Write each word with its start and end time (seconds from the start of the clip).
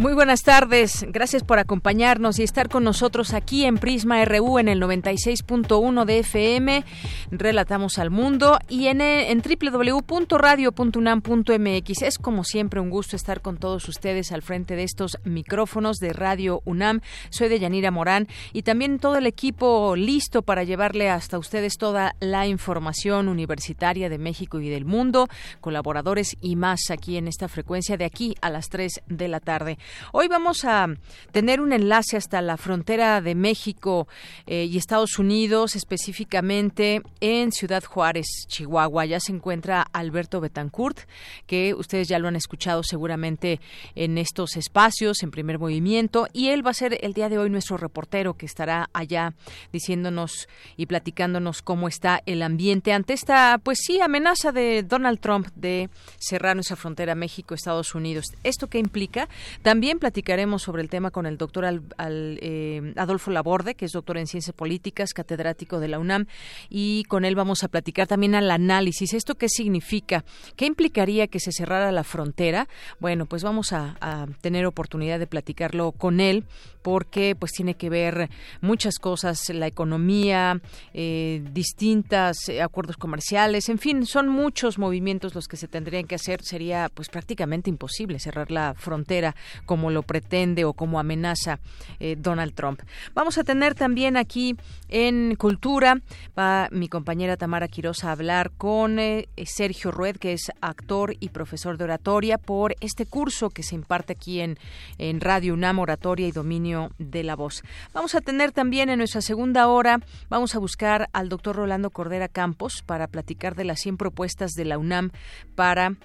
Muy 0.00 0.14
buenas 0.14 0.42
tardes, 0.44 1.04
gracias 1.10 1.44
por 1.44 1.58
acompañarnos 1.58 2.38
y 2.38 2.42
estar 2.42 2.70
con 2.70 2.84
nosotros 2.84 3.34
aquí 3.34 3.66
en 3.66 3.76
Prisma 3.76 4.24
RU 4.24 4.58
en 4.58 4.68
el 4.68 4.80
96.1 4.80 6.06
de 6.06 6.20
FM. 6.20 6.86
Relatamos 7.30 7.98
al 7.98 8.08
mundo 8.08 8.58
y 8.66 8.86
en, 8.86 9.02
en 9.02 9.42
www.radio.unam.mx. 9.42 12.02
Es 12.02 12.16
como 12.16 12.44
siempre 12.44 12.80
un 12.80 12.88
gusto 12.88 13.14
estar 13.14 13.42
con 13.42 13.58
todos 13.58 13.86
ustedes 13.90 14.32
al 14.32 14.40
frente 14.40 14.74
de 14.74 14.84
estos 14.84 15.18
micrófonos 15.24 15.98
de 15.98 16.14
Radio 16.14 16.62
UNAM. 16.64 17.02
Soy 17.28 17.50
de 17.50 17.58
Yanira 17.58 17.90
Morán 17.90 18.26
y 18.54 18.62
también 18.62 19.00
todo 19.00 19.18
el 19.18 19.26
equipo 19.26 19.96
listo 19.96 20.40
para 20.40 20.64
llevarle 20.64 21.10
hasta 21.10 21.38
ustedes 21.38 21.76
toda 21.76 22.16
la 22.20 22.46
información 22.46 23.28
universitaria 23.28 24.08
de 24.08 24.16
México 24.16 24.60
y 24.60 24.70
del 24.70 24.86
mundo, 24.86 25.28
colaboradores 25.60 26.38
y 26.40 26.56
más 26.56 26.90
aquí 26.90 27.18
en 27.18 27.28
esta 27.28 27.48
frecuencia 27.48 27.98
de 27.98 28.06
aquí 28.06 28.34
a 28.40 28.48
las 28.48 28.70
3 28.70 29.02
de 29.06 29.28
la 29.28 29.40
tarde. 29.40 29.76
Hoy 30.12 30.28
vamos 30.28 30.64
a 30.64 30.88
tener 31.32 31.60
un 31.60 31.72
enlace 31.72 32.16
hasta 32.16 32.42
la 32.42 32.56
frontera 32.56 33.20
de 33.20 33.34
México 33.34 34.08
eh, 34.46 34.64
y 34.64 34.76
Estados 34.76 35.18
Unidos, 35.18 35.76
específicamente 35.76 37.02
en 37.20 37.52
Ciudad 37.52 37.84
Juárez, 37.84 38.26
Chihuahua. 38.46 39.06
Ya 39.06 39.20
se 39.20 39.32
encuentra 39.32 39.82
Alberto 39.92 40.40
Betancourt, 40.40 41.00
que 41.46 41.74
ustedes 41.74 42.08
ya 42.08 42.18
lo 42.18 42.28
han 42.28 42.36
escuchado 42.36 42.82
seguramente 42.82 43.60
en 43.94 44.18
estos 44.18 44.56
espacios, 44.56 45.22
en 45.22 45.30
primer 45.30 45.58
movimiento, 45.58 46.28
y 46.32 46.48
él 46.48 46.64
va 46.66 46.70
a 46.70 46.74
ser 46.74 46.98
el 47.02 47.12
día 47.12 47.28
de 47.28 47.38
hoy 47.38 47.50
nuestro 47.50 47.76
reportero 47.76 48.34
que 48.34 48.46
estará 48.46 48.90
allá 48.92 49.34
diciéndonos 49.72 50.48
y 50.76 50.86
platicándonos 50.86 51.62
cómo 51.62 51.88
está 51.88 52.22
el 52.26 52.42
ambiente 52.42 52.92
ante 52.92 53.12
esta, 53.12 53.58
pues 53.62 53.78
sí, 53.82 54.00
amenaza 54.00 54.52
de 54.52 54.82
Donald 54.82 55.20
Trump 55.20 55.48
de 55.54 55.90
cerrar 56.18 56.56
nuestra 56.56 56.76
frontera 56.76 57.14
México-Estados 57.14 57.94
Unidos. 57.94 58.26
¿Esto 58.44 58.68
qué 58.68 58.78
implica? 58.78 59.28
También 59.62 59.79
platicaremos 59.98 60.62
sobre 60.62 60.82
el 60.82 60.88
tema 60.88 61.10
con 61.10 61.26
el 61.26 61.36
doctor 61.36 61.64
eh, 61.98 62.92
Adolfo 62.96 63.30
Laborde, 63.30 63.74
que 63.74 63.86
es 63.86 63.92
doctor 63.92 64.18
en 64.18 64.26
Ciencias 64.26 64.54
Políticas, 64.54 65.12
catedrático 65.12 65.80
de 65.80 65.88
la 65.88 65.98
UNAM, 65.98 66.26
y 66.68 67.04
con 67.04 67.24
él 67.24 67.34
vamos 67.34 67.64
a 67.64 67.68
platicar 67.68 68.06
también 68.06 68.34
al 68.34 68.50
análisis. 68.50 69.14
¿Esto 69.14 69.34
qué 69.36 69.48
significa? 69.48 70.24
¿Qué 70.56 70.66
implicaría 70.66 71.26
que 71.28 71.40
se 71.40 71.52
cerrara 71.52 71.92
la 71.92 72.04
frontera? 72.04 72.68
Bueno, 72.98 73.26
pues 73.26 73.42
vamos 73.42 73.72
a, 73.72 73.96
a 74.00 74.26
tener 74.40 74.66
oportunidad 74.66 75.18
de 75.18 75.26
platicarlo 75.26 75.92
con 75.92 76.20
él 76.20 76.44
porque 76.82 77.36
pues 77.38 77.52
tiene 77.52 77.74
que 77.74 77.90
ver 77.90 78.30
muchas 78.60 78.98
cosas, 78.98 79.48
la 79.50 79.66
economía, 79.66 80.60
eh, 80.94 81.42
distintas 81.52 82.48
eh, 82.48 82.62
acuerdos 82.62 82.96
comerciales, 82.96 83.68
en 83.68 83.78
fin, 83.78 84.06
son 84.06 84.28
muchos 84.28 84.78
movimientos 84.78 85.34
los 85.34 85.48
que 85.48 85.56
se 85.56 85.68
tendrían 85.68 86.06
que 86.06 86.14
hacer. 86.14 86.42
Sería 86.42 86.90
pues 86.92 87.08
prácticamente 87.08 87.70
imposible 87.70 88.18
cerrar 88.18 88.50
la 88.50 88.74
frontera 88.74 89.34
como 89.66 89.90
lo 89.90 90.02
pretende 90.02 90.64
o 90.64 90.72
como 90.72 90.98
amenaza 90.98 91.60
eh, 91.98 92.16
Donald 92.18 92.54
Trump. 92.54 92.80
Vamos 93.14 93.38
a 93.38 93.44
tener 93.44 93.74
también 93.74 94.16
aquí 94.16 94.56
en 94.88 95.34
Cultura, 95.36 96.00
va 96.38 96.68
mi 96.70 96.88
compañera 96.88 97.36
Tamara 97.36 97.68
Quiroz 97.68 98.04
a 98.04 98.12
hablar 98.12 98.50
con 98.52 98.98
Sergio 99.44 99.90
Rued, 99.90 100.16
que 100.16 100.32
es 100.32 100.50
actor 100.60 101.14
y 101.20 101.28
profesor 101.28 101.76
de 101.76 101.84
oratoria, 101.84 102.38
por 102.38 102.74
este 102.80 103.06
curso 103.06 103.50
que 103.50 103.62
se 103.62 103.74
imparte 103.74 104.12
aquí 104.12 104.40
en, 104.40 104.58
en 104.98 105.20
Radio 105.20 105.54
UNAM, 105.54 105.78
Oratoria 105.78 106.26
y 106.26 106.32
Dominio 106.32 106.69
de 106.98 107.22
la 107.24 107.36
voz. 107.36 107.62
Vamos 107.92 108.14
a 108.14 108.20
tener 108.20 108.52
también 108.52 108.90
en 108.90 108.98
nuestra 108.98 109.20
segunda 109.20 109.68
hora, 109.68 110.00
vamos 110.28 110.54
a 110.54 110.58
buscar 110.58 111.08
al 111.12 111.28
doctor 111.28 111.56
Rolando 111.56 111.90
Cordera 111.90 112.28
Campos 112.28 112.82
para 112.82 113.08
platicar 113.08 113.54
de 113.54 113.64
las 113.64 113.80
100 113.80 113.96
propuestas 113.96 114.52
de 114.54 114.64
la 114.64 114.78
UNAM 114.78 115.10
para 115.54 115.96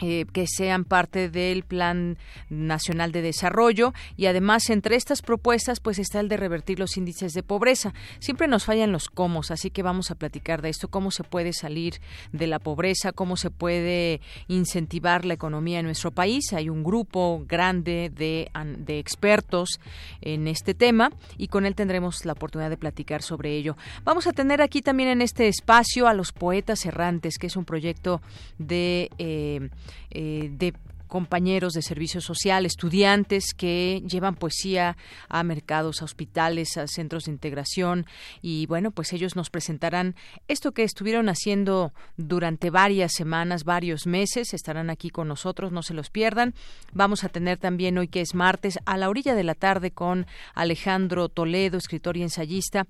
eh, 0.00 0.24
que 0.32 0.46
sean 0.46 0.84
parte 0.84 1.28
del 1.28 1.62
Plan 1.62 2.18
Nacional 2.48 3.12
de 3.12 3.22
Desarrollo 3.22 3.92
y 4.16 4.26
además 4.26 4.68
entre 4.70 4.96
estas 4.96 5.22
propuestas 5.22 5.80
pues 5.80 5.98
está 5.98 6.18
el 6.18 6.28
de 6.28 6.36
revertir 6.36 6.78
los 6.78 6.96
índices 6.96 7.34
de 7.34 7.42
pobreza. 7.42 7.94
Siempre 8.18 8.48
nos 8.48 8.64
fallan 8.64 8.90
los 8.90 9.08
cómo, 9.08 9.42
así 9.48 9.70
que 9.70 9.82
vamos 9.82 10.10
a 10.10 10.14
platicar 10.14 10.62
de 10.62 10.70
esto, 10.70 10.88
cómo 10.88 11.10
se 11.10 11.24
puede 11.24 11.52
salir 11.52 12.00
de 12.32 12.46
la 12.46 12.58
pobreza, 12.58 13.12
cómo 13.12 13.36
se 13.36 13.50
puede 13.50 14.20
incentivar 14.48 15.24
la 15.24 15.34
economía 15.34 15.78
en 15.78 15.86
nuestro 15.86 16.10
país. 16.10 16.52
Hay 16.52 16.68
un 16.68 16.82
grupo 16.82 17.44
grande 17.46 18.10
de, 18.12 18.50
de 18.78 18.98
expertos 18.98 19.80
en 20.20 20.48
este 20.48 20.74
tema 20.74 21.10
y 21.38 21.48
con 21.48 21.66
él 21.66 21.74
tendremos 21.74 22.24
la 22.24 22.32
oportunidad 22.32 22.70
de 22.70 22.76
platicar 22.76 23.22
sobre 23.22 23.56
ello. 23.56 23.76
Vamos 24.04 24.26
a 24.26 24.32
tener 24.32 24.62
aquí 24.62 24.82
también 24.82 25.10
en 25.10 25.22
este 25.22 25.48
espacio 25.48 26.08
a 26.08 26.14
los 26.14 26.32
poetas 26.32 26.84
errantes, 26.86 27.38
que 27.38 27.46
es 27.46 27.56
un 27.56 27.64
proyecto 27.64 28.20
de 28.58 29.10
eh, 29.18 29.70
eh, 30.10 30.48
de 30.50 30.74
compañeros 31.12 31.74
de 31.74 31.82
servicio 31.82 32.22
social, 32.22 32.64
estudiantes 32.64 33.52
que 33.54 34.02
llevan 34.08 34.34
poesía 34.34 34.96
a 35.28 35.42
mercados, 35.42 36.00
a 36.00 36.06
hospitales, 36.06 36.78
a 36.78 36.86
centros 36.86 37.24
de 37.24 37.32
integración 37.32 38.06
y 38.40 38.64
bueno, 38.64 38.92
pues 38.92 39.12
ellos 39.12 39.36
nos 39.36 39.50
presentarán 39.50 40.16
esto 40.48 40.72
que 40.72 40.84
estuvieron 40.84 41.28
haciendo 41.28 41.92
durante 42.16 42.70
varias 42.70 43.12
semanas, 43.12 43.64
varios 43.64 44.06
meses, 44.06 44.54
estarán 44.54 44.88
aquí 44.88 45.10
con 45.10 45.28
nosotros, 45.28 45.70
no 45.70 45.82
se 45.82 45.92
los 45.92 46.08
pierdan. 46.08 46.54
Vamos 46.94 47.24
a 47.24 47.28
tener 47.28 47.58
también 47.58 47.98
hoy 47.98 48.08
que 48.08 48.22
es 48.22 48.34
martes 48.34 48.78
a 48.86 48.96
la 48.96 49.10
orilla 49.10 49.34
de 49.34 49.44
la 49.44 49.54
tarde 49.54 49.90
con 49.90 50.26
Alejandro 50.54 51.28
Toledo, 51.28 51.76
escritor 51.76 52.16
y 52.16 52.22
ensayista, 52.22 52.86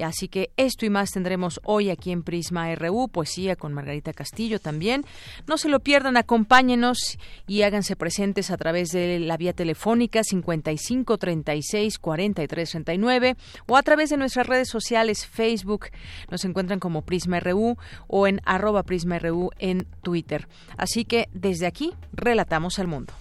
así 0.00 0.28
que 0.28 0.52
esto 0.56 0.86
y 0.86 0.90
más 0.90 1.10
tendremos 1.10 1.60
hoy 1.64 1.90
aquí 1.90 2.12
en 2.12 2.22
Prisma 2.22 2.72
RU, 2.76 3.08
poesía 3.08 3.56
con 3.56 3.72
Margarita 3.72 4.12
Castillo 4.12 4.60
también. 4.60 5.04
No 5.48 5.58
se 5.58 5.68
lo 5.68 5.80
pierdan, 5.80 6.16
acompáñenos 6.16 7.18
y 7.48 7.63
háganse 7.64 7.96
presentes 7.96 8.50
a 8.50 8.56
través 8.56 8.90
de 8.90 9.18
la 9.18 9.36
vía 9.36 9.52
telefónica 9.52 10.22
55 10.22 11.18
36 11.18 11.98
43 11.98 12.70
39 12.70 13.36
o 13.66 13.76
a 13.76 13.82
través 13.82 14.10
de 14.10 14.16
nuestras 14.16 14.46
redes 14.46 14.68
sociales 14.68 15.26
Facebook. 15.26 15.86
Nos 16.30 16.44
encuentran 16.44 16.80
como 16.80 17.02
Prisma 17.02 17.40
RU 17.40 17.76
o 18.06 18.26
en 18.26 18.40
arroba 18.44 18.82
Prisma 18.82 19.18
RU 19.18 19.50
en 19.58 19.86
Twitter. 20.02 20.48
Así 20.76 21.04
que 21.04 21.28
desde 21.32 21.66
aquí 21.66 21.92
relatamos 22.12 22.78
al 22.78 22.86
mundo. 22.86 23.12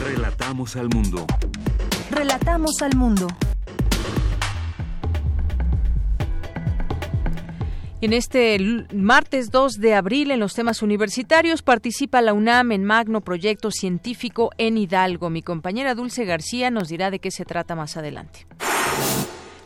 Relatamos 0.00 0.76
al 0.76 0.88
mundo. 0.88 1.26
Relatamos 2.10 2.82
al 2.82 2.96
mundo. 2.96 3.28
En 8.02 8.12
este 8.12 8.58
martes 8.94 9.50
2 9.50 9.78
de 9.78 9.94
abril, 9.94 10.30
en 10.30 10.38
los 10.38 10.52
temas 10.52 10.82
universitarios, 10.82 11.62
participa 11.62 12.20
la 12.20 12.34
UNAM 12.34 12.72
en 12.72 12.84
Magno 12.84 13.22
Proyecto 13.22 13.70
Científico 13.70 14.50
en 14.58 14.76
Hidalgo. 14.76 15.30
Mi 15.30 15.40
compañera 15.40 15.94
Dulce 15.94 16.26
García 16.26 16.70
nos 16.70 16.88
dirá 16.88 17.10
de 17.10 17.20
qué 17.20 17.30
se 17.30 17.46
trata 17.46 17.74
más 17.74 17.96
adelante. 17.96 18.46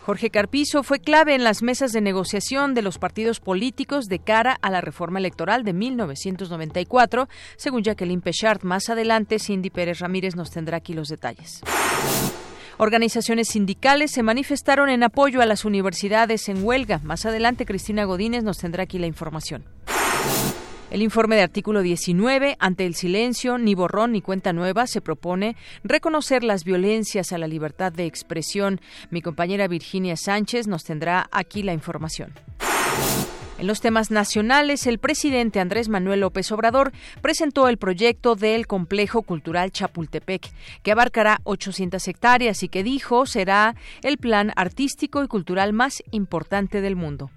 Jorge 0.03 0.31
Carpizo 0.31 0.85
fue 0.85 1.01
clave 1.01 1.35
en 1.35 1.43
las 1.43 1.63
mesas 1.63 1.91
de 1.91 2.01
negociación 2.01 2.73
de 2.73 2.83
los 2.83 2.99
partidos 2.99 3.41
políticos 3.41 4.07
de 4.07 4.21
cara 4.21 4.57
a 4.63 4.71
la 4.71 4.81
reforma 4.81 5.19
electoral 5.19 5.65
de 5.65 5.73
1994, 5.73 7.29
según 7.57 7.83
Jacqueline 7.83 8.21
Pechard. 8.21 8.63
Más 8.63 8.91
adelante, 8.91 9.41
Cindy 9.41 9.71
Pérez 9.71 9.99
Ramírez 9.99 10.37
nos 10.37 10.53
tendrá 10.53 10.77
aquí 10.77 10.95
los 10.95 11.09
detalles. 11.09 11.63
Organizaciones 12.83 13.49
sindicales 13.49 14.11
se 14.11 14.23
manifestaron 14.23 14.89
en 14.89 15.03
apoyo 15.03 15.43
a 15.43 15.45
las 15.45 15.67
universidades 15.67 16.49
en 16.49 16.65
huelga. 16.65 16.99
Más 17.05 17.27
adelante, 17.27 17.67
Cristina 17.67 18.05
Godínez 18.05 18.43
nos 18.43 18.57
tendrá 18.57 18.85
aquí 18.85 18.99
la 18.99 19.07
información. 19.07 19.65
El 20.91 21.03
informe 21.03 21.37
de 21.37 21.43
artículo 21.43 21.83
19, 21.83 22.57
ante 22.59 22.87
el 22.87 22.95
silencio, 22.95 23.59
ni 23.59 23.75
borrón 23.75 24.13
ni 24.13 24.23
cuenta 24.23 24.55
nueva, 24.55 24.87
se 24.87 25.03
propone 25.03 25.57
reconocer 25.85 26.43
las 26.43 26.65
violencias 26.65 27.33
a 27.33 27.39
la 27.39 27.49
libertad 27.49 27.93
de 27.93 28.07
expresión. 28.07 28.81
Mi 29.11 29.21
compañera 29.21 29.69
Virginia 29.69 30.17
Sánchez 30.17 30.67
nos 30.67 30.83
tendrá 30.83 31.29
aquí 31.33 31.63
la 31.63 31.75
información. 31.75 32.33
En 33.61 33.67
los 33.67 33.83
temas 33.83 34.11
nacionales, 34.11 34.87
el 34.87 34.99
presidente 34.99 35.61
Andrés 35.61 35.91
Manuel 35.91 36.21
López 36.21 36.51
Obrador 36.51 36.93
presentó 37.21 37.69
el 37.69 37.77
proyecto 37.77 38.35
del 38.35 38.67
Complejo 38.67 39.21
Cultural 39.21 39.71
Chapultepec, 39.71 40.51
que 40.83 40.93
abarcará 40.93 41.43
800 41.45 42.09
hectáreas 42.09 42.63
y 42.63 42.71
que 42.71 42.83
dijo 42.83 43.27
será 43.27 43.77
el 44.03 44.17
plan 44.17 44.51
artístico 44.57 45.23
y 45.23 45.29
cultural 45.29 45.75
más 45.75 46.03
importante 46.11 46.81
del 46.81 46.97
mundo. 46.97 47.31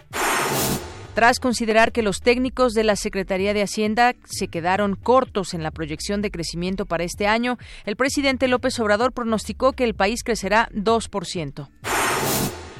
Tras 1.14 1.42
considerar 1.42 1.92
que 1.92 2.04
los 2.04 2.22
técnicos 2.22 2.74
de 2.74 2.86
la 2.86 2.96
Secretaría 2.96 3.54
de 3.54 3.64
Hacienda 3.64 4.16
se 4.24 4.48
quedaron 4.48 4.96
cortos 4.96 5.54
en 5.54 5.62
la 5.62 5.72
proyección 5.72 6.22
de 6.22 6.32
crecimiento 6.32 6.86
para 6.86 7.04
este 7.04 7.28
año, 7.28 7.58
el 7.84 7.98
presidente 7.98 8.48
López 8.48 8.80
Obrador 8.80 9.12
pronosticó 9.12 9.74
que 9.74 9.84
el 9.84 9.94
país 9.94 10.24
crecerá 10.24 10.70
2%. 10.72 11.68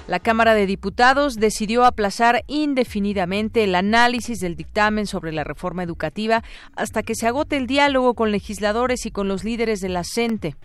La 0.06 0.20
Cámara 0.20 0.54
de 0.54 0.66
Diputados 0.66 1.36
decidió 1.36 1.86
aplazar 1.86 2.44
indefinidamente 2.48 3.64
el 3.64 3.74
análisis 3.74 4.40
del 4.40 4.58
dictamen 4.58 5.08
sobre 5.08 5.32
la 5.32 5.46
reforma 5.46 5.82
educativa 5.82 6.44
hasta 6.76 7.04
que 7.04 7.16
se 7.16 7.28
agote 7.28 7.56
el 7.56 7.68
diálogo 7.68 8.14
con 8.14 8.32
legisladores 8.32 9.06
y 9.06 9.12
con 9.12 9.30
los 9.30 9.46
líderes 9.46 9.80
de 9.80 9.90
la 9.90 10.04
CENTE. 10.04 10.56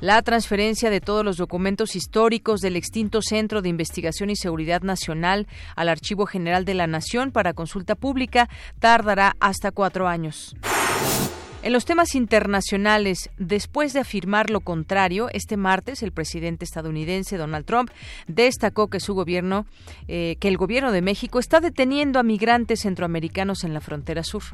La 0.00 0.22
transferencia 0.22 0.90
de 0.90 1.00
todos 1.00 1.24
los 1.24 1.36
documentos 1.36 1.94
históricos 1.94 2.60
del 2.60 2.76
extinto 2.76 3.20
Centro 3.20 3.60
de 3.60 3.68
Investigación 3.68 4.30
y 4.30 4.36
Seguridad 4.36 4.82
Nacional 4.82 5.46
al 5.76 5.88
Archivo 5.88 6.24
General 6.24 6.64
de 6.64 6.74
la 6.74 6.86
Nación 6.86 7.32
para 7.32 7.52
consulta 7.52 7.96
pública 7.96 8.48
tardará 8.78 9.36
hasta 9.40 9.72
cuatro 9.72 10.08
años. 10.08 10.54
En 11.60 11.72
los 11.72 11.84
temas 11.84 12.14
internacionales, 12.14 13.30
después 13.36 13.92
de 13.92 14.00
afirmar 14.00 14.48
lo 14.48 14.60
contrario, 14.60 15.28
este 15.32 15.56
martes 15.56 16.04
el 16.04 16.12
presidente 16.12 16.64
estadounidense 16.64 17.36
Donald 17.36 17.66
Trump 17.66 17.90
destacó 18.28 18.86
que 18.86 19.00
su 19.00 19.14
gobierno, 19.14 19.66
eh, 20.06 20.36
que 20.38 20.46
el 20.46 20.56
gobierno 20.56 20.92
de 20.92 21.02
México 21.02 21.40
está 21.40 21.58
deteniendo 21.58 22.20
a 22.20 22.22
migrantes 22.22 22.82
centroamericanos 22.82 23.64
en 23.64 23.74
la 23.74 23.80
frontera 23.80 24.22
sur. 24.22 24.44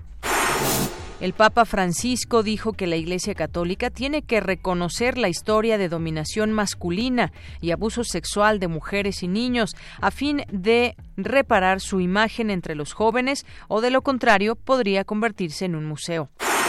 El 1.21 1.35
Papa 1.35 1.67
Francisco 1.67 2.43
dijo 2.43 2.73
que 2.73 2.87
la 2.87 2.97
Iglesia 2.97 3.35
Católica 3.35 3.91
tiene 3.91 4.23
que 4.23 4.41
reconocer 4.41 5.19
la 5.19 5.29
historia 5.29 5.79
de 5.79 5.89
dominación 5.91 6.53
masculina 6.53 7.33
y 7.61 7.71
abuso 7.71 8.03
sexual 8.03 8.59
de 8.59 8.69
mujeres 8.69 9.23
y 9.23 9.29
niños 9.29 9.77
a 10.01 10.11
fin 10.11 10.43
de 10.51 10.97
reparar 11.17 11.81
su 11.81 12.01
imagen 12.01 12.51
entre 12.51 12.75
los 12.75 12.95
jóvenes 12.95 13.47
o 13.69 13.81
de 13.81 13.91
lo 13.91 14.03
contrario 14.03 14.57
podría 14.57 15.05
convertirse 15.05 15.67
en 15.67 15.77
un 15.77 15.85
museo. 15.85 16.31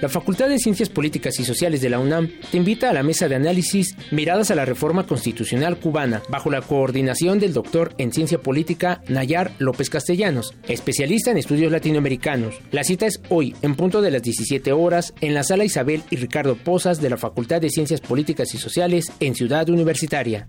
La 0.00 0.08
Facultad 0.08 0.48
de 0.48 0.58
Ciencias 0.58 0.88
Políticas 0.88 1.38
y 1.40 1.44
Sociales 1.44 1.82
de 1.82 1.90
la 1.90 1.98
UNAM 1.98 2.30
te 2.50 2.56
invita 2.56 2.88
a 2.88 2.94
la 2.94 3.02
mesa 3.02 3.28
de 3.28 3.34
análisis 3.34 3.96
Miradas 4.10 4.50
a 4.50 4.54
la 4.54 4.64
Reforma 4.64 5.06
Constitucional 5.06 5.78
Cubana, 5.78 6.22
bajo 6.30 6.50
la 6.50 6.62
coordinación 6.62 7.38
del 7.38 7.52
doctor 7.52 7.92
en 7.98 8.10
Ciencia 8.10 8.40
Política 8.40 9.02
Nayar 9.08 9.52
López 9.58 9.90
Castellanos, 9.90 10.54
especialista 10.66 11.30
en 11.30 11.36
estudios 11.36 11.70
latinoamericanos. 11.70 12.54
La 12.70 12.82
cita 12.82 13.04
es 13.04 13.20
hoy, 13.28 13.54
en 13.60 13.74
punto 13.74 14.00
de 14.00 14.10
las 14.10 14.22
17 14.22 14.72
horas, 14.72 15.12
en 15.20 15.34
la 15.34 15.42
sala 15.42 15.66
Isabel 15.66 16.02
y 16.08 16.16
Ricardo 16.16 16.56
Pozas 16.56 17.02
de 17.02 17.10
la 17.10 17.18
Facultad 17.18 17.60
de 17.60 17.68
Ciencias 17.68 18.00
Políticas 18.00 18.54
y 18.54 18.58
Sociales 18.58 19.12
en 19.20 19.34
Ciudad 19.34 19.68
Universitaria. 19.68 20.48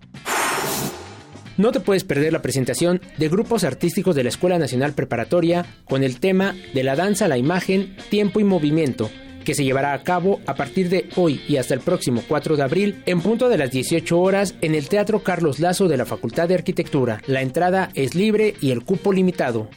No 1.58 1.74
te 1.74 1.82
puedes 1.82 2.06
perder 2.06 2.32
la 2.32 2.42
presentación 2.42 3.02
de 3.18 3.28
grupos 3.28 3.66
artísticos 3.66 4.16
de 4.16 4.24
la 4.24 4.30
Escuela 4.30 4.58
Nacional 4.58 4.94
Preparatoria 4.94 5.66
con 5.84 6.04
el 6.04 6.22
tema 6.22 6.56
de 6.74 6.84
la 6.84 6.96
danza 6.96 7.28
la 7.28 7.38
imagen, 7.38 7.98
tiempo 8.10 8.40
y 8.40 8.46
movimiento, 8.46 9.12
que 9.44 9.56
se 9.56 9.64
llevará 9.64 9.94
a 9.94 10.04
cabo 10.04 10.40
a 10.46 10.56
partir 10.56 10.90
de 10.90 11.10
hoy 11.16 11.42
y 11.48 11.58
hasta 11.58 11.74
el 11.74 11.82
próximo 11.82 12.24
4 12.28 12.56
de 12.56 12.64
abril 12.64 13.04
en 13.06 13.22
punto 13.22 13.50
de 13.50 13.58
las 13.58 13.72
18 13.72 14.20
horas 14.20 14.56
en 14.62 14.76
el 14.76 14.90
Teatro 14.90 15.24
Carlos 15.24 15.60
Lazo 15.60 15.88
de 15.88 15.98
la 15.98 16.06
Facultad 16.06 16.48
de 16.48 16.56
Arquitectura. 16.56 17.22
La 17.28 17.42
entrada 17.42 17.90
es 17.94 18.16
libre 18.16 18.56
y 18.62 18.72
el 18.72 18.84
cupo 18.84 19.12
limitado. 19.14 19.70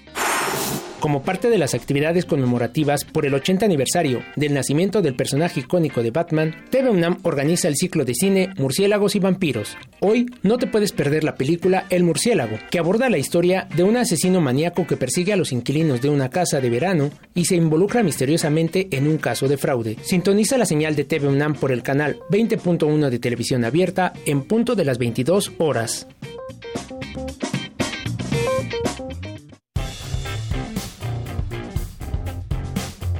Como 1.05 1.23
parte 1.23 1.51
de 1.51 1.59
las 1.59 1.75
actividades 1.75 2.25
conmemorativas 2.25 3.05
por 3.05 3.27
el 3.27 3.35
80 3.35 3.67
aniversario 3.67 4.23
del 4.37 4.55
nacimiento 4.55 5.03
del 5.03 5.15
personaje 5.15 5.61
icónico 5.61 6.03
de 6.03 6.11
Batman, 6.11 6.55
TV 6.71 6.89
UNAM 6.89 7.19
organiza 7.25 7.69
el 7.69 7.77
ciclo 7.77 8.07
de 8.07 8.15
cine 8.15 8.49
Murciélagos 8.57 9.15
y 9.15 9.19
Vampiros. 9.19 9.77
Hoy 10.01 10.25
no 10.43 10.57
te 10.57 10.67
puedes 10.67 10.93
perder 10.93 11.23
la 11.23 11.35
película 11.35 11.85
El 11.91 12.05
Murciélago, 12.05 12.57
que 12.71 12.79
aborda 12.79 13.11
la 13.11 13.19
historia 13.19 13.69
de 13.77 13.83
un 13.83 13.99
asesino 13.99 14.41
maníaco 14.41 14.87
que 14.87 14.97
persigue 14.97 15.35
a 15.35 15.37
los 15.37 15.53
inquilinos 15.53 16.01
de 16.01 16.09
una 16.09 16.31
casa 16.31 16.63
de 16.63 16.71
verano 16.71 17.11
y 17.35 17.45
se 17.45 17.57
involucra 17.57 18.03
misteriosamente 18.03 18.89
en 18.91 19.07
un 19.07 19.19
caso 19.19 19.47
de 19.47 19.59
fraude. 19.59 19.99
Sintoniza 20.01 20.57
la 20.57 20.65
señal 20.65 20.97
de 20.97 21.05
TV 21.05 21.29
UNAM 21.29 21.53
por 21.53 21.71
el 21.71 21.83
canal 21.83 22.19
20.1 22.31 23.11
de 23.11 23.19
televisión 23.19 23.67
abierta 23.67 24.15
en 24.25 24.41
punto 24.41 24.75
de 24.75 24.87
las 24.87 24.97
22 24.97 25.53
horas. 25.59 26.07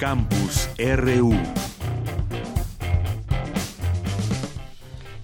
Campus 0.05 0.69
RU. 0.77 1.74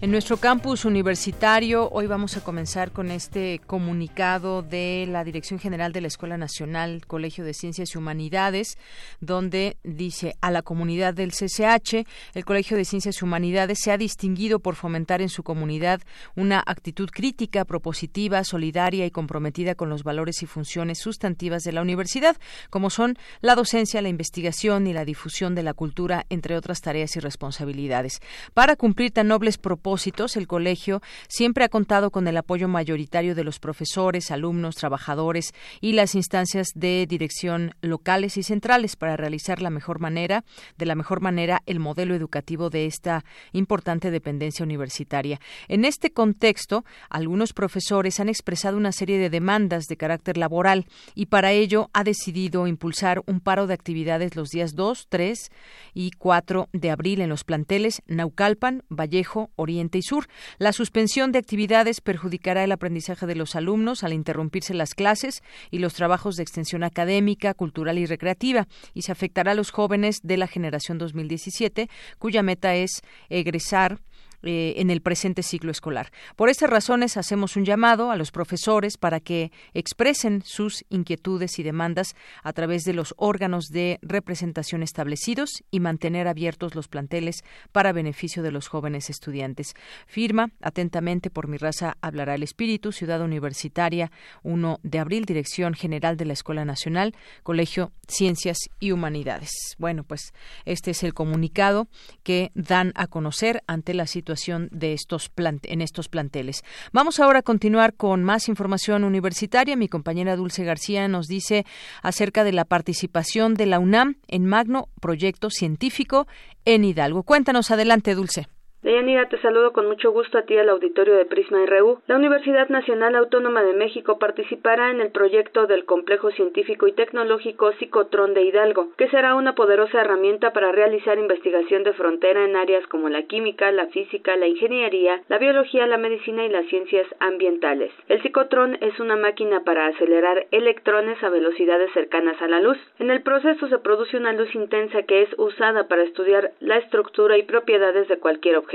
En 0.03 0.11
nuestro 0.11 0.39
campus 0.39 0.87
universitario, 0.87 1.91
hoy 1.93 2.07
vamos 2.07 2.35
a 2.39 2.41
comenzar 2.41 2.91
con 2.91 3.11
este 3.11 3.61
comunicado 3.67 4.63
de 4.63 5.07
la 5.07 5.25
Dirección 5.25 5.61
General 5.61 5.93
de 5.93 6.01
la 6.01 6.07
Escuela 6.07 6.39
Nacional 6.39 7.05
Colegio 7.07 7.45
de 7.45 7.53
Ciencias 7.53 7.95
y 7.95 7.99
Humanidades, 7.99 8.79
donde 9.21 9.77
dice 9.85 10.37
a 10.41 10.51
la 10.51 10.63
comunidad 10.63 11.13
del 11.13 11.33
CCH, 11.33 12.07
el 12.33 12.47
Colegio 12.47 12.79
de 12.79 12.87
Ciencias 12.87 13.21
y 13.21 13.25
Humanidades 13.27 13.81
se 13.83 13.93
ha 13.93 13.99
distinguido 13.99 14.61
por 14.61 14.75
fomentar 14.75 15.21
en 15.21 15.29
su 15.29 15.43
comunidad 15.43 16.01
una 16.35 16.63
actitud 16.65 17.11
crítica, 17.11 17.67
propositiva, 17.67 18.43
solidaria 18.43 19.05
y 19.05 19.11
comprometida 19.11 19.75
con 19.75 19.91
los 19.91 20.03
valores 20.03 20.43
y 20.43 20.47
funciones 20.47 20.99
sustantivas 20.99 21.63
de 21.63 21.73
la 21.73 21.83
universidad, 21.83 22.39
como 22.71 22.89
son 22.89 23.19
la 23.43 23.55
docencia, 23.55 24.01
la 24.01 24.09
investigación 24.09 24.87
y 24.87 24.95
la 24.95 25.05
difusión 25.05 25.55
de 25.55 25.63
la 25.63 25.75
cultura, 25.75 26.25
entre 26.31 26.57
otras 26.57 26.81
tareas 26.81 27.17
y 27.17 27.21
responsabilidades. 27.21 28.21
Para 28.55 28.77
cumplir 28.77 29.11
tan 29.11 29.29
nobles 29.29 29.59
propósitos, 29.59 29.90
el 30.37 30.47
colegio 30.47 31.03
siempre 31.29 31.65
ha 31.65 31.69
contado 31.69 32.13
con 32.13 32.29
el 32.29 32.37
apoyo 32.37 32.69
mayoritario 32.69 33.35
de 33.35 33.43
los 33.43 33.59
profesores, 33.59 34.31
alumnos, 34.31 34.77
trabajadores 34.77 35.53
y 35.81 35.95
las 35.95 36.15
instancias 36.15 36.69
de 36.77 37.07
dirección 37.09 37.75
locales 37.81 38.37
y 38.37 38.45
centrales 38.45 38.95
para 38.95 39.17
realizar 39.17 39.61
la 39.61 39.69
mejor 39.69 39.99
manera, 39.99 40.45
de 40.79 40.87
la 40.87 40.95
mejor 40.95 41.21
manera, 41.21 41.63
el 41.67 41.81
modelo 41.81 42.15
educativo 42.15 42.71
de 42.71 42.87
esta 42.87 43.25
importante 43.53 44.13
dependencia 44.13 44.65
universitaria. 44.65 45.41
En 45.67 45.85
este 45.85 46.13
contexto, 46.13 46.85
algunos 47.09 47.53
profesores 47.53 48.21
han 48.21 48.29
expresado 48.29 48.77
una 48.77 48.93
serie 48.93 49.19
de 49.19 49.29
demandas 49.29 49.87
de 49.87 49.97
carácter 49.97 50.37
laboral 50.37 50.87
y 51.17 51.27
para 51.27 51.51
ello 51.51 51.91
ha 51.93 52.05
decidido 52.05 52.69
impulsar 52.69 53.23
un 53.27 53.41
paro 53.41 53.67
de 53.67 53.75
actividades 53.75 54.37
los 54.37 54.51
días 54.51 54.77
2, 54.77 55.07
3 55.09 55.51
y 55.95 56.13
4 56.13 56.69
de 56.73 56.91
abril 56.91 57.21
en 57.23 57.29
los 57.29 57.43
planteles 57.43 58.03
Naucalpan, 58.07 58.85
Vallejo, 58.89 59.51
Oriente 59.57 59.80
y 59.81 60.03
Sur. 60.03 60.27
La 60.59 60.73
suspensión 60.73 61.33
de 61.33 61.39
actividades 61.39 62.01
perjudicará 62.01 62.65
el 62.65 62.73
aprendizaje 62.73 63.27
de 63.27 63.35
los 63.35 63.57
alumnos 63.57 64.05
al 64.05 64.13
interrumpirse 64.13 64.75
las 64.75 64.95
clases 64.95 65.43
y 65.71 65.79
los 65.79 65.95
trabajos 65.95 66.37
de 66.37 66.43
extensión 66.43 66.85
académica, 66.85 67.55
cultural 67.55 67.99
y 67.99 68.07
recreativa, 68.07 68.69
y 68.95 69.03
se 69.03 69.13
afectará 69.13 69.53
a 69.53 69.55
los 69.55 69.71
jóvenes 69.71 70.21
de 70.23 70.37
la 70.37 70.47
generación 70.47 70.99
2017, 70.99 71.89
cuya 72.19 72.43
meta 72.43 72.75
es 72.75 73.01
egresar 73.29 74.01
eh, 74.43 74.75
en 74.79 74.89
el 74.89 75.03
presente 75.03 75.43
ciclo 75.43 75.71
escolar. 75.71 76.11
Por 76.35 76.49
estas 76.49 76.71
razones 76.71 77.19
hacemos 77.19 77.57
un 77.57 77.67
llamado 77.67 78.11
a 78.11 78.17
los 78.17 78.31
profesores 78.31 78.97
para 78.97 79.21
que 79.21 79.53
expresen 79.75 80.43
sus 80.47 80.83
inquietudes 80.89 81.59
y 81.59 81.63
demandas 81.63 82.15
a 82.43 82.55
través 82.55 82.85
de 82.85 82.95
los 82.95 83.13
órganos 83.19 83.67
de 83.67 83.99
representación 84.01 84.83
establecidos 84.83 85.63
y 85.71 85.81
mantener 85.81 86.27
abiertos 86.27 86.75
los 86.75 86.89
planteles 86.89 87.45
para 87.71 87.93
beneficio 87.93 88.43
de 88.43 88.51
los 88.51 88.69
jóvenes 88.69 89.11
estudiantes. 89.11 89.75
Firma 90.07 90.53
atentamente 90.63 91.29
por 91.29 91.47
mi 91.47 91.59
raza 91.59 91.99
hablará 92.01 92.35
el 92.35 92.43
espíritu, 92.43 92.93
Ciudad 92.93 93.21
Universitaria, 93.21 94.11
1 94.43 94.81
de 94.83 94.99
abril, 94.99 95.27
Dirección 95.27 95.75
General 95.75 96.17
de 96.17 96.25
la 96.25 96.33
Escuela 96.33 96.65
Nacional, 96.65 97.15
Colegio 97.43 97.93
Ciencias 98.09 98.57
y 98.79 98.93
Humanidades. 98.93 99.51
Bueno, 99.77 100.03
pues 100.05 100.33
este 100.65 100.93
es 100.93 101.03
el 101.03 101.13
comunicado 101.13 101.89
que 102.23 102.53
dan 102.55 102.93
a 102.95 103.07
conocer 103.07 103.63
ante 103.67 103.93
la 103.93 104.07
situación 104.07 104.30
de 104.71 104.93
estos 104.93 105.31
en 105.65 105.81
estos 105.81 106.09
planteles. 106.09 106.63
Vamos 106.93 107.19
ahora 107.21 107.41
a 107.41 107.43
continuar 107.43 107.95
con 107.95 108.23
más 108.23 108.49
información 108.49 109.05
universitaria. 109.05 109.77
Mi 109.77 109.89
compañera 109.89 110.37
Dulce 110.37 110.65
García 110.65 111.09
nos 111.09 111.27
dice 111.27 111.65
acerca 112.03 112.45
de 112.45 112.53
la 112.53 112.65
participación 112.65 113.55
de 113.55 113.67
la 113.67 113.79
UNAM 113.79 114.17
en 114.29 114.47
Magno 114.47 114.89
Proyecto 115.01 115.51
Científico 115.51 116.27
en 116.65 116.85
Hidalgo. 116.85 117.23
Cuéntanos 117.23 117.71
adelante, 117.71 118.15
Dulce. 118.15 118.47
Deyanira, 118.83 119.29
te 119.29 119.37
saludo 119.43 119.75
con 119.75 119.87
mucho 119.87 120.11
gusto 120.11 120.39
a 120.39 120.43
ti 120.43 120.57
al 120.57 120.71
auditorio 120.71 121.15
de 121.15 121.27
Prisma 121.27 121.67
RU. 121.67 122.01
La 122.07 122.17
Universidad 122.17 122.71
Nacional 122.71 123.15
Autónoma 123.15 123.63
de 123.63 123.75
México 123.75 124.19
participará 124.19 124.91
en 124.91 125.03
el 125.03 125.11
proyecto 125.11 125.67
del 125.67 125.85
Complejo 125.85 126.31
Científico 126.31 126.87
y 126.87 126.93
Tecnológico 126.93 127.73
Psicotrón 127.73 128.33
de 128.33 128.41
Hidalgo, 128.41 128.89
que 128.97 129.11
será 129.11 129.35
una 129.35 129.55
poderosa 129.55 130.01
herramienta 130.01 130.55
para 130.55 130.73
realizar 130.73 131.19
investigación 131.19 131.85
de 131.85 131.93
frontera 131.93 132.43
en 132.43 132.57
áreas 132.57 132.87
como 132.87 133.11
la 133.11 133.25
química, 133.25 133.71
la 133.71 133.89
física, 133.89 134.35
la 134.37 134.47
ingeniería, 134.47 135.21
la 135.29 135.37
biología, 135.37 135.87
la 135.87 135.99
medicina 135.99 136.47
y 136.47 136.49
las 136.49 136.65
ciencias 136.69 137.07
ambientales. 137.19 137.93
El 138.09 138.23
psicotrón 138.23 138.79
es 138.81 138.99
una 138.99 139.17
máquina 139.17 139.63
para 139.63 139.89
acelerar 139.89 140.47
electrones 140.53 141.23
a 141.23 141.29
velocidades 141.29 141.93
cercanas 141.93 142.41
a 142.41 142.49
la 142.49 142.63
luz. 142.63 142.79
En 142.99 143.11
el 143.11 143.21
proceso 143.21 143.69
se 143.69 143.79
produce 143.79 144.17
una 144.17 144.33
luz 144.33 144.55
intensa 144.55 145.03
que 145.03 145.21
es 145.21 145.29
usada 145.37 145.87
para 145.87 146.05
estudiar 146.05 146.53
la 146.61 146.79
estructura 146.79 147.37
y 147.37 147.43
propiedades 147.43 148.09
de 148.09 148.19
cualquier 148.19 148.57
objeto 148.57 148.70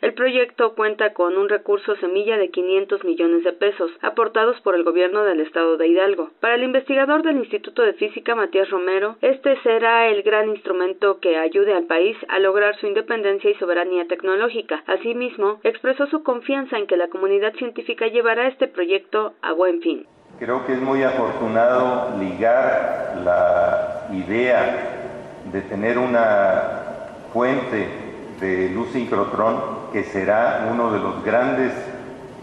el 0.00 0.14
proyecto 0.14 0.74
cuenta 0.74 1.12
con 1.12 1.36
un 1.36 1.48
recurso 1.48 1.96
semilla 1.96 2.38
de 2.38 2.50
500 2.50 3.04
millones 3.04 3.42
de 3.42 3.52
pesos, 3.52 3.90
aportados 4.00 4.60
por 4.60 4.76
el 4.76 4.84
gobierno 4.84 5.24
del 5.24 5.40
estado 5.40 5.76
de 5.76 5.88
Hidalgo. 5.88 6.30
Para 6.40 6.54
el 6.54 6.62
investigador 6.62 7.22
del 7.22 7.38
Instituto 7.38 7.82
de 7.82 7.94
Física, 7.94 8.36
Matías 8.36 8.70
Romero, 8.70 9.16
este 9.22 9.60
será 9.62 10.06
el 10.06 10.22
gran 10.22 10.50
instrumento 10.50 11.18
que 11.18 11.36
ayude 11.36 11.74
al 11.74 11.84
país 11.84 12.16
a 12.28 12.38
lograr 12.38 12.76
su 12.76 12.86
independencia 12.86 13.50
y 13.50 13.54
soberanía 13.54 14.06
tecnológica. 14.06 14.84
Asimismo, 14.86 15.58
expresó 15.64 16.06
su 16.06 16.22
confianza 16.22 16.78
en 16.78 16.86
que 16.86 16.96
la 16.96 17.08
comunidad 17.08 17.54
científica 17.54 18.06
llevará 18.06 18.46
este 18.46 18.68
proyecto 18.68 19.34
a 19.42 19.52
buen 19.52 19.80
fin. 19.80 20.06
Creo 20.38 20.64
que 20.64 20.74
es 20.74 20.80
muy 20.80 21.02
afortunado 21.02 22.16
ligar 22.18 23.20
la 23.24 24.06
idea 24.12 25.42
de 25.52 25.60
tener 25.62 25.98
una 25.98 27.26
fuente 27.32 28.09
de 28.40 28.70
luz 28.70 28.90
sincrotrón, 28.92 29.60
que 29.92 30.04
será 30.04 30.68
uno 30.70 30.90
de 30.90 30.98
los 30.98 31.22
grandes 31.24 31.72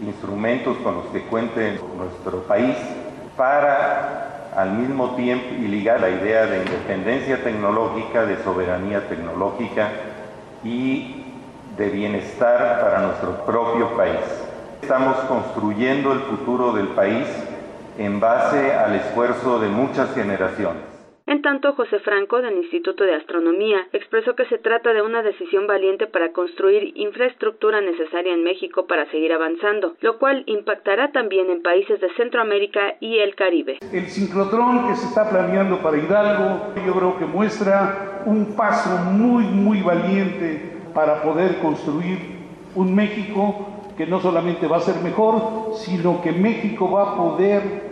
instrumentos 0.00 0.76
con 0.78 0.94
los 0.96 1.06
que 1.06 1.22
cuente 1.22 1.80
nuestro 1.96 2.42
país 2.44 2.76
para 3.36 4.50
al 4.56 4.72
mismo 4.72 5.14
tiempo 5.14 5.54
y 5.54 5.68
ligar 5.68 6.00
la 6.00 6.10
idea 6.10 6.46
de 6.46 6.62
independencia 6.62 7.42
tecnológica, 7.42 8.24
de 8.24 8.42
soberanía 8.42 9.08
tecnológica 9.08 9.88
y 10.64 11.24
de 11.76 11.88
bienestar 11.90 12.80
para 12.80 13.02
nuestro 13.02 13.44
propio 13.44 13.96
país. 13.96 14.18
Estamos 14.82 15.16
construyendo 15.28 16.12
el 16.12 16.20
futuro 16.20 16.72
del 16.72 16.88
país 16.88 17.26
en 17.98 18.18
base 18.18 18.74
al 18.74 18.94
esfuerzo 18.96 19.60
de 19.60 19.68
muchas 19.68 20.12
generaciones. 20.14 20.87
En 21.28 21.42
tanto, 21.42 21.74
José 21.74 21.98
Franco, 21.98 22.40
del 22.40 22.56
Instituto 22.56 23.04
de 23.04 23.14
Astronomía, 23.14 23.86
expresó 23.92 24.34
que 24.34 24.46
se 24.46 24.56
trata 24.56 24.94
de 24.94 25.02
una 25.02 25.22
decisión 25.22 25.66
valiente 25.66 26.06
para 26.06 26.32
construir 26.32 26.96
infraestructura 26.96 27.82
necesaria 27.82 28.32
en 28.32 28.42
México 28.42 28.86
para 28.86 29.04
seguir 29.10 29.34
avanzando, 29.34 29.92
lo 30.00 30.18
cual 30.18 30.42
impactará 30.46 31.12
también 31.12 31.50
en 31.50 31.60
países 31.60 32.00
de 32.00 32.08
Centroamérica 32.14 32.94
y 33.00 33.18
el 33.18 33.34
Caribe. 33.34 33.78
El 33.92 34.06
ciclotrón 34.06 34.88
que 34.88 34.96
se 34.96 35.06
está 35.06 35.28
planeando 35.28 35.82
para 35.82 35.98
Hidalgo, 35.98 36.72
yo 36.86 36.94
creo 36.94 37.18
que 37.18 37.26
muestra 37.26 38.22
un 38.24 38.56
paso 38.56 38.88
muy, 39.12 39.44
muy 39.44 39.82
valiente 39.82 40.78
para 40.94 41.20
poder 41.20 41.58
construir 41.58 42.20
un 42.74 42.94
México 42.94 43.66
que 43.98 44.06
no 44.06 44.18
solamente 44.20 44.66
va 44.66 44.78
a 44.78 44.80
ser 44.80 45.02
mejor, 45.02 45.74
sino 45.74 46.22
que 46.22 46.32
México 46.32 46.90
va 46.90 47.02
a 47.02 47.16
poder 47.16 47.87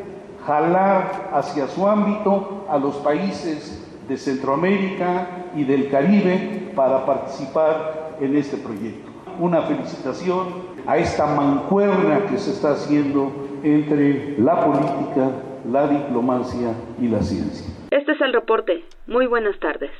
jalar 0.46 1.30
hacia 1.32 1.66
su 1.66 1.86
ámbito 1.86 2.66
a 2.68 2.78
los 2.78 2.96
países 2.96 3.82
de 4.08 4.16
Centroamérica 4.16 5.48
y 5.56 5.64
del 5.64 5.90
Caribe 5.90 6.72
para 6.74 7.04
participar 7.04 8.16
en 8.20 8.36
este 8.36 8.56
proyecto. 8.56 9.10
Una 9.40 9.62
felicitación 9.62 10.76
a 10.86 10.96
esta 10.96 11.26
mancuerna 11.26 12.26
que 12.30 12.38
se 12.38 12.52
está 12.52 12.72
haciendo 12.72 13.32
entre 13.62 14.38
la 14.38 14.64
política, 14.64 15.30
la 15.70 15.88
diplomacia 15.88 16.72
y 17.00 17.08
la 17.08 17.20
ciencia. 17.22 17.66
Este 17.90 18.12
es 18.12 18.20
el 18.20 18.32
reporte. 18.32 18.84
Muy 19.06 19.26
buenas 19.26 19.58
tardes. 19.58 19.90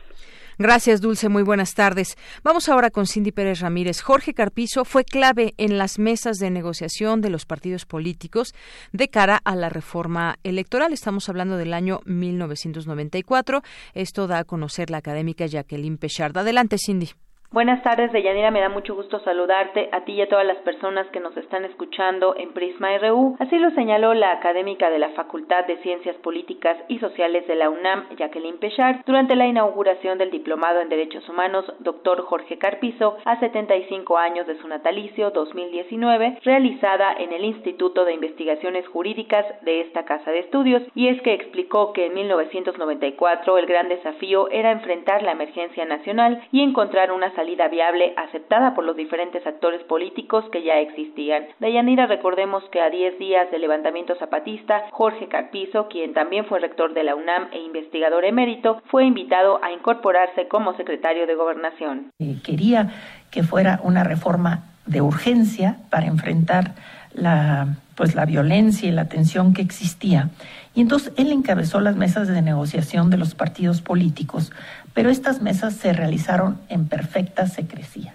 Gracias, 0.59 1.03
Dulce. 1.03 1.29
Muy 1.29 1.43
buenas 1.43 1.75
tardes. 1.75 2.17
Vamos 2.43 2.71
ahora 2.71 2.91
con 2.91 3.07
Cindy 3.07 3.31
Pérez 3.31 3.61
Ramírez. 3.61 4.01
Jorge 4.01 4.33
Carpizo 4.33 4.87
fue 4.87 5.05
clave 5.05 5.53
en 5.59 5.77
las 5.77 5.99
mesas 5.99 6.39
de 6.39 6.51
negociación 6.51 7.21
de 7.21 7.29
los 7.29 7.45
partidos 7.45 7.85
políticos 7.85 8.55
de 8.91 9.09
cara 9.09 9.41
a 9.45 9.55
la 9.55 9.69
reforma 9.69 10.39
electoral. 10.45 10.95
Estamos 10.95 11.29
hablando 11.29 11.59
del 11.59 11.75
año 11.75 12.01
1994. 12.07 13.63
Esto 13.93 14.27
da 14.27 14.39
a 14.39 14.45
conocer 14.45 14.89
la 14.89 14.99
académica 14.99 15.45
Jacqueline 15.45 15.99
Pechard. 15.99 16.39
Adelante, 16.39 16.79
Cindy. 16.79 17.11
Buenas 17.57 17.83
tardes, 17.83 18.13
Deyanira. 18.13 18.51
Me 18.51 18.61
da 18.61 18.69
mucho 18.69 18.95
gusto 18.95 19.19
saludarte 19.21 19.89
a 19.91 20.05
ti 20.05 20.13
y 20.13 20.21
a 20.21 20.29
todas 20.29 20.45
las 20.45 20.59
personas 20.59 21.07
que 21.07 21.21
nos 21.21 21.35
están 21.39 21.65
escuchando 21.65 22.35
en 22.37 22.53
Prisma 22.53 22.99
RU. 22.99 23.35
Así 23.39 23.59
lo 23.59 23.71
señaló 23.71 24.13
la 24.13 24.33
académica 24.33 24.91
de 24.91 24.99
la 24.99 25.09
Facultad 25.13 25.65
de 25.65 25.79
Ciencias 25.79 26.17
Políticas 26.17 26.77
y 26.89 26.99
Sociales 26.99 27.47
de 27.47 27.55
la 27.55 27.71
UNAM, 27.71 28.15
Jacqueline 28.15 28.59
Pechard, 28.59 29.07
durante 29.07 29.37
la 29.37 29.47
inauguración 29.47 30.19
del 30.19 30.31
Diplomado 30.31 30.83
en 30.83 30.91
Derechos 30.91 31.27
Humanos, 31.31 31.65
doctor 31.79 32.21
Jorge 32.27 32.59
Carpizo, 32.59 33.17
a 33.25 33.41
75 33.41 34.19
años 34.19 34.47
de 34.47 34.59
su 34.59 34.69
natalicio 34.69 35.31
2019, 35.31 36.41
realizada 36.45 37.15
en 37.15 37.33
el 37.33 37.43
Instituto 37.43 38.05
de 38.05 38.13
Investigaciones 38.13 38.87
Jurídicas 38.89 39.47
de 39.63 39.81
esta 39.81 40.05
casa 40.05 40.31
de 40.31 40.41
estudios. 40.41 40.83
Y 40.95 41.09
es 41.09 41.23
que 41.23 41.33
explicó 41.33 41.95
que 41.95 42.05
en 42.05 42.13
1994 42.17 43.57
el 43.57 43.65
gran 43.65 43.89
desafío 43.89 44.51
era 44.51 44.73
enfrentar 44.73 45.23
la 45.23 45.33
emergencia 45.33 45.87
nacional 45.87 46.43
y 46.53 46.61
encontrar 46.61 47.11
una 47.13 47.35
salida 47.35 47.46
viable 47.69 48.12
aceptada 48.17 48.75
por 48.75 48.85
los 48.85 48.97
diferentes 48.97 49.47
actores 49.47 49.83
políticos 49.85 50.45
que 50.50 50.62
ya 50.62 50.79
existían. 50.79 51.45
Deyanira, 51.61 52.07
recordemos 52.07 52.65
que 52.71 52.81
a 52.81 52.91
10 52.91 53.19
días 53.19 53.50
del 53.50 53.62
levantamiento 53.62 54.15
zapatista, 54.17 54.85
Jorge 54.91 55.29
Carpizo, 55.29 55.88
quien 55.88 56.15
también 56.15 56.45
fue 56.47 56.61
rector 56.61 56.95
de 56.95 57.05
la 57.05 57.15
UNAM 57.15 57.49
e 57.53 57.61
investigador 57.61 58.25
emérito, 58.25 58.83
fue 58.87 59.05
invitado 59.05 59.62
a 59.62 59.73
incorporarse 59.73 60.49
como 60.49 60.76
secretario 60.76 61.26
de 61.26 61.35
Gobernación. 61.35 62.11
Eh, 62.19 62.37
quería 62.45 62.91
que 63.31 63.43
fuera 63.43 63.81
una 63.83 64.05
reforma 64.05 64.65
de 64.87 65.00
urgencia 65.00 65.76
para 65.91 66.07
enfrentar 66.07 66.75
la 67.17 67.79
pues 67.97 68.15
la 68.15 68.27
violencia 68.27 68.87
y 68.87 68.93
la 68.93 69.07
tensión 69.07 69.55
que 69.55 69.63
existía. 69.63 70.29
Y 70.75 70.83
entonces 70.83 71.15
él 71.17 71.33
encabezó 71.33 71.81
las 71.81 71.97
mesas 71.97 72.29
de 72.29 72.43
negociación 72.43 73.09
de 73.09 73.17
los 73.17 73.35
partidos 73.35 73.81
políticos 73.81 74.53
pero 74.97 75.11
estas 75.11 75.43
mesas 75.43 75.75
se 75.75 75.93
realizaron 75.93 76.59
en 76.71 76.89
perfecta 76.89 77.47
secrecía. 77.49 78.15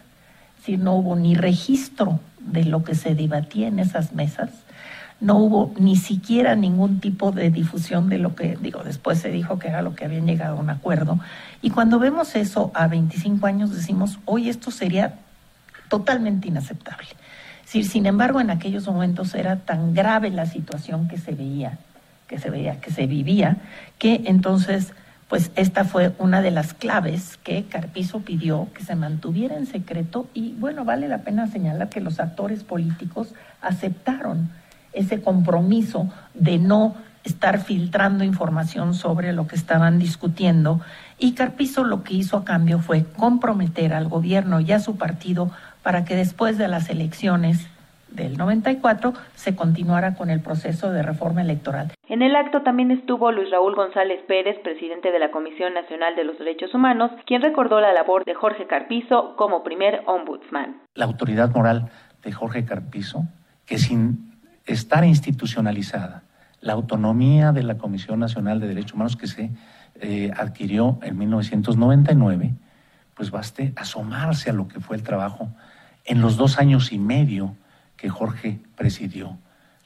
Si 0.66 0.78
no 0.78 0.96
hubo 0.96 1.16
ni 1.16 1.36
registro 1.36 2.20
de 2.40 2.66
lo 2.66 2.84
que 2.84 2.96
se 2.96 3.14
debatía 3.14 3.68
en 3.68 3.78
esas 3.78 4.14
mesas, 4.14 4.50
no 5.20 5.38
hubo 5.38 5.76
ni 5.78 5.96
siquiera 5.96 6.56
ningún 6.56 7.00
tipo 7.00 7.32
de 7.32 7.52
difusión 7.52 8.10
de 8.10 8.18
lo 8.18 8.34
que, 8.34 8.58
digo, 8.60 8.84
después 8.84 9.20
se 9.20 9.30
dijo 9.30 9.60
que 9.60 9.68
era 9.68 9.84
lo 9.84 9.94
que 9.94 10.06
habían 10.06 10.26
llegado 10.26 10.58
a 10.58 10.60
un 10.60 10.72
acuerdo. 10.72 11.20
Y 11.62 11.70
cuando 11.70 12.00
vemos 12.00 12.36
eso 12.36 12.72
a 12.74 12.88
25 12.88 13.46
años 13.46 13.76
decimos, 13.76 14.18
hoy 14.26 14.50
esto 14.50 14.72
sería 14.72 15.14
totalmente 15.88 16.48
inaceptable. 16.48 17.10
Sin 17.72 18.06
embargo, 18.06 18.42
en 18.42 18.50
aquellos 18.50 18.86
momentos 18.86 19.34
era 19.34 19.56
tan 19.56 19.94
grave 19.94 20.30
la 20.30 20.46
situación 20.46 21.08
que 21.08 21.18
se 21.18 21.32
veía, 21.32 21.80
que 22.28 22.38
se 22.38 22.50
veía, 22.50 22.82
que 22.82 22.92
se 22.92 23.08
vivía, 23.08 23.58
que 23.98 24.24
entonces 24.26 24.94
pues 25.32 25.50
esta 25.56 25.86
fue 25.86 26.14
una 26.20 26.42
de 26.42 26.52
las 26.52 26.74
claves 26.74 27.38
que 27.42 27.64
Carpizo 27.64 28.20
pidió 28.20 28.68
que 28.74 28.84
se 28.84 28.96
mantuviera 28.96 29.56
en 29.56 29.66
secreto 29.66 30.28
y 30.34 30.52
bueno, 30.60 30.84
vale 30.84 31.08
la 31.08 31.20
pena 31.20 31.48
señalar 31.48 31.88
que 31.88 32.02
los 32.02 32.20
actores 32.20 32.66
políticos 32.66 33.34
aceptaron 33.62 34.50
ese 34.92 35.22
compromiso 35.22 36.10
de 36.34 36.58
no 36.58 36.96
estar 37.24 37.64
filtrando 37.64 38.26
información 38.26 38.94
sobre 38.94 39.32
lo 39.32 39.48
que 39.48 39.56
estaban 39.56 40.00
discutiendo 40.00 40.82
y 41.18 41.32
Carpizo 41.32 41.86
lo 41.86 42.04
que 42.04 42.16
hizo 42.16 42.36
a 42.36 42.44
cambio 42.44 42.80
fue 42.80 43.06
comprometer 43.06 43.94
al 43.94 44.10
gobierno 44.10 44.60
y 44.60 44.74
a 44.74 44.82
su 44.82 44.98
partido 44.98 45.50
para 45.84 46.06
que 46.06 46.16
después 46.16 46.58
de 46.58 46.68
las 46.68 46.90
elecciones 46.90 47.68
del 48.12 48.38
94 48.38 49.14
se 49.36 49.56
continuara 49.56 50.16
con 50.16 50.30
el 50.30 50.42
proceso 50.42 50.92
de 50.92 51.02
reforma 51.02 51.42
electoral. 51.42 51.94
En 52.08 52.22
el 52.22 52.36
acto 52.36 52.62
también 52.62 52.92
estuvo 52.92 53.32
Luis 53.32 53.50
Raúl 53.50 53.76
González 53.76 54.22
Pérez, 54.28 54.58
presidente 54.64 55.12
de 55.12 55.20
la 55.20 55.32
Comisión 55.32 55.74
Nacional 55.74 56.16
de 56.16 56.26
los 56.26 56.38
Derechos 56.38 56.74
Humanos, 56.74 57.12
quien 57.26 57.42
recordó 57.42 57.80
la 57.80 57.94
labor 57.94 58.26
de 58.26 58.34
Jorge 58.34 58.68
Carpizo 58.68 59.36
como 59.38 59.64
primer 59.64 60.04
ombudsman. 60.06 60.82
La 60.94 61.06
autoridad 61.06 61.52
moral 61.52 61.90
de 62.22 62.32
Jorge 62.32 62.66
Carpizo, 62.66 63.24
que 63.66 63.78
sin 63.78 64.32
estar 64.66 65.06
institucionalizada, 65.06 66.24
la 66.60 66.74
autonomía 66.74 67.52
de 67.52 67.64
la 67.64 67.78
Comisión 67.78 68.20
Nacional 68.20 68.60
de 68.60 68.68
Derechos 68.68 68.94
Humanos 68.94 69.16
que 69.16 69.28
se 69.28 69.50
eh, 69.96 70.32
adquirió 70.38 71.00
en 71.02 71.18
1999, 71.18 72.54
pues 73.16 73.32
baste 73.32 73.74
asomarse 73.76 74.50
a 74.50 74.54
lo 74.54 74.68
que 74.68 74.80
fue 74.80 74.96
el 74.96 75.04
trabajo 75.04 75.50
en 76.12 76.20
los 76.20 76.36
dos 76.36 76.60
años 76.60 76.92
y 76.92 77.00
medio 77.00 77.56
que 77.96 78.10
Jorge 78.10 78.60
presidió 78.76 79.38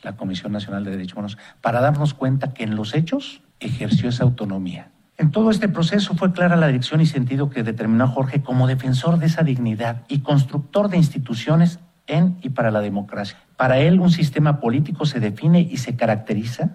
la 0.01 0.15
Comisión 0.15 0.51
Nacional 0.51 0.83
de 0.83 0.89
Derechos 0.89 1.13
Humanos, 1.13 1.37
para 1.61 1.81
darnos 1.81 2.15
cuenta 2.15 2.51
que 2.51 2.63
en 2.63 2.75
los 2.75 2.95
hechos 2.95 3.43
ejerció 3.59 4.09
esa 4.09 4.23
autonomía 4.23 4.89
En 5.17 5.29
todo 5.29 5.51
este 5.51 5.69
proceso 5.69 6.15
fue 6.15 6.33
clara 6.33 6.55
la 6.55 6.65
dirección 6.65 6.99
y 6.99 7.05
sentido 7.05 7.51
que 7.51 7.61
determinó 7.61 8.07
Jorge 8.07 8.41
como 8.41 8.65
defensor 8.65 9.19
de 9.19 9.27
esa 9.27 9.43
dignidad 9.43 10.01
y 10.07 10.21
constructor 10.21 10.89
de 10.89 10.97
instituciones 10.97 11.79
en 12.07 12.37
y 12.41 12.49
para 12.49 12.71
la 12.71 12.81
democracia. 12.81 13.37
Para 13.55 13.77
él 13.77 13.99
un 13.99 14.11
sistema 14.11 14.59
político 14.59 15.05
se 15.05 15.19
define 15.19 15.61
y 15.61 15.77
se 15.77 15.95
caracteriza, 15.95 16.71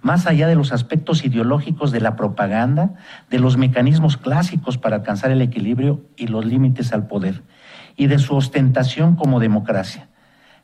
más 0.00 0.26
allá 0.26 0.46
de 0.46 0.54
los 0.54 0.72
aspectos 0.72 1.24
ideológicos 1.24 1.90
de 1.90 2.00
la 2.00 2.14
propaganda, 2.14 2.94
de 3.28 3.40
los 3.40 3.56
mecanismos 3.56 4.16
clásicos 4.16 4.78
para 4.78 4.96
alcanzar 4.96 5.32
el 5.32 5.42
equilibrio 5.42 6.04
y 6.16 6.28
los 6.28 6.44
límites 6.44 6.92
al 6.92 7.08
poder, 7.08 7.42
y 7.96 8.06
de 8.06 8.18
su 8.18 8.34
ostentación 8.34 9.16
como 9.16 9.40
democracia, 9.40 10.08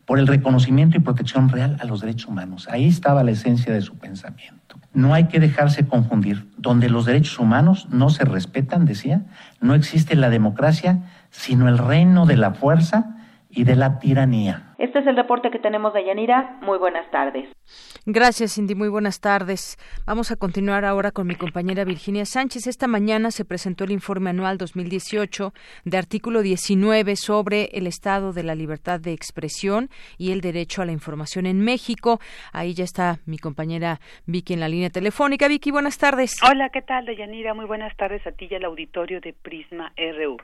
por 0.04 0.18
el 0.18 0.26
reconocimiento 0.26 0.96
y 0.96 1.00
protección 1.00 1.48
real 1.48 1.76
a 1.80 1.84
los 1.84 2.00
derechos 2.00 2.28
humanos. 2.28 2.68
Ahí 2.70 2.86
estaba 2.86 3.22
la 3.22 3.32
esencia 3.32 3.72
de 3.72 3.82
su 3.82 3.96
pensamiento. 3.98 4.78
No 4.94 5.14
hay 5.14 5.24
que 5.24 5.38
dejarse 5.38 5.86
confundir. 5.86 6.48
Donde 6.56 6.88
los 6.88 7.04
derechos 7.04 7.38
humanos 7.38 7.88
no 7.90 8.10
se 8.10 8.24
respetan, 8.24 8.84
decía, 8.84 9.22
no 9.60 9.74
existe 9.74 10.16
la 10.16 10.30
democracia, 10.30 11.02
sino 11.30 11.68
el 11.68 11.78
reino 11.78 12.26
de 12.26 12.36
la 12.36 12.52
fuerza 12.52 13.16
y 13.50 13.64
de 13.64 13.76
la 13.76 13.98
tiranía. 13.98 14.67
Este 14.78 15.00
es 15.00 15.06
el 15.08 15.16
reporte 15.16 15.50
que 15.50 15.58
tenemos 15.58 15.92
de 15.92 16.04
Yanira. 16.04 16.56
Muy 16.62 16.78
buenas 16.78 17.10
tardes. 17.10 17.48
Gracias, 18.06 18.54
Cindy. 18.54 18.76
Muy 18.76 18.88
buenas 18.88 19.20
tardes. 19.20 19.76
Vamos 20.06 20.30
a 20.30 20.36
continuar 20.36 20.84
ahora 20.84 21.10
con 21.10 21.26
mi 21.26 21.34
compañera 21.34 21.82
Virginia 21.82 22.24
Sánchez. 22.24 22.68
Esta 22.68 22.86
mañana 22.86 23.32
se 23.32 23.44
presentó 23.44 23.82
el 23.82 23.90
informe 23.90 24.30
anual 24.30 24.56
2018 24.56 25.52
de 25.84 25.98
artículo 25.98 26.42
19 26.42 27.16
sobre 27.16 27.70
el 27.72 27.88
estado 27.88 28.32
de 28.32 28.44
la 28.44 28.54
libertad 28.54 29.00
de 29.00 29.12
expresión 29.12 29.90
y 30.16 30.30
el 30.30 30.40
derecho 30.40 30.80
a 30.80 30.86
la 30.86 30.92
información 30.92 31.46
en 31.46 31.60
México. 31.60 32.20
Ahí 32.52 32.72
ya 32.72 32.84
está 32.84 33.18
mi 33.26 33.38
compañera 33.38 33.98
Vicky 34.26 34.54
en 34.54 34.60
la 34.60 34.68
línea 34.68 34.90
telefónica. 34.90 35.48
Vicky, 35.48 35.72
buenas 35.72 35.98
tardes. 35.98 36.36
Hola, 36.48 36.70
¿qué 36.70 36.82
tal, 36.82 37.04
Deyanira? 37.04 37.52
Muy 37.52 37.66
buenas 37.66 37.96
tardes 37.96 38.24
a 38.28 38.30
ti 38.30 38.46
y 38.48 38.54
al 38.54 38.64
auditorio 38.64 39.20
de 39.20 39.32
Prisma 39.32 39.92
RU. 39.96 40.36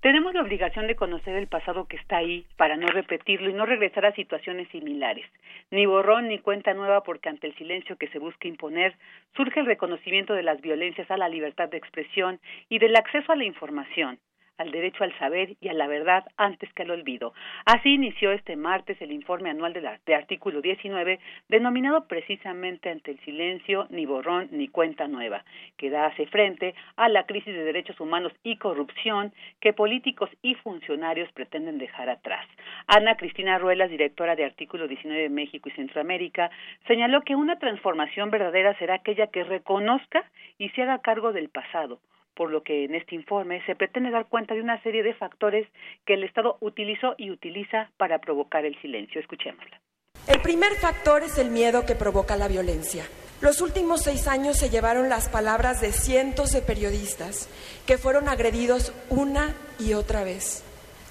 Tenemos 0.00 0.32
la 0.32 0.40
obligación 0.40 0.86
de 0.86 0.96
conocer 0.96 1.36
el 1.36 1.46
pasado 1.46 1.84
que 1.86 1.96
está 1.96 2.16
ahí 2.16 2.46
para 2.56 2.78
no 2.78 2.86
repetirlo 2.86 3.50
y 3.50 3.52
no 3.52 3.66
regresar 3.66 4.06
a 4.06 4.14
situaciones 4.14 4.66
similares. 4.68 5.26
Ni 5.70 5.84
borrón 5.84 6.28
ni 6.28 6.38
cuenta 6.38 6.72
nueva 6.72 7.02
porque 7.02 7.28
ante 7.28 7.46
el 7.46 7.54
silencio 7.56 7.96
que 7.96 8.08
se 8.08 8.18
busca 8.18 8.48
imponer 8.48 8.94
surge 9.36 9.60
el 9.60 9.66
reconocimiento 9.66 10.32
de 10.32 10.42
las 10.42 10.62
violencias 10.62 11.10
a 11.10 11.18
la 11.18 11.28
libertad 11.28 11.68
de 11.68 11.76
expresión 11.76 12.40
y 12.70 12.78
del 12.78 12.96
acceso 12.96 13.30
a 13.30 13.36
la 13.36 13.44
información 13.44 14.18
al 14.60 14.70
derecho 14.70 15.04
al 15.04 15.16
saber 15.18 15.56
y 15.60 15.68
a 15.68 15.72
la 15.72 15.86
verdad 15.86 16.24
antes 16.36 16.70
que 16.74 16.82
al 16.82 16.90
olvido. 16.90 17.32
Así 17.64 17.94
inició 17.94 18.30
este 18.32 18.56
martes 18.56 19.00
el 19.00 19.10
informe 19.10 19.48
anual 19.48 19.72
de, 19.72 19.80
la, 19.80 19.98
artículo 20.14 20.60
19, 20.60 21.18
denominado 21.48 22.06
precisamente 22.06 22.90
ante 22.90 23.12
el 23.12 23.20
silencio, 23.20 23.86
ni 23.88 24.04
borrón 24.04 24.48
ni 24.52 24.68
cuenta 24.68 25.08
nueva, 25.08 25.44
que 25.78 25.88
da 25.88 26.06
hace 26.06 26.26
frente 26.26 26.74
a 26.96 27.08
la 27.08 27.24
crisis 27.24 27.54
de 27.54 27.64
derechos 27.64 27.98
humanos 28.00 28.32
y 28.42 28.56
corrupción 28.56 29.32
que 29.60 29.72
políticos 29.72 30.28
y 30.42 30.54
funcionarios 30.56 31.32
pretenden 31.32 31.78
dejar 31.78 32.10
atrás. 32.10 32.46
Ana 32.86 33.16
Cristina 33.16 33.58
Ruelas, 33.58 33.90
directora 33.90 34.36
de 34.36 34.44
Artículo 34.44 34.88
19 34.88 35.22
de 35.22 35.28
México 35.30 35.70
y 35.70 35.72
Centroamérica, 35.72 36.50
señaló 36.86 37.22
que 37.22 37.34
una 37.34 37.58
transformación 37.58 38.30
verdadera 38.30 38.74
será 38.78 38.96
aquella 38.96 39.28
que 39.28 39.44
reconozca 39.44 40.24
y 40.58 40.68
se 40.70 40.82
haga 40.82 40.98
cargo 40.98 41.32
del 41.32 41.48
pasado, 41.48 42.00
por 42.34 42.50
lo 42.50 42.62
que 42.62 42.84
en 42.84 42.94
este 42.94 43.14
informe 43.14 43.64
se 43.66 43.74
pretende 43.74 44.10
dar 44.10 44.26
cuenta 44.26 44.54
de 44.54 44.62
una 44.62 44.82
serie 44.82 45.02
de 45.02 45.14
factores 45.14 45.66
que 46.06 46.14
el 46.14 46.24
Estado 46.24 46.56
utilizó 46.60 47.14
y 47.18 47.30
utiliza 47.30 47.90
para 47.96 48.18
provocar 48.18 48.64
el 48.64 48.80
silencio. 48.80 49.20
Escuchémosla. 49.20 49.80
El 50.26 50.40
primer 50.42 50.74
factor 50.74 51.22
es 51.22 51.38
el 51.38 51.50
miedo 51.50 51.84
que 51.86 51.94
provoca 51.94 52.36
la 52.36 52.48
violencia. 52.48 53.04
Los 53.40 53.62
últimos 53.62 54.02
seis 54.02 54.28
años 54.28 54.58
se 54.58 54.68
llevaron 54.68 55.08
las 55.08 55.28
palabras 55.28 55.80
de 55.80 55.92
cientos 55.92 56.52
de 56.52 56.60
periodistas 56.60 57.48
que 57.86 57.96
fueron 57.96 58.28
agredidos 58.28 58.92
una 59.08 59.54
y 59.78 59.94
otra 59.94 60.24
vez. 60.24 60.62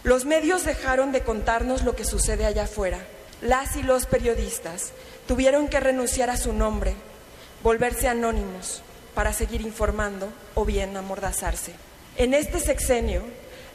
Los 0.04 0.26
medios 0.26 0.64
dejaron 0.64 1.12
de 1.12 1.24
contarnos 1.24 1.84
lo 1.84 1.96
que 1.96 2.06
sucede 2.06 2.46
allá 2.46 2.64
afuera. 2.64 3.00
Las 3.42 3.76
y 3.76 3.84
los 3.84 4.06
periodistas 4.06 4.94
tuvieron 5.28 5.70
que 5.70 5.80
renunciar 5.80 6.30
a 6.30 6.38
su 6.38 6.54
nombre, 6.54 6.94
volverse 7.64 8.08
anónimos, 8.08 8.84
para 9.20 9.34
seguir 9.34 9.60
informando 9.60 10.32
o 10.56 10.64
bien 10.64 10.96
amordazarse. 10.96 11.74
En 12.16 12.34
este 12.34 12.58
sexenio, 12.62 13.22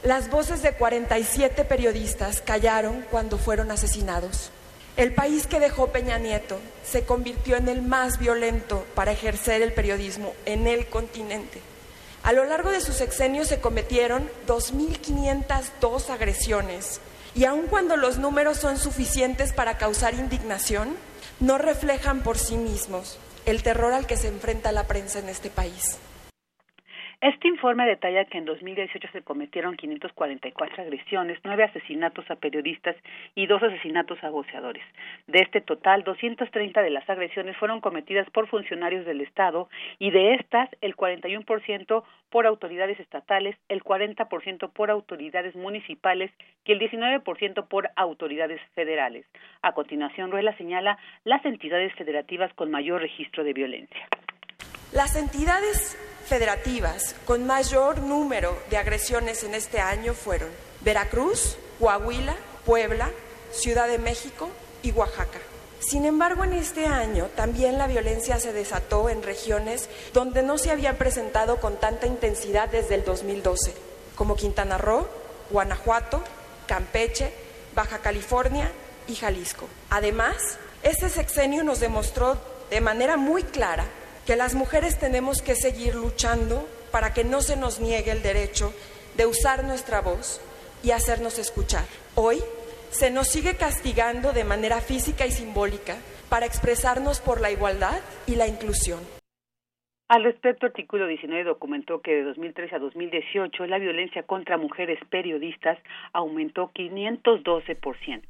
las 0.01 0.31
voces 0.31 0.63
de 0.63 0.71
47 0.71 1.65
periodistas 1.65 2.41
callaron 2.41 3.05
cuando 3.11 3.37
fueron 3.37 3.69
asesinados. 3.69 4.49
El 4.97 5.13
país 5.13 5.45
que 5.45 5.59
dejó 5.59 5.91
Peña 5.91 6.17
Nieto 6.17 6.59
se 6.83 7.05
convirtió 7.05 7.57
en 7.57 7.69
el 7.69 7.83
más 7.83 8.17
violento 8.17 8.87
para 8.95 9.11
ejercer 9.11 9.61
el 9.61 9.71
periodismo 9.71 10.33
en 10.47 10.65
el 10.65 10.87
continente. 10.87 11.61
A 12.23 12.33
lo 12.33 12.45
largo 12.45 12.71
de 12.71 12.81
su 12.81 12.91
sexenio 12.91 13.45
se 13.45 13.59
cometieron 13.59 14.27
2.502 14.47 16.09
agresiones 16.09 17.01
y 17.35 17.45
aun 17.45 17.67
cuando 17.67 17.97
los 17.97 18.17
números 18.17 18.57
son 18.57 18.79
suficientes 18.79 19.53
para 19.53 19.77
causar 19.77 20.15
indignación, 20.15 20.95
no 21.39 21.59
reflejan 21.59 22.23
por 22.23 22.39
sí 22.39 22.57
mismos 22.57 23.19
el 23.45 23.63
terror 23.63 23.93
al 23.93 24.07
que 24.07 24.17
se 24.17 24.27
enfrenta 24.27 24.71
la 24.71 24.87
prensa 24.87 25.19
en 25.19 25.29
este 25.29 25.49
país. 25.49 25.97
Este 27.25 27.47
informe 27.47 27.87
detalla 27.87 28.25
que 28.25 28.37
en 28.37 28.45
2018 28.45 29.07
se 29.11 29.23
cometieron 29.23 29.75
544 29.75 30.83
agresiones, 30.83 31.39
nueve 31.43 31.63
asesinatos 31.63 32.29
a 32.29 32.35
periodistas 32.35 32.95
y 33.33 33.47
dos 33.47 33.63
asesinatos 33.63 34.23
a 34.23 34.29
voceadores. 34.29 34.83
De 35.25 35.39
este 35.39 35.59
total, 35.59 36.03
230 36.03 36.83
de 36.83 36.91
las 36.91 37.09
agresiones 37.09 37.57
fueron 37.57 37.81
cometidas 37.81 38.29
por 38.29 38.47
funcionarios 38.47 39.07
del 39.07 39.21
Estado 39.21 39.69
y 39.97 40.11
de 40.11 40.35
estas, 40.35 40.69
el 40.81 40.95
41% 40.95 42.03
por 42.29 42.45
autoridades 42.45 42.99
estatales, 42.99 43.55
el 43.69 43.83
40% 43.83 44.71
por 44.71 44.91
autoridades 44.91 45.55
municipales 45.55 46.29
y 46.63 46.73
el 46.73 46.79
19% 46.79 47.67
por 47.67 47.89
autoridades 47.95 48.61
federales. 48.75 49.25
A 49.63 49.71
continuación, 49.71 50.29
Ruela 50.29 50.55
señala 50.57 50.99
las 51.23 51.43
entidades 51.43 51.91
federativas 51.95 52.53
con 52.53 52.69
mayor 52.69 53.01
registro 53.01 53.43
de 53.43 53.53
violencia. 53.53 54.07
Las 54.91 55.15
entidades 55.15 55.95
federativas 56.27 57.15
con 57.25 57.45
mayor 57.45 57.99
número 57.99 58.57
de 58.69 58.77
agresiones 58.77 59.43
en 59.43 59.53
este 59.53 59.79
año 59.79 60.13
fueron 60.13 60.49
Veracruz, 60.81 61.57
Coahuila, 61.79 62.35
Puebla, 62.65 63.11
Ciudad 63.51 63.87
de 63.87 63.99
México 63.99 64.49
y 64.81 64.91
Oaxaca. 64.91 65.39
Sin 65.79 66.05
embargo, 66.05 66.43
en 66.43 66.53
este 66.53 66.87
año 66.87 67.25
también 67.35 67.77
la 67.77 67.87
violencia 67.87 68.39
se 68.39 68.53
desató 68.53 69.09
en 69.09 69.21
regiones 69.21 69.89
donde 70.13 70.41
no 70.41 70.57
se 70.57 70.71
había 70.71 70.97
presentado 70.97 71.59
con 71.59 71.79
tanta 71.79 72.07
intensidad 72.07 72.69
desde 72.69 72.95
el 72.95 73.03
2012, 73.03 73.73
como 74.15 74.35
Quintana 74.35 74.77
Roo, 74.77 75.07
Guanajuato, 75.51 76.23
Campeche, 76.67 77.31
Baja 77.75 77.99
California 77.99 78.71
y 79.07 79.15
Jalisco. 79.15 79.67
Además, 79.89 80.57
este 80.81 81.09
sexenio 81.09 81.63
nos 81.63 81.79
demostró 81.79 82.37
de 82.69 82.81
manera 82.81 83.17
muy 83.17 83.43
clara 83.43 83.85
que 84.25 84.35
las 84.35 84.55
mujeres 84.55 84.99
tenemos 84.99 85.41
que 85.41 85.55
seguir 85.55 85.95
luchando 85.95 86.67
para 86.91 87.13
que 87.13 87.23
no 87.23 87.41
se 87.41 87.57
nos 87.57 87.79
niegue 87.79 88.11
el 88.11 88.23
derecho 88.23 88.73
de 89.17 89.25
usar 89.25 89.63
nuestra 89.63 90.01
voz 90.01 90.41
y 90.83 90.91
hacernos 90.91 91.37
escuchar. 91.37 91.85
Hoy 92.15 92.39
se 92.89 93.11
nos 93.11 93.27
sigue 93.27 93.55
castigando 93.55 94.33
de 94.33 94.43
manera 94.43 94.81
física 94.81 95.25
y 95.25 95.31
simbólica 95.31 95.97
para 96.29 96.45
expresarnos 96.45 97.21
por 97.21 97.39
la 97.39 97.51
igualdad 97.51 97.99
y 98.25 98.35
la 98.35 98.47
inclusión. 98.47 98.99
Al 100.07 100.23
respecto, 100.23 100.67
artículo 100.67 101.07
19 101.07 101.43
documentó 101.43 102.01
que 102.01 102.11
de 102.11 102.23
2013 102.23 102.75
a 102.75 102.79
2018 102.79 103.65
la 103.65 103.79
violencia 103.79 104.23
contra 104.23 104.57
mujeres 104.57 104.99
periodistas 105.09 105.79
aumentó 106.13 106.71
512%. 106.73 108.21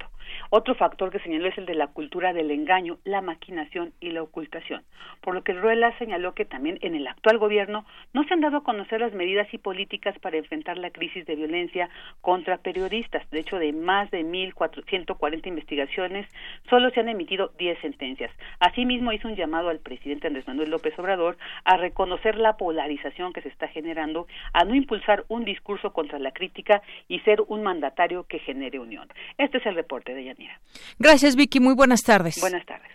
Otro 0.49 0.75
factor 0.75 1.11
que 1.11 1.19
señaló 1.19 1.47
es 1.47 1.57
el 1.57 1.65
de 1.65 1.75
la 1.75 1.87
cultura 1.87 2.33
del 2.33 2.51
engaño, 2.51 2.97
la 3.03 3.21
maquinación 3.21 3.93
y 3.99 4.11
la 4.11 4.23
ocultación, 4.23 4.83
por 5.21 5.35
lo 5.35 5.43
que 5.43 5.53
Ruela 5.53 5.97
señaló 5.97 6.33
que 6.33 6.45
también 6.45 6.77
en 6.81 6.95
el 6.95 7.07
actual 7.07 7.37
gobierno 7.37 7.85
no 8.13 8.23
se 8.23 8.33
han 8.33 8.41
dado 8.41 8.57
a 8.57 8.63
conocer 8.63 9.01
las 9.01 9.13
medidas 9.13 9.53
y 9.53 9.57
políticas 9.57 10.17
para 10.19 10.37
enfrentar 10.37 10.77
la 10.77 10.91
crisis 10.91 11.25
de 11.25 11.35
violencia 11.35 11.89
contra 12.21 12.57
periodistas. 12.57 13.29
De 13.31 13.39
hecho, 13.39 13.59
de 13.59 13.73
más 13.73 14.09
de 14.11 14.23
1.440 14.23 15.47
investigaciones, 15.47 16.27
solo 16.69 16.89
se 16.91 16.99
han 16.99 17.09
emitido 17.09 17.51
10 17.57 17.79
sentencias. 17.79 18.31
Asimismo, 18.59 19.11
hizo 19.11 19.27
un 19.27 19.35
llamado 19.35 19.69
al 19.69 19.79
presidente 19.79 20.27
Andrés 20.27 20.47
Manuel 20.47 20.71
López 20.71 20.97
Obrador 20.97 21.37
a 21.63 21.77
reconocer 21.77 22.37
la 22.37 22.57
polarización 22.57 23.33
que 23.33 23.41
se 23.41 23.49
está 23.49 23.67
generando, 23.67 24.27
a 24.53 24.63
no 24.63 24.75
impulsar 24.75 25.25
un 25.27 25.45
discurso 25.45 25.93
contra 25.93 26.19
la 26.19 26.31
crítica 26.31 26.81
y 27.07 27.19
ser 27.19 27.41
un 27.47 27.63
mandatario 27.63 28.23
que 28.23 28.39
genere 28.39 28.79
unión. 28.79 29.07
Este 29.37 29.57
es 29.57 29.65
el 29.65 29.75
reporte 29.75 30.13
de 30.15 30.25
Yanira. 30.25 30.59
Gracias, 30.97 31.35
Vicky. 31.35 31.59
Muy 31.59 31.75
buenas 31.75 32.03
tardes. 32.03 32.39
Buenas 32.39 32.65
tardes. 32.65 32.91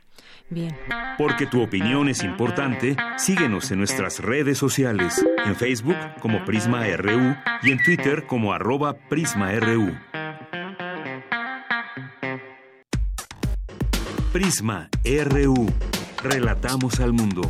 Bien. 0.49 0.77
Porque 1.17 1.47
tu 1.47 1.63
opinión 1.63 2.09
es 2.09 2.25
importante, 2.25 2.97
síguenos 3.17 3.71
en 3.71 3.79
nuestras 3.79 4.19
redes 4.19 4.59
sociales, 4.59 5.25
en 5.47 5.55
Facebook 5.55 5.97
como 6.21 6.45
Prisma 6.45 6.85
RU 6.97 7.37
y 7.63 7.71
en 7.71 7.81
Twitter 7.85 8.27
como 8.27 8.53
arroba 8.53 8.95
PrismaRU. 8.95 9.97
Prisma 14.33 14.89
RU. 15.05 15.73
Relatamos 16.23 16.99
al 16.99 17.13
mundo. 17.13 17.43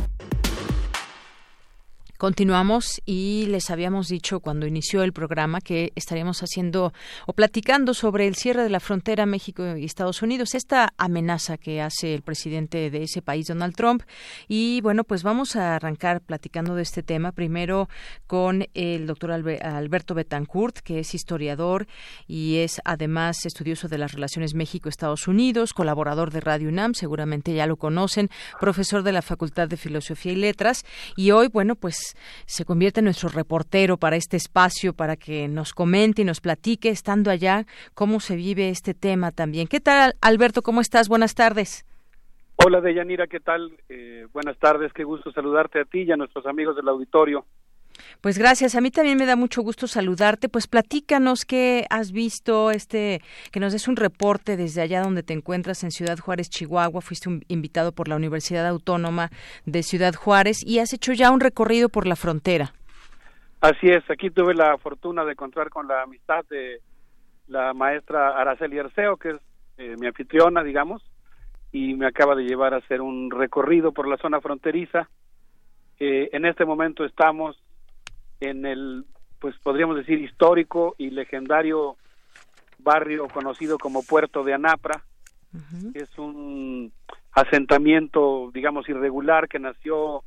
Continuamos 2.21 3.01
y 3.03 3.47
les 3.47 3.71
habíamos 3.71 4.07
dicho 4.07 4.41
cuando 4.41 4.67
inició 4.67 5.01
el 5.01 5.11
programa 5.11 5.59
que 5.59 5.91
estaríamos 5.95 6.43
haciendo 6.43 6.93
o 7.25 7.33
platicando 7.33 7.95
sobre 7.95 8.27
el 8.27 8.35
cierre 8.35 8.61
de 8.61 8.69
la 8.69 8.79
frontera 8.79 9.25
México 9.25 9.75
y 9.75 9.85
Estados 9.85 10.21
Unidos, 10.21 10.53
esta 10.53 10.93
amenaza 10.97 11.57
que 11.57 11.81
hace 11.81 12.13
el 12.13 12.21
presidente 12.21 12.91
de 12.91 13.01
ese 13.01 13.23
país, 13.23 13.47
Donald 13.47 13.75
Trump. 13.75 14.03
Y 14.47 14.81
bueno, 14.81 15.03
pues 15.03 15.23
vamos 15.23 15.55
a 15.55 15.75
arrancar 15.75 16.21
platicando 16.21 16.75
de 16.75 16.83
este 16.83 17.01
tema 17.01 17.31
primero 17.31 17.89
con 18.27 18.67
el 18.75 19.07
doctor 19.07 19.31
Alberto 19.31 20.13
Betancourt, 20.13 20.77
que 20.77 20.99
es 20.99 21.15
historiador 21.15 21.87
y 22.27 22.57
es 22.57 22.81
además 22.85 23.47
estudioso 23.47 23.87
de 23.87 23.97
las 23.97 24.11
relaciones 24.11 24.53
México-Estados 24.53 25.27
Unidos, 25.27 25.73
colaborador 25.73 26.29
de 26.29 26.41
Radio 26.41 26.69
UNAM, 26.69 26.93
seguramente 26.93 27.55
ya 27.55 27.65
lo 27.65 27.77
conocen, 27.77 28.29
profesor 28.59 29.01
de 29.01 29.11
la 29.11 29.23
Facultad 29.23 29.67
de 29.67 29.77
Filosofía 29.77 30.33
y 30.33 30.35
Letras. 30.35 30.85
Y 31.15 31.31
hoy, 31.31 31.47
bueno, 31.47 31.75
pues 31.75 32.10
se 32.45 32.65
convierte 32.65 32.99
en 32.99 33.05
nuestro 33.05 33.29
reportero 33.29 33.97
para 33.97 34.15
este 34.15 34.37
espacio, 34.37 34.93
para 34.93 35.15
que 35.15 35.47
nos 35.47 35.73
comente 35.73 36.21
y 36.21 36.25
nos 36.25 36.41
platique, 36.41 36.89
estando 36.89 37.31
allá, 37.31 37.65
cómo 37.93 38.19
se 38.19 38.35
vive 38.35 38.69
este 38.69 38.93
tema 38.93 39.31
también. 39.31 39.67
¿Qué 39.67 39.79
tal, 39.79 40.13
Alberto? 40.21 40.61
¿Cómo 40.61 40.81
estás? 40.81 41.09
Buenas 41.09 41.35
tardes. 41.35 41.85
Hola, 42.63 42.79
Deyanira, 42.79 43.25
¿qué 43.25 43.39
tal? 43.39 43.71
Eh, 43.89 44.27
buenas 44.33 44.57
tardes, 44.59 44.93
qué 44.93 45.03
gusto 45.03 45.31
saludarte 45.31 45.81
a 45.81 45.85
ti 45.85 46.03
y 46.03 46.11
a 46.11 46.15
nuestros 46.15 46.45
amigos 46.45 46.75
del 46.75 46.87
auditorio. 46.89 47.45
Pues 48.19 48.37
gracias. 48.37 48.75
A 48.75 48.81
mí 48.81 48.91
también 48.91 49.17
me 49.17 49.25
da 49.25 49.35
mucho 49.35 49.61
gusto 49.61 49.87
saludarte. 49.87 50.49
Pues 50.49 50.67
platícanos 50.67 51.45
qué 51.45 51.85
has 51.89 52.11
visto, 52.11 52.71
este, 52.71 53.21
que 53.51 53.59
nos 53.59 53.73
des 53.73 53.87
un 53.87 53.95
reporte 53.95 54.57
desde 54.57 54.81
allá 54.81 55.01
donde 55.01 55.23
te 55.23 55.33
encuentras 55.33 55.83
en 55.83 55.91
Ciudad 55.91 56.17
Juárez, 56.17 56.49
Chihuahua. 56.49 57.01
Fuiste 57.01 57.29
un 57.29 57.43
invitado 57.47 57.91
por 57.93 58.07
la 58.07 58.15
Universidad 58.15 58.67
Autónoma 58.67 59.29
de 59.65 59.83
Ciudad 59.83 60.13
Juárez 60.13 60.63
y 60.65 60.79
has 60.79 60.93
hecho 60.93 61.13
ya 61.13 61.31
un 61.31 61.39
recorrido 61.39 61.89
por 61.89 62.07
la 62.07 62.15
frontera. 62.15 62.73
Así 63.61 63.87
es. 63.87 64.03
Aquí 64.09 64.31
tuve 64.31 64.55
la 64.55 64.77
fortuna 64.79 65.23
de 65.23 65.33
encontrar 65.33 65.69
con 65.69 65.87
la 65.87 66.01
amistad 66.01 66.43
de 66.49 66.81
la 67.47 67.73
maestra 67.73 68.29
Araceli 68.29 68.79
Arceo, 68.79 69.17
que 69.17 69.29
es 69.29 69.37
eh, 69.77 69.95
mi 69.99 70.07
anfitriona, 70.07 70.63
digamos, 70.63 71.03
y 71.71 71.93
me 71.93 72.07
acaba 72.07 72.35
de 72.35 72.43
llevar 72.43 72.73
a 72.73 72.77
hacer 72.77 73.01
un 73.01 73.29
recorrido 73.29 73.91
por 73.91 74.07
la 74.07 74.17
zona 74.17 74.41
fronteriza. 74.41 75.09
Eh, 75.99 76.29
en 76.33 76.45
este 76.45 76.65
momento 76.65 77.05
estamos 77.05 77.61
en 78.41 78.65
el, 78.65 79.05
pues 79.39 79.55
podríamos 79.59 79.95
decir, 79.95 80.19
histórico 80.19 80.95
y 80.97 81.11
legendario 81.11 81.95
barrio 82.79 83.27
conocido 83.27 83.77
como 83.77 84.03
Puerto 84.03 84.43
de 84.43 84.53
Anapra. 84.53 85.03
Es 85.93 86.17
un 86.17 86.91
asentamiento, 87.33 88.51
digamos, 88.53 88.87
irregular 88.89 89.47
que 89.47 89.59
nació 89.59 90.23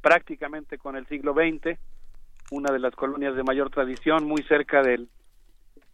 prácticamente 0.00 0.78
con 0.78 0.96
el 0.96 1.06
siglo 1.06 1.34
XX, 1.34 1.78
una 2.50 2.72
de 2.72 2.78
las 2.78 2.94
colonias 2.94 3.34
de 3.34 3.42
mayor 3.42 3.70
tradición, 3.70 4.24
muy 4.24 4.42
cerca 4.42 4.82
del, 4.82 5.08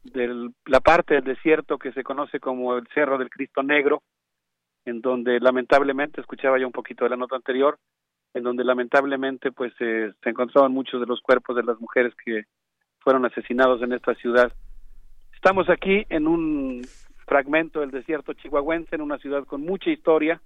de 0.03 0.51
la 0.67 0.81
parte 0.81 1.15
del 1.15 1.25
desierto 1.25 1.79
que 1.79 1.93
se 1.93 2.03
conoce 2.03 2.41
como 2.41 2.77
el 2.77 2.87
Cerro 2.93 3.19
del 3.19 3.31
Cristo 3.31 3.63
Negro, 3.63 4.03
en 4.85 5.01
donde 5.01 5.39
lamentablemente, 5.41 6.21
escuchaba 6.21 6.59
ya 6.59 6.67
un 6.67 6.73
poquito 6.73 7.05
de 7.05 7.11
la 7.11 7.17
nota 7.17 7.37
anterior, 7.37 7.79
en 8.35 8.43
donde 8.43 8.65
lamentablemente 8.65 9.53
pues 9.53 9.73
se 9.77 10.13
encontraban 10.25 10.73
muchos 10.73 11.01
de 11.01 11.07
los 11.07 11.21
cuerpos 11.21 11.57
de 11.57 11.63
las 11.63 11.81
mujeres 11.81 12.15
que 12.25 12.45
fueron 13.01 13.25
asesinados 13.25 13.83
en 13.83 13.93
esta 13.93 14.15
ciudad. 14.15 14.53
Estamos 15.35 15.69
aquí 15.69 16.07
en 16.09 16.27
un 16.27 16.83
fragmento 17.27 17.81
del 17.81 17.91
desierto 17.91 18.33
chihuahuense, 18.33 18.95
en 18.95 19.03
una 19.03 19.19
ciudad 19.19 19.45
con 19.45 19.63
mucha 19.63 19.91
historia, 19.91 20.41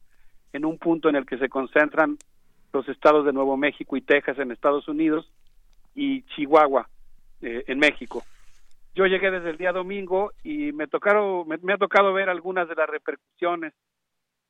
en 0.53 0.65
un 0.65 0.79
punto 0.79 1.09
en 1.09 1.17
el 1.17 1.27
que 1.27 1.39
se 1.39 1.49
concentran 1.49 2.17
los 2.73 2.89
estados 2.89 3.25
de 3.25 3.33
Nuevo 3.33 3.57
México 3.57 3.97
y 3.97 4.01
Texas 4.01 4.39
en 4.39 4.51
Estados 4.51 4.89
Unidos 4.89 5.31
y 5.95 6.23
Chihuahua 6.23 6.89
eh, 7.43 7.65
en 7.67 7.79
México. 7.79 8.23
Yo 8.95 9.07
llegué 9.07 9.31
desde 9.31 9.51
el 9.51 9.59
día 9.59 9.73
domingo 9.73 10.33
y 10.43 10.73
me 10.73 10.87
tocaron, 10.87 11.47
me, 11.47 11.73
ha 11.73 11.79
tocado 11.79 12.13
ver 12.15 12.31
algunas 12.31 12.69
de 12.69 12.75
las 12.75 12.89
repercusiones 12.89 13.75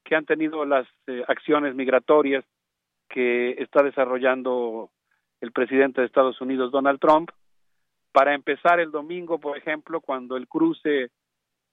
que 0.05 0.15
han 0.15 0.25
tenido 0.25 0.65
las 0.65 0.87
eh, 1.09 1.25
acciones 1.27 1.75
migratorias 1.75 2.45
que 3.09 3.51
está 3.63 3.83
desarrollando 3.83 4.91
el 5.41 5.53
presidente 5.53 6.01
de 6.01 6.07
Estados 6.07 6.41
Unidos, 6.41 6.73
Donald 6.73 7.01
Trump, 7.01 7.31
para 8.13 8.35
empezar 8.35 8.81
el 8.81 8.91
domingo, 8.91 9.39
por 9.39 9.59
ejemplo, 9.59 10.01
cuando 10.01 10.37
el 10.37 10.49
cruce 10.49 11.11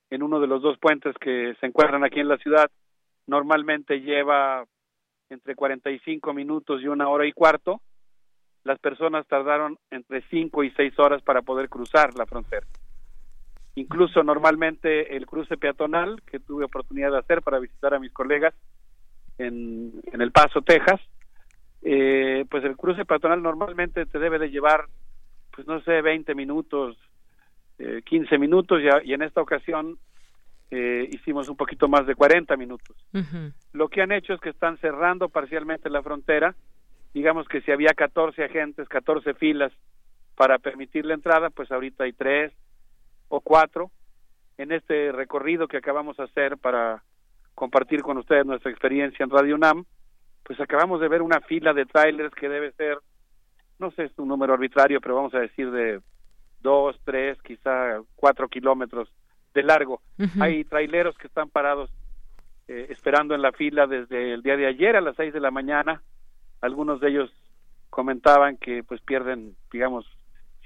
en 0.09 0.23
uno 0.23 0.39
de 0.39 0.47
los 0.47 0.61
dos 0.61 0.77
puentes 0.77 1.15
que 1.19 1.55
se 1.59 1.65
encuentran 1.65 2.03
aquí 2.03 2.19
en 2.19 2.27
la 2.27 2.37
ciudad 2.37 2.69
normalmente 3.27 4.01
lleva 4.01 4.65
entre 5.29 5.55
45 5.55 6.33
minutos 6.33 6.81
y 6.81 6.87
una 6.87 7.07
hora 7.09 7.25
y 7.25 7.31
cuarto, 7.31 7.81
las 8.63 8.79
personas 8.79 9.25
tardaron 9.27 9.77
entre 9.89 10.21
5 10.29 10.63
y 10.63 10.71
6 10.71 10.99
horas 10.99 11.21
para 11.21 11.41
poder 11.41 11.69
cruzar 11.69 12.13
la 12.15 12.25
frontera. 12.25 12.65
Incluso 13.75 14.23
normalmente 14.23 15.15
el 15.15 15.25
cruce 15.25 15.57
peatonal 15.57 16.21
que 16.23 16.39
tuve 16.39 16.65
oportunidad 16.65 17.11
de 17.11 17.19
hacer 17.19 17.41
para 17.41 17.59
visitar 17.59 17.93
a 17.93 17.99
mis 17.99 18.13
colegas 18.13 18.53
en, 19.37 19.93
en 20.11 20.21
El 20.21 20.31
Paso, 20.31 20.61
Texas, 20.61 21.01
eh, 21.83 22.45
pues 22.49 22.63
el 22.63 22.77
cruce 22.77 23.05
peatonal 23.05 23.41
normalmente 23.41 24.05
te 24.05 24.19
debe 24.19 24.39
de 24.39 24.49
llevar, 24.49 24.85
pues 25.51 25.67
no 25.67 25.81
sé, 25.81 26.01
20 26.01 26.33
minutos, 26.33 26.97
eh, 27.77 28.01
15 28.05 28.37
minutos 28.37 28.81
y, 28.81 29.09
y, 29.09 29.13
en 29.13 29.21
esta 29.21 29.41
ocasión 29.41 29.97
eh, 30.71 31.07
hicimos 31.11 31.49
un 31.49 31.57
poquito 31.57 31.87
más 31.87 32.07
de 32.07 32.15
40 32.15 32.55
minutos. 32.57 32.95
Lo 33.73 33.89
que 33.89 34.01
han 34.01 34.11
hecho 34.11 34.33
es 34.33 34.39
que 34.39 34.49
están 34.49 34.77
cerrando 34.77 35.29
parcialmente 35.29 35.89
la 35.89 36.01
frontera, 36.01 36.55
digamos 37.13 37.47
que 37.47 37.61
si 37.61 37.71
había 37.71 37.93
14 37.93 38.43
agentes, 38.43 38.87
14 38.87 39.33
filas 39.33 39.71
para 40.35 40.57
permitir 40.59 41.05
la 41.05 41.13
entrada, 41.13 41.49
pues 41.49 41.71
ahorita 41.71 42.05
hay 42.05 42.13
tres 42.13 42.53
o 43.27 43.41
cuatro. 43.41 43.91
En 44.57 44.71
este 44.71 45.11
recorrido 45.11 45.67
que 45.67 45.77
acabamos 45.77 46.17
de 46.17 46.23
hacer 46.23 46.57
para 46.57 47.03
compartir 47.55 48.01
con 48.01 48.17
ustedes 48.17 48.45
nuestra 48.45 48.71
experiencia 48.71 49.23
en 49.23 49.29
Radio 49.29 49.55
UNAM 49.55 49.85
pues 50.43 50.59
acabamos 50.59 50.99
de 50.99 51.07
ver 51.07 51.21
una 51.21 51.41
fila 51.41 51.73
de 51.73 51.85
trailers 51.85 52.33
que 52.35 52.49
debe 52.49 52.71
ser, 52.73 52.97
no 53.79 53.91
sé, 53.91 54.03
es 54.05 54.17
un 54.17 54.27
número 54.27 54.53
arbitrario, 54.53 54.99
pero 55.01 55.15
vamos 55.15 55.33
a 55.33 55.39
decir 55.39 55.71
de 55.71 56.01
dos, 56.61 56.99
tres, 57.03 57.41
quizá 57.41 58.01
cuatro 58.15 58.47
kilómetros 58.47 59.09
de 59.53 59.63
largo. 59.63 60.01
Hay 60.39 60.63
traileros 60.63 61.17
que 61.17 61.27
están 61.27 61.49
parados 61.49 61.91
eh, 62.67 62.87
esperando 62.89 63.35
en 63.35 63.41
la 63.41 63.51
fila 63.51 63.87
desde 63.87 64.33
el 64.33 64.41
día 64.41 64.57
de 64.57 64.67
ayer 64.67 64.95
a 64.95 65.01
las 65.01 65.15
seis 65.15 65.33
de 65.33 65.39
la 65.39 65.51
mañana. 65.51 66.01
Algunos 66.61 66.99
de 67.01 67.09
ellos 67.09 67.31
comentaban 67.89 68.57
que 68.57 68.83
pues 68.83 69.01
pierden, 69.01 69.55
digamos, 69.71 70.05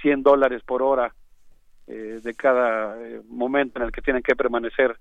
100 0.02 0.24
dólares 0.24 0.62
por 0.63 0.82
hora 0.82 1.13
eh, 1.88 2.20
de 2.24 2.34
cada 2.36 2.96
eh, 3.02 3.22
momento 3.28 3.80
en 3.80 3.86
el 3.86 3.92
que 3.92 4.02
tienen 4.02 4.24
que 4.24 4.36
permanecer 4.36 4.98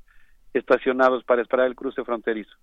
estacionados 0.55 1.23
para 1.25 1.43
esperar 1.43 1.67
el 1.67 1.77
cruce 1.77 2.03
fronterizo. 2.03 2.57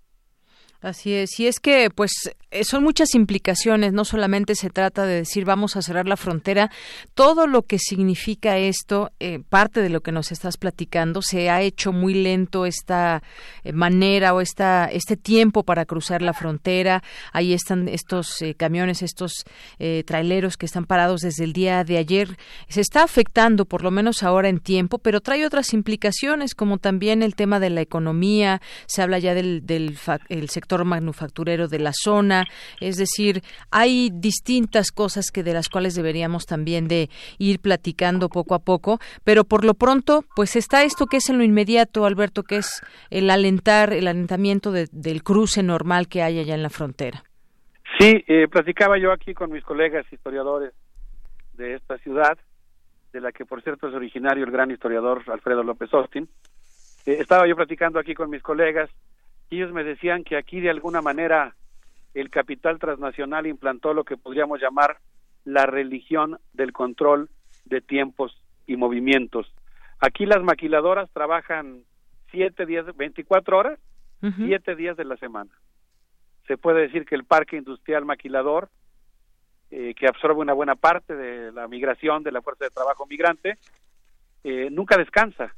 Así 0.83 1.13
es, 1.13 1.39
y 1.39 1.47
es 1.47 1.61
que 1.61 1.89
pues 1.89 2.11
eh, 2.51 2.65
son 2.65 2.83
muchas 2.83 3.15
implicaciones, 3.15 3.93
no 3.93 4.03
solamente 4.03 4.53
se 4.53 4.69
trata 4.69 5.05
de 5.05 5.15
decir 5.15 5.45
vamos 5.45 5.77
a 5.77 5.81
cerrar 5.81 6.09
la 6.09 6.17
frontera, 6.17 6.71
todo 7.13 7.47
lo 7.47 7.61
que 7.61 7.79
significa 7.79 8.57
esto, 8.57 9.09
eh, 9.21 9.39
parte 9.47 9.81
de 9.81 9.87
lo 9.87 10.01
que 10.01 10.11
nos 10.11 10.33
estás 10.33 10.57
platicando, 10.57 11.21
se 11.21 11.49
ha 11.49 11.61
hecho 11.61 11.93
muy 11.93 12.13
lento 12.13 12.65
esta 12.65 13.23
eh, 13.63 13.71
manera 13.71 14.33
o 14.33 14.41
esta, 14.41 14.87
este 14.91 15.15
tiempo 15.15 15.63
para 15.63 15.85
cruzar 15.85 16.21
la 16.21 16.33
frontera, 16.33 17.01
ahí 17.31 17.53
están 17.53 17.87
estos 17.87 18.43
camiones, 18.57 19.03
estos 19.03 19.45
traileros 20.05 20.57
que 20.57 20.65
están 20.65 20.85
parados 20.85 21.21
desde 21.21 21.45
el 21.45 21.53
día 21.53 21.85
de 21.85 21.97
ayer, 21.97 22.37
se 22.67 22.81
está 22.81 23.03
afectando 23.03 23.63
por 23.63 23.83
lo 23.83 23.91
menos 23.91 24.21
ahora 24.21 24.49
en 24.49 24.59
tiempo, 24.59 24.97
pero 24.97 25.21
trae 25.21 25.45
otras 25.45 25.73
implicaciones 25.73 26.55
como 26.55 26.77
también 26.77 27.23
el 27.23 27.35
tema 27.35 27.61
de 27.61 27.69
la 27.69 27.79
economía, 27.79 28.61
se 28.85 29.01
habla 29.01 29.19
ya 29.19 29.33
del, 29.33 29.65
del 29.65 29.97
el 30.27 30.49
sector 30.49 30.72
manufacturero 30.83 31.67
de 31.67 31.79
la 31.79 31.91
zona, 31.93 32.45
es 32.79 32.97
decir, 32.97 33.41
hay 33.71 34.09
distintas 34.11 34.91
cosas 34.91 35.31
que 35.31 35.43
de 35.43 35.53
las 35.53 35.69
cuales 35.69 35.95
deberíamos 35.95 36.45
también 36.45 36.87
de 36.87 37.09
ir 37.37 37.59
platicando 37.59 38.29
poco 38.29 38.55
a 38.55 38.59
poco, 38.59 38.99
pero 39.23 39.43
por 39.43 39.63
lo 39.63 39.75
pronto, 39.75 40.23
pues 40.35 40.55
está 40.55 40.83
esto 40.83 41.05
que 41.05 41.17
es 41.17 41.29
en 41.29 41.37
lo 41.37 41.43
inmediato, 41.43 42.05
Alberto, 42.05 42.43
que 42.43 42.57
es 42.57 42.81
el 43.09 43.29
alentar, 43.29 43.93
el 43.93 44.07
alentamiento 44.07 44.71
del 44.71 45.23
cruce 45.23 45.63
normal 45.63 46.07
que 46.07 46.23
hay 46.23 46.39
allá 46.39 46.55
en 46.55 46.63
la 46.63 46.69
frontera. 46.69 47.23
Sí, 47.99 48.23
eh, 48.27 48.47
platicaba 48.47 48.97
yo 48.97 49.11
aquí 49.11 49.33
con 49.33 49.51
mis 49.51 49.63
colegas 49.63 50.05
historiadores 50.11 50.73
de 51.53 51.75
esta 51.75 51.97
ciudad, 51.99 52.37
de 53.11 53.21
la 53.21 53.31
que 53.31 53.45
por 53.45 53.61
cierto 53.61 53.87
es 53.87 53.93
originario 53.93 54.43
el 54.43 54.51
gran 54.51 54.71
historiador 54.71 55.21
Alfredo 55.27 55.63
López 55.63 55.93
Austin. 55.93 56.27
Eh, 57.05 57.17
estaba 57.19 57.47
yo 57.47 57.55
platicando 57.55 57.99
aquí 57.99 58.15
con 58.15 58.29
mis 58.29 58.41
colegas 58.41 58.89
ellos 59.55 59.71
me 59.71 59.83
decían 59.83 60.23
que 60.23 60.37
aquí 60.37 60.59
de 60.59 60.69
alguna 60.69 61.01
manera 61.01 61.55
el 62.13 62.29
capital 62.29 62.79
transnacional 62.79 63.47
implantó 63.47 63.93
lo 63.93 64.03
que 64.03 64.17
podríamos 64.17 64.61
llamar 64.61 64.97
la 65.45 65.65
religión 65.65 66.39
del 66.53 66.71
control 66.71 67.29
de 67.65 67.81
tiempos 67.81 68.41
y 68.67 68.77
movimientos. 68.77 69.53
Aquí 69.99 70.25
las 70.25 70.43
maquiladoras 70.43 71.09
trabajan 71.11 71.83
siete 72.31 72.65
días, 72.65 72.85
24 72.95 73.57
horas, 73.57 73.79
siete 74.37 74.75
días 74.75 74.95
de 74.95 75.03
la 75.03 75.17
semana. 75.17 75.51
Se 76.47 76.57
puede 76.57 76.81
decir 76.81 77.05
que 77.05 77.15
el 77.15 77.25
parque 77.25 77.57
industrial 77.57 78.05
maquilador 78.05 78.69
eh, 79.71 79.95
que 79.95 80.07
absorbe 80.07 80.39
una 80.39 80.53
buena 80.53 80.75
parte 80.75 81.15
de 81.15 81.51
la 81.51 81.67
migración 81.67 82.21
de 82.21 82.31
la 82.31 82.41
fuerza 82.41 82.65
de 82.65 82.69
trabajo 82.69 83.07
migrante, 83.07 83.57
eh, 84.43 84.69
nunca 84.71 84.97
descansa 84.97 85.55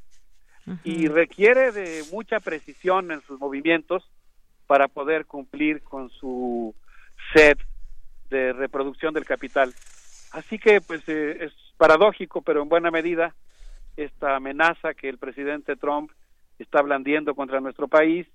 y 0.84 1.08
requiere 1.08 1.71
de 1.71 2.04
mucha 2.12 2.39
precisión 2.39 3.12
en 3.12 3.21
sus 3.21 3.39
movimientos 3.39 4.04
para 4.67 4.88
poder 4.88 5.25
cumplir 5.25 5.84
con 5.84 6.10
su 6.10 6.73
sed 7.34 7.58
de 8.30 8.54
reproducción 8.54 9.13
del 9.13 9.25
capital. 9.25 9.73
Así 10.32 10.58
que 10.58 10.82
pues 10.82 11.08
es 11.08 11.54
paradójico, 11.78 12.41
pero 12.41 12.62
en 12.62 12.69
buena 12.69 12.91
medida 12.91 13.36
esta 13.95 14.36
amenaza 14.36 14.93
que 14.93 15.08
el 15.08 15.17
presidente 15.17 15.75
Trump 15.75 16.12
está 16.60 16.82
blandiendo 16.82 17.36
contra 17.36 17.62
nuestro 17.62 17.88
país 17.88 18.28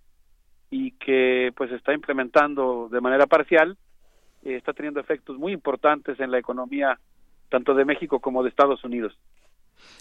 y 0.70 0.92
que 0.92 1.52
pues 1.56 1.72
está 1.72 1.92
implementando 1.92 2.88
de 2.90 3.00
manera 3.00 3.26
parcial, 3.26 3.76
eh, 4.44 4.56
está 4.56 4.72
teniendo 4.72 5.00
efectos 5.00 5.36
muy 5.36 5.52
importantes 5.52 6.18
en 6.20 6.30
la 6.30 6.38
economía 6.38 6.98
tanto 7.48 7.74
de 7.74 7.84
México 7.84 8.20
como 8.20 8.42
de 8.42 8.50
Estados 8.50 8.84
Unidos. 8.84 9.18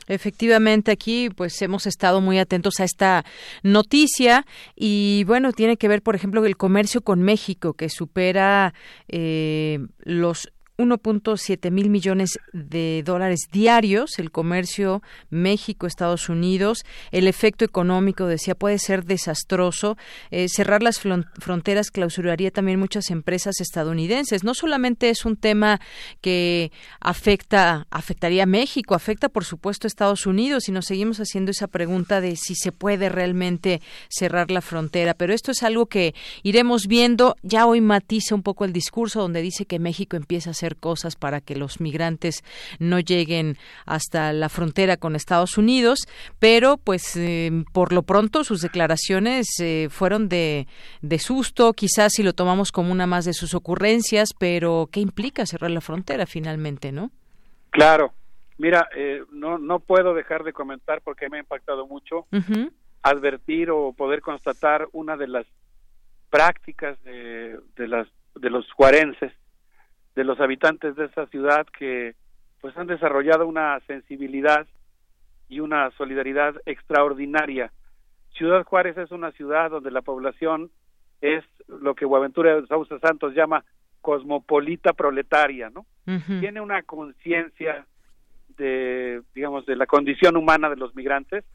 Efectivamente, 0.08 0.92
aquí 0.92 1.30
pues 1.30 1.62
hemos 1.62 1.86
estado 1.86 2.20
muy 2.20 2.40
atentos 2.40 2.80
a 2.80 2.84
esta 2.84 3.26
noticia 3.62 4.46
y 4.76 5.24
bueno, 5.26 5.54
tiene 5.54 5.78
que 5.78 5.88
ver, 5.88 6.02
por 6.02 6.16
ejemplo, 6.16 6.44
el 6.46 6.58
comercio 6.58 7.02
con 7.02 7.22
México 7.22 7.74
que 7.74 7.90
supera 7.90 8.74
eh, 9.08 9.80
los 10.00 10.50
1.7 10.80 11.72
mil 11.72 11.90
millones 11.90 12.40
de 12.54 13.04
dólares 13.06 13.50
diarios 13.52 14.18
el 14.18 14.32
comercio 14.32 15.04
México-Estados 15.30 16.30
Unidos. 16.30 16.86
El 17.12 17.28
efecto 17.28 17.66
económico, 17.66 18.26
decía, 18.28 18.56
puede 18.56 18.80
ser 18.80 19.04
desastroso. 19.04 19.98
Eh, 20.32 20.48
cerrar 20.48 20.82
las 20.82 21.00
fronteras 21.00 21.92
clausuraría 21.92 22.50
también 22.50 22.80
muchas 22.80 23.10
empresas 23.10 23.60
estadounidenses. 23.60 24.46
No 24.46 24.54
solamente 24.54 25.10
es 25.10 25.26
un 25.26 25.36
tema 25.36 25.82
que 26.22 26.72
afecta, 27.02 27.86
afectaría 27.92 28.44
a 28.44 28.46
México, 28.46 28.96
afecta 28.96 29.28
por 29.28 29.44
supuesto 29.44 29.86
a 29.86 29.90
Estados 29.90 30.26
Unidos 30.26 30.70
y 30.70 30.72
nos 30.72 30.86
seguimos 30.86 31.20
haciendo 31.20 31.52
esa 31.52 31.68
pregunta 31.68 32.22
de 32.22 32.38
si 32.38 32.56
se 32.56 32.72
puede 32.72 33.10
realmente 33.10 33.82
cerrar 34.08 34.50
la 34.50 34.62
frontera. 34.62 35.14
Pero 35.14 35.34
esto 35.34 35.52
es 35.52 35.62
algo 35.64 35.88
que 35.88 36.16
iremos 36.44 36.88
viendo. 36.88 37.36
Ya 37.44 37.66
hoy 37.66 37.82
matiza 37.82 38.34
un 38.34 38.44
poco 38.44 38.64
el 38.64 38.72
discurso 38.72 39.20
donde 39.20 39.42
dice 39.42 39.66
que 39.66 39.78
México 39.78 40.16
empieza 40.16 40.52
a 40.52 40.54
ser 40.54 40.69
cosas 40.76 41.16
para 41.16 41.42
que 41.42 41.56
los 41.56 41.80
migrantes 41.82 42.44
no 42.80 43.00
lleguen 43.00 43.58
hasta 43.86 44.34
la 44.34 44.50
frontera 44.50 44.98
con 44.98 45.16
Estados 45.16 45.58
Unidos, 45.58 46.00
pero 46.40 46.78
pues 46.78 47.16
eh, 47.16 47.52
por 47.74 47.94
lo 47.94 48.04
pronto 48.04 48.44
sus 48.44 48.62
declaraciones 48.62 49.48
eh, 49.60 49.88
fueron 49.90 50.30
de, 50.30 50.68
de 51.02 51.20
susto, 51.20 51.74
quizás 51.74 52.14
si 52.14 52.24
lo 52.24 52.34
tomamos 52.34 52.72
como 52.72 52.92
una 52.92 53.08
más 53.08 53.26
de 53.26 53.34
sus 53.34 53.54
ocurrencias, 53.54 54.30
pero 54.38 54.90
¿qué 54.92 55.00
implica 55.00 55.46
cerrar 55.46 55.72
la 55.72 55.82
frontera 55.82 56.26
finalmente, 56.26 56.92
no? 56.92 57.12
Claro, 57.70 58.14
mira, 58.58 58.90
eh, 58.96 59.24
no, 59.32 59.58
no 59.58 59.80
puedo 59.80 60.14
dejar 60.14 60.44
de 60.44 60.54
comentar 60.54 61.02
porque 61.02 61.30
me 61.30 61.38
ha 61.38 61.42
impactado 61.42 61.88
mucho 61.88 62.28
advertir 63.02 63.72
o 63.72 63.94
poder 63.94 64.22
constatar 64.22 64.88
una 64.92 65.16
de 65.16 65.28
las 65.28 65.46
prácticas 66.30 67.02
de, 67.04 67.60
de, 67.76 67.88
las, 67.88 68.08
de 68.36 68.50
los 68.50 68.70
juarenses 68.74 69.32
de 70.16 70.24
los 70.24 70.40
habitantes 70.40 70.96
de 70.96 71.06
esa 71.06 71.28
ciudad 71.28 71.66
que 71.78 72.16
pues 72.62 72.76
han 72.78 72.88
desarrollado 72.88 73.48
una 73.48 73.80
sensibilidad 73.88 74.68
y 75.48 75.60
una 75.62 75.90
solidaridad 75.92 76.56
extraordinaria. 76.66 77.72
Ciudad 78.34 78.64
Juárez 78.64 78.98
es 78.98 79.12
una 79.12 79.32
ciudad 79.32 79.72
donde 79.72 79.92
la 79.92 80.02
población 80.02 80.70
es 81.22 81.44
lo 81.68 81.96
que 81.96 82.06
Guaventura 82.06 82.56
de 82.56 82.68
Sousa 82.68 83.00
Santos 83.00 83.34
llama 83.34 83.64
cosmopolita 84.02 84.94
proletaria, 84.94 85.70
¿no? 85.70 85.86
Tiene 86.40 86.62
una 86.62 86.82
conciencia 86.84 87.86
de, 88.58 89.22
digamos, 89.36 89.66
de 89.66 89.76
la 89.76 89.86
condición 89.86 90.38
humana 90.38 90.70
de 90.70 90.76
los 90.76 90.96
migrantes, 90.96 91.46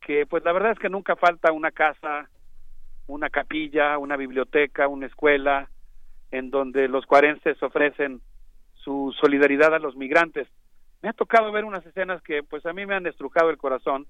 que 0.00 0.26
pues 0.26 0.44
la 0.44 0.52
verdad 0.52 0.72
es 0.72 0.78
que 0.78 0.90
nunca 0.90 1.16
falta 1.16 1.52
una 1.52 1.70
casa, 1.70 2.28
una 3.06 3.30
capilla, 3.30 3.96
una 3.98 4.16
biblioteca, 4.16 4.88
una 4.88 5.06
escuela, 5.06 5.68
en 6.30 6.50
donde 6.50 6.88
los 6.88 7.06
cuarenses 7.06 7.62
ofrecen 7.62 8.20
su 8.74 9.14
solidaridad 9.20 9.74
a 9.74 9.78
los 9.78 9.96
migrantes. 9.96 10.48
Me 11.02 11.08
ha 11.08 11.12
tocado 11.12 11.52
ver 11.52 11.64
unas 11.64 11.84
escenas 11.86 12.22
que 12.22 12.42
pues 12.42 12.64
a 12.66 12.72
mí 12.72 12.86
me 12.86 12.94
han 12.94 13.06
estrujado 13.06 13.50
el 13.50 13.58
corazón. 13.58 14.06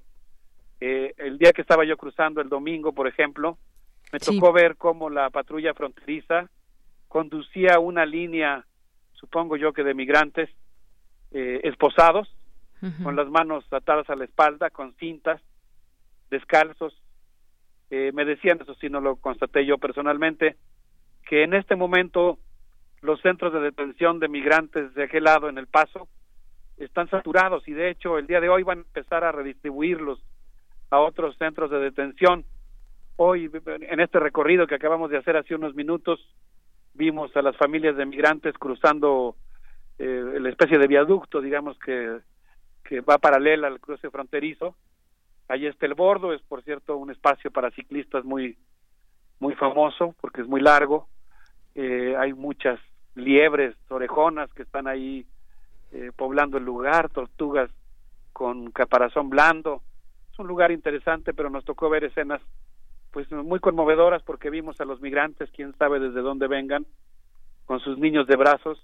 Eh, 0.80 1.14
el 1.18 1.38
día 1.38 1.52
que 1.52 1.62
estaba 1.62 1.84
yo 1.84 1.96
cruzando 1.96 2.40
el 2.40 2.48
domingo, 2.48 2.92
por 2.92 3.08
ejemplo, 3.08 3.58
me 4.12 4.18
tocó 4.20 4.52
ver 4.52 4.76
cómo 4.76 5.10
la 5.10 5.28
patrulla 5.30 5.74
fronteriza 5.74 6.48
conducía 7.08 7.78
una 7.78 8.06
línea, 8.06 8.66
supongo 9.12 9.56
yo 9.56 9.72
que 9.72 9.82
de 9.82 9.94
migrantes 9.94 10.48
eh, 11.32 11.60
esposados, 11.64 12.34
con 13.02 13.16
las 13.16 13.28
manos 13.28 13.64
atadas 13.72 14.08
a 14.08 14.14
la 14.14 14.24
espalda, 14.24 14.70
con 14.70 14.94
cintas, 14.94 15.42
descalzos. 16.30 16.94
Eh, 17.90 18.12
me 18.14 18.24
decían, 18.24 18.60
eso 18.60 18.74
sí 18.74 18.88
no 18.88 19.00
lo 19.00 19.16
constaté 19.16 19.66
yo 19.66 19.78
personalmente, 19.78 20.56
que 21.28 21.44
en 21.44 21.52
este 21.52 21.76
momento 21.76 22.38
los 23.02 23.20
centros 23.20 23.52
de 23.52 23.60
detención 23.60 24.18
de 24.18 24.28
migrantes 24.28 24.94
de 24.94 25.04
aquel 25.04 25.24
lado 25.24 25.48
en 25.48 25.58
El 25.58 25.66
Paso 25.66 26.08
están 26.78 27.08
saturados 27.10 27.68
y 27.68 27.72
de 27.72 27.90
hecho 27.90 28.18
el 28.18 28.26
día 28.26 28.40
de 28.40 28.48
hoy 28.48 28.62
van 28.62 28.78
a 28.78 28.82
empezar 28.82 29.24
a 29.24 29.30
redistribuirlos 29.30 30.24
a 30.90 30.98
otros 31.00 31.36
centros 31.36 31.70
de 31.70 31.80
detención. 31.80 32.46
Hoy 33.16 33.50
en 33.66 34.00
este 34.00 34.18
recorrido 34.18 34.66
que 34.66 34.76
acabamos 34.76 35.10
de 35.10 35.18
hacer 35.18 35.36
hace 35.36 35.54
unos 35.54 35.74
minutos 35.74 36.18
vimos 36.94 37.36
a 37.36 37.42
las 37.42 37.56
familias 37.58 37.96
de 37.96 38.06
migrantes 38.06 38.54
cruzando 38.54 39.36
eh, 39.98 40.38
la 40.40 40.48
especie 40.48 40.78
de 40.78 40.86
viaducto, 40.86 41.42
digamos 41.42 41.78
que 41.78 42.20
que 42.84 43.02
va 43.02 43.18
paralela 43.18 43.66
al 43.66 43.80
cruce 43.80 44.08
fronterizo. 44.08 44.74
Allí 45.46 45.66
está 45.66 45.84
el 45.84 45.92
bordo, 45.92 46.32
es 46.32 46.40
por 46.40 46.62
cierto 46.62 46.96
un 46.96 47.10
espacio 47.10 47.50
para 47.50 47.70
ciclistas 47.72 48.24
muy 48.24 48.56
muy 49.40 49.54
famoso 49.56 50.14
porque 50.22 50.40
es 50.40 50.48
muy 50.48 50.62
largo 50.62 51.06
eh, 51.74 52.14
hay 52.18 52.32
muchas 52.32 52.78
liebres, 53.14 53.74
orejonas 53.88 54.52
que 54.54 54.62
están 54.62 54.86
ahí 54.86 55.26
eh, 55.92 56.12
poblando 56.14 56.58
el 56.58 56.64
lugar, 56.64 57.08
tortugas 57.10 57.70
con 58.32 58.70
caparazón 58.70 59.30
blando. 59.30 59.82
Es 60.32 60.38
un 60.38 60.46
lugar 60.46 60.70
interesante, 60.70 61.34
pero 61.34 61.50
nos 61.50 61.64
tocó 61.64 61.88
ver 61.88 62.04
escenas 62.04 62.40
pues 63.10 63.30
muy 63.32 63.58
conmovedoras 63.58 64.22
porque 64.22 64.50
vimos 64.50 64.80
a 64.80 64.84
los 64.84 65.00
migrantes, 65.00 65.50
quién 65.50 65.74
sabe 65.76 65.98
desde 65.98 66.20
dónde 66.20 66.46
vengan, 66.46 66.86
con 67.64 67.80
sus 67.80 67.98
niños 67.98 68.26
de 68.26 68.36
brazos, 68.36 68.78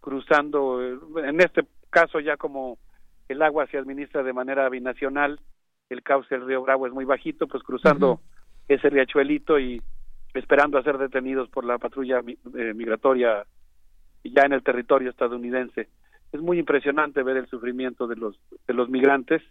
cruzando, 0.00 0.82
eh, 0.82 0.98
en 1.24 1.40
este 1.40 1.64
caso 1.90 2.20
ya 2.20 2.36
como 2.36 2.78
el 3.28 3.42
agua 3.42 3.66
se 3.66 3.78
administra 3.78 4.22
de 4.22 4.32
manera 4.32 4.68
binacional, 4.68 5.40
el 5.88 6.02
cauce 6.02 6.34
del 6.34 6.46
río 6.46 6.62
Bravo 6.62 6.86
es 6.86 6.92
muy 6.92 7.04
bajito, 7.04 7.46
pues 7.46 7.62
cruzando 7.62 8.20
ese 8.68 8.90
riachuelito 8.90 9.58
y 9.58 9.82
esperando 10.38 10.78
a 10.78 10.82
ser 10.82 10.98
detenidos 10.98 11.48
por 11.48 11.64
la 11.64 11.78
patrulla 11.78 12.20
eh, 12.20 12.74
migratoria 12.74 13.44
ya 14.24 14.42
en 14.42 14.52
el 14.52 14.62
territorio 14.62 15.10
estadounidense. 15.10 15.88
Es 16.32 16.40
muy 16.40 16.58
impresionante 16.58 17.22
ver 17.22 17.36
el 17.36 17.46
sufrimiento 17.46 18.06
de 18.06 18.16
los 18.16 18.38
de 18.66 18.74
los 18.74 18.88
migrantes 18.88 19.42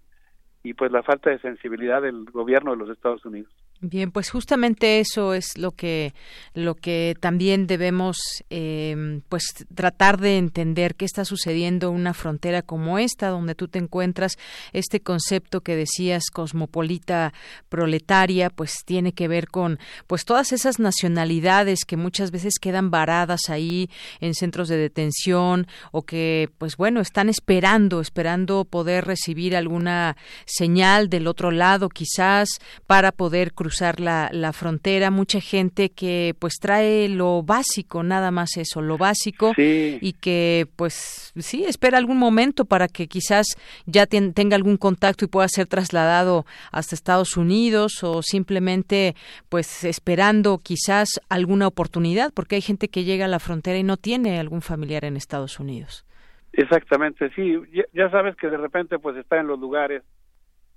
y 0.64 0.74
pues 0.74 0.92
la 0.92 1.04
falta 1.04 1.30
de 1.30 1.40
sensibilidad 1.40 2.02
del 2.02 2.26
gobierno 2.26 2.72
de 2.72 2.78
los 2.78 2.90
Estados 2.90 3.24
Unidos. 3.26 3.52
Bien, 3.82 4.10
pues 4.10 4.30
justamente 4.30 5.02
eso 5.02 5.34
es 5.34 5.58
lo 5.58 5.72
que 5.72 6.14
lo 6.54 6.76
que 6.76 7.14
también 7.20 7.68
debemos 7.68 8.18
eh, 8.50 9.20
pues 9.28 9.44
tratar 9.76 10.18
de 10.18 10.38
entender 10.38 10.96
qué 10.96 11.04
está 11.04 11.26
sucediendo 11.26 11.90
en 11.90 11.96
una 11.96 12.14
frontera 12.14 12.62
como 12.62 12.98
esta 13.00 13.28
donde 13.28 13.54
tú 13.54 13.68
te 13.68 13.78
encuentras. 13.78 14.38
Este 14.72 15.02
concepto 15.02 15.60
que 15.60 15.76
decías 15.76 16.30
cosmopolita 16.32 17.34
proletaria 17.68 18.50
pues 18.50 18.76
tiene 18.86 19.12
que 19.12 19.28
ver 19.28 19.50
con 19.50 19.78
pues 20.08 20.24
todas 20.24 20.54
esas 20.54 20.80
nacionalidades 20.80 21.84
que 21.86 21.98
muchas 21.98 22.32
veces 22.32 22.60
quedan 22.62 22.92
varadas 22.92 23.50
ahí 23.50 23.90
en 24.22 24.36
centros 24.36 24.70
de 24.70 24.78
detención 24.78 25.68
o 25.92 26.04
que 26.04 26.50
pues 26.58 26.78
bueno 26.78 27.02
están 27.02 27.28
esperando 27.28 28.00
esperando 28.00 28.64
poder 28.64 29.04
recibir 29.06 29.54
alguna 29.54 30.16
señal 30.46 31.10
del 31.10 31.28
otro 31.28 31.52
lado 31.52 31.90
quizás 31.90 32.48
para 32.88 33.12
poder 33.12 33.54
cruzar 33.54 33.65
la, 34.00 34.30
la 34.32 34.54
frontera, 34.54 35.12
mucha 35.12 35.40
gente 35.40 35.90
que 35.90 36.36
pues 36.40 36.56
trae 36.60 37.10
lo 37.10 37.44
básico, 37.44 38.04
nada 38.04 38.32
más 38.32 38.58
eso, 38.58 38.82
lo 38.82 38.98
básico 38.98 39.54
y 39.58 40.14
que 40.14 40.68
pues 40.76 41.34
sí, 41.38 41.66
espera 41.66 41.98
algún 41.98 42.18
momento 42.18 42.66
para 42.66 42.88
que 42.88 43.08
quizás 43.08 43.48
ya 43.86 44.06
tenga 44.06 44.56
algún 44.56 44.78
contacto 44.78 45.26
y 45.26 45.28
pueda 45.28 45.48
ser 45.48 45.68
trasladado 45.68 46.46
hasta 46.72 46.96
Estados 46.96 47.38
Unidos 47.38 48.04
o 48.04 48.22
simplemente 48.22 49.16
pues 49.50 49.84
esperando 49.84 50.58
quizás 50.60 51.22
alguna 51.30 51.68
oportunidad, 51.68 52.32
porque 52.34 52.56
hay 52.56 52.62
gente 52.62 52.88
que 52.88 53.04
llega 53.04 53.26
a 53.26 53.30
la 53.30 53.40
frontera 53.40 53.78
y 53.78 53.84
no 53.84 53.98
tiene 53.98 54.40
algún 54.40 54.62
familiar 54.62 55.06
en 55.06 55.18
Estados 55.18 55.60
Unidos. 55.60 56.06
Exactamente, 56.54 57.30
sí, 57.36 57.58
ya, 57.94 58.10
sabes 58.10 58.36
que 58.38 58.50
de 58.50 58.58
repente 58.58 58.98
pues 58.98 59.18
está 59.18 59.40
en 59.40 59.48
los 59.48 59.60
lugares 59.60 60.04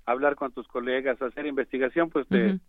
hablar 0.05 0.35
con 0.35 0.51
tus 0.51 0.67
colegas, 0.67 1.21
hacer 1.21 1.45
investigación, 1.45 2.09
pues 2.09 2.27
te, 2.27 2.59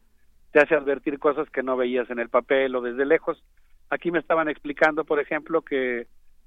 te 0.52 0.60
hace 0.60 0.74
advertir 0.74 1.18
cosas 1.18 1.48
que 1.50 1.62
no 1.62 1.76
veías 1.76 2.10
en 2.10 2.18
el 2.18 2.28
papel 2.28 2.74
o 2.74 2.80
desde 2.80 3.04
lejos. 3.06 3.42
Aquí 3.88 4.10
me 4.10 4.18
estaban 4.18 4.48
explicando, 4.48 5.04
por 5.04 5.20
ejemplo, 5.20 5.62
que 5.62 6.06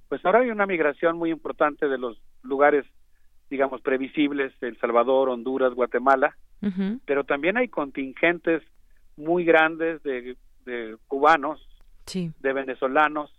pues 0.09 0.23
ahora 0.25 0.39
hay 0.39 0.49
una 0.49 0.65
migración 0.65 1.17
muy 1.17 1.31
importante 1.31 1.87
de 1.87 1.97
los 1.97 2.21
lugares, 2.43 2.85
digamos, 3.49 3.81
previsibles, 3.81 4.53
El 4.61 4.77
Salvador, 4.77 5.29
Honduras, 5.29 5.73
Guatemala, 5.73 6.35
pero 7.05 7.25
también 7.25 7.57
hay 7.57 7.67
contingentes 7.67 8.63
muy 9.17 9.43
grandes 9.43 10.01
de, 10.03 10.37
cubanos, 11.07 11.67
de 12.05 12.53
venezolanos, 12.53 13.33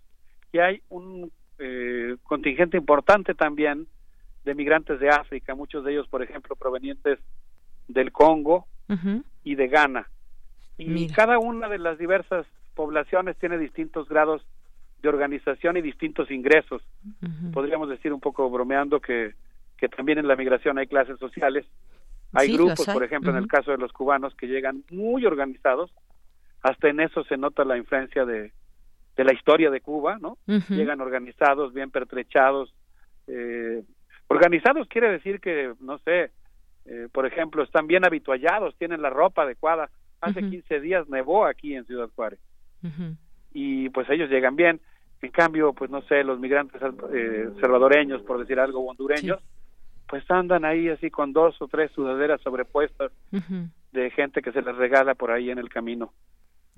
y 0.53 0.59
hay 0.59 0.83
un 0.91 1.33
eh, 1.59 2.17
contingente 2.25 2.77
importante 2.77 3.35
también 3.35 3.87
de 4.45 4.55
migrantes 4.55 5.01
de 5.01 5.09
África, 5.09 5.55
muchos 5.55 5.85
de 5.85 5.93
ellos, 5.93 6.09
por 6.09 6.23
ejemplo, 6.23 6.55
provenientes 6.55 7.19
del 7.89 8.13
Congo 8.13 8.67
y 9.43 9.55
de 9.55 9.69
Ghana. 9.69 10.07
Y 10.79 11.09
cada 11.09 11.39
una 11.39 11.69
de 11.69 11.79
las 11.79 11.99
diversas 11.99 12.47
poblaciones 12.75 13.37
tiene 13.39 13.59
distintos 13.59 14.09
grados 14.09 14.43
de 15.03 15.09
organización 15.09 15.77
y 15.77 15.83
distintos 15.83 16.31
ingresos. 16.31 16.83
Podríamos 17.53 17.89
decir 17.89 18.13
un 18.13 18.21
poco 18.21 18.49
bromeando 18.51 19.01
que, 19.01 19.35
que 19.77 19.89
también 19.89 20.19
en 20.19 20.27
la 20.27 20.37
migración 20.37 20.79
hay 20.79 20.87
clases 20.87 21.19
sociales. 21.19 21.67
Hay 22.33 22.53
grupos, 22.53 22.87
por 22.87 23.05
ejemplo, 23.05 23.31
en 23.31 23.37
el 23.37 23.47
caso 23.47 23.71
de 23.71 23.79
los 23.79 23.93
cubanos, 23.93 24.35
que 24.35 24.49
llegan 24.49 24.83
muy 24.91 25.25
organizados. 25.25 25.93
Hasta 26.63 26.89
en 26.89 27.01
eso 27.01 27.23
se 27.25 27.37
nota 27.37 27.65
la 27.65 27.77
influencia 27.77 28.25
de, 28.25 28.53
de 29.17 29.25
la 29.25 29.33
historia 29.33 29.71
de 29.71 29.81
Cuba, 29.81 30.19
¿no? 30.21 30.39
Llegan 30.69 31.01
organizados, 31.01 31.73
bien 31.73 31.91
pertrechados. 31.91 32.75
Eh, 33.27 33.83
organizados 34.29 34.89
quiere 34.89 35.11
decir 35.11 35.41
que, 35.41 35.75
no 35.81 35.99
sé, 35.99 36.33
eh, 36.87 37.09
por 37.13 37.27
ejemplo, 37.27 37.63
están 37.63 37.87
bien 37.87 38.05
habituallados, 38.05 38.77
tienen 38.77 39.03
la 39.03 39.11
ropa 39.11 39.43
adecuada. 39.43 39.91
Hace 40.21 40.41
15 40.41 40.81
días 40.81 41.09
nevó 41.09 41.45
aquí 41.45 41.75
en 41.75 41.85
Ciudad 41.85 42.09
Juárez. 42.15 42.41
Y 43.53 43.89
pues 43.91 44.09
ellos 44.11 44.31
llegan 44.31 44.57
bien. 44.57 44.81
En 45.23 45.31
cambio, 45.31 45.73
pues 45.73 45.91
no 45.91 46.03
sé, 46.03 46.23
los 46.23 46.39
migrantes 46.39 46.81
eh, 47.13 47.49
salvadoreños, 47.61 48.23
por 48.23 48.39
decir 48.39 48.61
algo, 48.61 48.87
hondureños, 48.87 49.41
pues 50.09 50.31
andan 50.31 50.65
ahí 50.65 50.89
así 50.89 51.11
con 51.11 51.33
dos 51.33 51.61
o 51.63 51.69
tres 51.69 51.91
sudaderas 51.93 52.41
sobrepuestas 52.43 53.11
de 53.93 54.11
gente 54.11 54.43
que 54.43 54.53
se 54.53 54.61
les 54.61 54.77
regala 54.77 55.15
por 55.15 55.31
ahí 55.31 55.51
en 55.51 55.59
el 55.59 55.69
camino. 55.69 56.13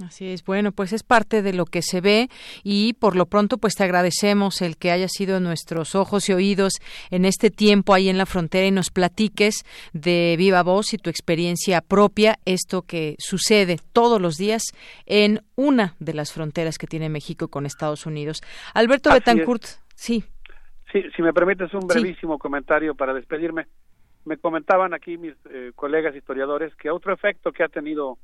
Así 0.04 0.28
es, 0.28 0.44
bueno, 0.44 0.72
pues 0.72 0.92
es 0.92 1.02
parte 1.02 1.40
de 1.40 1.54
lo 1.54 1.64
que 1.64 1.80
se 1.80 2.02
ve 2.02 2.28
y 2.62 2.92
por 2.92 3.16
lo 3.16 3.24
pronto 3.24 3.56
pues 3.56 3.74
te 3.74 3.84
agradecemos 3.84 4.60
el 4.60 4.76
que 4.76 4.90
hayas 4.90 5.12
sido 5.12 5.40
nuestros 5.40 5.94
ojos 5.94 6.28
y 6.28 6.34
oídos 6.34 6.74
en 7.10 7.24
este 7.24 7.50
tiempo 7.50 7.94
ahí 7.94 8.10
en 8.10 8.18
la 8.18 8.26
frontera 8.26 8.66
y 8.66 8.70
nos 8.70 8.90
platiques 8.90 9.64
de 9.94 10.34
viva 10.36 10.62
voz 10.62 10.92
y 10.92 10.98
tu 10.98 11.08
experiencia 11.08 11.80
propia, 11.80 12.36
esto 12.44 12.82
que 12.82 13.14
sucede 13.18 13.78
todos 13.94 14.20
los 14.20 14.36
días 14.36 14.64
en 15.06 15.40
una 15.54 15.94
de 15.98 16.12
las 16.12 16.30
fronteras 16.30 16.76
que 16.76 16.86
tiene 16.86 17.08
México 17.08 17.48
con 17.48 17.64
Estados 17.64 18.04
Unidos. 18.04 18.42
Alberto 18.74 19.10
Betancourt, 19.10 19.64
sí. 19.94 20.24
Sí, 20.92 21.02
si 21.16 21.22
me 21.22 21.32
permites 21.32 21.72
un 21.72 21.86
brevísimo 21.86 22.38
comentario 22.38 22.94
para 22.94 23.14
despedirme. 23.14 23.66
Me 24.26 24.36
comentaban 24.36 24.92
aquí 24.92 25.16
mis 25.16 25.34
eh, 25.50 25.72
colegas 25.74 26.14
historiadores 26.14 26.74
que 26.76 26.90
otro 26.90 27.14
efecto 27.14 27.50
que 27.50 27.64
ha 27.64 27.68
tenido 27.68 28.18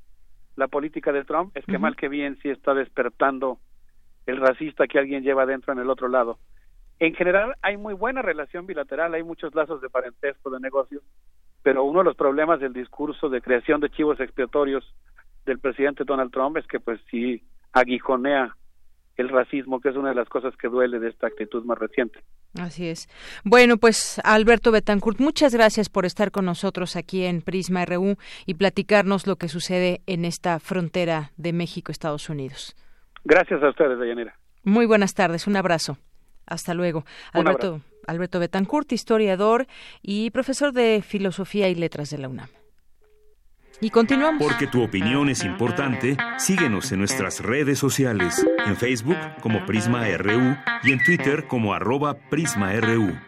la 0.57 0.69
política 0.69 1.13
de 1.13 1.25
Trump 1.25 1.57
es 1.57 1.65
que 1.65 1.79
mal 1.79 1.97
que 1.97 2.09
bien 2.09 2.39
sí 2.43 2.51
está 2.51 2.75
despertando 2.75 3.59
el 4.27 4.37
racista 4.37 4.87
que 4.87 4.99
alguien 4.99 5.23
lleva 5.23 5.47
dentro 5.47 5.73
en 5.73 5.79
el 5.79 5.91
otro 5.91 6.09
lado. 6.09 6.39
En 6.99 7.15
general 7.15 7.57
hay 7.63 7.77
muy 7.77 7.95
buena 7.95 8.23
relación 8.23 8.67
bilateral, 8.67 9.15
hay 9.15 9.23
muchos 9.23 9.55
lazos 9.55 9.81
de 9.81 9.91
parentesco, 9.91 10.51
de 10.51 10.61
negocios, 10.61 11.03
pero 11.63 11.85
uno 11.85 12.01
de 12.01 12.05
los 12.05 12.17
problemas 12.17 12.61
del 12.61 12.73
discurso 12.73 13.29
de 13.29 13.41
creación 13.41 13.81
de 13.81 13.91
chivos 13.91 14.21
expiatorios 14.21 14.85
del 15.45 15.59
presidente 15.59 16.05
Donald 16.05 16.31
Trump 16.31 16.57
es 16.57 16.67
que 16.67 16.81
pues 16.81 17.01
sí 17.11 17.43
aguijonea 17.73 18.57
el 19.17 19.29
racismo, 19.29 19.81
que 19.81 19.91
es 19.91 19.97
una 19.97 20.11
de 20.11 20.15
las 20.15 20.29
cosas 20.29 20.55
que 20.57 20.69
duele 20.69 20.99
de 20.99 21.09
esta 21.11 21.27
actitud 21.27 21.65
más 21.65 21.79
reciente. 21.79 22.21
Así 22.59 22.89
es. 22.89 23.09
Bueno, 23.45 23.77
pues 23.77 24.21
Alberto 24.25 24.73
Betancourt, 24.73 25.21
muchas 25.21 25.55
gracias 25.55 25.89
por 25.89 26.05
estar 26.05 26.31
con 26.31 26.45
nosotros 26.45 26.97
aquí 26.97 27.25
en 27.25 27.43
Prisma 27.43 27.85
RU 27.85 28.17
y 28.47 28.55
platicarnos 28.55 29.27
lo 29.27 29.37
que 29.37 29.49
sucede 29.49 30.01
en 30.07 30.25
esta 30.25 30.59
frontera 30.61 31.33
de 31.37 31.53
México-Estados 31.53 32.29
Unidos. 32.29 32.75
Gracias 33.25 33.63
a 33.63 33.69
ustedes, 33.69 33.99
Dayanira. 33.99 34.35
Muy 34.65 34.87
buenas 34.87 35.15
tardes, 35.15 35.47
un 35.47 35.57
abrazo. 35.57 35.99
Hasta 36.47 36.75
luego. 36.75 37.05
Alberto, 37.33 37.81
Alberto 38.07 38.39
Betancourt, 38.41 38.91
historiador 38.93 39.67
y 40.03 40.31
profesor 40.31 40.73
de 40.73 41.03
Filosofía 41.03 41.69
y 41.69 41.75
Letras 41.75 42.11
de 42.11 42.19
la 42.19 42.29
UNAM. 42.29 42.49
Y 43.83 43.91
continuamos. 43.91 44.41
Porque 44.41 44.69
tu 44.69 44.81
opinión 44.81 45.29
es 45.29 45.43
importante, 45.43 46.17
síguenos 46.39 46.93
en 46.93 47.01
nuestras 47.01 47.41
redes 47.41 47.81
sociales, 47.81 48.47
en 48.65 48.77
Facebook 48.77 49.17
como 49.41 49.67
Prisma 49.67 50.07
RU 50.19 50.57
y 50.85 50.93
en 50.93 51.03
Twitter 51.03 51.49
como 51.49 51.75
arroba 51.75 52.15
PrismaRU. 52.31 53.19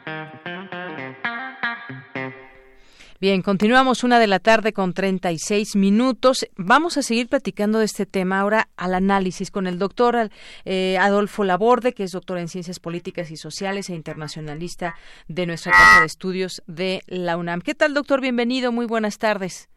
Bien, 3.20 3.42
continuamos 3.42 4.04
una 4.04 4.20
de 4.20 4.28
la 4.28 4.38
tarde 4.38 4.72
con 4.72 4.92
36 4.92 5.74
minutos. 5.74 6.46
Vamos 6.56 6.98
a 6.98 7.02
seguir 7.02 7.26
platicando 7.26 7.80
de 7.80 7.86
este 7.86 8.06
tema 8.06 8.38
ahora 8.38 8.68
al 8.76 8.94
análisis 8.94 9.50
con 9.50 9.66
el 9.66 9.80
doctor 9.80 10.30
eh, 10.64 10.98
Adolfo 10.98 11.42
Laborde, 11.42 11.94
que 11.94 12.04
es 12.04 12.12
doctor 12.12 12.38
en 12.38 12.46
Ciencias 12.46 12.78
Políticas 12.78 13.32
y 13.32 13.36
Sociales 13.36 13.90
e 13.90 13.94
internacionalista 13.94 14.94
de 15.26 15.46
nuestra 15.46 15.72
Casa 15.72 16.00
de 16.00 16.06
Estudios 16.06 16.62
de 16.68 17.02
la 17.08 17.36
UNAM. 17.36 17.60
¿Qué 17.60 17.74
tal, 17.74 17.92
doctor? 17.92 18.20
Bienvenido, 18.20 18.70
muy 18.70 18.86
buenas 18.86 19.18
tardes. 19.18 19.68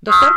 Doctor, 0.00 0.32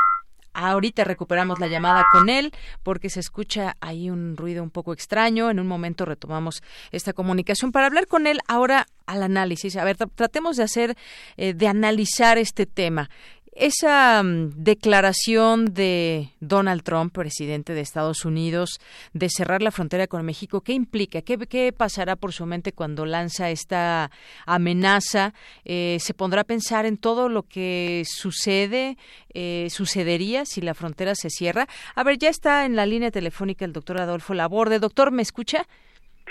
ahorita 0.54 1.04
recuperamos 1.04 1.60
la 1.60 1.68
llamada 1.68 2.06
con 2.12 2.30
él 2.30 2.52
porque 2.84 3.10
se 3.10 3.20
escucha 3.20 3.78
ahí 3.80 4.10
un 4.10 4.36
ruido 4.38 4.64
un 4.64 4.70
poco 4.70 4.94
extraño. 4.94 5.50
En 5.50 5.60
un 5.60 5.68
momento 5.68 6.06
retomamos 6.06 6.64
esta 6.92 7.14
comunicación 7.14 7.72
para 7.72 7.88
hablar 7.88 8.08
con 8.08 8.28
él 8.28 8.40
ahora 8.48 8.88
al 9.06 9.24
análisis. 9.24 9.76
A 9.78 9.84
ver, 9.84 9.98
tratemos 9.98 10.58
de 10.58 10.64
hacer, 10.64 10.98
eh, 11.38 11.54
de 11.54 11.68
analizar 11.68 12.38
este 12.38 12.66
tema. 12.66 13.10
Esa 13.54 14.24
mm, 14.24 14.52
declaración 14.56 15.74
de 15.74 16.30
Donald 16.40 16.84
Trump, 16.84 17.14
presidente 17.14 17.74
de 17.74 17.82
Estados 17.82 18.24
Unidos, 18.24 18.80
de 19.12 19.30
cerrar 19.30 19.62
la 19.62 19.72
frontera 19.72 20.08
con 20.08 20.26
México, 20.26 20.62
¿qué 20.62 20.72
implica? 20.72 21.22
¿Qué, 21.22 21.74
pasará 21.76 22.16
por 22.16 22.32
su 22.32 22.46
mente 22.46 22.72
cuando 22.72 23.06
lanza 23.06 23.50
esta 23.50 24.10
amenaza? 24.46 25.34
Eh, 25.66 25.98
¿Se 26.00 26.14
pondrá 26.14 26.42
a 26.42 26.46
pensar 26.46 26.86
en 26.86 26.96
todo 26.96 27.28
lo 27.28 27.44
que 27.44 28.04
sucede, 28.08 28.98
eh, 29.34 29.68
sucedería 29.70 30.46
si 30.46 30.62
la 30.62 30.74
frontera 30.74 31.14
se 31.14 31.30
cierra? 31.30 31.68
A 31.94 32.04
ver, 32.06 32.18
ya 32.18 32.30
está 32.30 32.66
en 32.66 32.78
la 32.78 32.86
línea 32.86 33.12
telefónica 33.12 33.66
el 33.66 33.74
doctor 33.74 34.00
Adolfo 34.00 34.34
Laborde. 34.34 34.80
Doctor, 34.80 35.12
¿me 35.12 35.24
escucha? 35.24 35.68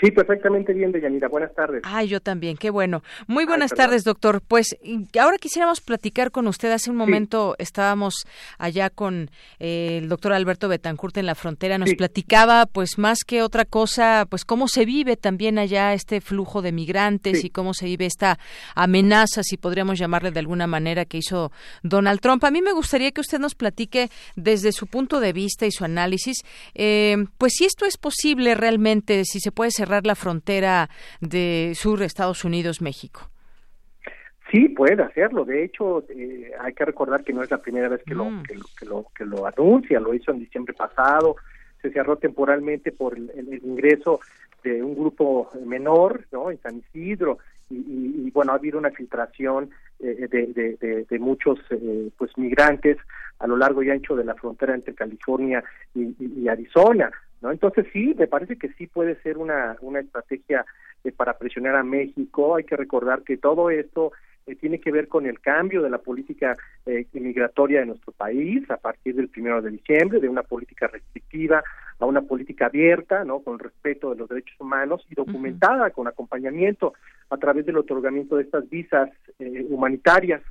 Sí, 0.01 0.09
perfectamente 0.09 0.73
bien, 0.73 0.91
Deyanira. 0.91 1.27
Buenas 1.27 1.53
tardes. 1.53 1.83
Ay, 1.85 2.07
yo 2.07 2.21
también, 2.21 2.57
qué 2.57 2.71
bueno. 2.71 3.03
Muy 3.27 3.45
buenas 3.45 3.69
tardes, 3.71 4.03
doctor. 4.03 4.41
Pues 4.41 4.75
ahora 5.19 5.37
quisiéramos 5.37 5.79
platicar 5.79 6.31
con 6.31 6.47
usted. 6.47 6.71
Hace 6.71 6.89
un 6.89 6.95
momento 6.95 7.55
estábamos 7.59 8.25
allá 8.57 8.89
con 8.89 9.29
eh, 9.59 9.99
el 9.99 10.09
doctor 10.09 10.33
Alberto 10.33 10.67
Betancourt 10.67 11.15
en 11.17 11.27
la 11.27 11.35
frontera. 11.35 11.77
Nos 11.77 11.93
platicaba, 11.93 12.65
pues 12.65 12.97
más 12.97 13.19
que 13.23 13.43
otra 13.43 13.63
cosa, 13.63 14.25
pues 14.27 14.43
cómo 14.43 14.67
se 14.67 14.85
vive 14.85 15.17
también 15.17 15.59
allá 15.59 15.93
este 15.93 16.19
flujo 16.19 16.63
de 16.63 16.71
migrantes 16.71 17.43
y 17.43 17.51
cómo 17.51 17.75
se 17.75 17.85
vive 17.85 18.07
esta 18.07 18.39
amenaza, 18.73 19.43
si 19.43 19.57
podríamos 19.57 19.99
llamarle 19.99 20.31
de 20.31 20.39
alguna 20.39 20.65
manera, 20.65 21.05
que 21.05 21.19
hizo 21.19 21.51
Donald 21.83 22.21
Trump. 22.21 22.43
A 22.43 22.49
mí 22.49 22.63
me 22.63 22.71
gustaría 22.71 23.11
que 23.11 23.21
usted 23.21 23.37
nos 23.37 23.53
platique 23.53 24.09
desde 24.35 24.71
su 24.71 24.87
punto 24.87 25.19
de 25.19 25.31
vista 25.31 25.67
y 25.67 25.71
su 25.71 25.85
análisis, 25.85 26.37
eh, 26.73 27.17
pues 27.37 27.53
si 27.55 27.65
esto 27.65 27.85
es 27.85 27.97
posible 27.97 28.55
realmente, 28.55 29.25
si 29.25 29.39
se 29.39 29.51
puede 29.51 29.69
cerrar 29.69 29.90
la 29.99 30.15
frontera 30.15 30.89
de 31.19 31.73
sur 31.75 32.01
Estados 32.01 32.45
Unidos-México? 32.45 33.31
Sí, 34.51 34.67
puede 34.67 35.01
hacerlo. 35.01 35.45
De 35.45 35.63
hecho, 35.63 36.03
eh, 36.09 36.51
hay 36.59 36.73
que 36.73 36.83
recordar 36.83 37.23
que 37.23 37.31
no 37.31 37.41
es 37.41 37.49
la 37.49 37.59
primera 37.59 37.87
vez 37.87 38.03
que, 38.03 38.13
lo, 38.13 38.25
mm. 38.25 38.43
que, 38.43 38.55
lo, 38.85 39.05
que, 39.15 39.25
lo, 39.25 39.45
anuncia. 39.45 39.99
Lo 39.99 40.13
hizo 40.13 40.31
en 40.31 40.39
diciembre 40.39 40.73
pasado. 40.73 41.37
Se 41.81 41.89
cerró 41.91 42.17
temporalmente 42.17 42.91
por 42.91 43.15
el, 43.17 43.61
ingreso 43.63 44.19
de 44.63 44.83
un 44.83 44.93
grupo 44.95 45.49
menor, 45.65 46.25
¿no? 46.31 46.51
En 46.51 46.59
San 46.59 46.77
Isidro. 46.77 47.39
Y, 47.69 48.29
bueno, 48.31 48.51
ha 48.51 48.55
habido 48.55 48.77
una 48.77 48.91
filtración 48.91 49.69
eh, 49.99 50.27
de, 50.29 51.05
de, 51.09 51.19
muchos 51.19 51.57
eh, 51.69 52.09
pues 52.17 52.37
migrantes 52.37 52.97
a 53.39 53.47
lo 53.47 53.55
largo 53.55 53.81
y 53.81 53.89
ancho 53.89 54.17
de 54.17 54.25
la 54.25 54.35
frontera 54.35 54.75
entre 54.75 54.93
California 54.93 55.63
y 55.95 56.47
Arizona. 56.49 57.09
¿No? 57.41 57.51
Entonces 57.51 57.85
sí, 57.91 58.15
me 58.17 58.27
parece 58.27 58.57
que 58.57 58.69
sí 58.73 58.87
puede 58.87 59.15
ser 59.21 59.37
una, 59.37 59.75
una 59.81 59.99
estrategia 59.99 60.65
eh, 61.03 61.11
para 61.11 61.37
presionar 61.37 61.75
a 61.75 61.83
México. 61.83 62.55
Hay 62.55 62.63
que 62.63 62.77
recordar 62.77 63.23
que 63.23 63.37
todo 63.37 63.69
esto 63.69 64.11
eh, 64.45 64.55
tiene 64.55 64.79
que 64.79 64.91
ver 64.91 65.07
con 65.07 65.25
el 65.25 65.39
cambio 65.39 65.81
de 65.81 65.89
la 65.89 65.97
política 65.97 66.55
eh, 66.85 67.07
migratoria 67.13 67.79
de 67.79 67.87
nuestro 67.87 68.11
país 68.11 68.69
a 68.69 68.77
partir 68.77 69.15
del 69.15 69.29
primero 69.29 69.61
de 69.61 69.71
diciembre, 69.71 70.19
de 70.19 70.29
una 70.29 70.43
política 70.43 70.87
restrictiva 70.87 71.63
a 71.99 72.05
una 72.05 72.21
política 72.21 72.67
abierta, 72.67 73.23
¿no? 73.23 73.39
Con 73.39 73.59
respeto 73.59 74.11
de 74.11 74.17
los 74.17 74.29
derechos 74.29 74.59
humanos 74.59 75.05
y 75.09 75.15
documentada 75.15 75.91
con 75.91 76.07
acompañamiento 76.07 76.93
a 77.29 77.37
través 77.37 77.65
del 77.65 77.77
otorgamiento 77.77 78.37
de 78.37 78.43
estas 78.43 78.67
visas 78.69 79.09
humanitarias 79.69 80.41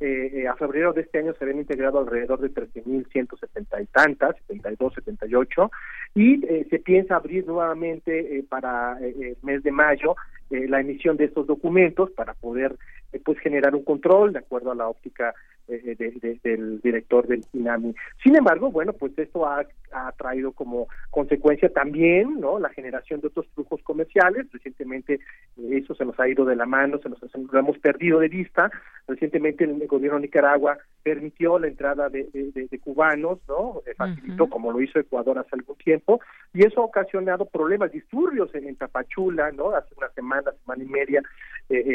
eh, 0.00 0.30
eh, 0.34 0.48
a 0.48 0.54
febrero 0.56 0.92
de 0.92 1.02
este 1.02 1.18
año 1.18 1.32
se 1.34 1.44
habían 1.44 1.60
integrado 1.60 1.98
alrededor 1.98 2.40
de 2.40 2.52
13.170 2.52 3.82
y 3.82 3.86
tantas, 3.86 4.36
72, 4.46 4.94
78, 4.94 5.70
y 6.14 6.40
se 6.70 6.78
piensa 6.78 7.16
abrir 7.16 7.46
nuevamente 7.46 8.44
para 8.48 8.98
el 9.00 9.36
mes 9.42 9.62
de 9.62 9.70
mayo 9.70 10.16
la 10.50 10.80
emisión 10.80 11.16
de 11.16 11.24
estos 11.24 11.46
documentos 11.46 12.10
para 12.12 12.34
poder 12.34 12.76
pues 13.24 13.38
generar 13.38 13.74
un 13.74 13.84
control 13.84 14.32
de 14.32 14.40
acuerdo 14.40 14.72
a 14.72 14.74
la 14.74 14.88
óptica 14.88 15.34
eh, 15.68 15.96
del 16.44 16.80
director 16.80 17.26
del 17.26 17.44
INAMI. 17.52 17.92
Sin 18.22 18.36
embargo, 18.36 18.70
bueno, 18.70 18.92
pues 18.92 19.18
esto 19.18 19.48
ha, 19.48 19.66
traído 20.16 20.52
como 20.52 20.88
consecuencia 21.10 21.70
también, 21.70 22.38
¿no? 22.38 22.58
La 22.58 22.68
generación 22.68 23.20
de 23.20 23.28
otros 23.28 23.46
flujos 23.54 23.82
comerciales. 23.82 24.46
Recientemente 24.52 25.14
eh, 25.14 25.80
eso 25.82 25.94
se 25.94 26.04
nos 26.04 26.20
ha 26.20 26.28
ido 26.28 26.44
de 26.44 26.54
la 26.54 26.66
mano, 26.66 26.98
se 26.98 27.08
nos 27.08 27.18
lo 27.34 27.58
hemos 27.58 27.78
perdido 27.78 28.20
de 28.20 28.28
vista. 28.28 28.70
Recientemente 29.08 29.64
el 29.64 29.86
gobierno 29.88 30.18
de 30.18 30.26
Nicaragua 30.26 30.78
permitió 31.02 31.58
la 31.58 31.66
entrada 31.66 32.08
de, 32.10 32.28
cubanos, 32.84 33.40
¿no? 33.48 33.82
Eh, 33.86 33.94
facilitó, 33.96 34.48
como 34.48 34.70
lo 34.70 34.80
hizo 34.80 35.00
Ecuador 35.00 35.38
hace 35.38 35.50
algún 35.52 35.76
tiempo, 35.76 36.20
y 36.52 36.64
eso 36.64 36.80
ha 36.82 36.84
ocasionado 36.84 37.46
problemas, 37.46 37.90
disturbios 37.90 38.54
en, 38.54 38.76
Tapachula, 38.76 39.50
¿no? 39.50 39.70
Hace 39.70 39.94
una 39.96 40.10
semana, 40.10 40.52
semana 40.60 40.84
y 40.84 40.86
media, 40.86 41.22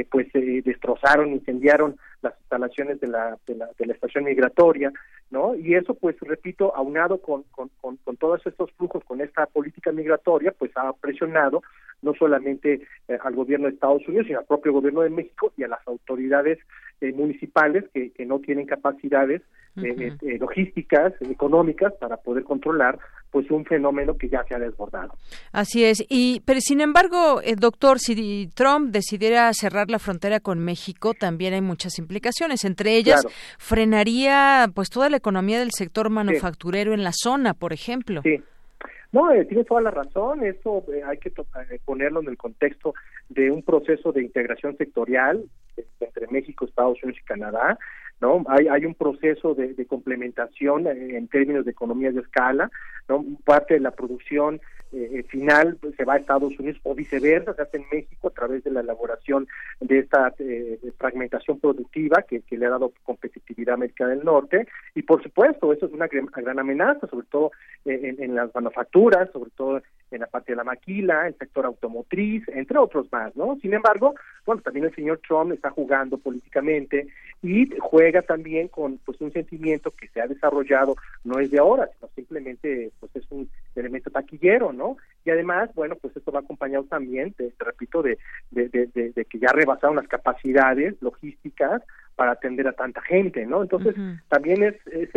pues 0.09 0.27
destrozaron, 0.33 1.10
incendiaron 1.19 1.97
las 2.21 2.33
instalaciones 2.39 2.99
de 2.99 3.07
la, 3.07 3.37
de 3.47 3.55
la, 3.55 3.69
de 3.77 3.85
la 3.85 3.93
estación 3.93 4.25
migratoria, 4.25 4.91
¿no? 5.29 5.55
Y 5.55 5.75
eso, 5.75 5.93
pues, 5.95 6.15
repito, 6.21 6.75
aunado 6.75 7.19
con, 7.19 7.43
con, 7.51 7.69
con, 7.79 8.17
todos 8.17 8.45
estos 8.45 8.71
flujos, 8.73 9.03
con 9.03 9.21
esta 9.21 9.45
política 9.47 9.91
migratoria, 9.91 10.53
pues 10.57 10.71
ha 10.75 10.93
presionado 10.93 11.63
no 12.01 12.13
solamente 12.13 12.81
eh, 13.07 13.17
al 13.23 13.35
gobierno 13.35 13.67
de 13.67 13.73
Estados 13.73 14.07
Unidos, 14.07 14.27
sino 14.27 14.39
al 14.39 14.45
propio 14.45 14.73
gobierno 14.73 15.01
de 15.01 15.09
México 15.09 15.51
y 15.57 15.63
a 15.63 15.67
las 15.67 15.87
autoridades 15.87 16.59
eh, 16.99 17.11
municipales 17.13 17.85
que 17.93 18.25
no 18.25 18.39
tienen 18.39 18.65
capacidades 18.65 19.41
eh, 19.77 20.17
eh, 20.21 20.37
logísticas, 20.37 21.13
económicas 21.21 21.93
para 21.99 22.17
poder 22.17 22.43
controlar 22.43 22.99
pues 23.31 23.49
un 23.49 23.63
fenómeno 23.63 24.17
que 24.17 24.27
ya 24.27 24.43
se 24.43 24.55
ha 24.55 24.59
desbordado. 24.59 25.13
Así 25.53 25.85
es. 25.85 26.03
Y 26.09 26.41
pero 26.45 26.59
sin 26.59 26.81
embargo, 26.81 27.41
eh, 27.41 27.55
doctor, 27.57 27.99
si 27.99 28.49
Trump 28.53 28.91
decidiera 28.91 29.51
cerrar 29.53 29.89
la 29.89 29.99
frontera 29.99 30.41
con 30.41 30.59
México, 30.59 31.13
también 31.13 31.53
hay 31.53 31.61
muchas 31.61 31.97
implicaciones. 31.97 32.65
Entre 32.65 32.97
ellas, 32.97 33.25
frenaría 33.57 34.67
pues 34.75 34.89
toda 34.89 35.09
la 35.09 35.17
economía 35.17 35.59
del 35.59 35.71
sector 35.71 36.09
manufacturero 36.09 36.93
en 36.93 37.03
la 37.03 37.11
zona, 37.13 37.53
por 37.53 37.71
ejemplo. 37.71 38.21
Sí. 38.23 38.41
No, 39.13 39.29
eh, 39.31 39.45
tiene 39.45 39.63
toda 39.65 39.81
la 39.81 39.91
razón. 39.91 40.43
Eso 40.43 40.85
hay 41.05 41.17
que 41.17 41.31
ponerlo 41.85 42.21
en 42.21 42.29
el 42.29 42.37
contexto 42.37 42.93
de 43.29 43.51
un 43.51 43.63
proceso 43.63 44.11
de 44.11 44.23
integración 44.23 44.75
sectorial 44.77 45.43
entre 45.99 46.27
México, 46.27 46.65
Estados 46.65 47.01
Unidos 47.03 47.21
y 47.21 47.25
Canadá, 47.25 47.77
¿no? 48.21 48.45
Hay, 48.47 48.67
hay 48.67 48.85
un 48.85 48.93
proceso 48.93 49.55
de, 49.55 49.85
complementación 49.87 50.87
en, 50.87 51.27
términos 51.27 51.65
de 51.65 51.71
economías 51.71 52.13
de 52.13 52.21
escala, 52.21 52.69
¿no? 53.09 53.25
Parte 53.43 53.73
de 53.73 53.79
la 53.79 53.91
producción 53.91 54.61
eh, 54.93 55.09
eh, 55.13 55.23
final 55.23 55.77
se 55.95 56.03
va 56.03 56.15
a 56.15 56.17
Estados 56.17 56.59
Unidos 56.59 56.79
o 56.83 56.93
viceversa, 56.93 57.53
se 57.53 57.61
hace 57.61 57.77
en 57.77 57.85
México 57.91 58.27
a 58.27 58.31
través 58.31 58.63
de 58.63 58.71
la 58.71 58.81
elaboración 58.81 59.47
de 59.79 59.99
esta 59.99 60.33
eh, 60.37 60.79
fragmentación 60.97 61.59
productiva 61.59 62.23
que, 62.23 62.43
le 62.49 62.65
ha 62.65 62.71
dado 62.71 62.91
competitividad 63.03 63.71
a 63.71 63.75
América 63.75 64.05
del 64.05 64.23
Norte 64.23 64.67
y 64.93 65.01
por 65.03 65.23
supuesto 65.23 65.71
eso 65.71 65.85
es 65.85 65.93
una 65.93 66.07
gran, 66.07 66.59
amenaza, 66.59 67.07
sobre 67.07 67.25
todo 67.27 67.51
en, 67.85 68.21
en, 68.21 68.35
las 68.35 68.53
manufacturas, 68.53 69.31
sobre 69.31 69.51
todo 69.51 69.81
en 70.11 70.19
la 70.19 70.27
parte 70.27 70.51
de 70.51 70.57
la 70.57 70.65
maquila, 70.65 71.25
el 71.25 71.37
sector 71.37 71.65
automotriz, 71.65 72.43
entre 72.49 72.77
otros 72.77 73.09
más, 73.13 73.33
¿no? 73.35 73.57
Sin 73.61 73.73
embargo, 73.73 74.13
bueno, 74.45 74.61
también 74.61 74.85
el 74.85 74.95
señor 74.95 75.21
Trump 75.25 75.53
está 75.53 75.69
jugando 75.69 76.17
políticamente 76.17 77.07
y 77.41 77.69
juega 77.79 78.10
también 78.21 78.67
con 78.67 78.97
pues 78.97 79.21
un 79.21 79.31
sentimiento 79.31 79.91
que 79.91 80.07
se 80.09 80.19
ha 80.19 80.27
desarrollado 80.27 80.95
no 81.23 81.39
es 81.39 81.49
de 81.51 81.59
ahora, 81.59 81.89
sino 81.95 82.09
simplemente 82.15 82.91
pues 82.99 83.15
es 83.15 83.23
un 83.31 83.49
elemento 83.75 84.09
taquillero, 84.09 84.73
¿no? 84.73 84.97
Y 85.23 85.29
además, 85.29 85.69
bueno, 85.73 85.95
pues 85.95 86.17
esto 86.17 86.31
va 86.31 86.41
acompañado 86.41 86.83
también, 86.85 87.31
te, 87.33 87.53
repito, 87.59 88.01
de, 88.01 88.17
de, 88.49 88.67
de, 88.69 89.25
que 89.25 89.39
ya 89.39 89.53
rebasaron 89.53 89.95
las 89.95 90.07
capacidades 90.07 90.95
logísticas 91.01 91.81
para 92.15 92.33
atender 92.33 92.67
a 92.67 92.73
tanta 92.73 93.01
gente, 93.01 93.45
¿no? 93.45 93.61
Entonces, 93.61 93.95
también 94.27 94.63
es, 94.63 94.75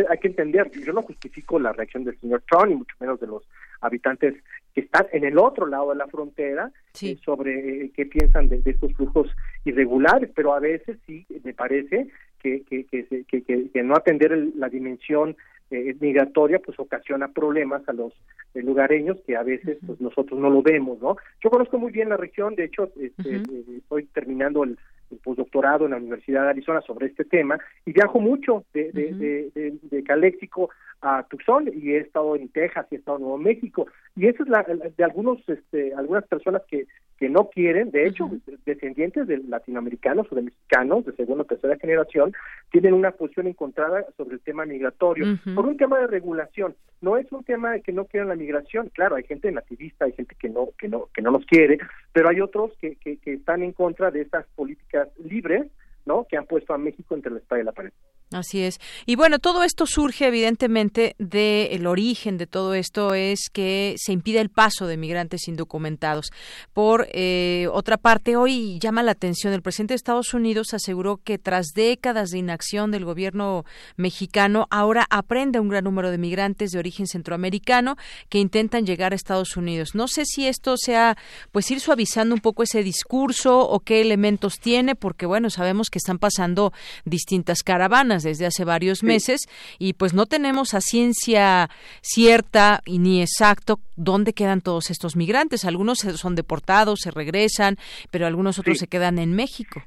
hay 0.09 0.19
que 0.19 0.29
entender, 0.29 0.71
yo 0.71 0.93
no 0.93 1.03
justifico 1.03 1.59
la 1.59 1.73
reacción 1.73 2.05
del 2.05 2.19
señor 2.21 2.43
Trump, 2.49 2.69
ni 2.69 2.77
mucho 2.77 2.95
menos 3.01 3.21
de 3.21 3.27
los 3.27 3.43
habitantes 3.81 4.35
que 4.75 4.81
están 4.81 5.07
en 5.13 5.25
el 5.25 5.39
otro 5.39 5.67
lado 5.67 5.91
de 5.91 5.97
la 5.97 6.09
frontera 6.09 6.71
eh, 7.01 7.17
sobre 7.25 7.85
eh, 7.85 7.93
qué 7.95 8.07
piensan 8.07 8.49
de, 8.49 8.63
estos 8.65 8.93
flujos 8.95 9.29
irregulares, 9.65 10.31
pero 10.35 10.53
a 10.55 10.61
veces 10.61 10.99
sí 11.07 11.27
me 11.45 11.55
parece 11.55 12.09
que, 12.45 12.85
que, 12.87 13.25
que, 13.25 13.71
que 13.71 13.83
no 13.83 13.97
atender 13.97 14.37
la 14.55 14.69
dimensión 14.69 15.37
eh, 15.71 15.97
migratoria 15.99 16.59
pues 16.59 16.79
ocasiona 16.79 17.29
problemas 17.29 17.89
a 17.89 17.95
los 17.95 18.13
lugareños 18.53 19.17
que 19.27 19.35
a 19.35 19.43
veces 19.43 19.79
pues 19.85 20.01
nosotros 20.01 20.39
no 20.39 20.51
lo 20.51 20.63
vemos, 20.63 21.01
¿no? 21.01 21.17
Yo 21.43 21.51
conozco 21.51 21.79
muy 21.79 21.91
bien 21.91 22.11
la 22.11 22.17
región, 22.17 22.55
de 22.55 22.65
hecho 22.65 22.91
este, 23.01 23.43
estoy 23.79 24.05
terminando 24.07 24.65
el, 24.65 24.79
postdoctorado 25.23 25.85
en 25.85 25.93
la 25.93 25.99
Universidad 25.99 26.43
de 26.43 26.51
Arizona 26.51 26.81
sobre 26.81 27.07
este 27.07 27.25
tema 27.25 27.57
y 27.87 27.93
viajo 27.93 28.19
mucho 28.21 28.65
de, 28.73 28.91
de, 28.91 29.13
de, 29.55 29.79
de, 29.81 30.03
Caléxico 30.03 30.71
a 31.03 31.25
Tucson 31.29 31.71
y 31.73 31.93
he 31.93 31.99
estado 31.99 32.35
en 32.35 32.49
Texas 32.49 32.87
y 32.91 32.97
he 32.97 32.99
estado 32.99 33.19
en 33.19 33.23
Nuevo 33.23 33.39
México 33.39 33.87
y 34.17 34.27
eso 34.27 34.45
es 34.45 34.49
la, 34.49 34.62
de 34.62 35.05
algunos 35.05 35.47
este, 35.49 35.93
algunas 35.95 36.27
personas 36.27 36.62
que 36.69 36.87
que 37.19 37.29
no 37.29 37.49
quieren, 37.49 37.91
de 37.91 38.07
hecho, 38.07 38.29
descendientes 38.67 39.29
de 39.29 39.39
latinoamericanos 39.39 40.27
o 40.31 40.35
de 40.35 40.43
mexicanos 40.43 41.05
de 41.05 41.12
segunda 41.12 41.43
o 41.43 41.47
tercera 41.47 41.77
generación 41.77 42.33
tienen 42.73 42.93
una 42.93 43.12
posición 43.12 43.47
encontrada 43.47 44.05
sobre 44.17 44.35
el 44.35 44.41
tema 44.41 44.67
migratorio 44.67 45.39
por 45.55 45.67
un 45.67 45.77
tema 45.77 46.01
de 46.01 46.09
regulación. 46.09 46.75
No 47.01 47.17
es 47.17 47.31
un 47.31 47.45
tema 47.45 47.73
de 47.73 47.83
que 47.83 47.93
no 47.93 48.07
quieran 48.07 48.31
la 48.31 48.35
migración, 48.35 48.91
claro, 48.93 49.15
hay 49.15 49.25
gente 49.25 49.51
nativista, 49.53 50.07
hay 50.07 50.12
gente 50.12 50.35
que 50.39 50.49
no 50.49 50.71
que 50.79 50.89
no 50.89 51.09
que 51.15 51.23
no 51.23 51.31
nos 51.31 51.47
quiere, 51.47 51.79
pero 52.12 52.29
hay 52.29 52.41
otros 52.41 52.73
que, 52.81 52.97
que, 52.97 53.19
que 53.19 53.35
están 53.35 53.62
en 53.62 53.73
contra 53.73 54.11
de 54.11 54.23
estas 54.23 54.47
políticas 54.57 55.09
libres, 55.19 55.67
¿no? 56.07 56.27
Que 56.29 56.37
han 56.37 56.47
puesto 56.47 56.75
a 56.75 56.79
México 56.79 57.15
entre 57.15 57.33
la 57.33 57.39
espada 57.39 57.62
y 57.62 57.65
la 57.65 57.73
pared. 57.73 57.93
Así 58.35 58.62
es. 58.62 58.80
Y 59.07 59.14
bueno, 59.14 59.39
todo 59.39 59.62
esto 59.62 59.87
surge 59.87 60.26
evidentemente 60.26 61.14
del 61.18 61.87
origen 61.87 62.37
de 62.37 62.49
todo 62.49 62.74
esto 62.74 63.14
es 63.14 63.49
que 63.53 63.95
se 63.97 64.11
impide 64.11 64.41
el 64.41 64.49
paso 64.49 64.89
de 64.89 64.97
migrantes 64.97 65.47
indocumentados. 65.47 66.32
Por 66.72 67.07
eh, 67.12 67.68
otra 67.70 67.97
parte, 67.97 68.35
hoy 68.35 68.80
llama 68.80 69.05
la 69.05 69.12
atención, 69.12 69.53
el 69.53 69.62
presidente 69.62 69.93
de 69.93 69.97
Estados 69.97 70.35
Unidos 70.35 70.74
aseguró 70.74 71.18
que 71.18 71.39
tras 71.39 71.68
décadas 71.76 72.30
de 72.30 72.39
inacción 72.39 72.91
del 72.91 73.05
gobierno 73.05 73.64
mexicano, 73.97 74.66
ahora 74.68 75.07
aprende 75.11 75.61
un 75.61 75.68
gran 75.68 75.85
número 75.85 76.11
de 76.11 76.18
migrantes 76.18 76.72
de 76.72 76.80
origen 76.80 77.07
centroamericano 77.07 77.97
que 78.28 78.41
intentan 78.41 78.85
llegar 78.85 79.12
a 79.12 79.16
Estados 79.16 79.57
Unidos. 79.57 79.95
No 79.95 80.09
sé 80.09 80.24
si 80.24 80.49
esto 80.49 80.76
sea, 80.76 81.16
pues 81.53 81.70
ir 81.70 81.78
suavizando 81.78 82.35
un 82.35 82.41
poco 82.41 82.64
ese 82.64 82.82
discurso 82.82 83.61
o 83.61 83.78
qué 83.78 84.01
elementos 84.01 84.59
tiene, 84.59 84.97
porque 84.97 85.24
bueno, 85.24 85.51
sabemos 85.51 85.89
que 85.89 85.99
están 85.99 86.18
pasando 86.18 86.72
distintas 87.05 87.62
caravanas 87.62 88.24
desde 88.25 88.47
hace 88.47 88.64
varios 88.64 89.05
meses 89.05 89.43
y 89.79 89.93
pues 89.93 90.14
no 90.14 90.27
tenemos 90.27 90.75
a 90.75 90.81
ciencia 90.81 91.70
cierta 92.01 92.81
y 92.85 92.99
ni 92.99 93.20
exacto 93.22 93.79
dónde 93.97 94.33
quedan 94.33 94.61
todos 94.61 94.91
estos 94.91 95.16
migrantes. 95.16 95.64
Algunos 95.64 95.99
son 95.99 96.35
deportados, 96.35 97.01
se 97.03 97.11
regresan, 97.11 97.77
pero 98.11 98.27
algunos 98.27 98.59
otros 98.59 98.79
se 98.79 98.89
quedan 98.89 99.18
en 99.18 99.35
México. 99.37 99.83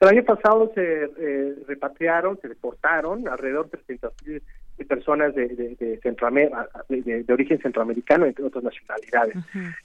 El 0.00 0.08
año 0.08 0.24
pasado 0.24 0.70
se 0.74 1.04
eh, 1.18 1.54
repatriaron, 1.66 2.38
se 2.40 2.48
deportaron 2.48 3.26
alrededor 3.26 3.70
de 3.70 3.78
300.000 3.78 4.42
personas 4.88 5.34
de, 5.34 5.48
de, 5.48 5.76
de, 5.76 7.22
de, 7.22 7.32
origen 7.32 7.58
centroamericano, 7.60 8.26
entre 8.26 8.44
otras 8.44 8.64
nacionalidades. 8.64 9.36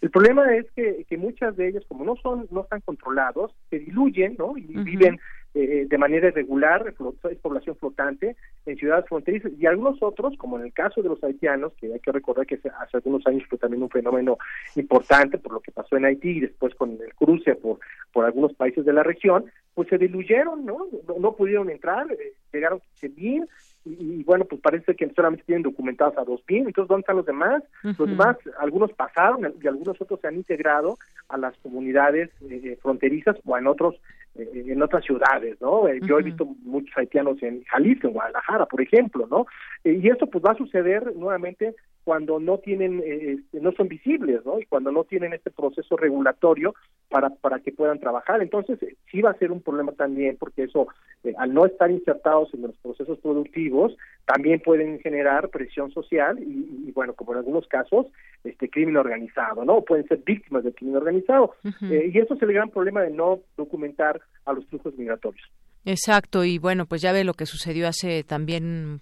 El 0.01 0.09
problema 0.09 0.55
es 0.55 0.65
que, 0.75 1.05
que 1.07 1.17
muchas 1.17 1.55
de 1.55 1.69
ellas, 1.69 1.84
como 1.88 2.03
no 2.03 2.15
son 2.17 2.47
no 2.51 2.61
están 2.63 2.82
controlados, 2.82 3.51
se 3.69 3.80
diluyen 3.80 4.36
¿no? 4.38 4.57
y 4.57 4.63
viven 4.63 5.19
eh, 5.56 5.86
de 5.89 5.97
manera 5.97 6.28
irregular, 6.28 6.93
es 7.30 7.38
población 7.39 7.76
flotante 7.76 8.36
en 8.66 8.78
ciudades 8.78 9.06
fronterizas 9.08 9.52
y 9.58 9.66
algunos 9.66 10.02
otros, 10.02 10.38
como 10.38 10.60
en 10.60 10.66
el 10.66 10.74
caso 10.74 11.02
de 11.02 11.10
los 11.10 11.24
haitianos, 11.24 11.74
que 11.74 11.91
hay 11.91 12.00
que 12.00 12.12
recordar 12.12 12.45
que 12.45 12.56
hace 12.56 12.97
algunos 12.97 13.26
años 13.26 13.43
fue 13.50 13.58
también 13.58 13.82
un 13.82 13.89
fenómeno 13.89 14.38
importante 14.76 15.39
por 15.39 15.54
lo 15.54 15.60
que 15.60 15.72
pasó 15.72 15.97
en 15.97 16.06
Haití 16.06 16.38
y 16.38 16.39
después 16.41 16.76
con 16.76 16.91
el 16.91 17.14
cruce 17.16 17.56
por, 17.56 17.80
por 18.14 18.26
algunos 18.26 18.54
países 18.54 18.86
de 18.86 18.93
la 18.93 19.02
región, 19.04 19.45
pues 19.74 19.88
se 19.89 19.97
diluyeron, 19.97 20.66
¿no? 20.66 20.88
No, 21.18 21.34
pudieron 21.34 21.70
entrar, 21.70 22.12
eh, 22.12 22.34
llegaron 22.54 22.82
bien 23.16 23.47
y, 23.86 24.24
bueno, 24.24 24.45
pues 24.45 24.62
parece 24.62 24.93
que 24.95 25.10
solamente 25.16 25.45
tienen 25.45 25.64
documentados 25.64 26.18
a 26.18 26.24
dos 26.24 26.45
bien, 26.45 26.68
entonces 26.68 26.89
¿dónde 26.89 27.02
están 27.02 27.16
los 27.16 27.26
demás? 27.26 27.64
Los 27.82 28.10
demás, 28.10 28.38
algunos 28.60 28.91
pasaron 28.91 29.54
y 29.62 29.68
algunos 29.68 30.00
otros 30.00 30.20
se 30.20 30.28
han 30.28 30.36
integrado 30.36 30.97
a 31.30 31.38
las 31.38 31.58
comunidades 31.58 32.30
eh, 32.41 32.78
fronterizas 32.82 33.38
o 33.45 33.58
en 33.58 33.68
otros 33.68 33.95
eh, 33.95 34.00
en 34.39 34.81
otras 34.81 35.03
ciudades, 35.03 35.59
¿no? 35.61 35.87
Eh, 35.87 35.99
yo 36.01 36.19
he 36.19 36.23
visto 36.23 36.45
muchos 36.63 36.95
haitianos 36.97 37.41
en 37.43 37.63
Jalisco, 37.65 38.07
en 38.07 38.13
Guadalajara, 38.13 38.65
por 38.65 38.81
ejemplo, 38.81 39.27
¿no? 39.29 39.45
y 39.83 40.09
esto 40.09 40.27
pues 40.27 40.43
va 40.43 40.51
a 40.51 40.57
suceder 40.57 41.15
nuevamente 41.15 41.75
cuando 42.04 42.39
no 42.39 42.58
tienen, 42.58 43.00
eh, 43.00 43.38
este, 43.39 43.60
no 43.60 43.72
son 43.74 43.88
visibles, 43.88 44.45
¿no? 44.45 44.60
Y 44.60 44.66
cuando 44.66 44.91
no 44.91 45.04
tienen 45.04 45.34
este 45.34 45.52
proceso 45.52 45.95
regulatorio 45.97 46.74
para, 47.10 47.30
para 47.30 47.60
que 47.60 47.72
puedan 47.72 48.00
trabajar. 48.00 48.41
Entonces, 48.41 48.82
eh, 48.84 48.95
sí 49.12 49.22
va 49.22 49.32
a 49.32 49.38
ser 49.38 49.52
un 49.52 49.62
problema 49.62 49.91
también, 49.91 50.38
porque 50.39 50.64
eso, 50.64 50.88
eh, 51.24 51.34
al 51.38 51.54
no 51.54 51.66
estar 51.66 51.91
insertados 51.91 52.54
en 52.54 52.64
los 52.64 52.78
procesos 52.78 53.20
productivos, 53.20 53.95
también 54.26 54.60
pueden 54.60 55.00
generar 55.00 55.50
presión 55.50 55.91
social 55.91 56.39
y, 56.39 56.91
bueno, 56.91 57.14
como 57.14 57.34
en 57.34 57.39
algunos 57.39 57.68
casos, 57.68 58.08
este 58.43 58.70
crimen 58.70 58.97
organizado, 58.97 59.66
¿no? 59.66 59.82
Pueden 59.82 60.08
ser 60.08 60.20
víctimas 60.20 60.64
del 60.64 60.76
crimen 60.76 60.97
organizado. 60.97 61.56
y 61.82 62.18
eso 62.18 62.34
es 62.34 62.41
el 62.41 62.54
gran 62.54 62.70
problema 62.70 63.02
de 63.02 63.12
no 63.12 63.39
documentar 63.58 64.22
a 64.45 64.54
los 64.54 64.66
flujos 64.68 64.95
migratorios. 64.97 65.47
Exacto, 65.86 66.43
y 66.43 66.58
bueno, 66.58 66.86
pues 66.86 67.02
ya 67.02 67.12
ve 67.12 67.24
lo 67.24 67.34
que 67.34 67.45
sucedió 67.45 67.88
hace 67.88 68.24
también, 68.24 69.02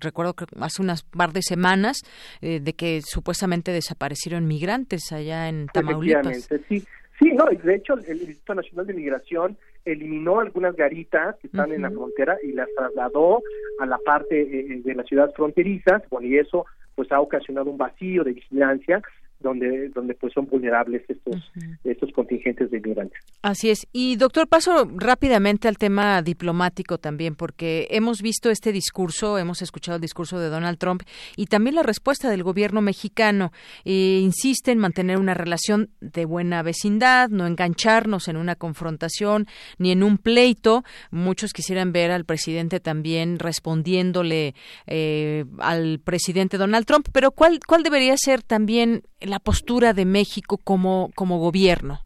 recuerdo 0.00 0.34
que 0.34 0.44
hace 0.60 0.82
unas 0.82 1.02
par 1.02 1.32
de 1.32 1.42
semanas, 1.42 1.98
eh, 2.40 2.60
de 2.60 2.72
que 2.74 3.00
supuestamente 3.02 3.72
desaparecieron 3.72 4.46
migrantes 4.46 5.12
allá 5.12 5.48
en 5.48 5.66
Tamaulipas. 5.68 6.48
Sí, 6.68 6.84
sí, 7.18 7.32
no, 7.32 7.46
de 7.46 7.74
hecho 7.74 7.94
el, 7.94 8.18
Instituto 8.18 8.54
Nacional 8.54 8.86
de 8.86 8.94
Migración 8.94 9.56
eliminó 9.84 10.40
algunas 10.40 10.74
garitas 10.74 11.36
que 11.40 11.46
están 11.46 11.72
en 11.72 11.82
la 11.82 11.90
frontera 11.90 12.36
y 12.42 12.52
las 12.52 12.68
trasladó 12.76 13.42
a 13.78 13.86
la 13.86 13.98
parte 13.98 14.40
eh, 14.40 14.66
eh, 14.72 14.80
de 14.84 14.94
las 14.94 15.06
ciudades 15.06 15.34
fronterizas, 15.34 16.02
bueno, 16.10 16.26
y 16.26 16.38
eso 16.38 16.66
pues 16.94 17.12
ha 17.12 17.20
ocasionado 17.20 17.70
un 17.70 17.78
vacío 17.78 18.24
de 18.24 18.32
vigilancia 18.32 19.02
donde 19.40 19.90
donde 19.90 20.14
pues 20.14 20.32
son 20.32 20.46
vulnerables 20.46 21.02
estos 21.08 21.52
estos 21.84 22.12
contingentes 22.12 22.70
de 22.70 22.80
migrantes. 22.80 23.20
Así 23.42 23.70
es. 23.70 23.86
Y 23.92 24.16
doctor, 24.16 24.48
paso 24.48 24.90
rápidamente 24.96 25.68
al 25.68 25.78
tema 25.78 26.22
diplomático 26.22 26.98
también 26.98 27.34
porque 27.34 27.86
hemos 27.90 28.22
visto 28.22 28.50
este 28.50 28.72
discurso, 28.72 29.38
hemos 29.38 29.62
escuchado 29.62 29.96
el 29.96 30.00
discurso 30.00 30.38
de 30.38 30.48
Donald 30.48 30.78
Trump 30.78 31.02
y 31.36 31.46
también 31.46 31.76
la 31.76 31.82
respuesta 31.82 32.30
del 32.30 32.42
gobierno 32.42 32.80
mexicano. 32.80 33.52
Eh, 33.84 34.20
insiste 34.22 34.72
en 34.72 34.78
mantener 34.78 35.18
una 35.18 35.34
relación 35.34 35.90
de 36.00 36.24
buena 36.24 36.62
vecindad, 36.62 37.28
no 37.28 37.46
engancharnos 37.46 38.28
en 38.28 38.36
una 38.36 38.56
confrontación 38.56 39.46
ni 39.78 39.92
en 39.92 40.02
un 40.02 40.18
pleito. 40.18 40.84
Muchos 41.10 41.52
quisieran 41.52 41.92
ver 41.92 42.10
al 42.10 42.24
presidente 42.24 42.80
también 42.80 43.38
respondiéndole 43.38 44.54
eh, 44.86 45.44
al 45.58 46.00
presidente 46.00 46.58
Donald 46.58 46.86
Trump, 46.86 47.08
pero 47.12 47.30
¿cuál 47.30 47.60
cuál 47.66 47.82
debería 47.82 48.16
ser 48.16 48.42
también 48.42 49.02
la 49.26 49.38
postura 49.38 49.92
de 49.92 50.04
México 50.04 50.58
como, 50.58 51.10
como 51.14 51.38
gobierno? 51.38 52.00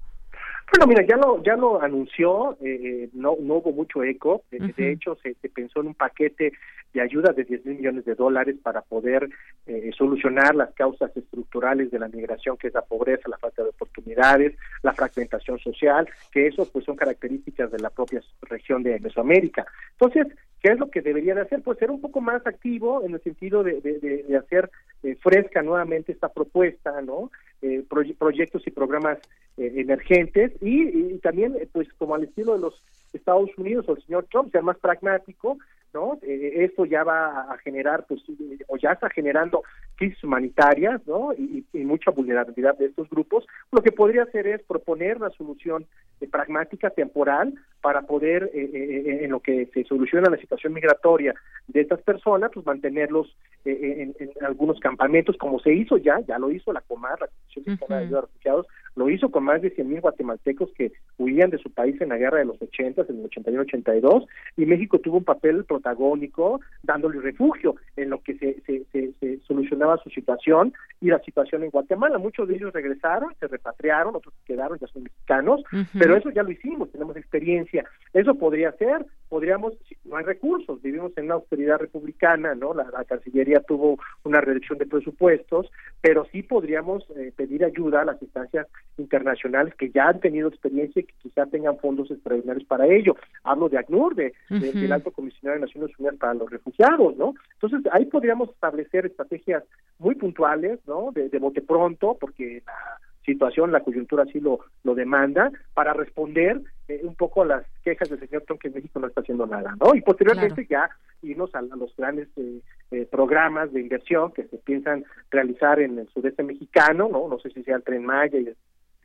Bueno, 0.73 0.87
mira, 0.87 1.05
ya 1.05 1.16
lo, 1.16 1.43
ya 1.43 1.57
lo 1.57 1.83
anunció, 1.83 2.57
eh, 2.62 3.09
no, 3.12 3.37
no 3.41 3.55
hubo 3.55 3.73
mucho 3.73 4.05
eco, 4.05 4.45
de, 4.53 4.93
hecho 4.93 5.16
se, 5.16 5.35
pensó 5.49 5.81
en 5.81 5.89
un 5.89 5.95
paquete 5.95 6.53
de 6.95 7.01
ayuda 7.01 7.33
de 7.33 7.43
10 7.43 7.66
mil 7.66 7.77
millones 7.79 8.05
de 8.05 8.14
dólares 8.14 8.57
para 8.62 8.83
poder 8.83 9.29
eh, 9.66 9.91
solucionar 9.97 10.55
las 10.55 10.73
causas 10.75 11.16
estructurales 11.16 11.91
de 11.91 11.99
la 11.99 12.09
migración, 12.09 12.57
que 12.57 12.68
es 12.68 12.75
la 12.75 12.83
pobreza, 12.83 13.29
la 13.29 13.39
falta 13.39 13.64
de 13.64 13.71
oportunidades, 13.71 14.55
la 14.83 14.93
fragmentación 14.93 15.59
social, 15.59 16.09
que 16.31 16.47
eso 16.47 16.68
pues 16.73 16.85
son 16.85 16.97
características 16.97 17.73
de 17.73 17.79
la 17.81 17.91
propia 17.91 18.23
región 18.43 18.85
de 18.85 19.01
Mesoamérica. 19.01 19.66
Entonces, 19.93 20.29
¿qué 20.62 20.73
es 20.73 20.79
lo 20.79 20.89
que 20.89 21.03
debería 21.03 21.35
de 21.35 21.43
hacer? 21.43 21.62
Pues 21.62 21.79
ser 21.79 21.91
un 21.91 22.01
poco 22.01 22.21
más 22.21 22.47
activo 22.47 23.05
en 23.05 23.14
el 23.14 23.23
sentido 23.23 23.64
de, 23.64 23.81
de, 23.81 24.37
hacer 24.37 24.71
eh, 25.03 25.17
fresca 25.17 25.63
nuevamente 25.63 26.13
esta 26.13 26.29
propuesta, 26.29 27.01
¿no? 27.03 27.31
Eh, 27.63 27.85
proyectos 28.19 28.67
y 28.67 28.71
programas 28.71 29.19
eh, 29.59 29.71
emergentes 29.77 30.51
y, 30.63 31.19
también, 31.19 31.55
pues 31.73 31.93
como 31.99 32.15
al 32.15 32.25
estilo 32.25 32.55
de 32.55 32.61
los 32.61 32.83
Estados 33.13 33.51
Unidos 33.59 33.87
o 33.87 33.97
el 33.97 34.03
señor 34.03 34.27
Trump, 34.31 34.51
ser 34.51 34.63
más 34.63 34.79
pragmático, 34.79 35.59
¿no? 35.93 36.19
esto 36.23 36.87
ya 36.87 37.05
va 37.05 37.53
a 37.53 37.59
generar, 37.59 38.07
pues, 38.09 38.23
o 38.69 38.79
ya 38.79 38.93
está 38.93 39.11
generando 39.11 39.63
crisis 39.97 40.25
humanitarias, 40.25 41.07
¿no? 41.07 41.35
Y, 41.35 41.67
mucha 41.75 42.13
vulnerabilidad 42.13 42.79
de 42.79 42.87
estos 42.87 43.11
grupos. 43.11 43.45
Lo 43.73 43.83
que 43.83 43.91
podría 43.91 44.23
hacer 44.23 44.47
es 44.47 44.63
proponer 44.63 45.17
una 45.17 45.31
solución 45.31 45.85
pragmática 46.31 46.91
temporal 46.91 47.53
para 47.83 48.03
poder, 48.03 48.49
en 48.55 49.31
lo 49.31 49.41
que 49.41 49.67
se 49.75 49.83
soluciona 49.85 50.31
la 50.31 50.37
situación 50.37 50.73
migratoria 50.73 51.35
de 51.67 51.81
estas 51.81 52.01
personas, 52.03 52.53
pues 52.55 52.65
mantenerlos 52.65 53.37
en, 53.65 54.15
en, 54.21 54.31
algunos 54.47 54.79
campamentos, 54.79 55.37
como 55.37 55.59
se 55.59 55.75
hizo 55.75 55.97
ya, 55.97 56.21
ya 56.21 56.39
lo 56.39 56.53
hizo 56.53 56.73
la 56.73 56.81
Comar, 56.83 57.21
la 57.21 57.29
de 57.55 58.21
Refugiados, 58.21 58.67
lo 58.97 59.09
hizo 59.09 59.31
con 59.31 59.45
más 59.45 59.63
de 59.63 59.75
100.000 59.75 60.01
guatemaltecos 60.01 60.71
que 60.77 60.93
huían 61.19 61.51
de 61.51 61.59
su 61.59 61.71
país 61.71 62.01
en 62.01 62.11
la 62.11 62.17
guerra 62.17 62.39
de 62.39 62.45
los 62.45 62.61
80, 62.61 63.03
en 63.09 63.21
el 63.21 63.31
81-82, 63.31 64.27
y 64.57 64.67
México 64.67 64.99
tuvo 64.99 65.19
un 65.19 65.25
papel 65.25 65.65
protagónico 65.65 66.61
dándole 66.83 67.21
refugio 67.21 67.77
en 67.97 68.11
lo 68.11 68.23
que 68.23 68.37
se, 68.37 68.61
se, 68.63 69.13
se, 69.21 69.39
solucionaba 69.47 69.99
su 69.99 70.11
situación 70.11 70.73
y 71.01 71.09
la 71.09 71.21
situación 71.21 71.63
en 71.63 71.71
Guatemala. 71.71 72.19
Muchos 72.19 72.49
de 72.49 72.57
ellos 72.57 72.73
regresaron, 72.73 73.33
se 73.39 73.47
repatriaron, 73.47 74.17
otros 74.17 74.35
quedaron, 74.45 74.79
ya 74.79 74.87
son 74.89 75.05
mexicanos, 75.05 75.63
pero 75.99 76.17
eso 76.17 76.31
ya 76.31 76.43
lo 76.43 76.51
hicimos, 76.51 76.91
tenemos 76.91 77.17
experiencia. 77.17 77.85
Eso 78.13 78.35
podría 78.35 78.73
ser, 78.73 79.07
podríamos, 79.31 79.74
no 80.05 80.16
hay 80.16 80.24
recursos, 80.24 80.83
vivimos 80.83 81.16
en 81.16 81.26
una 81.26 81.35
austeridad 81.35 81.78
republicana, 81.78 82.55
¿no? 82.57 82.74
La, 82.74 82.91
Cancillería 83.05 83.61
tuvo 83.61 83.99
una 84.24 84.41
reducción 84.41 84.76
de 84.78 84.87
presupuestos, 84.87 85.70
pero 86.01 86.26
sí 86.33 86.43
podríamos 86.43 87.07
eh, 87.16 87.33
pedir 87.35 87.64
ayuda 87.64 88.03
a 88.03 88.05
las 88.05 88.20
instancias 88.20 88.66
internacionales 88.99 89.74
que 89.76 89.91
ya 89.91 90.09
han 90.09 90.20
tenido 90.20 90.49
experiencia 90.49 91.01
y 91.01 91.05
que 91.05 91.14
quizá 91.22 91.47
tengan 91.47 91.78
fondos 91.78 92.11
extraordinarios 92.11 92.66
para 92.66 92.87
ello. 92.87 93.16
Hablo 93.45 93.68
de 93.68 93.78
ACNUR, 93.78 94.16
de, 94.16 94.35
del 94.49 94.93
Alto 94.93 95.12
Comisionado 95.12 95.61
de 95.61 95.66
Naciones 95.66 95.97
Unidas 95.99 96.16
para 96.18 96.35
los 96.35 96.51
Refugiados, 96.51 97.16
¿no? 97.16 97.35
Entonces, 97.55 97.81
ahí 97.93 98.07
podríamos 98.07 98.51
establecer 98.51 99.07
estrategias 99.07 99.62
muy 99.99 100.16
puntuales, 100.16 100.81
¿no? 100.89 101.12
De, 101.12 101.28
de 101.28 101.39
bote 101.39 101.62
pronto, 101.62 102.16
porque 102.20 102.62
la 102.66 103.01
situación, 103.25 103.73
la 103.73 103.81
coyuntura 103.81 104.25
así 104.25 104.41
lo, 104.41 104.61
lo 104.83 104.95
demanda, 104.95 105.51
para 105.75 105.93
responder 105.93 106.61
eh, 106.89 107.01
un 107.03 107.14
poco 107.14 107.43
a 107.43 107.47
las 107.47 107.66
quejas 107.85 108.09
del 108.09 108.21
señor 108.21 108.43
Trump 108.43 108.61
que 108.61 108.71
México 108.71 108.99
no 108.99 109.07
está 109.07 109.21
haciendo 109.21 109.47
nada, 109.47 109.77
¿no? 109.81 109.95
Y 109.95 110.01
posteriormente 110.01 110.66
ya 110.68 110.89
irnos 111.23 111.55
a, 111.55 111.62
los 111.62 111.95
grandes 111.97 112.29
eh, 112.37 112.61
eh, 112.91 113.07
programas 113.11 113.73
de 113.73 113.81
inversión 113.81 114.33
que 114.33 114.45
se 114.45 114.57
piensan 114.59 115.05
realizar 115.31 115.81
en 115.81 115.99
el 115.99 116.09
sudeste 116.09 116.43
mexicano, 116.43 117.09
¿no? 117.11 117.29
No 117.29 117.39
sé 117.39 117.51
si 117.51 117.62
sea 117.62 117.77
el 117.77 117.83
Tren 117.83 118.05
Maya 118.05 118.39
y 118.39 118.55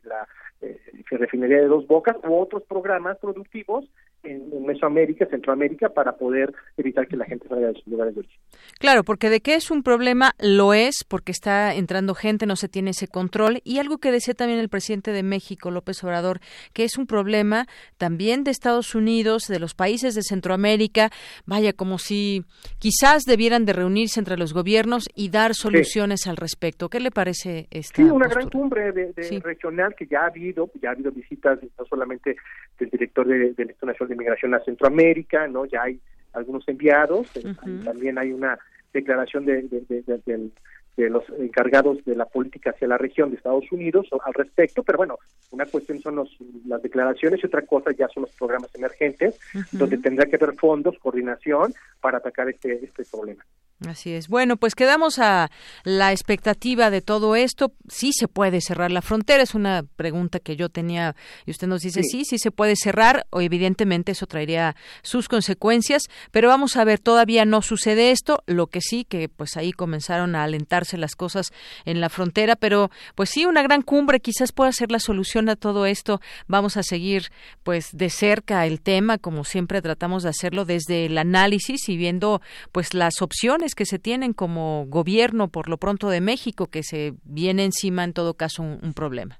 la 0.04 0.26
eh, 0.62 0.80
refinería 1.10 1.58
de 1.58 1.66
dos 1.66 1.86
bocas 1.86 2.16
u 2.24 2.34
otros 2.34 2.62
programas 2.64 3.18
productivos 3.18 3.84
en, 4.22 4.64
Mesoamérica, 4.66 5.26
Centroamérica, 5.26 5.90
para 5.90 6.16
poder 6.16 6.52
evitar 6.76 7.06
que 7.06 7.16
la 7.16 7.24
gente 7.24 7.48
salga 7.48 7.68
de 7.68 7.74
sus 7.74 7.86
lugares 7.86 8.14
de 8.14 8.20
origen. 8.20 8.40
Claro, 8.78 9.04
porque 9.04 9.30
de 9.30 9.40
qué 9.40 9.54
es 9.54 9.70
un 9.70 9.82
problema, 9.82 10.32
lo 10.40 10.74
es, 10.74 11.04
porque 11.08 11.32
está 11.32 11.74
entrando 11.74 12.14
gente, 12.14 12.46
no 12.46 12.56
se 12.56 12.68
tiene 12.68 12.90
ese 12.90 13.08
control. 13.08 13.60
Y 13.64 13.78
algo 13.78 13.98
que 13.98 14.10
decía 14.10 14.34
también 14.34 14.58
el 14.58 14.68
presidente 14.68 15.12
de 15.12 15.22
México, 15.22 15.70
López 15.70 16.02
Obrador, 16.04 16.40
que 16.72 16.84
es 16.84 16.98
un 16.98 17.06
problema 17.06 17.66
también 17.96 18.44
de 18.44 18.50
Estados 18.50 18.94
Unidos, 18.94 19.46
de 19.48 19.60
los 19.60 19.74
países 19.74 20.14
de 20.14 20.22
Centroamérica, 20.22 21.10
vaya, 21.46 21.72
como 21.72 21.98
si 21.98 22.44
quizás 22.78 23.24
debieran 23.24 23.64
de 23.64 23.72
reunirse 23.72 24.20
entre 24.20 24.36
los 24.36 24.52
gobiernos 24.52 25.08
y 25.14 25.30
dar 25.30 25.54
soluciones 25.54 26.26
al 26.26 26.36
respecto. 26.36 26.88
¿Qué 26.88 27.00
le 27.00 27.10
parece 27.10 27.68
esta 27.70 28.02
Sí, 28.02 28.02
una 28.02 28.28
gran 28.28 28.50
cumbre 28.50 28.92
de, 28.92 29.12
regional 29.42 29.94
que 29.94 30.06
ya 30.06 30.22
ha 30.22 30.26
habido, 30.26 30.70
ya 30.82 30.90
ha 30.90 30.92
habido 30.92 31.12
visitas 31.12 31.58
no 31.78 31.84
solamente 31.86 32.36
del 32.78 32.90
director 32.90 33.26
de, 33.26 33.52
del 33.54 33.68
Nacional 33.68 33.96
de 34.08 34.16
Migración 34.16 34.54
a 34.54 34.60
Centroamérica, 34.60 35.46
¿no? 35.46 35.64
Ya 35.64 35.82
hay 35.82 36.00
algunos 36.32 36.66
enviados, 36.68 37.28
eh, 37.36 37.54
también 37.84 38.18
hay 38.18 38.32
una 38.32 38.58
declaración 38.92 39.44
de, 39.44 39.62
de, 39.62 41.10
los 41.10 41.24
encargados 41.38 42.02
de 42.04 42.16
la 42.16 42.24
política 42.24 42.70
hacia 42.70 42.88
la 42.88 42.96
región 42.96 43.30
de 43.30 43.36
Estados 43.36 43.70
Unidos 43.70 44.08
al 44.24 44.32
respecto, 44.32 44.82
pero 44.82 44.98
bueno, 44.98 45.18
una 45.50 45.66
cuestión 45.66 46.00
son 46.00 46.16
los, 46.16 46.36
las 46.66 46.82
declaraciones 46.82 47.40
y 47.42 47.46
otra 47.46 47.62
cosa 47.62 47.92
ya 47.92 48.08
son 48.08 48.22
los 48.22 48.32
programas 48.32 48.74
emergentes, 48.74 49.38
donde 49.72 49.98
tendrá 49.98 50.26
que 50.26 50.36
haber 50.36 50.54
fondos, 50.54 50.98
coordinación 50.98 51.74
para 52.00 52.18
atacar 52.18 52.48
este, 52.48 52.84
este 52.84 53.04
problema. 53.04 53.44
Así 53.84 54.12
es. 54.12 54.28
Bueno, 54.28 54.56
pues 54.56 54.74
quedamos 54.74 55.18
a 55.18 55.50
la 55.84 56.10
expectativa 56.10 56.88
de 56.88 57.02
todo 57.02 57.36
esto. 57.36 57.72
Sí 57.88 58.12
se 58.14 58.26
puede 58.26 58.62
cerrar 58.62 58.90
la 58.90 59.02
frontera, 59.02 59.42
es 59.42 59.54
una 59.54 59.84
pregunta 59.96 60.40
que 60.40 60.56
yo 60.56 60.70
tenía 60.70 61.14
y 61.44 61.50
usted 61.50 61.66
nos 61.66 61.82
dice 61.82 62.02
sí, 62.02 62.24
sí, 62.24 62.38
se 62.38 62.50
puede 62.50 62.74
cerrar, 62.74 63.26
o 63.28 63.42
evidentemente 63.42 64.12
eso 64.12 64.26
traería 64.26 64.76
sus 65.02 65.28
consecuencias, 65.28 66.04
pero 66.30 66.48
vamos 66.48 66.76
a 66.78 66.84
ver, 66.84 67.00
todavía 67.00 67.44
no 67.44 67.60
sucede 67.60 68.12
esto, 68.12 68.42
lo 68.46 68.68
que 68.68 68.80
sí 68.80 69.04
que 69.04 69.28
pues 69.28 69.58
ahí 69.58 69.72
comenzaron 69.72 70.36
a 70.36 70.44
alentarse 70.44 70.96
las 70.96 71.14
cosas 71.14 71.52
en 71.84 72.00
la 72.00 72.08
frontera, 72.08 72.56
pero 72.56 72.90
pues 73.14 73.28
sí, 73.28 73.44
una 73.44 73.62
gran 73.62 73.82
cumbre 73.82 74.20
quizás 74.20 74.52
pueda 74.52 74.72
ser 74.72 74.90
la 74.90 75.00
solución 75.00 75.50
a 75.50 75.56
todo 75.56 75.84
esto. 75.84 76.22
Vamos 76.46 76.78
a 76.78 76.82
seguir 76.82 77.30
pues 77.62 77.90
de 77.92 78.08
cerca 78.08 78.64
el 78.64 78.80
tema, 78.80 79.18
como 79.18 79.44
siempre 79.44 79.82
tratamos 79.82 80.22
de 80.22 80.30
hacerlo 80.30 80.64
desde 80.64 81.04
el 81.04 81.18
análisis 81.18 81.90
y 81.90 81.98
viendo 81.98 82.40
pues 82.72 82.94
las 82.94 83.20
opciones 83.20 83.65
que 83.74 83.84
se 83.84 83.98
tienen 83.98 84.32
como 84.32 84.86
gobierno 84.86 85.48
por 85.48 85.68
lo 85.68 85.78
pronto 85.78 86.08
de 86.08 86.20
México, 86.20 86.66
que 86.66 86.82
se 86.82 87.14
viene 87.24 87.64
encima 87.64 88.04
en 88.04 88.12
todo 88.12 88.34
caso 88.34 88.62
un, 88.62 88.92
problema. 88.94 89.38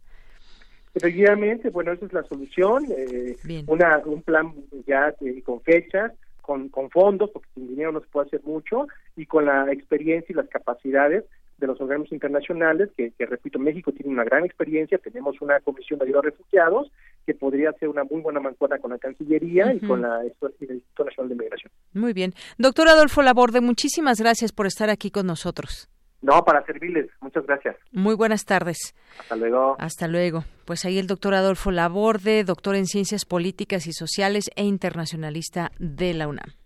Efectivamente, 0.95 1.71
bueno, 1.71 1.93
esa 1.93 2.07
es 2.07 2.13
la 2.13 2.23
solución, 2.25 2.87
eh, 2.91 3.37
una, 3.67 3.99
un 4.05 4.23
plan 4.23 4.55
ya 4.87 5.15
eh, 5.21 5.43
con 5.43 5.61
fechas, 5.61 6.13
con, 6.41 6.69
con 6.69 6.91
fondos, 6.91 7.31
porque 7.31 7.49
sin 7.55 7.69
dinero 7.69 7.93
no 7.93 8.01
se 8.01 8.07
puede 8.07 8.27
hacer 8.29 8.41
mucho, 8.45 8.87
y 9.15 9.27
con 9.27 9.45
la 9.45 9.71
experiencia 9.73 10.33
y 10.33 10.37
las 10.37 10.49
capacidades 10.49 11.25
de 11.59 11.67
los 11.67 11.81
organismos 11.81 12.13
internacionales, 12.13 12.91
que, 12.97 13.13
repito, 13.19 13.59
México 13.59 13.93
tiene 13.93 14.13
una 14.13 14.25
gran 14.25 14.45
experiencia, 14.45 14.99
tenemos 14.99 15.41
una 15.41 15.61
comisión 15.61 15.99
de 15.99 16.07
ayuda 16.07 16.21
a 16.21 16.23
refugiados 16.23 16.91
que 17.25 17.35
podría 17.35 17.73
ser 17.73 17.89
una 17.89 18.05
muy 18.05 18.21
buena 18.21 18.41
mancuerna 18.41 18.79
con 18.79 18.91
la 18.91 18.99
Cancillería 18.99 19.73
y 19.73 19.81
con 19.81 20.03
la, 20.03 20.21
el 20.23 20.33
Instituto 20.61 21.05
Nacional 21.05 21.29
de 21.31 21.35
Migración. 21.35 21.73
Muy 21.95 22.13
bien. 22.13 22.35
Doctor 22.59 22.89
Adolfo 22.89 23.23
Laborde, 23.23 23.61
muchísimas 23.61 24.21
gracias 24.21 24.53
por 24.53 24.67
estar 24.67 24.91
aquí 24.91 25.11
con 25.11 25.27
nosotros. 25.27 25.89
No, 26.23 26.45
para 26.45 26.65
servirles. 26.65 27.09
Muchas 27.21 27.47
gracias. 27.47 27.77
Muy 27.93 28.15
buenas 28.15 28.45
tardes. 28.45 28.95
Hasta 29.21 29.37
luego. 29.37 29.77
Hasta 29.79 30.09
luego. 30.09 30.45
Pues 30.65 30.85
ahí 30.85 30.99
el 30.99 31.07
doctor 31.07 31.35
Adolfo 31.35 31.71
Laborde, 31.71 32.43
doctor 32.45 32.75
en 32.75 32.87
Ciencias 32.87 33.25
Políticas 33.25 33.87
y 33.87 33.93
Sociales 33.93 34.51
e 34.57 34.65
internacionalista 34.65 35.71
de 35.79 36.15
la 36.15 36.29
UNAM. 36.29 36.66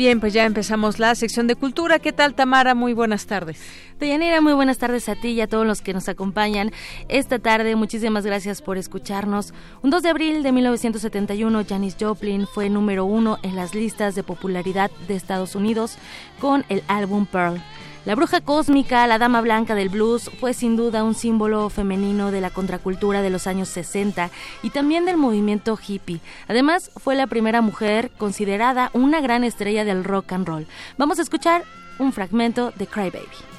Bien, 0.00 0.18
pues 0.18 0.32
ya 0.32 0.46
empezamos 0.46 0.98
la 0.98 1.14
sección 1.14 1.46
de 1.46 1.56
cultura. 1.56 1.98
¿Qué 1.98 2.10
tal, 2.10 2.32
Tamara? 2.32 2.74
Muy 2.74 2.94
buenas 2.94 3.26
tardes. 3.26 3.60
Deyanira, 3.98 4.40
muy 4.40 4.54
buenas 4.54 4.78
tardes 4.78 5.10
a 5.10 5.14
ti 5.14 5.28
y 5.28 5.42
a 5.42 5.46
todos 5.46 5.66
los 5.66 5.82
que 5.82 5.92
nos 5.92 6.08
acompañan 6.08 6.72
esta 7.08 7.38
tarde. 7.38 7.76
Muchísimas 7.76 8.24
gracias 8.24 8.62
por 8.62 8.78
escucharnos. 8.78 9.52
Un 9.82 9.90
2 9.90 10.02
de 10.02 10.08
abril 10.08 10.42
de 10.42 10.52
1971, 10.52 11.66
Janis 11.68 11.98
Joplin 12.00 12.46
fue 12.46 12.70
número 12.70 13.04
uno 13.04 13.36
en 13.42 13.56
las 13.56 13.74
listas 13.74 14.14
de 14.14 14.22
popularidad 14.22 14.90
de 15.06 15.16
Estados 15.16 15.54
Unidos 15.54 15.98
con 16.40 16.64
el 16.70 16.82
álbum 16.88 17.26
Pearl. 17.26 17.60
La 18.06 18.14
bruja 18.14 18.40
cósmica, 18.40 19.06
la 19.06 19.18
dama 19.18 19.42
blanca 19.42 19.74
del 19.74 19.90
blues, 19.90 20.30
fue 20.40 20.54
sin 20.54 20.74
duda 20.74 21.04
un 21.04 21.14
símbolo 21.14 21.68
femenino 21.68 22.30
de 22.30 22.40
la 22.40 22.48
contracultura 22.48 23.20
de 23.20 23.28
los 23.28 23.46
años 23.46 23.68
60 23.68 24.30
y 24.62 24.70
también 24.70 25.04
del 25.04 25.18
movimiento 25.18 25.78
hippie. 25.78 26.20
Además, 26.48 26.90
fue 26.96 27.14
la 27.14 27.26
primera 27.26 27.60
mujer 27.60 28.10
considerada 28.16 28.90
una 28.94 29.20
gran 29.20 29.44
estrella 29.44 29.84
del 29.84 30.04
rock 30.04 30.32
and 30.32 30.48
roll. 30.48 30.66
Vamos 30.96 31.18
a 31.18 31.22
escuchar 31.22 31.64
un 31.98 32.14
fragmento 32.14 32.72
de 32.76 32.86
Cry 32.86 33.10
Baby. 33.10 33.50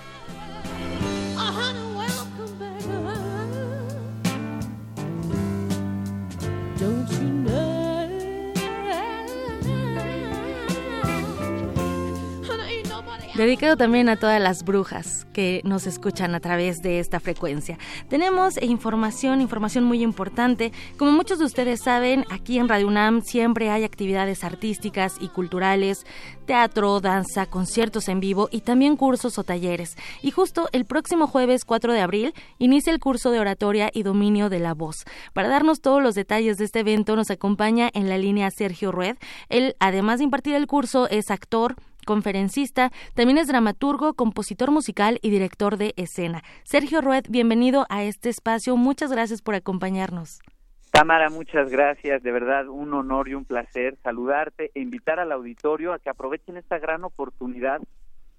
Dedicado 13.41 13.75
también 13.75 14.07
a 14.07 14.17
todas 14.17 14.39
las 14.39 14.63
brujas 14.63 15.25
que 15.33 15.61
nos 15.63 15.87
escuchan 15.87 16.35
a 16.35 16.39
través 16.39 16.83
de 16.83 16.99
esta 16.99 17.19
frecuencia. 17.19 17.79
Tenemos 18.07 18.61
información, 18.61 19.41
información 19.41 19.83
muy 19.83 20.03
importante. 20.03 20.71
Como 20.95 21.11
muchos 21.11 21.39
de 21.39 21.45
ustedes 21.45 21.81
saben, 21.81 22.23
aquí 22.29 22.59
en 22.59 22.69
Radio 22.69 22.87
UNAM 22.87 23.23
siempre 23.23 23.71
hay 23.71 23.83
actividades 23.83 24.43
artísticas 24.43 25.15
y 25.19 25.27
culturales, 25.27 26.05
teatro, 26.45 26.99
danza, 26.99 27.47
conciertos 27.47 28.09
en 28.09 28.19
vivo 28.19 28.47
y 28.51 28.61
también 28.61 28.95
cursos 28.95 29.39
o 29.39 29.43
talleres. 29.43 29.97
Y 30.21 30.29
justo 30.29 30.69
el 30.71 30.85
próximo 30.85 31.25
jueves 31.25 31.65
4 31.65 31.93
de 31.93 32.01
abril 32.01 32.35
inicia 32.59 32.93
el 32.93 32.99
curso 32.99 33.31
de 33.31 33.39
oratoria 33.39 33.89
y 33.91 34.03
dominio 34.03 34.49
de 34.49 34.59
la 34.59 34.75
voz. 34.75 34.97
Para 35.33 35.47
darnos 35.47 35.81
todos 35.81 36.03
los 36.03 36.13
detalles 36.13 36.59
de 36.59 36.65
este 36.65 36.81
evento 36.81 37.15
nos 37.15 37.31
acompaña 37.31 37.89
en 37.91 38.07
la 38.07 38.19
línea 38.19 38.51
Sergio 38.51 38.91
Rued. 38.91 39.15
Él, 39.49 39.75
además 39.79 40.19
de 40.19 40.25
impartir 40.25 40.53
el 40.53 40.67
curso, 40.67 41.09
es 41.09 41.31
actor, 41.31 41.75
conferencista, 42.11 42.91
también 43.15 43.37
es 43.37 43.47
dramaturgo, 43.47 44.15
compositor 44.15 44.69
musical 44.69 45.17
y 45.21 45.29
director 45.29 45.77
de 45.77 45.93
escena. 45.95 46.43
Sergio 46.65 46.99
Rued, 46.99 47.23
bienvenido 47.29 47.85
a 47.87 48.03
este 48.03 48.27
espacio. 48.27 48.75
Muchas 48.75 49.13
gracias 49.13 49.41
por 49.41 49.55
acompañarnos. 49.55 50.41
Tamara, 50.91 51.29
muchas 51.29 51.71
gracias. 51.71 52.21
De 52.21 52.33
verdad, 52.33 52.67
un 52.67 52.93
honor 52.93 53.29
y 53.29 53.33
un 53.33 53.45
placer 53.45 53.97
saludarte 54.03 54.71
e 54.75 54.81
invitar 54.81 55.21
al 55.21 55.31
auditorio 55.31 55.93
a 55.93 55.99
que 55.99 56.09
aprovechen 56.09 56.57
esta 56.57 56.79
gran 56.79 57.05
oportunidad 57.05 57.79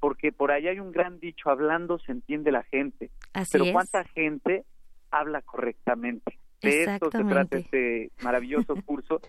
porque 0.00 0.32
por 0.32 0.52
ahí 0.52 0.68
hay 0.68 0.78
un 0.78 0.92
gran 0.92 1.18
dicho, 1.18 1.48
hablando 1.48 1.98
se 1.98 2.12
entiende 2.12 2.52
la 2.52 2.64
gente. 2.64 3.08
pero 3.50 3.64
¿cuánta 3.72 4.04
gente 4.04 4.64
habla 5.10 5.40
correctamente? 5.40 6.38
De 6.60 6.84
esto 6.84 7.10
se 7.10 7.24
trata 7.24 7.56
este 7.56 8.10
maravilloso 8.22 8.74
curso 8.84 9.22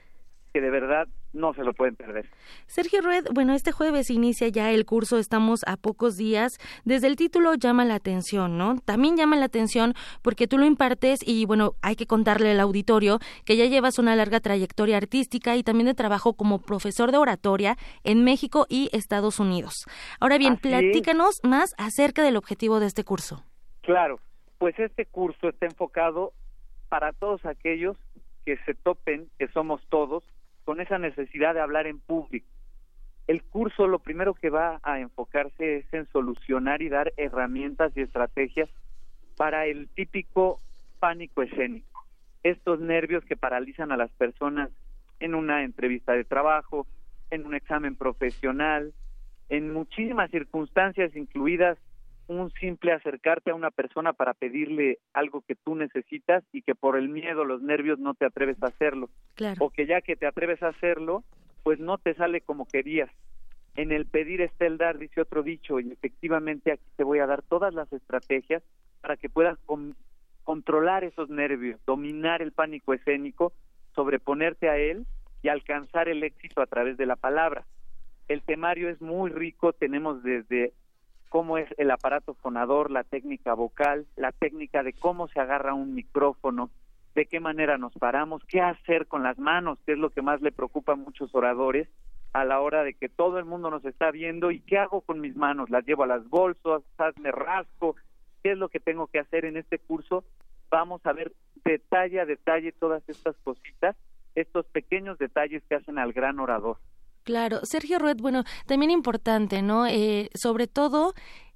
que 0.52 0.60
de 0.60 0.70
verdad 0.70 1.08
no 1.34 1.54
se 1.54 1.64
lo 1.64 1.74
pueden 1.74 1.96
perder. 1.96 2.30
Sergio 2.68 3.02
Rued, 3.02 3.26
bueno, 3.34 3.54
este 3.54 3.72
jueves 3.72 4.10
inicia 4.10 4.48
ya 4.48 4.72
el 4.72 4.86
curso, 4.86 5.18
estamos 5.18 5.62
a 5.66 5.78
pocos 5.78 6.16
días. 6.16 6.58
Desde 6.86 7.08
el 7.08 7.16
título 7.16 7.56
llama 7.56 7.86
la 7.86 7.96
atención, 7.96 8.58
¿no? 8.58 8.80
También 8.80 9.18
llama 9.18 9.36
la 9.36 9.46
atención 9.46 9.94
porque 10.22 10.48
tú 10.48 10.58
lo 10.58 10.66
impartes 10.66 11.20
y 11.26 11.46
bueno, 11.46 11.74
hay 11.82 11.96
que 11.96 12.06
contarle 12.06 12.52
al 12.52 12.60
auditorio 12.60 13.20
que 13.46 13.58
ya 13.58 13.66
llevas 13.66 14.00
una 14.00 14.16
larga 14.16 14.40
trayectoria 14.40 14.98
artística 14.98 15.56
y 15.56 15.64
también 15.64 15.88
de 15.88 15.94
trabajo 15.94 16.34
como 16.34 16.60
profesor 16.60 17.12
de 17.12 17.18
oratoria 17.18 17.78
en 18.04 18.24
México 18.24 18.66
y 18.70 18.90
Estados 18.94 19.40
Unidos. 19.40 19.86
Ahora 20.20 20.38
bien, 20.38 20.58
platícanos 20.58 21.40
más 21.44 21.74
acerca 21.78 22.24
del 22.24 22.38
objetivo 22.38 22.80
de 22.80 22.88
este 22.88 23.04
curso. 23.04 23.44
Claro, 23.82 24.20
pues 24.60 24.78
este 24.80 25.06
curso 25.06 25.50
está 25.50 25.66
enfocado 25.66 26.32
para 26.90 27.12
todos 27.12 27.46
aquellos 27.46 27.98
que 28.46 28.58
se 28.66 28.74
topen, 28.76 29.30
que 29.40 29.48
somos 29.48 29.82
todos, 29.90 30.24
con 30.66 30.82
esa 30.82 30.98
necesidad 30.98 31.54
de 31.54 31.62
hablar 31.62 31.88
en 31.88 32.00
público. 32.00 32.48
El 33.28 33.44
curso 33.44 33.88
lo 33.88 34.00
primero 34.00 34.34
que 34.34 34.50
va 34.50 34.80
a 34.84 35.00
enfocarse 35.00 35.78
es 35.78 35.94
en 35.94 36.08
solucionar 36.08 36.82
y 36.82 36.90
dar 36.90 37.14
herramientas 37.18 37.96
y 37.96 38.02
estrategias 38.02 38.70
para 39.38 39.66
el 39.66 39.88
típico 39.90 40.60
pánico 41.00 41.42
escénico. 41.42 42.06
Estos 42.44 42.80
nervios 42.82 43.24
que 43.24 43.38
paralizan 43.38 43.92
a 43.92 43.98
las 43.98 44.12
personas 44.12 44.70
en 45.20 45.36
una 45.36 45.64
entrevista 45.64 46.14
de 46.14 46.26
trabajo, 46.26 46.86
en 47.30 47.46
un 47.46 47.56
examen 47.56 47.96
profesional, 47.96 48.94
en 49.50 49.72
muchísimas 49.72 50.30
circunstancias, 50.32 51.16
incluidas 51.16 51.78
un 52.28 52.52
simple 52.52 52.94
acercarte 52.94 53.52
a 53.52 53.56
una 53.56 53.72
persona 53.72 54.14
para 54.14 54.34
pedirle 54.34 55.00
algo 55.14 55.42
que 55.42 55.56
tú 55.56 55.76
necesitas 55.76 56.44
y 56.52 56.62
que 56.62 56.76
por 56.76 56.98
el 56.98 57.10
miedo, 57.10 57.44
los 57.44 57.62
nervios 57.62 58.00
no 58.00 58.14
te 58.14 58.26
atreves 58.26 58.62
a 58.64 58.68
hacerlo. 58.68 59.10
O 59.60 59.70
que 59.70 59.86
ya 59.86 60.02
que 60.02 60.16
te 60.16 60.26
atreves 60.26 60.64
a 60.64 60.70
hacerlo, 60.70 61.24
pues 61.64 61.80
no 61.80 61.98
te 61.98 62.14
sale 62.14 62.42
como 62.42 62.66
querías. 62.66 63.10
En 63.76 63.92
el 63.92 64.06
pedir 64.06 64.42
está 64.42 64.66
el 64.66 64.78
dar, 64.78 64.98
dice 65.00 65.22
otro 65.22 65.44
dicho, 65.44 65.80
y 65.80 65.92
efectivamente 65.92 66.72
aquí 66.72 66.86
te 66.96 67.04
voy 67.04 67.20
a 67.20 67.26
dar 67.26 67.42
todas 67.42 67.74
las 67.74 67.92
estrategias 67.92 68.64
para 69.02 69.18
que 69.18 69.30
puedas 69.30 69.58
controlar 70.44 71.04
esos 71.04 71.30
nervios, 71.30 71.80
dominar 71.86 72.42
el 72.42 72.52
pánico 72.52 72.94
escénico, 72.94 73.52
sobreponerte 73.96 74.70
a 74.70 74.78
él 74.78 75.06
y 75.42 75.50
alcanzar 75.50 76.08
el 76.08 76.24
éxito 76.24 76.62
a 76.62 76.68
través 76.68 76.98
de 76.98 77.06
la 77.06 77.16
palabra. 77.16 77.66
El 78.28 78.42
temario 78.44 78.90
es 78.90 79.02
muy 79.02 79.32
rico, 79.32 79.74
tenemos 79.74 80.24
desde 80.24 80.74
cómo 81.34 81.58
es 81.58 81.68
el 81.80 81.90
aparato 81.90 82.36
fonador, 82.36 82.92
la 82.92 83.04
técnica 83.04 83.56
vocal, 83.56 84.06
la 84.16 84.32
técnica 84.32 84.84
de 84.84 84.94
cómo 84.94 85.28
se 85.30 85.40
agarra 85.40 85.74
un 85.74 85.96
micrófono, 85.96 86.70
de 87.16 87.26
qué 87.26 87.40
manera 87.40 87.80
nos 87.80 87.92
paramos, 87.94 88.44
qué 88.46 88.62
hacer 88.62 89.08
con 89.08 89.24
las 89.24 89.40
manos, 89.40 89.80
que 89.84 89.94
es 89.94 89.98
lo 89.98 90.12
que 90.12 90.22
más 90.22 90.44
le 90.44 90.52
preocupa 90.52 90.92
a 90.92 90.96
muchos 90.96 91.34
oradores 91.34 91.90
a 92.34 92.46
la 92.46 92.62
hora 92.62 92.84
de 92.84 92.94
que 92.94 93.10
todo 93.10 93.40
el 93.40 93.46
mundo 93.46 93.72
nos 93.72 93.84
está 93.84 94.12
viendo 94.12 94.52
y 94.52 94.60
qué 94.60 94.78
hago 94.78 95.02
con 95.02 95.22
mis 95.22 95.36
manos, 95.36 95.72
las 95.72 95.84
llevo 95.88 96.04
a 96.04 96.08
las 96.08 96.30
bolsas, 96.30 96.84
me 97.20 97.32
rasco, 97.32 97.96
qué 98.44 98.52
es 98.52 98.58
lo 98.60 98.70
que 98.70 98.80
tengo 98.80 99.08
que 99.08 99.18
hacer 99.18 99.46
en 99.46 99.58
este 99.58 99.80
curso. 99.80 100.24
Vamos 100.70 101.04
a 101.04 101.14
ver 101.14 101.34
detalle 101.66 102.20
a 102.20 102.28
detalle 102.28 102.74
todas 102.74 103.02
estas 103.10 103.36
cositas, 103.38 103.96
estos 104.36 104.68
pequeños 104.68 105.18
detalles 105.18 105.64
que 105.68 105.74
hacen 105.74 105.98
al 105.98 106.14
gran 106.14 106.40
orador. 106.40 106.78
Claro, 107.24 107.62
Sergio 107.64 108.00
Rued, 108.00 108.18
bueno, 108.18 108.44
también 108.66 108.92
importante, 108.92 109.62
¿no? 109.62 109.88
Eh, 109.88 110.30
sobre 110.36 110.68
todo 110.68 111.14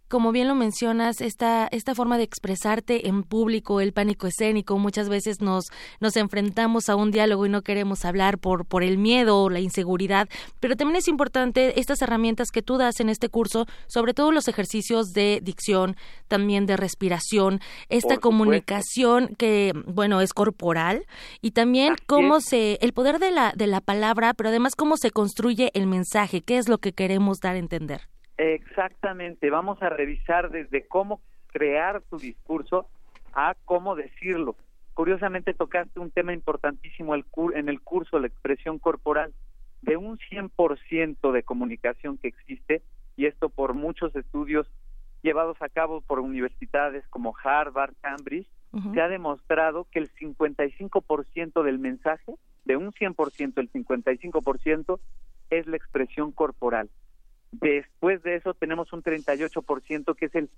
como 0.08 0.32
bien 0.32 0.48
lo 0.48 0.56
mencionas, 0.56 1.22
esta, 1.22 1.68
esta 1.72 1.94
forma 1.96 2.18
de 2.18 2.24
expresarte 2.24 3.08
en 3.08 3.24
público, 3.24 3.82
el 3.82 3.94
pánico 3.94 4.28
escénico, 4.28 4.78
muchas 4.78 5.10
veces 5.10 5.42
nos, 5.42 5.66
nos 6.00 6.16
enfrentamos 6.16 6.90
a 6.90 6.96
un 6.96 7.12
diálogo 7.12 7.46
y 7.46 7.50
no 7.50 7.62
queremos 7.62 8.06
hablar 8.06 8.38
por, 8.38 8.66
por 8.66 8.84
el 8.84 8.98
miedo 8.98 9.44
o 9.44 9.50
la 9.50 9.60
inseguridad, 9.60 10.30
pero 10.60 10.76
también 10.76 10.98
es 10.98 11.08
importante 11.08 11.80
estas 11.80 12.02
herramientas 12.02 12.50
que 12.52 12.62
tú 12.62 12.78
das 12.78 13.00
en 13.00 13.10
este 13.10 13.30
curso, 13.30 13.66
sobre 13.88 14.14
todo 14.14 14.32
los 14.32 14.48
ejercicios 14.48 15.14
de 15.14 15.40
dicción, 15.44 15.96
también 16.28 16.66
de 16.66 16.78
respiración, 16.78 17.60
esta 17.90 18.18
comunicación 18.18 19.36
que, 19.38 19.74
bueno, 19.86 20.22
es 20.22 20.34
corporal 20.34 21.06
y 21.42 21.52
también 21.52 21.96
cómo 22.06 22.40
se, 22.40 22.78
el 22.82 22.94
poder 22.94 23.20
de 23.20 23.32
la, 23.32 23.54
de 23.56 23.68
la 23.68 23.82
palabra, 23.82 24.34
pero 24.34 24.50
además 24.50 24.76
cómo 24.76 24.98
se 24.98 25.12
construye 25.12 25.72
el 25.74 25.88
mensaje, 25.88 26.42
qué 26.42 26.58
es 26.58 26.70
lo 26.70 26.78
que 26.78 26.94
queremos 26.94 27.40
dar 27.40 27.56
a 27.56 27.60
entender. 27.60 28.08
Exactamente, 28.38 29.50
vamos 29.50 29.82
a 29.82 29.90
revisar 29.90 30.52
desde 30.52 30.88
cómo 30.88 31.22
crear 31.48 32.02
tu 32.02 32.18
discurso 32.18 32.88
a 33.34 33.56
cómo 33.66 33.96
decirlo. 33.96 34.56
Curiosamente 34.94 35.54
tocaste 35.54 36.00
un 36.00 36.12
tema 36.12 36.34
importantísimo 36.34 37.14
en 37.16 37.70
el 37.70 37.82
curso, 37.82 38.20
la 38.20 38.28
expresión 38.28 38.80
corporal. 38.80 39.34
De 39.82 39.96
un 39.96 40.18
100% 40.18 41.32
de 41.32 41.44
comunicación 41.44 42.18
que 42.18 42.28
existe, 42.28 42.82
y 43.16 43.26
esto 43.26 43.50
por 43.50 43.74
muchos 43.74 44.16
estudios 44.16 44.68
llevados 45.22 45.58
a 45.62 45.70
cabo 45.70 46.02
por 46.02 46.20
universidades 46.20 47.08
como 47.10 47.36
Harvard, 47.44 47.94
Cambridge, 48.02 48.48
se 48.94 49.02
ha 49.02 49.08
demostrado 49.08 49.88
que 49.92 50.00
el 50.00 50.12
55% 50.14 51.64
del 51.64 51.80
mensaje, 51.80 52.34
de 52.66 52.78
un 52.78 52.92
100%, 52.92 53.54
el 53.58 53.72
55% 53.72 55.00
es 55.50 55.68
la 55.68 55.78
expresión 55.78 56.32
corporal. 56.32 56.90
Después 57.52 58.22
de 58.24 58.36
eso 58.36 58.54
tenemos 58.54 58.92
un 58.94 59.04
38% 59.04 60.16
que 60.16 60.26
es 60.26 60.36
el 60.36 60.50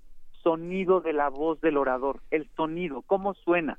sonido 0.42 1.00
de 1.00 1.12
la 1.12 1.28
voz 1.28 1.60
del 1.60 1.76
orador, 1.76 2.20
el 2.30 2.48
sonido, 2.56 3.02
cómo 3.02 3.34
suena, 3.34 3.78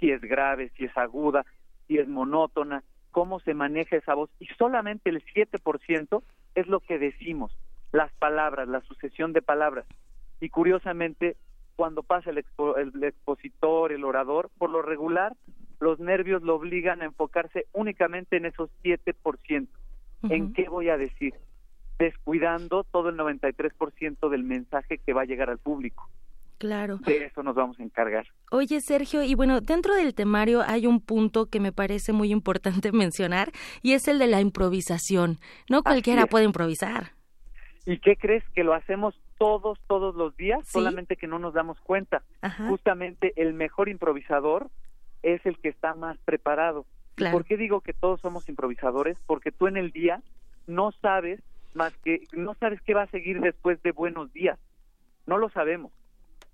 si 0.00 0.10
es 0.10 0.20
grave, 0.20 0.70
si 0.76 0.84
es 0.84 0.96
aguda, 0.96 1.44
si 1.86 1.98
es 1.98 2.08
monótona, 2.08 2.82
cómo 3.10 3.40
se 3.40 3.54
maneja 3.54 3.96
esa 3.96 4.14
voz. 4.14 4.30
Y 4.38 4.46
solamente 4.58 5.10
el 5.10 5.24
7% 5.24 6.22
es 6.54 6.66
lo 6.66 6.80
que 6.80 6.98
decimos, 6.98 7.56
las 7.92 8.12
palabras, 8.14 8.68
la 8.68 8.80
sucesión 8.82 9.32
de 9.32 9.42
palabras. 9.42 9.86
Y 10.40 10.50
curiosamente, 10.50 11.36
cuando 11.76 12.02
pasa 12.02 12.30
el, 12.30 12.38
expositor, 13.02 13.92
el 13.92 14.04
orador, 14.04 14.50
por 14.58 14.70
lo 14.70 14.82
regular, 14.82 15.34
los 15.80 15.98
nervios 16.00 16.42
lo 16.42 16.56
obligan 16.56 17.02
a 17.02 17.06
enfocarse 17.06 17.66
únicamente 17.72 18.36
en 18.36 18.46
esos 18.46 18.70
7%. 18.82 19.68
¿En 20.30 20.52
qué 20.52 20.68
voy 20.68 20.88
a 20.88 20.96
decir? 20.96 21.34
Descuidando 21.98 22.84
todo 22.84 23.08
el 23.08 23.16
93% 23.16 24.28
del 24.28 24.44
mensaje 24.44 24.98
que 24.98 25.12
va 25.12 25.22
a 25.22 25.26
llegar 25.26 25.50
al 25.50 25.58
público. 25.58 26.08
Claro. 26.58 26.98
De 26.98 27.24
eso 27.24 27.42
nos 27.42 27.54
vamos 27.54 27.78
a 27.78 27.84
encargar. 27.84 28.26
Oye, 28.50 28.80
Sergio, 28.80 29.22
y 29.22 29.34
bueno, 29.36 29.60
dentro 29.60 29.94
del 29.94 30.14
temario 30.14 30.62
hay 30.66 30.86
un 30.86 31.00
punto 31.00 31.46
que 31.46 31.60
me 31.60 31.72
parece 31.72 32.12
muy 32.12 32.32
importante 32.32 32.90
mencionar 32.92 33.52
y 33.82 33.92
es 33.92 34.08
el 34.08 34.18
de 34.18 34.26
la 34.26 34.40
improvisación. 34.40 35.38
No 35.70 35.82
cualquiera 35.82 36.26
puede 36.26 36.44
improvisar. 36.44 37.12
¿Y 37.86 37.98
qué 37.98 38.16
crees? 38.16 38.44
Que 38.54 38.64
lo 38.64 38.74
hacemos 38.74 39.18
todos, 39.38 39.78
todos 39.86 40.14
los 40.14 40.36
días, 40.36 40.66
solamente 40.68 41.16
que 41.16 41.28
no 41.28 41.38
nos 41.38 41.54
damos 41.54 41.80
cuenta. 41.80 42.22
Justamente 42.68 43.32
el 43.36 43.54
mejor 43.54 43.88
improvisador 43.88 44.68
es 45.22 45.44
el 45.46 45.58
que 45.58 45.68
está 45.68 45.94
más 45.94 46.18
preparado. 46.18 46.84
¿Por 47.32 47.44
qué 47.44 47.56
digo 47.56 47.80
que 47.80 47.94
todos 47.94 48.20
somos 48.20 48.48
improvisadores? 48.48 49.16
Porque 49.26 49.52
tú 49.52 49.68
en 49.68 49.76
el 49.76 49.90
día 49.90 50.22
no 50.66 50.92
sabes 51.00 51.40
más 51.74 51.96
que 51.98 52.26
no 52.32 52.54
sabes 52.54 52.80
qué 52.82 52.94
va 52.94 53.02
a 53.02 53.10
seguir 53.10 53.40
después 53.40 53.82
de 53.82 53.92
buenos 53.92 54.32
días. 54.32 54.58
No 55.26 55.38
lo 55.38 55.50
sabemos. 55.50 55.92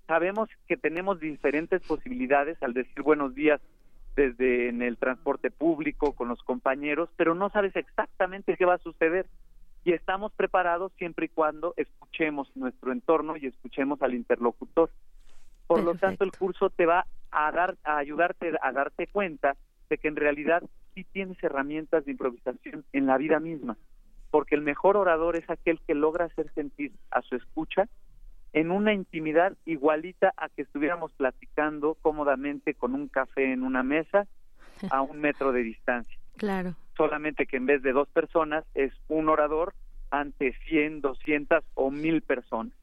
Sabemos 0.07 0.49
que 0.67 0.77
tenemos 0.77 1.19
diferentes 1.19 1.81
posibilidades 1.81 2.61
al 2.61 2.73
decir 2.73 3.01
buenos 3.01 3.33
días 3.33 3.59
desde 4.15 4.69
en 4.69 4.81
el 4.81 4.97
transporte 4.97 5.51
público, 5.51 6.13
con 6.13 6.27
los 6.27 6.41
compañeros, 6.43 7.09
pero 7.17 7.35
no 7.35 7.49
sabes 7.49 7.75
exactamente 7.75 8.55
qué 8.55 8.65
va 8.65 8.75
a 8.75 8.79
suceder. 8.79 9.27
Y 9.83 9.93
estamos 9.93 10.31
preparados 10.33 10.91
siempre 10.97 11.27
y 11.27 11.29
cuando 11.29 11.73
escuchemos 11.77 12.49
nuestro 12.55 12.91
entorno 12.91 13.37
y 13.37 13.47
escuchemos 13.47 14.01
al 14.01 14.13
interlocutor. 14.13 14.89
Por 15.67 15.83
lo 15.83 15.95
tanto, 15.95 16.23
el 16.23 16.31
curso 16.31 16.69
te 16.69 16.85
va 16.85 17.05
a 17.31 17.51
dar 17.51 17.75
a 17.83 17.97
ayudarte 17.97 18.53
a 18.61 18.71
darte 18.71 19.07
cuenta 19.07 19.55
de 19.89 19.97
que 19.97 20.07
en 20.07 20.15
realidad 20.15 20.63
sí 20.93 21.03
tienes 21.03 21.43
herramientas 21.43 22.05
de 22.05 22.11
improvisación 22.11 22.85
en 22.93 23.05
la 23.05 23.17
vida 23.17 23.39
misma 23.39 23.77
porque 24.35 24.55
el 24.55 24.61
mejor 24.61 24.97
orador 24.97 25.37
es 25.37 25.49
aquel 25.49 25.79
que 25.87 25.95
logra 25.95 26.25
hacer 26.25 26.51
sentir 26.55 26.91
a 27.09 27.21
su 27.21 27.37
escucha 27.37 27.87
en 28.51 28.69
una 28.69 28.93
intimidad 28.93 29.53
igualita 29.63 30.33
a 30.35 30.49
que 30.49 30.63
estuviéramos 30.63 31.13
platicando 31.13 31.95
cómodamente 32.01 32.73
con 32.73 32.95
un 32.95 33.07
café 33.07 33.53
en 33.53 33.63
una 33.63 33.81
mesa 33.81 34.27
a 34.89 35.01
un 35.01 35.21
metro 35.21 35.53
de 35.53 35.63
distancia. 35.63 36.19
Claro. 36.35 36.75
Solamente 36.97 37.45
que 37.45 37.55
en 37.55 37.65
vez 37.65 37.81
de 37.81 37.93
dos 37.93 38.09
personas 38.09 38.65
es 38.73 38.91
un 39.07 39.29
orador 39.29 39.73
ante 40.11 40.53
100, 40.67 40.99
200 40.99 41.63
o 41.75 41.89
1000 41.89 42.21
personas. 42.23 42.73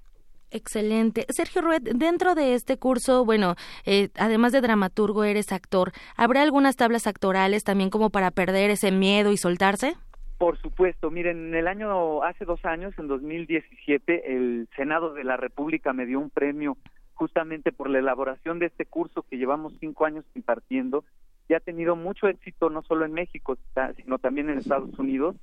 Excelente. 0.50 1.26
Sergio 1.28 1.60
Rued, 1.60 1.82
dentro 1.82 2.34
de 2.34 2.54
este 2.54 2.78
curso, 2.78 3.26
bueno, 3.26 3.56
eh, 3.84 4.08
además 4.16 4.52
de 4.52 4.62
dramaturgo, 4.62 5.24
eres 5.24 5.52
actor. 5.52 5.92
¿Habrá 6.16 6.40
algunas 6.40 6.76
tablas 6.76 7.06
actorales 7.06 7.62
también 7.62 7.90
como 7.90 8.08
para 8.08 8.30
perder 8.30 8.70
ese 8.70 8.90
miedo 8.90 9.32
y 9.32 9.36
soltarse? 9.36 9.96
Por 10.42 10.58
supuesto, 10.58 11.08
miren, 11.08 11.50
en 11.50 11.54
el 11.54 11.68
año, 11.68 12.24
hace 12.24 12.44
dos 12.44 12.64
años, 12.64 12.92
en 12.98 13.06
2017, 13.06 14.34
el 14.34 14.68
Senado 14.74 15.14
de 15.14 15.22
la 15.22 15.36
República 15.36 15.92
me 15.92 16.04
dio 16.04 16.18
un 16.18 16.30
premio 16.30 16.76
justamente 17.14 17.70
por 17.70 17.88
la 17.88 18.00
elaboración 18.00 18.58
de 18.58 18.66
este 18.66 18.84
curso 18.84 19.22
que 19.22 19.38
llevamos 19.38 19.72
cinco 19.78 20.04
años 20.04 20.24
impartiendo 20.34 21.04
y 21.48 21.54
ha 21.54 21.60
tenido 21.60 21.94
mucho 21.94 22.26
éxito 22.26 22.70
no 22.70 22.82
solo 22.82 23.04
en 23.04 23.12
México, 23.12 23.56
sino 23.96 24.18
también 24.18 24.50
en 24.50 24.58
Estados 24.58 24.98
Unidos. 24.98 25.36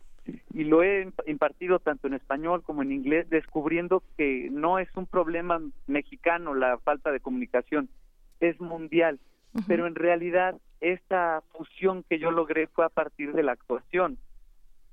Y 0.53 0.65
lo 0.65 0.83
he 0.83 1.09
impartido 1.27 1.79
tanto 1.79 2.07
en 2.07 2.15
español 2.15 2.61
como 2.61 2.81
en 2.81 2.91
inglés, 2.91 3.29
descubriendo 3.29 4.03
que 4.17 4.49
no 4.51 4.79
es 4.79 4.89
un 4.97 5.05
problema 5.05 5.61
mexicano 5.87 6.53
la 6.53 6.77
falta 6.77 7.09
de 7.13 7.21
comunicación, 7.21 7.87
es 8.41 8.59
mundial, 8.59 9.17
pero 9.65 9.87
en 9.87 9.95
realidad 9.95 10.57
esta 10.81 11.41
fusión 11.53 12.03
que 12.09 12.19
yo 12.19 12.31
logré 12.31 12.67
fue 12.67 12.83
a 12.83 12.89
partir 12.89 13.31
de 13.31 13.43
la 13.43 13.53
actuación 13.53 14.17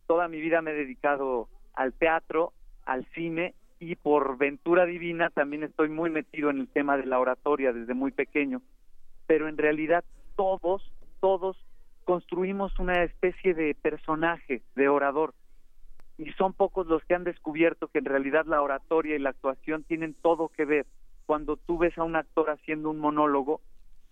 toda 0.07 0.29
mi 0.29 0.41
vida 0.41 0.63
me 0.63 0.73
he 0.73 0.75
dedicado 0.75 1.49
al 1.75 1.93
teatro, 1.93 2.53
al 2.85 3.07
cine 3.15 3.55
y 3.79 3.97
por 3.97 4.39
ventura 4.39 4.87
divina 4.87 5.31
también 5.31 5.63
estoy 5.63 5.89
muy 5.89 6.11
metido 6.11 6.51
en 6.51 6.61
el 6.61 6.69
tema 6.69 6.97
de 6.97 7.07
la 7.07 7.19
oratoria 7.19 7.73
desde 7.73 7.95
muy 7.95 8.11
pequeño. 8.11 8.63
Pero 9.27 9.49
en 9.49 9.59
realidad 9.59 10.05
todos, 10.37 10.93
todos 11.21 11.57
construimos 12.05 12.79
una 12.79 13.03
especie 13.03 13.55
de 13.55 13.75
personaje, 13.75 14.63
de 14.75 14.89
orador. 14.89 15.35
Y 16.19 16.33
son 16.33 16.55
pocos 16.55 16.87
los 16.87 17.05
que 17.05 17.15
han 17.15 17.25
descubierto 17.25 17.89
que 17.89 17.99
en 17.99 18.07
realidad 18.07 18.47
la 18.47 18.63
oratoria 18.63 19.17
y 19.17 19.19
la 19.19 19.31
actuación 19.31 19.85
tienen 19.85 20.15
todo 20.15 20.49
que 20.49 20.65
ver. 20.65 20.87
Cuando 21.27 21.57
tú 21.57 21.77
ves 21.77 21.99
a 21.99 22.05
un 22.05 22.17
actor 22.17 22.49
haciendo 22.49 22.89
un 22.91 22.99
monólogo, 22.99 23.61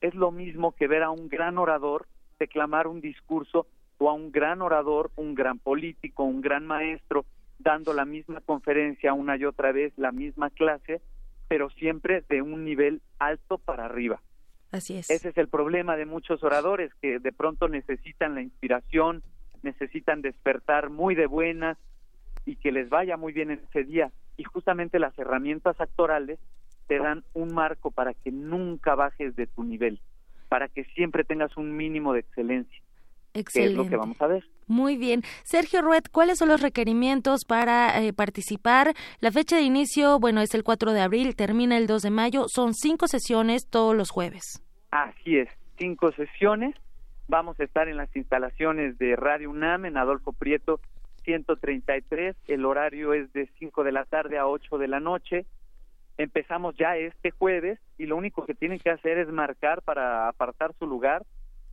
es 0.00 0.14
lo 0.14 0.30
mismo 0.30 0.72
que 0.72 0.88
ver 0.88 1.02
a 1.02 1.10
un 1.10 1.28
gran 1.28 1.56
orador 1.56 2.06
declamar 2.38 2.88
un 2.88 3.00
discurso 3.00 3.66
o 3.98 4.10
a 4.10 4.12
un 4.12 4.32
gran 4.32 4.62
orador, 4.62 5.10
un 5.16 5.34
gran 5.34 5.58
político, 5.58 6.24
un 6.24 6.40
gran 6.40 6.66
maestro, 6.66 7.24
dando 7.58 7.92
la 7.92 8.04
misma 8.04 8.40
conferencia 8.40 9.14
una 9.14 9.36
y 9.36 9.44
otra 9.44 9.72
vez, 9.72 9.92
la 9.96 10.12
misma 10.12 10.50
clase, 10.50 11.00
pero 11.48 11.70
siempre 11.70 12.22
de 12.28 12.42
un 12.42 12.64
nivel 12.64 13.00
alto 13.18 13.58
para 13.58 13.84
arriba. 13.84 14.20
Así 14.72 14.96
es. 14.96 15.08
Ese 15.08 15.28
es 15.28 15.38
el 15.38 15.48
problema 15.48 15.96
de 15.96 16.06
muchos 16.06 16.42
oradores 16.42 16.92
que 17.00 17.18
de 17.20 17.32
pronto 17.32 17.68
necesitan 17.68 18.34
la 18.34 18.42
inspiración, 18.42 19.22
necesitan 19.62 20.20
despertar 20.20 20.90
muy 20.90 21.14
de 21.14 21.26
buenas 21.26 21.78
y 22.44 22.56
que 22.56 22.72
les 22.72 22.88
vaya 22.88 23.16
muy 23.16 23.32
bien 23.32 23.50
en 23.50 23.60
ese 23.70 23.84
día. 23.84 24.10
Y 24.36 24.44
justamente 24.44 24.98
las 24.98 25.16
herramientas 25.18 25.80
actorales 25.80 26.40
te 26.86 26.98
dan 26.98 27.24
un 27.32 27.54
marco 27.54 27.90
para 27.90 28.14
que 28.14 28.30
nunca 28.30 28.94
bajes 28.94 29.36
de 29.36 29.46
tu 29.46 29.62
nivel, 29.62 30.00
para 30.48 30.68
que 30.68 30.84
siempre 30.84 31.24
tengas 31.24 31.56
un 31.56 31.76
mínimo 31.76 32.12
de 32.12 32.20
excelencia. 32.20 32.83
Excelente. 33.34 33.72
es 33.72 33.76
lo 33.76 33.88
que 33.88 33.96
vamos 33.96 34.20
a 34.20 34.26
ver. 34.26 34.44
Muy 34.66 34.96
bien. 34.96 35.22
Sergio 35.42 35.82
Ruet, 35.82 36.08
¿cuáles 36.10 36.38
son 36.38 36.48
los 36.48 36.62
requerimientos 36.62 37.44
para 37.44 38.00
eh, 38.02 38.12
participar? 38.12 38.94
La 39.20 39.30
fecha 39.30 39.56
de 39.56 39.62
inicio, 39.62 40.18
bueno, 40.18 40.40
es 40.40 40.54
el 40.54 40.62
4 40.62 40.92
de 40.92 41.00
abril, 41.00 41.36
termina 41.36 41.76
el 41.76 41.86
2 41.86 42.02
de 42.02 42.10
mayo. 42.10 42.44
Son 42.48 42.74
cinco 42.74 43.08
sesiones 43.08 43.68
todos 43.68 43.94
los 43.94 44.10
jueves. 44.10 44.62
Así 44.90 45.38
es, 45.38 45.48
cinco 45.78 46.12
sesiones. 46.12 46.74
Vamos 47.26 47.58
a 47.58 47.64
estar 47.64 47.88
en 47.88 47.96
las 47.96 48.14
instalaciones 48.14 48.96
de 48.98 49.16
Radio 49.16 49.50
UNAM 49.50 49.86
en 49.86 49.96
Adolfo 49.96 50.32
Prieto 50.32 50.80
133. 51.24 52.36
El 52.46 52.64
horario 52.64 53.14
es 53.14 53.32
de 53.32 53.48
5 53.58 53.82
de 53.82 53.92
la 53.92 54.04
tarde 54.04 54.38
a 54.38 54.46
8 54.46 54.78
de 54.78 54.88
la 54.88 55.00
noche. 55.00 55.46
Empezamos 56.16 56.76
ya 56.76 56.96
este 56.96 57.30
jueves 57.30 57.80
y 57.98 58.06
lo 58.06 58.16
único 58.16 58.44
que 58.44 58.54
tienen 58.54 58.78
que 58.78 58.90
hacer 58.90 59.18
es 59.18 59.28
marcar 59.28 59.82
para 59.82 60.28
apartar 60.28 60.74
su 60.78 60.86
lugar 60.86 61.24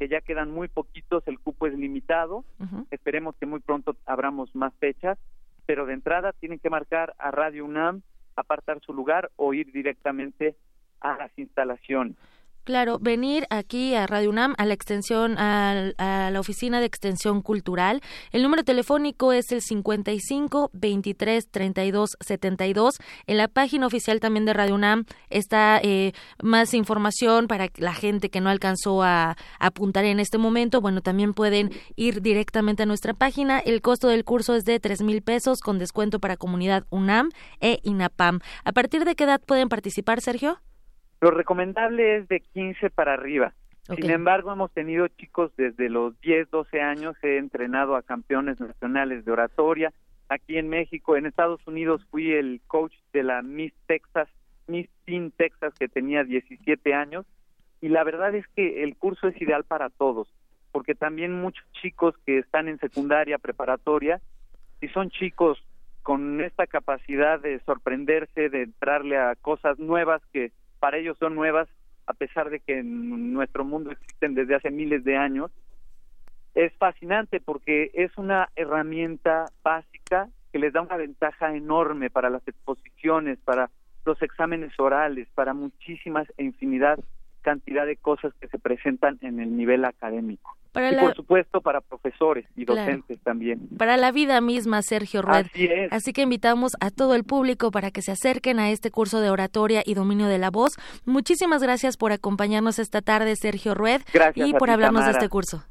que 0.01 0.07
ya 0.07 0.19
quedan 0.19 0.49
muy 0.49 0.67
poquitos, 0.67 1.21
el 1.27 1.37
cupo 1.39 1.67
es 1.67 1.75
limitado, 1.75 2.43
esperemos 2.89 3.35
que 3.35 3.45
muy 3.45 3.59
pronto 3.59 3.95
abramos 4.07 4.55
más 4.55 4.73
fechas, 4.79 5.19
pero 5.67 5.85
de 5.85 5.93
entrada 5.93 6.33
tienen 6.33 6.57
que 6.57 6.71
marcar 6.71 7.13
a 7.19 7.29
Radio 7.29 7.65
UNAM, 7.65 8.01
apartar 8.35 8.79
su 8.81 8.95
lugar 8.95 9.29
o 9.35 9.53
ir 9.53 9.71
directamente 9.71 10.55
a 11.01 11.17
las 11.17 11.37
instalaciones. 11.37 12.15
Claro, 12.63 12.99
venir 12.99 13.47
aquí 13.49 13.95
a 13.95 14.05
Radio 14.05 14.29
UNAM, 14.29 14.53
a 14.59 14.65
la 14.65 14.75
extensión, 14.75 15.35
a, 15.39 15.93
la 15.97 16.39
oficina 16.39 16.79
de 16.79 16.85
extensión 16.85 17.41
cultural. 17.41 18.01
El 18.31 18.43
número 18.43 18.63
telefónico 18.63 19.33
es 19.33 19.51
el 19.51 19.63
55 19.63 20.69
23 20.71 21.49
32 21.49 22.17
72. 22.19 22.97
En 23.25 23.37
la 23.37 23.47
página 23.47 23.87
oficial 23.87 24.19
también 24.19 24.45
de 24.45 24.53
Radio 24.53 24.75
UNAM 24.75 25.05
está 25.31 25.79
eh, 25.81 26.13
más 26.43 26.75
información 26.75 27.47
para 27.47 27.69
la 27.77 27.95
gente 27.95 28.29
que 28.29 28.41
no 28.41 28.51
alcanzó 28.51 29.01
a, 29.01 29.37
apuntar 29.59 30.05
en 30.05 30.19
este 30.19 30.37
momento. 30.37 30.81
Bueno, 30.81 31.01
también 31.01 31.33
pueden 31.33 31.71
ir 31.95 32.21
directamente 32.21 32.83
a 32.83 32.85
nuestra 32.85 33.15
página. 33.15 33.57
El 33.57 33.81
costo 33.81 34.07
del 34.07 34.23
curso 34.23 34.53
es 34.55 34.65
de 34.65 34.79
tres 34.79 35.01
mil 35.01 35.23
pesos 35.23 35.61
con 35.61 35.79
descuento 35.79 36.19
para 36.19 36.37
comunidad 36.37 36.85
UNAM 36.91 37.29
e 37.59 37.79
INAPAM. 37.81 38.39
¿A 38.63 38.71
partir 38.71 39.03
de 39.03 39.15
qué 39.15 39.23
edad 39.23 39.41
pueden 39.43 39.67
participar, 39.67 40.21
Sergio? 40.21 40.59
Lo 41.21 41.29
recomendable 41.29 42.17
es 42.17 42.27
de 42.27 42.39
15 42.39 42.89
para 42.89 43.13
arriba. 43.13 43.53
Sin 43.83 44.09
embargo, 44.09 44.51
hemos 44.51 44.71
tenido 44.71 45.07
chicos 45.07 45.51
desde 45.55 45.87
los 45.87 46.19
10, 46.21 46.49
12 46.49 46.81
años, 46.81 47.15
he 47.21 47.37
entrenado 47.37 47.95
a 47.95 48.01
campeones 48.01 48.59
nacionales 48.59 49.23
de 49.23 49.31
oratoria. 49.31 49.93
Aquí 50.29 50.57
en 50.57 50.69
México, 50.69 51.15
en 51.15 51.27
Estados 51.27 51.65
Unidos, 51.67 52.03
fui 52.09 52.31
el 52.31 52.59
coach 52.65 52.93
de 53.13 53.21
la 53.21 53.43
Miss 53.43 53.73
Texas, 53.85 54.29
Miss 54.65 54.89
Teen 55.05 55.31
Texas, 55.31 55.73
que 55.77 55.87
tenía 55.87 56.23
17 56.23 56.93
años. 56.95 57.27
Y 57.81 57.89
la 57.89 58.03
verdad 58.03 58.33
es 58.33 58.47
que 58.55 58.83
el 58.83 58.95
curso 58.95 59.27
es 59.27 59.39
ideal 59.39 59.63
para 59.63 59.89
todos, 59.89 60.27
porque 60.71 60.95
también 60.95 61.39
muchos 61.39 61.65
chicos 61.73 62.15
que 62.25 62.39
están 62.39 62.67
en 62.67 62.79
secundaria, 62.79 63.37
preparatoria, 63.37 64.21
si 64.79 64.87
son 64.87 65.11
chicos 65.11 65.63
con 66.01 66.41
esta 66.41 66.65
capacidad 66.65 67.39
de 67.39 67.59
sorprenderse, 67.59 68.49
de 68.49 68.63
entrarle 68.63 69.17
a 69.17 69.35
cosas 69.35 69.77
nuevas 69.77 70.21
que 70.33 70.51
para 70.81 70.97
ellos 70.97 71.15
son 71.19 71.35
nuevas, 71.35 71.69
a 72.07 72.13
pesar 72.13 72.49
de 72.49 72.59
que 72.59 72.79
en 72.79 73.33
nuestro 73.33 73.63
mundo 73.63 73.91
existen 73.91 74.33
desde 74.33 74.55
hace 74.55 74.71
miles 74.71 75.03
de 75.03 75.15
años. 75.15 75.51
Es 76.55 76.73
fascinante 76.73 77.39
porque 77.39 77.91
es 77.93 78.17
una 78.17 78.49
herramienta 78.55 79.45
básica 79.63 80.27
que 80.51 80.57
les 80.57 80.73
da 80.73 80.81
una 80.81 80.97
ventaja 80.97 81.55
enorme 81.55 82.09
para 82.09 82.31
las 82.31 82.45
exposiciones, 82.47 83.37
para 83.45 83.69
los 84.05 84.19
exámenes 84.23 84.73
orales, 84.79 85.27
para 85.35 85.53
muchísimas 85.53 86.27
e 86.37 86.43
infinidad 86.43 86.99
cantidad 87.41 87.85
de 87.85 87.97
cosas 87.97 88.33
que 88.39 88.47
se 88.47 88.57
presentan 88.59 89.17
en 89.21 89.39
el 89.39 89.55
nivel 89.55 89.85
académico. 89.85 90.55
y 90.75 90.95
por 90.95 91.15
supuesto 91.15 91.61
para 91.61 91.81
profesores 91.81 92.45
y 92.55 92.65
docentes 92.65 93.19
también. 93.21 93.67
Para 93.77 93.97
la 93.97 94.11
vida 94.11 94.39
misma, 94.41 94.81
Sergio 94.81 95.21
Rued. 95.21 95.47
Así 95.91 96.13
que 96.13 96.21
invitamos 96.21 96.73
a 96.79 96.91
todo 96.91 97.15
el 97.15 97.23
público 97.23 97.71
para 97.71 97.91
que 97.91 98.01
se 98.01 98.11
acerquen 98.11 98.59
a 98.59 98.71
este 98.71 98.91
curso 98.91 99.19
de 99.19 99.29
oratoria 99.29 99.81
y 99.85 99.93
dominio 99.93 100.27
de 100.27 100.37
la 100.37 100.49
voz. 100.49 100.77
Muchísimas 101.05 101.61
gracias 101.61 101.97
por 101.97 102.11
acompañarnos 102.11 102.79
esta 102.79 103.01
tarde, 103.01 103.35
Sergio 103.35 103.73
Rued, 103.73 104.01
y 104.35 104.53
por 104.53 104.69
hablarnos 104.69 105.05
de 105.05 105.11
este 105.11 105.29
curso. 105.29 105.63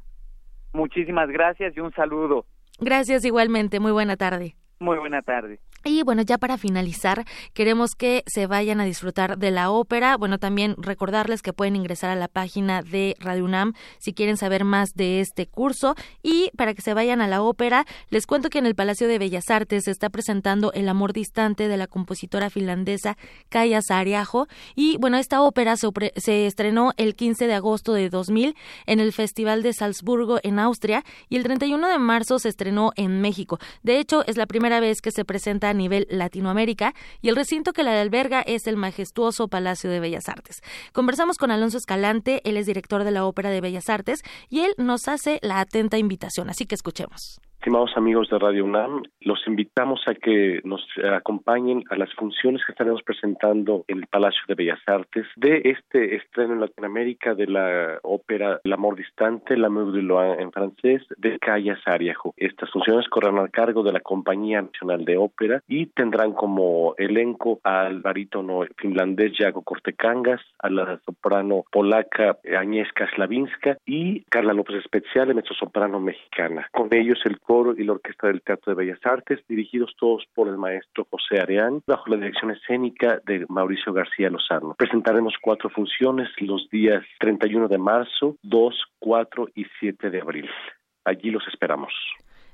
Muchísimas 0.73 1.29
gracias 1.29 1.75
y 1.75 1.79
un 1.79 1.91
saludo. 1.93 2.45
Gracias 2.79 3.25
igualmente. 3.25 3.79
Muy 3.79 3.91
buena 3.91 4.15
tarde. 4.17 4.55
Muy 4.79 4.97
buena 4.97 5.21
tarde. 5.21 5.59
Y 5.83 6.03
bueno, 6.03 6.21
ya 6.21 6.37
para 6.37 6.57
finalizar, 6.57 7.25
queremos 7.53 7.95
que 7.95 8.23
se 8.27 8.47
vayan 8.47 8.79
a 8.81 8.85
disfrutar 8.85 9.37
de 9.37 9.51
la 9.51 9.71
ópera. 9.71 10.17
Bueno, 10.17 10.37
también 10.37 10.75
recordarles 10.77 11.41
que 11.41 11.53
pueden 11.53 11.75
ingresar 11.75 12.09
a 12.09 12.15
la 12.15 12.27
página 12.27 12.81
de 12.81 13.15
Radio 13.19 13.45
UNAM 13.45 13.73
si 13.97 14.13
quieren 14.13 14.37
saber 14.37 14.63
más 14.63 14.93
de 14.93 15.21
este 15.21 15.47
curso. 15.47 15.95
Y 16.21 16.51
para 16.55 16.73
que 16.73 16.81
se 16.81 16.93
vayan 16.93 17.21
a 17.21 17.27
la 17.27 17.41
ópera, 17.41 17.85
les 18.09 18.27
cuento 18.27 18.49
que 18.49 18.59
en 18.59 18.65
el 18.65 18.75
Palacio 18.75 19.07
de 19.07 19.17
Bellas 19.17 19.49
Artes 19.49 19.85
se 19.85 19.91
está 19.91 20.09
presentando 20.09 20.71
El 20.73 20.87
amor 20.89 21.13
distante 21.13 21.67
de 21.67 21.77
la 21.77 21.87
compositora 21.87 22.49
finlandesa 22.49 23.17
Kaya 23.49 23.81
Saariaho. 23.81 24.47
Y 24.75 24.97
bueno, 24.97 25.17
esta 25.17 25.41
ópera 25.41 25.77
se, 25.77 25.89
se 26.15 26.45
estrenó 26.45 26.93
el 26.97 27.15
15 27.15 27.47
de 27.47 27.53
agosto 27.53 27.93
de 27.93 28.09
2000 28.09 28.55
en 28.85 28.99
el 28.99 29.13
Festival 29.13 29.63
de 29.63 29.73
Salzburgo 29.73 30.39
en 30.43 30.59
Austria 30.59 31.03
y 31.29 31.37
el 31.37 31.43
31 31.43 31.87
de 31.87 31.97
marzo 31.97 32.39
se 32.39 32.49
estrenó 32.49 32.91
en 32.95 33.21
México. 33.21 33.59
De 33.83 33.99
hecho, 33.99 34.25
es 34.27 34.37
la 34.37 34.45
primera 34.45 34.79
vez 34.79 35.01
que 35.01 35.11
se 35.11 35.25
presenta 35.25 35.70
a 35.71 35.73
nivel 35.73 36.07
Latinoamérica 36.09 36.93
y 37.21 37.29
el 37.29 37.35
recinto 37.35 37.73
que 37.73 37.83
la 37.83 37.99
alberga 37.99 38.41
es 38.41 38.67
el 38.67 38.77
majestuoso 38.77 39.47
Palacio 39.47 39.89
de 39.89 39.99
Bellas 39.99 40.29
Artes. 40.29 40.61
Conversamos 40.93 41.37
con 41.37 41.51
Alonso 41.51 41.77
Escalante, 41.77 42.41
él 42.43 42.57
es 42.57 42.65
director 42.65 43.03
de 43.03 43.11
la 43.11 43.25
Ópera 43.25 43.49
de 43.49 43.61
Bellas 43.61 43.89
Artes 43.89 44.21
y 44.49 44.61
él 44.61 44.73
nos 44.77 45.07
hace 45.07 45.39
la 45.41 45.59
atenta 45.59 45.97
invitación, 45.97 46.49
así 46.49 46.65
que 46.65 46.75
escuchemos. 46.75 47.41
Estimados 47.61 47.95
amigos 47.95 48.27
de 48.27 48.39
Radio 48.39 48.65
UNAM, 48.65 49.03
los 49.19 49.45
invitamos 49.45 50.01
a 50.07 50.15
que 50.15 50.61
nos 50.63 50.83
acompañen 51.13 51.83
a 51.91 51.95
las 51.95 52.11
funciones 52.15 52.65
que 52.65 52.71
estaremos 52.71 53.03
presentando 53.03 53.85
en 53.87 53.99
el 53.99 54.07
Palacio 54.07 54.41
de 54.47 54.55
Bellas 54.55 54.79
Artes 54.87 55.27
de 55.35 55.61
este 55.65 56.15
estreno 56.15 56.55
en 56.55 56.61
Latinoamérica 56.61 57.35
de 57.35 57.45
la 57.45 57.99
ópera 58.01 58.59
El 58.63 58.73
amor 58.73 58.95
distante, 58.95 59.55
La 59.55 59.69
Meur 59.69 59.91
de 59.91 60.01
Loin 60.01 60.39
en 60.39 60.51
francés, 60.51 61.03
de 61.17 61.37
Kaya 61.37 61.77
Sariajo. 61.85 62.33
Estas 62.35 62.71
funciones 62.71 63.07
correrán 63.09 63.45
a 63.45 63.49
cargo 63.49 63.83
de 63.83 63.93
la 63.93 63.99
Compañía 63.99 64.63
Nacional 64.63 65.05
de 65.05 65.17
Ópera 65.17 65.61
y 65.67 65.85
tendrán 65.85 66.33
como 66.33 66.95
elenco 66.97 67.59
al 67.63 67.99
barítono 67.99 68.61
finlandés 68.77 69.33
Jago 69.37 69.61
Cortecangas, 69.61 70.41
a 70.57 70.71
la 70.71 70.99
soprano 71.05 71.65
polaca 71.71 72.39
Agnieszka 72.57 73.07
Slavinska 73.13 73.77
y 73.85 74.23
Carla 74.31 74.53
López 74.53 74.77
Especial, 74.77 75.35
mezzosoprano 75.35 75.99
mexicana. 75.99 76.67
Con 76.71 76.87
ellos 76.91 77.19
el 77.25 77.39
y 77.51 77.83
la 77.83 77.91
Orquesta 77.91 78.27
del 78.27 78.41
Teatro 78.41 78.71
de 78.73 78.75
Bellas 78.81 78.99
Artes, 79.03 79.39
dirigidos 79.45 79.93
todos 79.99 80.23
por 80.33 80.47
el 80.47 80.57
maestro 80.57 81.05
José 81.11 81.41
Areán, 81.41 81.81
bajo 81.85 82.09
la 82.09 82.15
dirección 82.15 82.49
escénica 82.51 83.19
de 83.25 83.45
Mauricio 83.49 83.91
García 83.91 84.29
Lozano. 84.29 84.73
Presentaremos 84.77 85.33
cuatro 85.41 85.69
funciones 85.69 86.29
los 86.39 86.69
días 86.69 87.03
31 87.19 87.67
de 87.67 87.77
marzo, 87.77 88.37
2, 88.43 88.73
4 88.99 89.49
y 89.53 89.65
7 89.81 90.09
de 90.09 90.21
abril. 90.21 90.49
Allí 91.03 91.29
los 91.29 91.45
esperamos. 91.49 91.91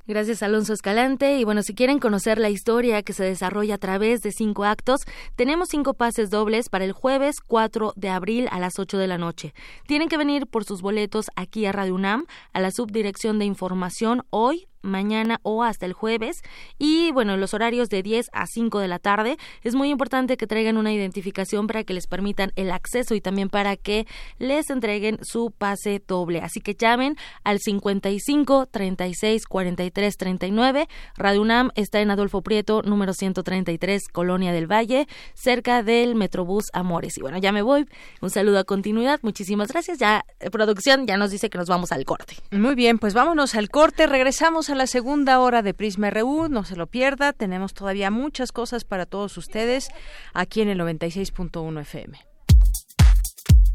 Gracias, 0.08 0.42
Alonso 0.42 0.74
Escalante. 0.74 1.38
Y 1.38 1.44
bueno, 1.44 1.62
si 1.62 1.76
quieren 1.76 2.00
conocer 2.00 2.40
la 2.40 2.50
historia 2.50 3.04
que 3.04 3.14
se 3.14 3.26
desarrolla 3.26 3.76
a 3.76 3.78
través 3.78 4.22
de 4.22 4.32
cinco 4.32 4.64
actos, 4.64 5.02
tenemos 5.36 5.68
cinco 5.70 5.94
pases 5.94 6.32
dobles 6.32 6.70
para 6.70 6.86
el 6.86 6.94
jueves 6.94 7.42
4 7.46 7.92
de 7.96 8.10
abril 8.10 8.48
a 8.50 8.60
las 8.60 8.80
8 8.80 8.98
de 8.98 9.08
la 9.08 9.18
noche. 9.18 9.54
Tienen 9.86 10.08
que 10.08 10.18
venir 10.18 10.48
por 10.48 10.64
sus 10.64 10.82
boletos 10.82 11.28
aquí 11.36 11.66
a 11.66 11.74
Radio 11.74 11.94
UNAM, 11.94 12.26
a 12.54 12.62
la 12.62 12.72
Subdirección 12.72 13.38
de 13.38 13.46
Información, 13.46 14.24
hoy 14.30 14.68
mañana 14.88 15.40
o 15.44 15.64
hasta 15.64 15.86
el 15.86 15.94
jueves. 15.94 16.42
Y 16.78 17.12
bueno, 17.12 17.38
los 17.38 17.54
horarios 17.54 17.90
de 17.90 18.04
10 18.04 18.30
a 18.34 18.46
5 18.48 18.80
de 18.80 18.88
la 18.88 19.00
tarde. 19.00 19.38
Es 19.64 19.76
muy 19.76 19.90
importante 19.90 20.38
que 20.38 20.48
traigan 20.48 20.78
una 20.78 20.94
identificación 20.94 21.68
para 21.68 21.84
que 21.84 21.94
les 21.94 22.08
permitan 22.08 22.52
el 22.56 22.72
acceso 22.72 23.16
y 23.16 23.22
también 23.22 23.50
para 23.50 23.76
que 23.76 24.08
les 24.40 24.70
entreguen 24.70 25.20
su 25.22 25.52
pase 25.52 26.02
doble. 26.06 26.42
Así 26.42 26.62
que 26.62 26.76
llamen 26.76 27.16
al 27.44 27.60
55 27.60 28.68
36 28.68 29.46
43 29.46 30.18
39. 30.18 30.88
Radio 31.16 31.42
UNAM 31.42 31.72
está 31.76 32.00
en 32.02 32.12
Adolfo 32.12 32.42
Prieto, 32.42 32.82
número 32.84 33.14
133, 33.14 34.08
Colonia 34.10 34.52
del 34.52 34.72
Valle, 34.72 35.08
cerca 35.34 35.84
del 35.84 36.16
Metrobús 36.16 36.66
Amores. 36.74 37.18
Y 37.18 37.22
bueno, 37.22 37.38
ya 37.38 37.52
me 37.52 37.62
voy. 37.62 37.88
Un 38.22 38.30
saludo 38.30 38.60
a 38.60 38.64
continuidad. 38.64 39.20
Muchísimas 39.22 39.70
gracias. 39.70 40.00
Ya, 40.00 40.26
eh, 40.40 40.50
producción 40.50 41.08
ya 41.08 41.18
nos 41.18 41.32
dice 41.32 41.50
que 41.50 41.58
nos 41.58 41.68
vamos 41.68 41.92
al 41.92 42.06
corte. 42.06 42.36
Muy 42.52 42.76
bien, 42.76 43.00
pues 43.00 43.14
vámonos 43.14 43.56
al 43.56 43.70
corte. 43.70 44.08
Regresamos 44.08 44.70
a 44.70 44.76
la 44.78 44.88
segunda 44.88 45.40
hora 45.40 45.62
de 45.62 45.74
Prisma 45.74 46.10
RU, 46.10 46.48
no 46.50 46.64
se 46.64 46.76
lo 46.76 46.88
pierda, 46.88 47.34
tenemos 47.34 47.74
todavía 47.74 48.12
muchas 48.12 48.52
cosas 48.52 48.84
para 48.86 49.06
todos 49.06 49.38
ustedes 49.38 49.90
aquí 50.34 50.62
en 50.62 50.70
el 50.70 50.80
96.1 50.80 51.82
FM. 51.82 52.20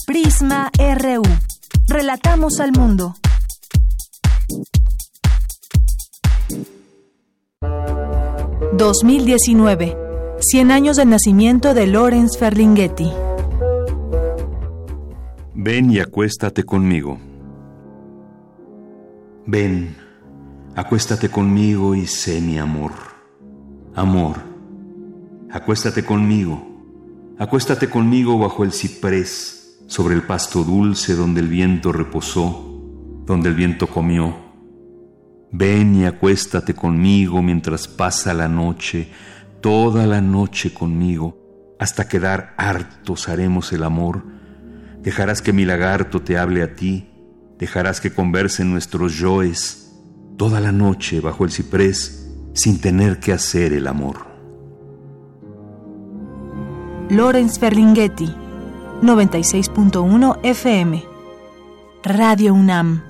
Prisma 0.06 0.70
RU, 0.78 1.22
relatamos 1.88 2.60
al 2.60 2.72
mundo. 2.72 3.14
...2019... 8.74 9.98
...100 10.40 10.72
años 10.72 10.96
del 10.96 11.08
nacimiento 11.08 11.72
de 11.72 11.86
Lorenz 11.86 12.36
Ferlinghetti. 12.36 13.12
Ven 15.54 15.90
y 15.92 16.00
acuéstate 16.00 16.64
conmigo. 16.64 17.20
Ven, 19.46 20.01
Acuéstate 20.74 21.28
conmigo 21.28 21.94
y 21.94 22.06
sé 22.06 22.40
mi 22.40 22.58
amor. 22.58 22.92
Amor, 23.94 24.36
acuéstate 25.50 26.04
conmigo. 26.04 26.66
Acuéstate 27.38 27.90
conmigo 27.90 28.38
bajo 28.38 28.64
el 28.64 28.72
ciprés, 28.72 29.78
sobre 29.86 30.14
el 30.14 30.22
pasto 30.22 30.64
dulce 30.64 31.14
donde 31.14 31.40
el 31.40 31.48
viento 31.48 31.92
reposó, 31.92 32.80
donde 33.26 33.50
el 33.50 33.54
viento 33.54 33.86
comió. 33.86 34.34
Ven 35.50 35.96
y 35.96 36.06
acuéstate 36.06 36.74
conmigo 36.74 37.42
mientras 37.42 37.86
pasa 37.86 38.32
la 38.32 38.48
noche, 38.48 39.08
toda 39.60 40.06
la 40.06 40.20
noche 40.20 40.72
conmigo, 40.72 41.76
hasta 41.78 42.08
quedar 42.08 42.54
hartos 42.56 43.28
haremos 43.28 43.72
el 43.72 43.82
amor. 43.82 44.24
Dejarás 45.02 45.42
que 45.42 45.52
mi 45.52 45.64
lagarto 45.64 46.22
te 46.22 46.38
hable 46.38 46.62
a 46.62 46.74
ti, 46.74 47.08
Dejarás 47.62 48.00
que 48.00 48.12
conversen 48.12 48.72
nuestros 48.72 49.16
yoes 49.18 49.81
toda 50.36 50.60
la 50.60 50.72
noche 50.72 51.20
bajo 51.20 51.44
el 51.44 51.50
ciprés 51.50 52.28
sin 52.54 52.80
tener 52.80 53.20
que 53.20 53.32
hacer 53.32 53.72
el 53.72 53.86
amor. 53.86 54.26
Lorenz 57.08 57.58
Ferlinghetti, 57.58 58.34
96.1 59.02 60.38
FM. 60.42 61.04
Radio 62.04 62.54
UNAM. 62.54 63.02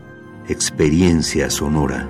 Experiencia 0.49 1.49
sonora. 1.51 2.09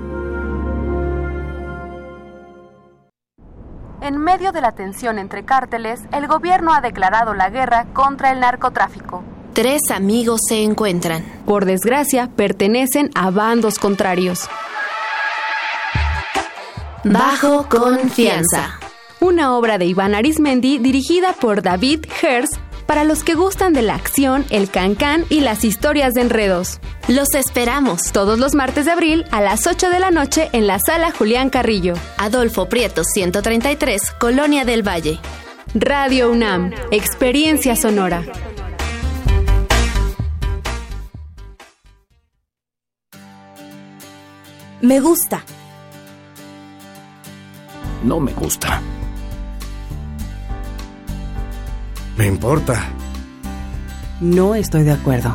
En 4.01 4.19
medio 4.19 4.51
de 4.51 4.61
la 4.61 4.73
tensión 4.73 5.19
entre 5.19 5.45
cárteles, 5.45 6.01
el 6.13 6.27
gobierno 6.27 6.73
ha 6.75 6.81
declarado 6.81 7.35
la 7.35 7.51
guerra 7.51 7.87
contra 7.93 8.33
el 8.33 8.41
narcotráfico. 8.41 9.23
Tres 9.53 9.83
amigos 9.95 10.41
se 10.49 10.65
encuentran. 10.65 11.23
Por 11.45 11.67
desgracia, 11.67 12.31
pertenecen 12.35 13.11
a 13.15 13.31
bandos 13.31 13.79
contrarios. 13.79 14.49
Bajo 17.05 17.69
confianza. 17.69 18.79
Una 19.19 19.57
obra 19.57 19.77
de 19.77 19.87
Iván 19.87 20.15
Arismendi 20.15 20.79
dirigida 20.79 21.33
por 21.33 21.61
David 21.61 22.07
Herz 22.23 22.51
para 22.87 23.03
los 23.03 23.25
que 23.25 23.35
gustan 23.35 23.73
de 23.73 23.83
la 23.83 23.97
acción, 23.97 24.45
el 24.51 24.71
cancán 24.71 25.25
y 25.29 25.41
las 25.41 25.65
historias 25.65 26.15
de 26.15 26.21
enredos. 26.21 26.79
Los 27.09 27.35
esperamos 27.35 28.13
todos 28.13 28.39
los 28.39 28.55
martes 28.55 28.85
de 28.85 28.93
abril 28.93 29.25
a 29.33 29.41
las 29.41 29.67
8 29.67 29.91
de 29.91 29.99
la 29.99 30.13
noche 30.13 30.49
en 30.53 30.69
la 30.69 30.79
sala 30.79 31.11
Julián 31.11 31.51
Carrillo. 31.51 31.95
Adolfo 32.19 32.69
Prieto 32.69 33.03
133, 33.03 34.13
Colonia 34.21 34.65
del 34.65 34.87
Valle. 34.87 35.19
Radio 35.75 36.31
UNAM, 36.31 36.73
Experiencia 36.93 37.75
Sonora. 37.75 38.23
Me 44.81 45.01
gusta. 45.01 45.45
No 48.05 48.19
me 48.19 48.33
gusta. 48.33 48.81
Me 52.17 52.27
importa. 52.27 52.85
No 54.21 54.55
estoy 54.55 54.83
de 54.83 54.93
acuerdo. 54.93 55.35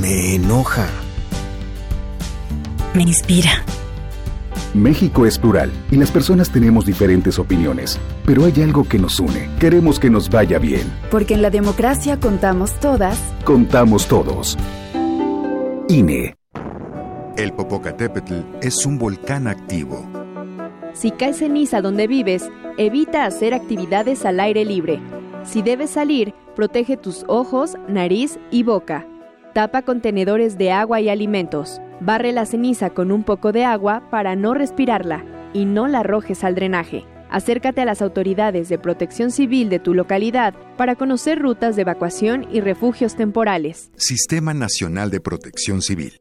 Me 0.00 0.34
enoja. 0.36 0.86
Me 2.94 3.02
inspira. 3.02 3.50
México 4.74 5.26
es 5.26 5.38
plural 5.38 5.72
y 5.90 5.96
las 5.96 6.10
personas 6.10 6.50
tenemos 6.50 6.84
diferentes 6.84 7.38
opiniones, 7.38 7.98
pero 8.24 8.44
hay 8.44 8.62
algo 8.62 8.84
que 8.84 8.98
nos 8.98 9.18
une. 9.18 9.50
Queremos 9.58 9.98
que 9.98 10.10
nos 10.10 10.30
vaya 10.30 10.58
bien. 10.58 10.92
Porque 11.10 11.34
en 11.34 11.42
la 11.42 11.50
democracia 11.50 12.20
contamos 12.20 12.78
todas. 12.78 13.18
Contamos 13.44 14.06
todos. 14.06 14.56
INE. 15.88 16.36
El 17.36 17.52
Popocatépetl 17.52 18.34
es 18.60 18.84
un 18.84 18.98
volcán 18.98 19.46
activo. 19.46 20.17
Si 20.98 21.12
cae 21.12 21.32
ceniza 21.32 21.80
donde 21.80 22.08
vives, 22.08 22.50
evita 22.76 23.24
hacer 23.24 23.54
actividades 23.54 24.24
al 24.24 24.40
aire 24.40 24.64
libre. 24.64 25.00
Si 25.44 25.62
debes 25.62 25.90
salir, 25.90 26.34
protege 26.56 26.96
tus 26.96 27.24
ojos, 27.28 27.76
nariz 27.86 28.40
y 28.50 28.64
boca. 28.64 29.06
Tapa 29.54 29.82
contenedores 29.82 30.58
de 30.58 30.72
agua 30.72 31.00
y 31.00 31.08
alimentos. 31.08 31.80
Barre 32.00 32.32
la 32.32 32.46
ceniza 32.46 32.90
con 32.90 33.12
un 33.12 33.22
poco 33.22 33.52
de 33.52 33.64
agua 33.64 34.08
para 34.10 34.34
no 34.34 34.54
respirarla 34.54 35.24
y 35.52 35.66
no 35.66 35.86
la 35.86 36.00
arrojes 36.00 36.42
al 36.42 36.56
drenaje. 36.56 37.04
Acércate 37.30 37.80
a 37.80 37.84
las 37.84 38.02
autoridades 38.02 38.68
de 38.68 38.80
protección 38.80 39.30
civil 39.30 39.68
de 39.68 39.78
tu 39.78 39.94
localidad 39.94 40.52
para 40.76 40.96
conocer 40.96 41.38
rutas 41.38 41.76
de 41.76 41.82
evacuación 41.82 42.44
y 42.50 42.60
refugios 42.60 43.14
temporales. 43.14 43.92
Sistema 43.94 44.52
Nacional 44.52 45.12
de 45.12 45.20
Protección 45.20 45.80
Civil. 45.80 46.18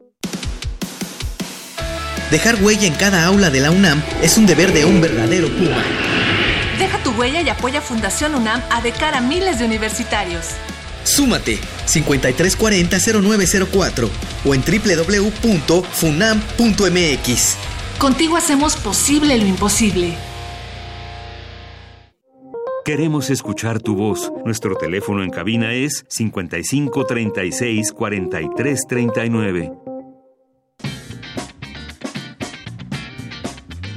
Dejar 2.31 2.61
huella 2.61 2.87
en 2.87 2.93
cada 2.93 3.25
aula 3.25 3.49
de 3.49 3.59
la 3.61 3.71
UNAM 3.71 4.03
es 4.21 4.37
un 4.37 4.45
deber 4.45 4.73
de 4.73 4.83
un 4.83 4.99
verdadero 4.99 5.47
Puma. 5.47 5.81
Deja 6.77 7.01
tu 7.01 7.11
huella 7.11 7.41
y 7.41 7.47
apoya 7.47 7.79
Fundación 7.81 8.35
UNAM 8.35 8.61
a 8.69 8.81
de 8.81 8.91
cara 8.91 9.19
a 9.19 9.21
miles 9.21 9.59
de 9.59 9.65
universitarios. 9.65 10.47
Súmate 11.05 11.57
5340-0904 11.87 14.09
o 14.45 14.53
en 14.53 14.61
www.funam.mx. 14.61 15.77
Contigo 17.97 18.35
hacemos 18.35 18.75
posible 18.75 19.37
lo 19.37 19.45
imposible. 19.45 20.13
Queremos 22.83 23.29
escuchar 23.29 23.81
tu 23.81 23.95
voz. 23.95 24.33
Nuestro 24.45 24.75
teléfono 24.75 25.23
en 25.23 25.29
cabina 25.29 25.71
es 25.73 26.03
55 26.09 27.05
36 27.05 27.93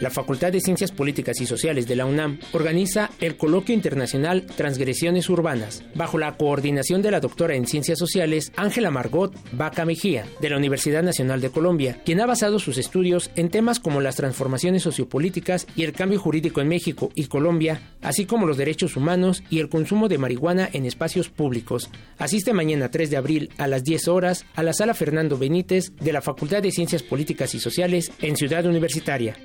La 0.00 0.08
Facultad 0.08 0.50
de 0.50 0.62
Ciencias 0.62 0.92
Políticas 0.92 1.42
y 1.42 1.46
Sociales 1.46 1.86
de 1.86 1.94
la 1.94 2.06
UNAM 2.06 2.38
organiza 2.52 3.10
el 3.20 3.36
Coloquio 3.36 3.74
Internacional 3.74 4.46
Transgresiones 4.46 5.28
Urbanas, 5.28 5.84
bajo 5.94 6.16
la 6.16 6.38
coordinación 6.38 7.02
de 7.02 7.10
la 7.10 7.20
doctora 7.20 7.54
en 7.54 7.66
Ciencias 7.66 7.98
Sociales 7.98 8.50
Ángela 8.56 8.90
Margot 8.90 9.34
Vaca 9.52 9.84
Mejía, 9.84 10.24
de 10.40 10.48
la 10.48 10.56
Universidad 10.56 11.02
Nacional 11.02 11.42
de 11.42 11.50
Colombia, 11.50 12.00
quien 12.02 12.20
ha 12.22 12.26
basado 12.26 12.58
sus 12.58 12.78
estudios 12.78 13.30
en 13.36 13.50
temas 13.50 13.78
como 13.78 14.00
las 14.00 14.16
transformaciones 14.16 14.82
sociopolíticas 14.82 15.66
y 15.76 15.84
el 15.84 15.92
cambio 15.92 16.18
jurídico 16.18 16.62
en 16.62 16.68
México 16.68 17.10
y 17.14 17.26
Colombia, 17.26 17.82
así 18.00 18.24
como 18.24 18.46
los 18.46 18.56
derechos 18.56 18.96
humanos 18.96 19.42
y 19.50 19.58
el 19.58 19.68
consumo 19.68 20.08
de 20.08 20.16
marihuana 20.16 20.66
en 20.72 20.86
espacios 20.86 21.28
públicos. 21.28 21.90
Asiste 22.16 22.54
mañana 22.54 22.90
3 22.90 23.10
de 23.10 23.16
abril 23.18 23.50
a 23.58 23.66
las 23.66 23.84
10 23.84 24.08
horas 24.08 24.46
a 24.54 24.62
la 24.62 24.72
sala 24.72 24.94
Fernando 24.94 25.36
Benítez 25.36 25.92
de 25.96 26.14
la 26.14 26.22
Facultad 26.22 26.62
de 26.62 26.72
Ciencias 26.72 27.02
Políticas 27.02 27.54
y 27.54 27.60
Sociales 27.60 28.10
en 28.22 28.36
Ciudad 28.36 28.64
Universitaria. 28.64 29.36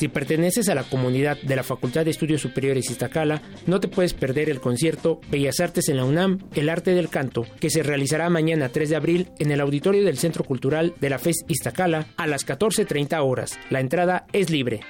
Si 0.00 0.08
perteneces 0.08 0.70
a 0.70 0.74
la 0.74 0.84
comunidad 0.84 1.36
de 1.42 1.54
la 1.54 1.62
Facultad 1.62 2.06
de 2.06 2.10
Estudios 2.10 2.40
Superiores 2.40 2.88
Iztacala, 2.88 3.42
no 3.66 3.80
te 3.80 3.88
puedes 3.88 4.14
perder 4.14 4.48
el 4.48 4.58
concierto 4.58 5.20
Bellas 5.30 5.60
Artes 5.60 5.90
en 5.90 5.98
la 5.98 6.06
UNAM, 6.06 6.38
El 6.54 6.70
Arte 6.70 6.94
del 6.94 7.10
Canto, 7.10 7.44
que 7.60 7.68
se 7.68 7.82
realizará 7.82 8.30
mañana 8.30 8.70
3 8.70 8.88
de 8.88 8.96
abril 8.96 9.28
en 9.38 9.50
el 9.50 9.60
auditorio 9.60 10.02
del 10.02 10.16
Centro 10.16 10.42
Cultural 10.42 10.94
de 11.00 11.10
la 11.10 11.18
FES 11.18 11.44
Iztacala 11.48 12.06
a 12.16 12.26
las 12.26 12.46
14.30 12.46 13.22
horas. 13.22 13.58
La 13.68 13.80
entrada 13.80 14.24
es 14.32 14.48
libre. 14.48 14.80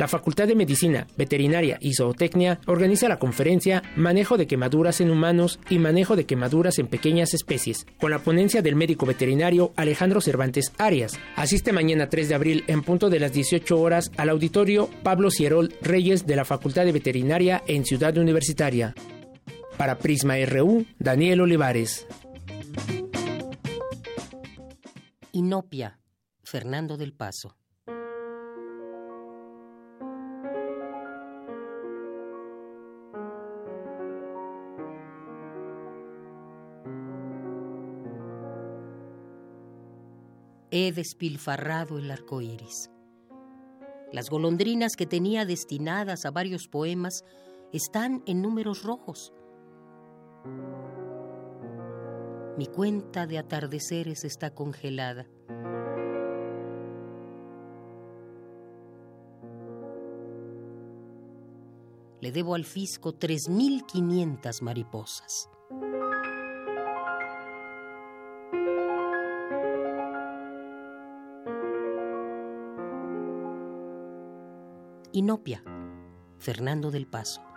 La 0.00 0.08
Facultad 0.08 0.48
de 0.48 0.54
Medicina, 0.54 1.06
Veterinaria 1.18 1.76
y 1.78 1.92
Zootecnia 1.92 2.58
organiza 2.64 3.06
la 3.06 3.18
conferencia 3.18 3.82
Manejo 3.96 4.38
de 4.38 4.46
quemaduras 4.46 5.02
en 5.02 5.10
humanos 5.10 5.60
y 5.68 5.78
manejo 5.78 6.16
de 6.16 6.24
quemaduras 6.24 6.78
en 6.78 6.86
pequeñas 6.86 7.34
especies, 7.34 7.86
con 7.98 8.10
la 8.10 8.20
ponencia 8.20 8.62
del 8.62 8.76
médico 8.76 9.04
veterinario 9.04 9.74
Alejandro 9.76 10.22
Cervantes 10.22 10.72
Arias. 10.78 11.20
Asiste 11.36 11.74
mañana 11.74 12.08
3 12.08 12.30
de 12.30 12.34
abril 12.34 12.64
en 12.66 12.80
punto 12.80 13.10
de 13.10 13.20
las 13.20 13.34
18 13.34 13.78
horas 13.78 14.10
al 14.16 14.30
auditorio 14.30 14.88
Pablo 15.02 15.30
Cierol 15.30 15.74
Reyes 15.82 16.26
de 16.26 16.36
la 16.36 16.46
Facultad 16.46 16.86
de 16.86 16.92
Veterinaria 16.92 17.62
en 17.66 17.84
Ciudad 17.84 18.16
Universitaria. 18.16 18.94
Para 19.76 19.98
Prisma 19.98 20.36
RU, 20.46 20.86
Daniel 20.98 21.42
Olivares. 21.42 22.06
Inopia, 25.32 26.00
Fernando 26.42 26.96
del 26.96 27.12
Paso. 27.12 27.59
He 40.70 40.92
despilfarrado 40.92 41.98
el 41.98 42.10
arco 42.10 42.40
iris. 42.40 42.90
Las 44.12 44.30
golondrinas 44.30 44.96
que 44.96 45.06
tenía 45.06 45.44
destinadas 45.44 46.24
a 46.24 46.30
varios 46.30 46.68
poemas 46.68 47.24
están 47.72 48.22
en 48.26 48.42
números 48.42 48.82
rojos. 48.82 49.32
Mi 52.56 52.66
cuenta 52.66 53.26
de 53.26 53.38
atardeceres 53.38 54.24
está 54.24 54.50
congelada. 54.54 55.26
Le 62.20 62.32
debo 62.32 62.54
al 62.54 62.64
fisco 62.64 63.14
3.500 63.14 64.60
mariposas. 64.62 65.48
Inopia, 75.12 75.60
Fernando 76.38 76.92
del 76.92 77.08
Paso. 77.08 77.49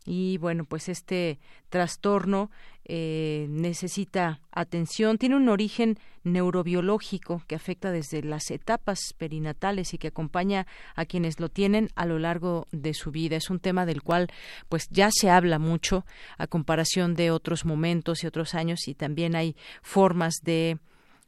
y 0.04 0.36
bueno, 0.38 0.64
pues 0.64 0.88
este 0.88 1.38
trastorno 1.70 2.50
eh, 2.84 3.46
necesita 3.48 4.40
atención, 4.52 5.16
tiene 5.16 5.36
un 5.36 5.48
origen 5.48 5.98
neurobiológico 6.24 7.42
que 7.46 7.54
afecta 7.54 7.90
desde 7.90 8.22
las 8.22 8.50
etapas 8.50 8.98
perinatales 9.16 9.94
y 9.94 9.98
que 9.98 10.08
acompaña 10.08 10.66
a 10.94 11.06
quienes 11.06 11.40
lo 11.40 11.48
tienen 11.48 11.88
a 11.94 12.04
lo 12.04 12.18
largo 12.18 12.66
de 12.70 12.92
su 12.92 13.10
vida. 13.10 13.36
Es 13.36 13.48
un 13.48 13.60
tema 13.60 13.86
del 13.86 14.02
cual 14.02 14.28
pues 14.68 14.88
ya 14.90 15.10
se 15.10 15.30
habla 15.30 15.58
mucho 15.58 16.04
a 16.36 16.46
comparación 16.46 17.14
de 17.14 17.30
otros 17.30 17.64
momentos 17.64 18.22
y 18.22 18.26
otros 18.26 18.54
años 18.54 18.86
y 18.86 18.94
también 18.94 19.34
hay 19.34 19.56
formas 19.82 20.34
de 20.42 20.78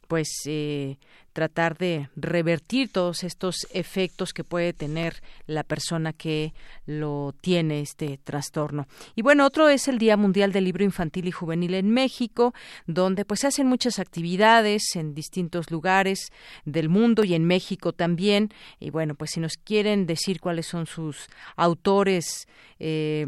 pues 0.06 0.28
eh, 0.46 0.96
tratar 1.32 1.76
de 1.76 2.08
revertir 2.16 2.88
todos 2.90 3.22
estos 3.22 3.66
efectos 3.74 4.32
que 4.32 4.42
puede 4.42 4.72
tener 4.72 5.22
la 5.46 5.64
persona 5.64 6.14
que 6.14 6.54
lo 6.86 7.34
tiene 7.42 7.82
este 7.82 8.18
trastorno. 8.24 8.86
Y 9.14 9.20
bueno, 9.20 9.44
otro 9.44 9.68
es 9.68 9.86
el 9.86 9.98
Día 9.98 10.16
Mundial 10.16 10.52
del 10.52 10.64
Libro 10.64 10.82
Infantil 10.82 11.28
y 11.28 11.32
Juvenil 11.32 11.74
en 11.74 11.90
México, 11.90 12.54
donde 12.86 13.26
pues 13.26 13.40
se 13.40 13.48
hacen 13.48 13.66
muchas 13.66 13.98
actividades 13.98 14.96
en 14.96 15.14
distintos 15.14 15.70
lugares 15.70 16.32
del 16.64 16.88
mundo 16.88 17.22
y 17.22 17.34
en 17.34 17.44
México 17.44 17.92
también. 17.92 18.50
Y 18.80 18.88
bueno, 18.88 19.14
pues 19.14 19.32
si 19.32 19.40
nos 19.40 19.58
quieren 19.58 20.06
decir 20.06 20.40
cuáles 20.40 20.66
son 20.66 20.86
sus 20.86 21.28
autores 21.56 22.48
eh, 22.78 23.26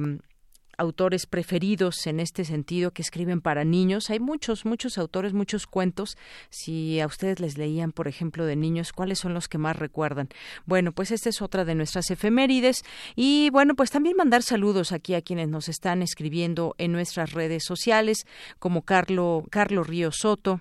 autores 0.78 1.26
preferidos 1.26 2.06
en 2.06 2.20
este 2.20 2.44
sentido 2.44 2.92
que 2.92 3.02
escriben 3.02 3.40
para 3.40 3.64
niños. 3.64 4.10
Hay 4.10 4.20
muchos, 4.20 4.64
muchos 4.64 4.96
autores, 4.96 5.34
muchos 5.34 5.66
cuentos. 5.66 6.16
Si 6.48 7.00
a 7.00 7.06
ustedes 7.06 7.40
les 7.40 7.58
leían, 7.58 7.92
por 7.92 8.08
ejemplo, 8.08 8.46
de 8.46 8.56
niños, 8.56 8.92
¿cuáles 8.92 9.18
son 9.18 9.34
los 9.34 9.48
que 9.48 9.58
más 9.58 9.76
recuerdan? 9.76 10.28
Bueno, 10.64 10.92
pues 10.92 11.10
esta 11.10 11.28
es 11.28 11.42
otra 11.42 11.64
de 11.64 11.74
nuestras 11.74 12.10
efemérides. 12.10 12.84
Y 13.16 13.50
bueno, 13.50 13.74
pues 13.74 13.90
también 13.90 14.16
mandar 14.16 14.42
saludos 14.42 14.92
aquí 14.92 15.14
a 15.14 15.22
quienes 15.22 15.48
nos 15.48 15.68
están 15.68 16.00
escribiendo 16.00 16.74
en 16.78 16.92
nuestras 16.92 17.32
redes 17.32 17.64
sociales, 17.64 18.26
como 18.58 18.82
Carlo, 18.82 19.44
Carlos 19.50 19.86
Río 19.86 20.12
Soto, 20.12 20.60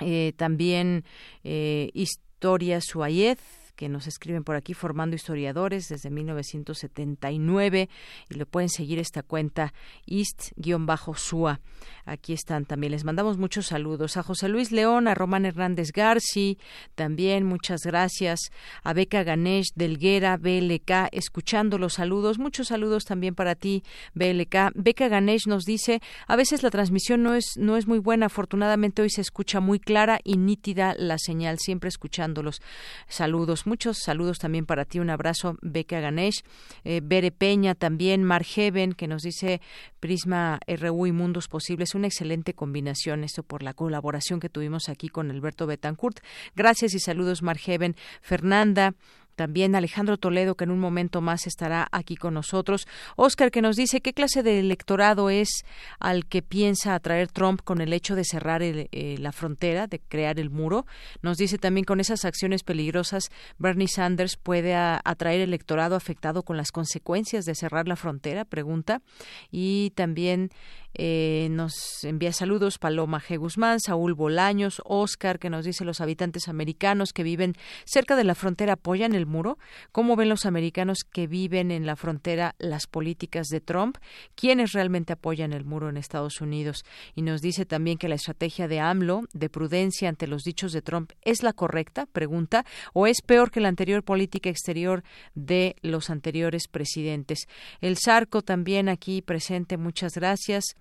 eh, 0.00 0.32
también 0.36 1.04
eh, 1.44 1.90
Historia 1.94 2.80
Suayez, 2.80 3.38
que 3.74 3.88
nos 3.88 4.06
escriben 4.06 4.44
por 4.44 4.56
aquí 4.56 4.74
formando 4.74 5.16
historiadores 5.16 5.88
desde 5.88 6.10
1979 6.10 7.88
y 8.30 8.34
lo 8.34 8.46
pueden 8.46 8.68
seguir 8.68 8.98
esta 8.98 9.22
cuenta 9.22 9.72
East-SUA. 10.06 11.60
Aquí 12.06 12.32
están 12.32 12.66
también. 12.66 12.92
Les 12.92 13.04
mandamos 13.04 13.38
muchos 13.38 13.66
saludos 13.66 14.16
a 14.16 14.22
José 14.22 14.48
Luis 14.48 14.72
León, 14.72 15.08
a 15.08 15.14
Román 15.14 15.46
Hernández 15.46 15.90
Garci, 15.92 16.58
también 16.94 17.44
muchas 17.44 17.82
gracias 17.82 18.50
a 18.82 18.92
Beca 18.92 19.22
Ganesh 19.22 19.72
Delguera, 19.74 20.36
BLK, 20.36 21.08
escuchando 21.12 21.78
los 21.78 21.94
saludos. 21.94 22.38
Muchos 22.38 22.68
saludos 22.68 23.04
también 23.04 23.34
para 23.34 23.54
ti, 23.54 23.82
BLK. 24.14 24.72
Beca 24.74 25.08
Ganesh 25.08 25.46
nos 25.46 25.64
dice, 25.64 26.00
a 26.26 26.36
veces 26.36 26.62
la 26.62 26.70
transmisión 26.70 27.22
no 27.22 27.34
es, 27.34 27.54
no 27.56 27.76
es 27.76 27.86
muy 27.86 27.98
buena, 27.98 28.26
afortunadamente 28.26 29.02
hoy 29.02 29.10
se 29.10 29.20
escucha 29.20 29.60
muy 29.60 29.80
clara 29.80 30.20
y 30.22 30.36
nítida 30.36 30.94
la 30.96 31.18
señal, 31.18 31.58
siempre 31.58 31.88
escuchándolos. 31.88 32.60
Saludos 33.08 33.63
Muchos 33.64 33.98
saludos 33.98 34.38
también 34.38 34.66
para 34.66 34.84
ti. 34.84 34.98
Un 34.98 35.10
abrazo, 35.10 35.56
Beca 35.62 36.00
Ganesh. 36.00 36.42
Eh, 36.84 37.00
Bere 37.02 37.30
Peña 37.30 37.74
también. 37.74 38.22
Margeven, 38.22 38.92
que 38.92 39.08
nos 39.08 39.22
dice 39.22 39.60
Prisma 40.00 40.60
RU 40.66 41.06
y 41.06 41.12
Mundos 41.12 41.48
Posibles. 41.48 41.94
Una 41.94 42.06
excelente 42.06 42.54
combinación. 42.54 43.24
Esto 43.24 43.42
por 43.42 43.62
la 43.62 43.74
colaboración 43.74 44.40
que 44.40 44.48
tuvimos 44.48 44.88
aquí 44.88 45.08
con 45.08 45.30
Alberto 45.30 45.66
Betancourt. 45.66 46.20
Gracias 46.54 46.94
y 46.94 46.98
saludos, 46.98 47.42
Margeven. 47.42 47.96
Fernanda. 48.20 48.94
También 49.34 49.74
Alejandro 49.74 50.16
Toledo, 50.16 50.54
que 50.54 50.64
en 50.64 50.70
un 50.70 50.80
momento 50.80 51.20
más 51.20 51.46
estará 51.46 51.88
aquí 51.92 52.16
con 52.16 52.34
nosotros. 52.34 52.86
Oscar, 53.16 53.50
que 53.50 53.62
nos 53.62 53.76
dice 53.76 54.00
qué 54.00 54.12
clase 54.12 54.42
de 54.42 54.60
electorado 54.60 55.30
es 55.30 55.64
al 55.98 56.26
que 56.26 56.42
piensa 56.42 56.94
atraer 56.94 57.28
Trump 57.28 57.60
con 57.62 57.80
el 57.80 57.92
hecho 57.92 58.14
de 58.14 58.24
cerrar 58.24 58.62
eh, 58.62 58.88
la 59.18 59.32
frontera, 59.32 59.86
de 59.86 60.00
crear 60.00 60.38
el 60.38 60.50
muro. 60.50 60.86
Nos 61.22 61.38
dice 61.38 61.58
también 61.58 61.84
con 61.84 62.00
esas 62.00 62.24
acciones 62.24 62.62
peligrosas, 62.62 63.30
Bernie 63.58 63.88
Sanders 63.88 64.36
puede 64.36 64.74
atraer 64.74 65.40
electorado 65.40 65.96
afectado 65.96 66.42
con 66.42 66.56
las 66.56 66.70
consecuencias 66.70 67.44
de 67.44 67.54
cerrar 67.54 67.88
la 67.88 67.96
frontera, 67.96 68.44
pregunta. 68.44 69.02
Y 69.50 69.92
también 69.94 70.50
eh, 70.94 71.48
nos 71.50 72.04
envía 72.04 72.32
saludos 72.32 72.78
Paloma 72.78 73.20
G. 73.20 73.38
Guzmán, 73.38 73.80
Saúl 73.80 74.14
Bolaños, 74.14 74.80
Oscar, 74.84 75.38
que 75.38 75.50
nos 75.50 75.64
dice 75.64 75.84
los 75.84 76.00
habitantes 76.00 76.48
americanos 76.48 77.12
que 77.12 77.22
viven 77.22 77.54
cerca 77.84 78.16
de 78.16 78.24
la 78.24 78.34
frontera 78.34 78.74
apoyan 78.74 79.14
el 79.14 79.26
muro. 79.26 79.58
¿Cómo 79.92 80.16
ven 80.16 80.28
los 80.28 80.46
americanos 80.46 80.98
que 81.04 81.26
viven 81.26 81.70
en 81.70 81.86
la 81.86 81.96
frontera 81.96 82.54
las 82.58 82.86
políticas 82.86 83.48
de 83.48 83.60
Trump? 83.60 83.98
¿Quiénes 84.34 84.72
realmente 84.72 85.12
apoyan 85.12 85.52
el 85.52 85.64
muro 85.64 85.88
en 85.88 85.96
Estados 85.96 86.40
Unidos? 86.40 86.84
Y 87.14 87.22
nos 87.22 87.40
dice 87.40 87.66
también 87.66 87.98
que 87.98 88.08
la 88.08 88.14
estrategia 88.14 88.68
de 88.68 88.80
AMLO 88.80 89.22
de 89.32 89.48
prudencia 89.48 90.08
ante 90.08 90.26
los 90.26 90.42
dichos 90.42 90.72
de 90.72 90.82
Trump 90.82 91.12
es 91.22 91.42
la 91.42 91.52
correcta, 91.52 92.06
pregunta, 92.06 92.64
o 92.92 93.06
es 93.06 93.20
peor 93.20 93.50
que 93.50 93.60
la 93.60 93.68
anterior 93.68 94.02
política 94.04 94.48
exterior 94.48 95.02
de 95.34 95.76
los 95.82 96.10
anteriores 96.10 96.68
presidentes. 96.68 97.46
El 97.80 97.96
Zarco 97.96 98.42
también 98.42 98.88
aquí 98.88 99.22
presente, 99.22 99.76
muchas 99.76 100.14
gracias. 100.14 100.76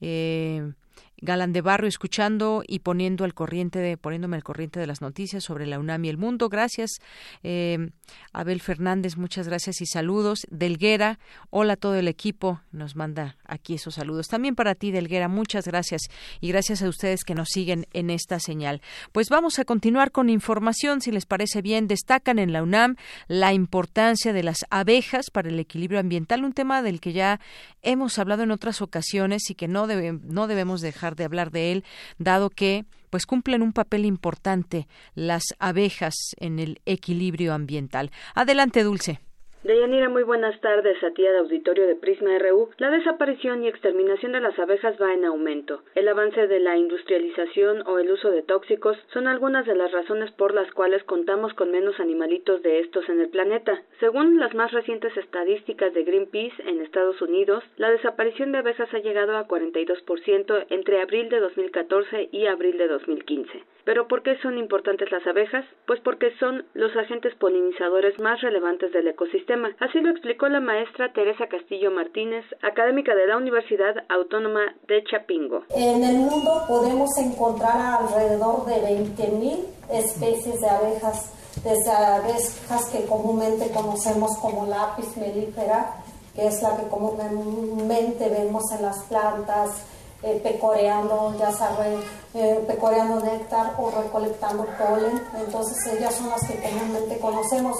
Eh, 0.00 0.72
Galán 1.20 1.52
de 1.52 1.62
Barrio 1.62 1.88
escuchando 1.88 2.62
y 2.66 2.80
poniendo 2.80 3.24
al 3.24 3.34
corriente 3.34 3.78
de, 3.78 3.96
poniéndome 3.96 4.36
al 4.36 4.44
corriente 4.44 4.78
de 4.80 4.86
las 4.86 5.00
noticias 5.00 5.44
sobre 5.44 5.66
la 5.66 5.78
UNAM 5.78 6.04
y 6.04 6.08
el 6.08 6.18
mundo. 6.18 6.48
Gracias, 6.48 6.98
eh, 7.42 7.90
Abel 8.32 8.60
Fernández, 8.60 9.16
muchas 9.16 9.48
gracias 9.48 9.80
y 9.80 9.86
saludos. 9.86 10.46
Delguera, 10.50 11.18
hola 11.50 11.74
a 11.74 11.76
todo 11.76 11.94
el 11.94 12.08
equipo, 12.08 12.60
nos 12.70 12.96
manda 12.96 13.36
aquí 13.44 13.74
esos 13.74 13.94
saludos. 13.94 14.28
También 14.28 14.54
para 14.54 14.74
ti, 14.74 14.90
Delguera, 14.90 15.28
muchas 15.28 15.66
gracias 15.66 16.02
y 16.40 16.48
gracias 16.48 16.82
a 16.82 16.88
ustedes 16.88 17.24
que 17.24 17.34
nos 17.34 17.48
siguen 17.48 17.86
en 17.92 18.10
esta 18.10 18.38
señal. 18.38 18.82
Pues 19.12 19.28
vamos 19.30 19.58
a 19.58 19.64
continuar 19.64 20.12
con 20.12 20.28
información, 20.28 21.00
si 21.00 21.12
les 21.12 21.24
parece 21.24 21.62
bien. 21.62 21.86
Destacan 21.86 22.38
en 22.38 22.52
la 22.52 22.62
UNAM 22.62 22.96
la 23.28 23.52
importancia 23.52 24.32
de 24.32 24.42
las 24.42 24.66
abejas 24.70 25.30
para 25.30 25.48
el 25.48 25.58
equilibrio 25.58 26.00
ambiental, 26.00 26.44
un 26.44 26.52
tema 26.52 26.82
del 26.82 27.00
que 27.00 27.12
ya 27.12 27.40
hemos 27.82 28.18
hablado 28.18 28.42
en 28.42 28.50
otras 28.50 28.82
ocasiones 28.82 29.48
y 29.50 29.54
que 29.54 29.68
no, 29.68 29.86
no 29.86 30.46
debemos 30.46 30.80
dejar 30.80 31.05
de 31.14 31.24
hablar 31.24 31.50
de 31.50 31.72
él, 31.72 31.84
dado 32.18 32.50
que 32.50 32.84
pues 33.10 33.26
cumplen 33.26 33.62
un 33.62 33.72
papel 33.72 34.04
importante 34.04 34.88
las 35.14 35.44
abejas 35.58 36.14
en 36.38 36.58
el 36.58 36.80
equilibrio 36.86 37.54
ambiental. 37.54 38.10
Adelante, 38.34 38.82
Dulce. 38.82 39.20
Deyanira, 39.66 40.08
muy 40.08 40.22
buenas 40.22 40.60
tardes 40.60 41.02
a 41.02 41.10
ti 41.10 41.26
al 41.26 41.38
auditorio 41.38 41.88
de 41.88 41.96
Prisma 41.96 42.38
RU. 42.38 42.70
La 42.78 42.88
desaparición 42.88 43.64
y 43.64 43.68
exterminación 43.68 44.30
de 44.30 44.38
las 44.38 44.56
abejas 44.60 44.94
va 45.02 45.12
en 45.12 45.24
aumento. 45.24 45.82
El 45.96 46.06
avance 46.06 46.46
de 46.46 46.60
la 46.60 46.76
industrialización 46.76 47.82
o 47.84 47.98
el 47.98 48.12
uso 48.12 48.30
de 48.30 48.44
tóxicos 48.44 48.96
son 49.12 49.26
algunas 49.26 49.66
de 49.66 49.74
las 49.74 49.90
razones 49.90 50.30
por 50.30 50.54
las 50.54 50.70
cuales 50.70 51.02
contamos 51.02 51.52
con 51.54 51.72
menos 51.72 51.98
animalitos 51.98 52.62
de 52.62 52.78
estos 52.78 53.08
en 53.08 53.20
el 53.20 53.28
planeta. 53.28 53.82
Según 53.98 54.38
las 54.38 54.54
más 54.54 54.70
recientes 54.70 55.16
estadísticas 55.16 55.92
de 55.94 56.04
Greenpeace 56.04 56.62
en 56.62 56.80
Estados 56.80 57.20
Unidos, 57.20 57.64
la 57.76 57.90
desaparición 57.90 58.52
de 58.52 58.58
abejas 58.58 58.94
ha 58.94 59.00
llegado 59.00 59.36
a 59.36 59.48
42% 59.48 60.66
entre 60.70 61.02
abril 61.02 61.28
de 61.28 61.40
2014 61.40 62.28
y 62.30 62.46
abril 62.46 62.78
de 62.78 62.86
2015. 62.86 63.64
¿Pero 63.84 64.06
por 64.06 64.22
qué 64.22 64.36
son 64.38 64.58
importantes 64.58 65.10
las 65.10 65.26
abejas? 65.26 65.64
Pues 65.86 66.00
porque 66.00 66.32
son 66.38 66.64
los 66.74 66.94
agentes 66.96 67.34
polinizadores 67.34 68.18
más 68.20 68.40
relevantes 68.40 68.92
del 68.92 69.08
ecosistema. 69.08 69.55
Así 69.80 70.00
lo 70.00 70.10
explicó 70.10 70.48
la 70.48 70.60
maestra 70.60 71.12
Teresa 71.14 71.46
Castillo 71.46 71.90
Martínez, 71.90 72.44
académica 72.62 73.14
de 73.14 73.26
la 73.26 73.38
Universidad 73.38 73.94
Autónoma 74.10 74.60
de 74.86 75.02
Chapingo. 75.04 75.62
En 75.70 76.04
el 76.04 76.16
mundo 76.16 76.64
podemos 76.68 77.08
encontrar 77.18 78.02
alrededor 78.02 78.66
de 78.66 78.74
20.000 78.74 79.64
especies 79.92 80.60
de 80.60 80.68
abejas, 80.68 81.32
desde 81.64 81.90
abejas 81.90 82.86
que 82.92 83.06
comúnmente 83.06 83.70
conocemos 83.72 84.36
como 84.42 84.66
lápiz 84.66 85.16
melífera, 85.16 86.02
que 86.34 86.48
es 86.48 86.60
la 86.60 86.76
que 86.76 86.88
comúnmente 86.88 88.28
vemos 88.28 88.62
en 88.72 88.82
las 88.82 88.98
plantas, 89.04 89.86
eh, 90.22 90.40
pecoreando, 90.42 91.34
ya 91.38 91.50
saben, 91.52 92.00
eh, 92.34 92.62
pecoreando 92.66 93.20
néctar 93.20 93.74
o 93.78 93.90
recolectando 93.90 94.66
polen. 94.78 95.22
Entonces 95.38 95.94
ellas 95.94 96.14
son 96.14 96.28
las 96.28 96.46
que 96.46 96.60
comúnmente 96.60 97.18
conocemos. 97.18 97.76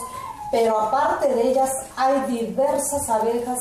Pero 0.51 0.79
aparte 0.79 1.35
de 1.35 1.51
ellas 1.51 1.71
hay 1.97 2.21
diversas 2.29 3.09
abejas 3.09 3.59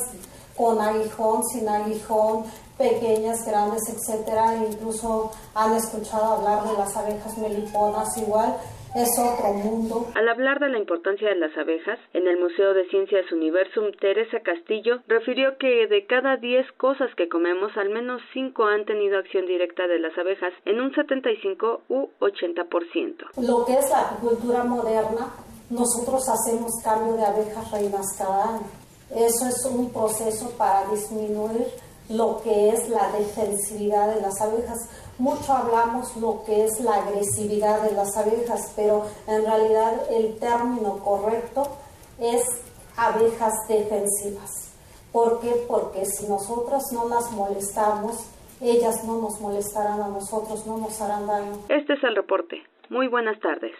con 0.56 0.80
aguijón, 0.80 1.42
sin 1.44 1.68
aguijón, 1.68 2.44
pequeñas, 2.78 3.44
grandes, 3.44 3.82
etcétera. 3.88 4.56
Incluso 4.56 5.30
han 5.54 5.74
escuchado 5.74 6.34
hablar 6.34 6.64
de 6.64 6.72
las 6.74 6.96
abejas 6.96 7.36
meliponas 7.38 8.16
igual 8.16 8.56
es 8.96 9.18
otro 9.18 9.52
mundo. 9.52 10.06
Al 10.14 10.28
hablar 10.28 10.58
de 10.58 10.70
la 10.70 10.78
importancia 10.78 11.28
de 11.28 11.36
las 11.36 11.56
abejas, 11.56 11.98
en 12.14 12.26
el 12.26 12.38
Museo 12.38 12.72
de 12.72 12.88
Ciencias 12.88 13.30
Universum, 13.30 13.92
Teresa 14.00 14.40
Castillo 14.40 15.00
refirió 15.06 15.58
que 15.58 15.86
de 15.86 16.06
cada 16.06 16.38
10 16.38 16.72
cosas 16.72 17.10
que 17.14 17.28
comemos, 17.28 17.76
al 17.76 17.90
menos 17.90 18.22
5 18.32 18.64
han 18.64 18.86
tenido 18.86 19.18
acción 19.18 19.46
directa 19.46 19.86
de 19.86 19.98
las 19.98 20.16
abejas 20.16 20.52
en 20.64 20.80
un 20.80 20.94
75 20.94 21.82
u 21.88 22.08
80%. 22.20 23.26
Lo 23.46 23.66
que 23.66 23.74
es 23.74 23.90
la 23.90 24.00
apicultura 24.00 24.64
moderna, 24.64 25.28
nosotros 25.70 26.28
hacemos 26.28 26.72
cambio 26.82 27.14
de 27.14 27.24
abejas 27.24 27.70
reinas 27.70 28.06
cada 28.18 28.54
año. 28.54 28.66
Eso 29.10 29.46
es 29.46 29.64
un 29.64 29.90
proceso 29.90 30.50
para 30.50 30.88
disminuir 30.90 31.68
lo 32.08 32.40
que 32.42 32.70
es 32.70 32.88
la 32.88 33.10
defensividad 33.12 34.14
de 34.14 34.20
las 34.20 34.40
abejas 34.40 34.88
mucho 35.18 35.50
hablamos 35.52 36.14
lo 36.16 36.42
que 36.44 36.64
es 36.64 36.78
la 36.80 36.96
agresividad 36.96 37.82
de 37.82 37.92
las 37.92 38.16
abejas, 38.16 38.72
pero 38.76 39.06
en 39.26 39.44
realidad 39.44 39.94
el 40.10 40.38
término 40.38 40.98
correcto 40.98 41.66
es 42.20 42.44
abejas 42.96 43.54
defensivas. 43.66 44.74
¿Por 45.12 45.40
qué? 45.40 45.64
Porque 45.66 46.04
si 46.04 46.28
nosotras 46.28 46.82
no 46.92 47.08
las 47.08 47.32
molestamos, 47.32 48.28
ellas 48.60 49.04
no 49.04 49.22
nos 49.22 49.40
molestarán 49.40 50.02
a 50.02 50.08
nosotros, 50.08 50.66
no 50.66 50.76
nos 50.76 51.00
harán 51.00 51.26
daño. 51.26 51.52
Este 51.70 51.94
es 51.94 52.04
el 52.04 52.14
reporte. 52.14 52.62
Muy 52.90 53.08
buenas 53.08 53.40
tardes. 53.40 53.72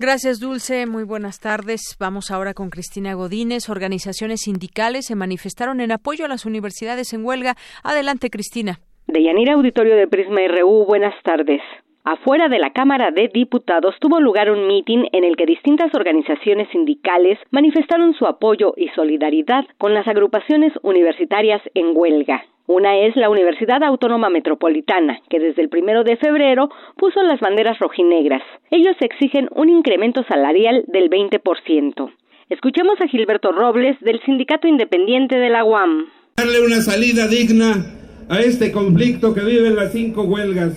Gracias, 0.00 0.38
Dulce. 0.38 0.86
Muy 0.86 1.02
buenas 1.02 1.40
tardes. 1.40 1.96
Vamos 1.98 2.30
ahora 2.30 2.54
con 2.54 2.70
Cristina 2.70 3.14
Godínez. 3.14 3.68
Organizaciones 3.68 4.42
sindicales 4.42 5.06
se 5.06 5.16
manifestaron 5.16 5.80
en 5.80 5.90
apoyo 5.90 6.24
a 6.24 6.28
las 6.28 6.46
universidades 6.46 7.12
en 7.12 7.24
huelga. 7.24 7.56
Adelante, 7.82 8.30
Cristina. 8.30 8.78
De 9.08 9.24
Yanira 9.24 9.54
Auditorio 9.54 9.96
de 9.96 10.06
Prisma 10.06 10.40
RU, 10.46 10.84
buenas 10.86 11.14
tardes. 11.24 11.60
Afuera 12.04 12.48
de 12.48 12.60
la 12.60 12.72
Cámara 12.72 13.10
de 13.10 13.26
Diputados 13.26 13.96
tuvo 14.00 14.20
lugar 14.20 14.52
un 14.52 14.68
mitin 14.68 15.08
en 15.10 15.24
el 15.24 15.34
que 15.34 15.46
distintas 15.46 15.92
organizaciones 15.92 16.68
sindicales 16.70 17.36
manifestaron 17.50 18.14
su 18.14 18.26
apoyo 18.26 18.74
y 18.76 18.90
solidaridad 18.90 19.64
con 19.78 19.94
las 19.94 20.06
agrupaciones 20.06 20.72
universitarias 20.82 21.60
en 21.74 21.90
huelga. 21.92 22.44
Una 22.68 22.98
es 22.98 23.16
la 23.16 23.30
Universidad 23.30 23.82
Autónoma 23.82 24.28
Metropolitana, 24.28 25.22
que 25.30 25.40
desde 25.40 25.62
el 25.62 25.70
primero 25.70 26.04
de 26.04 26.18
febrero 26.18 26.68
puso 26.98 27.22
las 27.22 27.40
banderas 27.40 27.78
rojinegras. 27.78 28.42
Ellos 28.70 28.94
exigen 29.00 29.48
un 29.56 29.70
incremento 29.70 30.22
salarial 30.28 30.84
del 30.86 31.08
20%. 31.08 32.12
Escuchemos 32.50 33.00
a 33.00 33.08
Gilberto 33.08 33.52
Robles 33.52 33.98
del 34.00 34.20
Sindicato 34.20 34.68
Independiente 34.68 35.36
de 35.36 35.48
la 35.48 35.64
UAM. 35.64 36.08
Darle 36.36 36.60
una 36.60 36.82
salida 36.82 37.26
digna 37.26 37.86
a 38.28 38.40
este 38.40 38.70
conflicto 38.70 39.32
que 39.32 39.40
viven 39.40 39.74
las 39.74 39.92
cinco 39.92 40.24
huelgas. 40.24 40.74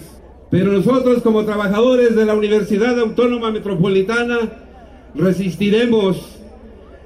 Pero 0.50 0.72
nosotros 0.72 1.22
como 1.22 1.44
trabajadores 1.44 2.16
de 2.16 2.26
la 2.26 2.36
Universidad 2.36 2.98
Autónoma 3.02 3.52
Metropolitana 3.52 4.38
resistiremos, 5.14 6.42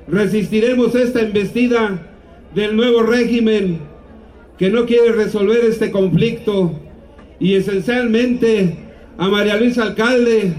resistiremos 0.08 0.94
esta 0.94 1.22
embestida 1.22 2.08
del 2.54 2.78
nuevo 2.78 3.02
régimen 3.02 3.95
que 4.58 4.70
no 4.70 4.86
quiere 4.86 5.12
resolver 5.12 5.60
este 5.66 5.92
conflicto 5.92 6.72
y 7.40 7.56
esencialmente 7.56 8.76
a 9.18 9.28
María 9.28 9.58
Luisa 9.58 9.84
Alcalde, 9.84 10.54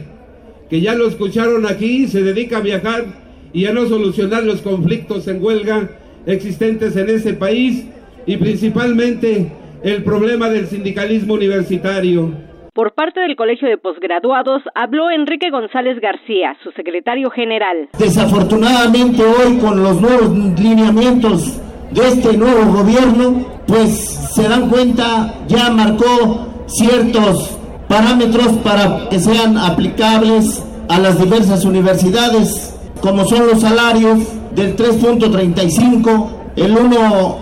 que 0.68 0.80
ya 0.80 0.94
lo 0.94 1.08
escucharon 1.08 1.66
aquí, 1.66 2.06
se 2.06 2.22
dedica 2.22 2.58
a 2.58 2.60
viajar 2.60 3.04
y 3.52 3.66
a 3.66 3.72
no 3.72 3.86
solucionar 3.86 4.44
los 4.44 4.60
conflictos 4.60 5.26
en 5.28 5.42
huelga 5.42 5.90
existentes 6.26 6.96
en 6.96 7.08
ese 7.08 7.34
país 7.34 7.86
y 8.26 8.36
principalmente 8.36 9.50
el 9.82 10.02
problema 10.02 10.48
del 10.50 10.66
sindicalismo 10.66 11.34
universitario. 11.34 12.32
Por 12.74 12.92
parte 12.92 13.20
del 13.20 13.36
Colegio 13.36 13.68
de 13.68 13.78
Posgraduados 13.78 14.62
habló 14.74 15.10
Enrique 15.10 15.50
González 15.50 15.98
García, 15.98 16.56
su 16.62 16.72
secretario 16.72 17.30
general. 17.30 17.88
Desafortunadamente 17.98 19.22
hoy 19.22 19.56
con 19.58 19.82
los 19.82 19.98
nuevos 19.98 20.36
lineamientos 20.58 21.62
de 21.96 22.08
este 22.08 22.36
nuevo 22.36 22.70
gobierno, 22.72 23.46
pues 23.66 24.18
se 24.34 24.42
dan 24.48 24.68
cuenta, 24.68 25.34
ya 25.48 25.70
marcó 25.70 26.46
ciertos 26.66 27.56
parámetros 27.88 28.48
para 28.62 29.08
que 29.08 29.18
sean 29.18 29.56
aplicables 29.56 30.62
a 30.88 30.98
las 30.98 31.18
diversas 31.18 31.64
universidades, 31.64 32.74
como 33.00 33.24
son 33.24 33.46
los 33.46 33.62
salarios 33.62 34.18
del 34.54 34.76
3.35, 34.76 36.26
el 36.56 36.76
1 36.76 37.36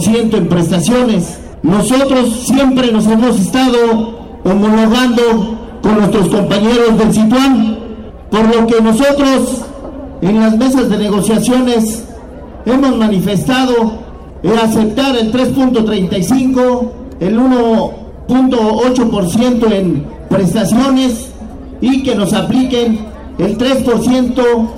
ciento 0.00 0.36
en 0.36 0.48
prestaciones. 0.48 1.38
Nosotros 1.62 2.44
siempre 2.46 2.92
nos 2.92 3.06
hemos 3.06 3.40
estado 3.40 4.40
homologando 4.44 5.58
con 5.82 5.98
nuestros 5.98 6.28
compañeros 6.28 6.98
del 6.98 7.14
Situán, 7.14 7.78
por 8.30 8.54
lo 8.54 8.66
que 8.66 8.80
nosotros 8.82 9.64
en 10.20 10.38
las 10.38 10.56
mesas 10.56 10.90
de 10.90 10.98
negociaciones 10.98 12.04
hemos 12.72 12.96
manifestado 12.96 14.08
el 14.42 14.58
aceptar 14.58 15.16
el 15.16 15.32
3.35, 15.32 16.90
el 17.20 17.38
1.8% 17.38 19.72
en 19.72 20.04
prestaciones 20.28 21.32
y 21.80 22.02
que 22.02 22.14
nos 22.14 22.34
apliquen 22.34 22.98
el 23.38 23.56
3% 23.56 24.68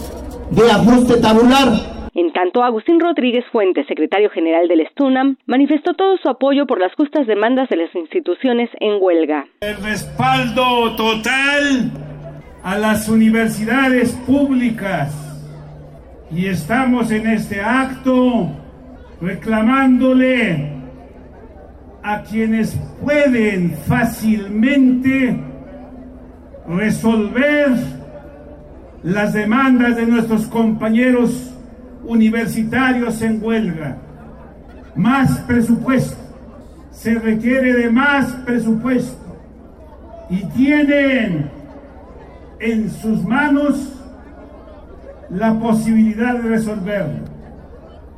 de 0.50 0.70
ajuste 0.70 1.16
tabular. 1.20 1.90
En 2.14 2.32
tanto, 2.32 2.62
Agustín 2.62 3.00
Rodríguez 3.00 3.44
Fuentes, 3.52 3.86
secretario 3.86 4.30
general 4.30 4.68
del 4.68 4.80
Estunam, 4.80 5.36
manifestó 5.46 5.94
todo 5.94 6.16
su 6.18 6.28
apoyo 6.28 6.66
por 6.66 6.80
las 6.80 6.92
justas 6.94 7.26
demandas 7.26 7.68
de 7.68 7.76
las 7.76 7.94
instituciones 7.94 8.68
en 8.80 8.98
huelga. 9.00 9.46
El 9.60 9.76
respaldo 9.76 10.96
total 10.96 11.92
a 12.62 12.78
las 12.78 13.08
universidades 13.08 14.12
públicas 14.26 15.29
y 16.32 16.46
estamos 16.46 17.10
en 17.10 17.26
este 17.26 17.60
acto 17.60 18.50
reclamándole 19.20 20.80
a 22.02 22.22
quienes 22.22 22.78
pueden 23.02 23.72
fácilmente 23.86 25.38
resolver 26.68 27.70
las 29.02 29.32
demandas 29.32 29.96
de 29.96 30.06
nuestros 30.06 30.46
compañeros 30.46 31.52
universitarios 32.04 33.20
en 33.22 33.42
huelga. 33.42 33.96
Más 34.94 35.38
presupuesto. 35.40 36.16
Se 36.92 37.14
requiere 37.14 37.72
de 37.74 37.90
más 37.90 38.32
presupuesto. 38.44 39.16
Y 40.28 40.44
tienen 40.46 41.50
en 42.60 42.90
sus 42.90 43.24
manos 43.24 43.99
la 45.30 45.58
posibilidad 45.58 46.34
de 46.34 46.48
resolverlo, 46.48 47.24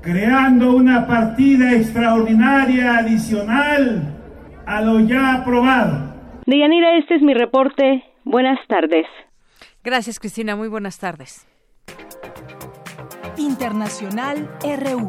creando 0.00 0.74
una 0.74 1.06
partida 1.06 1.72
extraordinaria 1.72 2.98
adicional 2.98 4.18
a 4.66 4.80
lo 4.80 5.00
ya 5.00 5.34
aprobado. 5.34 6.12
Deyanira, 6.46 6.98
este 6.98 7.16
es 7.16 7.22
mi 7.22 7.34
reporte. 7.34 8.02
Buenas 8.24 8.58
tardes. 8.68 9.06
Gracias, 9.84 10.18
Cristina. 10.18 10.56
Muy 10.56 10.68
buenas 10.68 10.98
tardes. 10.98 11.46
Internacional 13.36 14.48
RU. 14.62 15.08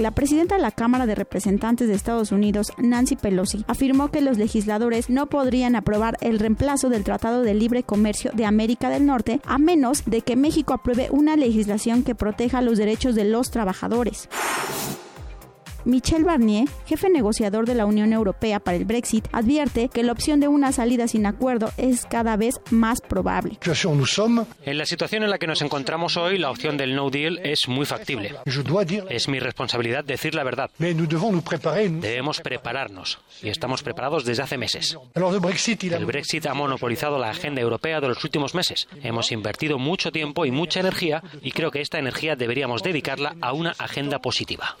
La 0.00 0.12
presidenta 0.12 0.54
de 0.54 0.62
la 0.62 0.70
Cámara 0.70 1.04
de 1.04 1.14
Representantes 1.14 1.86
de 1.86 1.92
Estados 1.92 2.32
Unidos, 2.32 2.72
Nancy 2.78 3.16
Pelosi, 3.16 3.66
afirmó 3.68 4.10
que 4.10 4.22
los 4.22 4.38
legisladores 4.38 5.10
no 5.10 5.26
podrían 5.26 5.76
aprobar 5.76 6.16
el 6.22 6.38
reemplazo 6.38 6.88
del 6.88 7.04
Tratado 7.04 7.42
de 7.42 7.52
Libre 7.52 7.82
Comercio 7.82 8.30
de 8.32 8.46
América 8.46 8.88
del 8.88 9.04
Norte 9.04 9.42
a 9.44 9.58
menos 9.58 10.04
de 10.06 10.22
que 10.22 10.36
México 10.36 10.72
apruebe 10.72 11.08
una 11.10 11.36
legislación 11.36 12.02
que 12.02 12.14
proteja 12.14 12.62
los 12.62 12.78
derechos 12.78 13.14
de 13.14 13.26
los 13.26 13.50
trabajadores. 13.50 14.30
Michel 15.84 16.24
Barnier, 16.24 16.68
jefe 16.86 17.08
negociador 17.08 17.66
de 17.66 17.74
la 17.74 17.86
Unión 17.86 18.12
Europea 18.12 18.60
para 18.60 18.76
el 18.76 18.84
Brexit, 18.84 19.26
advierte 19.32 19.88
que 19.88 20.02
la 20.02 20.12
opción 20.12 20.40
de 20.40 20.48
una 20.48 20.72
salida 20.72 21.08
sin 21.08 21.26
acuerdo 21.26 21.72
es 21.76 22.04
cada 22.06 22.36
vez 22.36 22.60
más 22.70 23.00
probable. 23.00 23.58
En 24.64 24.78
la 24.78 24.86
situación 24.86 25.22
en 25.22 25.30
la 25.30 25.38
que 25.38 25.46
nos 25.46 25.62
encontramos 25.62 26.16
hoy, 26.16 26.38
la 26.38 26.50
opción 26.50 26.76
del 26.76 26.94
no 26.94 27.10
deal 27.10 27.40
es 27.42 27.68
muy 27.68 27.86
factible. 27.86 28.34
Es 29.08 29.28
mi 29.28 29.40
responsabilidad 29.40 30.04
decir 30.04 30.34
la 30.34 30.44
verdad. 30.44 30.70
Debemos 30.78 32.40
prepararnos 32.40 33.18
y 33.42 33.48
estamos 33.48 33.82
preparados 33.82 34.24
desde 34.24 34.42
hace 34.42 34.58
meses. 34.58 34.96
El 35.14 36.06
Brexit 36.06 36.46
ha 36.46 36.54
monopolizado 36.54 37.18
la 37.18 37.30
agenda 37.30 37.60
europea 37.60 38.00
de 38.00 38.08
los 38.08 38.22
últimos 38.24 38.54
meses. 38.54 38.88
Hemos 39.02 39.32
invertido 39.32 39.78
mucho 39.78 40.12
tiempo 40.12 40.44
y 40.44 40.50
mucha 40.50 40.80
energía 40.80 41.22
y 41.42 41.52
creo 41.52 41.70
que 41.70 41.80
esta 41.80 41.98
energía 41.98 42.36
deberíamos 42.36 42.82
dedicarla 42.82 43.36
a 43.40 43.52
una 43.52 43.74
agenda 43.78 44.18
positiva. 44.18 44.76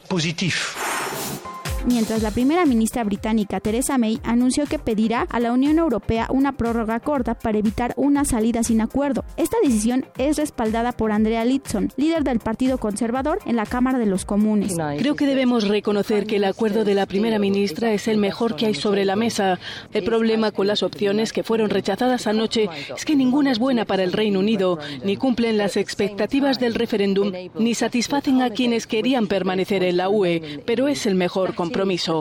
Mientras 1.86 2.22
la 2.22 2.30
primera 2.30 2.66
ministra 2.66 3.04
británica 3.04 3.58
Theresa 3.58 3.96
May 3.96 4.20
anunció 4.22 4.66
que 4.66 4.78
pedirá 4.78 5.22
a 5.30 5.40
la 5.40 5.50
Unión 5.50 5.78
Europea 5.78 6.26
una 6.30 6.52
prórroga 6.52 7.00
corta 7.00 7.34
para 7.34 7.56
evitar 7.56 7.94
una 7.96 8.26
salida 8.26 8.62
sin 8.62 8.82
acuerdo. 8.82 9.24
Esta 9.38 9.56
decisión 9.62 10.04
es 10.18 10.36
respaldada 10.36 10.92
por 10.92 11.10
Andrea 11.10 11.42
Litson, 11.46 11.90
líder 11.96 12.22
del 12.22 12.38
Partido 12.38 12.76
Conservador 12.76 13.38
en 13.46 13.56
la 13.56 13.64
Cámara 13.64 13.98
de 13.98 14.04
los 14.04 14.26
Comunes. 14.26 14.76
Creo 14.98 15.16
que 15.16 15.24
debemos 15.24 15.68
reconocer 15.68 16.26
que 16.26 16.36
el 16.36 16.44
acuerdo 16.44 16.84
de 16.84 16.94
la 16.94 17.06
primera 17.06 17.38
ministra 17.38 17.92
es 17.94 18.08
el 18.08 18.18
mejor 18.18 18.56
que 18.56 18.66
hay 18.66 18.74
sobre 18.74 19.06
la 19.06 19.16
mesa. 19.16 19.58
El 19.92 20.04
problema 20.04 20.52
con 20.52 20.66
las 20.66 20.82
opciones 20.82 21.32
que 21.32 21.42
fueron 21.42 21.70
rechazadas 21.70 22.26
anoche 22.26 22.68
es 22.94 23.04
que 23.06 23.16
ninguna 23.16 23.52
es 23.52 23.58
buena 23.58 23.86
para 23.86 24.04
el 24.04 24.12
Reino 24.12 24.40
Unido, 24.40 24.78
ni 25.02 25.16
cumplen 25.16 25.56
las 25.56 25.78
expectativas 25.78 26.60
del 26.60 26.74
referéndum, 26.74 27.32
ni 27.58 27.74
satisfacen 27.74 28.42
a 28.42 28.50
quienes 28.50 28.86
querían 28.86 29.28
permanecer 29.28 29.82
en 29.82 29.96
la 29.96 30.10
UE, 30.10 30.60
pero 30.66 30.86
es 30.86 31.06
el 31.06 31.14
mejor 31.14 31.54
compromiso 31.54 31.69
compromiso. 31.70 32.20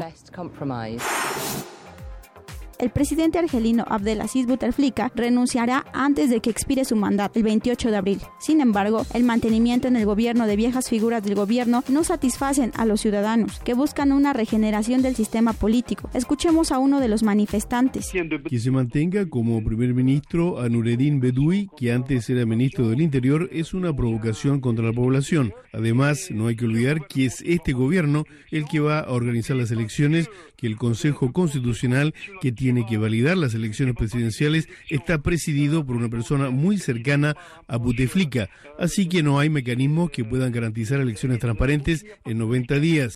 El 2.80 2.92
presidente 2.92 3.38
argelino 3.38 3.84
Abdelaziz 3.90 4.48
Bouteflika 4.48 5.12
renunciará 5.14 5.84
antes 5.92 6.30
de 6.30 6.40
que 6.40 6.50
expire 6.50 6.86
su 6.86 6.96
mandato, 6.96 7.38
el 7.38 7.44
28 7.44 7.92
de 7.92 7.98
abril. 7.98 8.22
Sin 8.40 8.62
embargo, 8.62 9.06
el 9.14 9.26
mantenimiento 9.26 9.90
en 9.90 9.98
el 9.98 10.06
gobierno 10.06 10.48
de 10.48 10.56
viejas 10.56 10.88
figuras 10.88 11.22
del 11.22 11.36
gobierno 11.36 11.84
no 11.90 12.06
satisfacen 12.06 12.72
a 12.78 12.86
los 12.86 13.02
ciudadanos, 13.02 13.60
que 13.66 13.74
buscan 13.74 14.14
una 14.14 14.32
regeneración 14.32 15.02
del 15.02 15.18
sistema 15.18 15.52
político. 15.52 16.10
Escuchemos 16.14 16.72
a 16.72 16.80
uno 16.80 17.02
de 17.02 17.10
los 17.10 17.22
manifestantes. 17.22 18.14
Que 18.50 18.60
se 18.60 18.72
mantenga 18.72 19.28
como 19.28 19.62
primer 19.62 19.94
ministro 19.94 20.62
a 20.62 20.70
Nureddin 20.70 21.20
Bedoui, 21.20 21.68
que 21.76 21.92
antes 21.92 22.30
era 22.30 22.46
ministro 22.46 22.88
del 22.88 23.02
Interior, 23.02 23.50
es 23.52 23.74
una 23.74 23.94
provocación 23.94 24.62
contra 24.62 24.86
la 24.86 24.94
población. 24.94 25.52
Además, 25.74 26.30
no 26.32 26.48
hay 26.48 26.56
que 26.56 26.64
olvidar 26.64 27.08
que 27.08 27.26
es 27.26 27.42
este 27.46 27.74
gobierno 27.74 28.24
el 28.52 28.64
que 28.64 28.80
va 28.80 29.00
a 29.02 29.12
organizar 29.12 29.58
las 29.58 29.72
elecciones, 29.72 30.30
que 30.56 30.68
el 30.68 30.78
Consejo 30.78 31.34
Constitucional, 31.34 32.14
que 32.40 32.54
tiene 32.54 32.69
tiene 32.70 32.86
que 32.86 33.00
validar 33.00 33.36
las 33.36 33.56
elecciones 33.56 33.96
presidenciales 33.96 34.70
está 34.92 35.18
presidido 35.24 35.84
por 35.84 35.96
una 35.96 36.08
persona 36.08 36.52
muy 36.52 36.78
cercana 36.78 37.36
a 37.68 37.78
Buteflika, 37.78 38.48
así 38.78 39.10
que 39.10 39.24
no 39.24 39.40
hay 39.40 39.50
mecanismos 39.50 40.12
que 40.12 40.24
puedan 40.24 40.52
garantizar 40.52 41.02
elecciones 41.02 41.40
transparentes 41.40 42.06
en 42.26 42.38
90 42.38 42.76
días. 42.76 43.16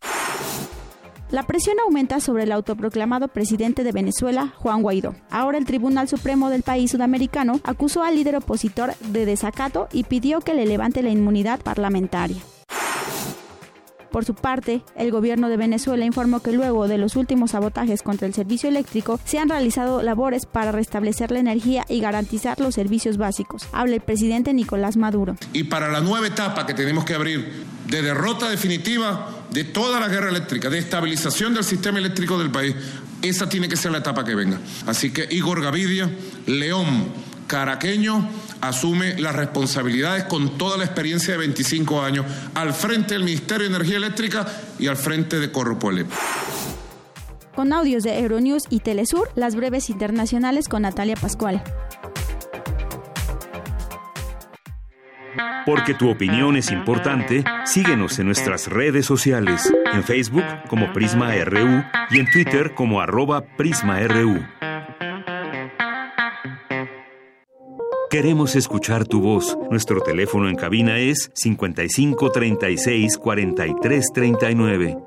La 1.29 1.43
presión 1.43 1.77
aumenta 1.85 2.19
sobre 2.19 2.43
el 2.43 2.51
autoproclamado 2.51 3.27
presidente 3.27 3.83
de 3.83 3.91
Venezuela, 3.91 4.51
Juan 4.57 4.81
Guaidó. 4.81 5.15
Ahora 5.29 5.59
el 5.59 5.65
Tribunal 5.65 6.07
Supremo 6.07 6.49
del 6.49 6.63
país 6.63 6.89
sudamericano 6.89 7.61
acusó 7.63 8.03
al 8.03 8.15
líder 8.15 8.37
opositor 8.37 8.95
de 9.11 9.27
desacato 9.27 9.87
y 9.93 10.05
pidió 10.05 10.39
que 10.41 10.55
le 10.55 10.65
levante 10.65 11.03
la 11.03 11.11
inmunidad 11.11 11.61
parlamentaria. 11.61 12.37
Por 14.13 14.25
su 14.25 14.35
parte, 14.35 14.83
el 14.95 15.09
gobierno 15.09 15.49
de 15.49 15.57
Venezuela 15.57 16.05
informó 16.05 16.39
que 16.39 16.51
luego 16.51 16.87
de 16.87 16.99
los 16.99 17.15
últimos 17.15 17.49
sabotajes 17.49 18.03
contra 18.03 18.27
el 18.27 18.35
servicio 18.35 18.69
eléctrico, 18.69 19.19
se 19.25 19.39
han 19.39 19.49
realizado 19.49 20.03
labores 20.03 20.45
para 20.45 20.71
restablecer 20.71 21.31
la 21.31 21.39
energía 21.39 21.83
y 21.89 21.99
garantizar 21.99 22.59
los 22.59 22.75
servicios 22.75 23.17
básicos. 23.17 23.67
Habla 23.71 23.95
el 23.95 24.01
presidente 24.01 24.53
Nicolás 24.53 24.97
Maduro. 24.97 25.35
Y 25.51 25.63
para 25.63 25.91
la 25.91 25.99
nueva 25.99 26.27
etapa 26.27 26.67
que 26.67 26.75
tenemos 26.75 27.05
que 27.05 27.15
abrir 27.15 27.65
de 27.87 28.03
derrota 28.03 28.51
definitiva 28.51 29.29
de 29.49 29.63
toda 29.63 29.99
la 29.99 30.07
guerra 30.09 30.29
eléctrica, 30.29 30.69
de 30.69 30.77
estabilización 30.77 31.55
del 31.55 31.63
sistema 31.63 31.97
eléctrico 31.97 32.37
del 32.37 32.51
país, 32.51 32.75
esa 33.23 33.49
tiene 33.49 33.67
que 33.67 33.77
ser 33.77 33.93
la 33.93 33.97
etapa 33.97 34.23
que 34.23 34.35
venga. 34.35 34.59
Así 34.85 35.09
que 35.09 35.27
Igor 35.31 35.59
Gavidia, 35.59 36.07
León, 36.45 37.07
Caraqueño, 37.47 38.27
asume 38.61 39.19
las 39.19 39.35
responsabilidades 39.35 40.23
con 40.25 40.57
toda 40.57 40.77
la 40.77 40.85
experiencia 40.85 41.33
de 41.33 41.39
25 41.39 42.01
años 42.01 42.25
al 42.55 42.73
frente 42.73 43.13
del 43.13 43.23
Ministerio 43.23 43.69
de 43.69 43.75
Energía 43.75 43.97
Eléctrica 43.97 44.45
y 44.79 44.87
al 44.87 44.97
frente 44.97 45.39
de 45.39 45.51
Corropuele. 45.51 46.05
Con 47.55 47.71
audios 47.71 48.03
de 48.03 48.17
Euronews 48.19 48.63
y 48.69 48.79
Telesur, 48.79 49.29
las 49.35 49.55
breves 49.55 49.89
internacionales 49.89 50.67
con 50.67 50.81
Natalia 50.81 51.15
Pascual. 51.15 51.63
Porque 55.65 55.93
tu 55.93 56.09
opinión 56.09 56.57
es 56.57 56.71
importante, 56.71 57.43
síguenos 57.65 58.19
en 58.19 58.25
nuestras 58.25 58.67
redes 58.67 59.05
sociales, 59.05 59.71
en 59.93 60.03
Facebook 60.03 60.43
como 60.67 60.91
Prisma 60.91 61.33
RU 61.45 61.83
y 62.09 62.19
en 62.19 62.29
Twitter 62.29 62.73
como 62.73 62.99
arroba 62.99 63.45
PrismaRU. 63.55 64.43
Queremos 68.13 68.55
escuchar 68.55 69.07
tu 69.07 69.21
voz. 69.21 69.57
Nuestro 69.71 69.99
teléfono 69.99 70.47
en 70.47 70.55
cabina 70.55 70.99
es 70.99 71.31
55 71.33 72.31
36 72.31 73.17
43 73.17 74.05
39. 74.13 74.97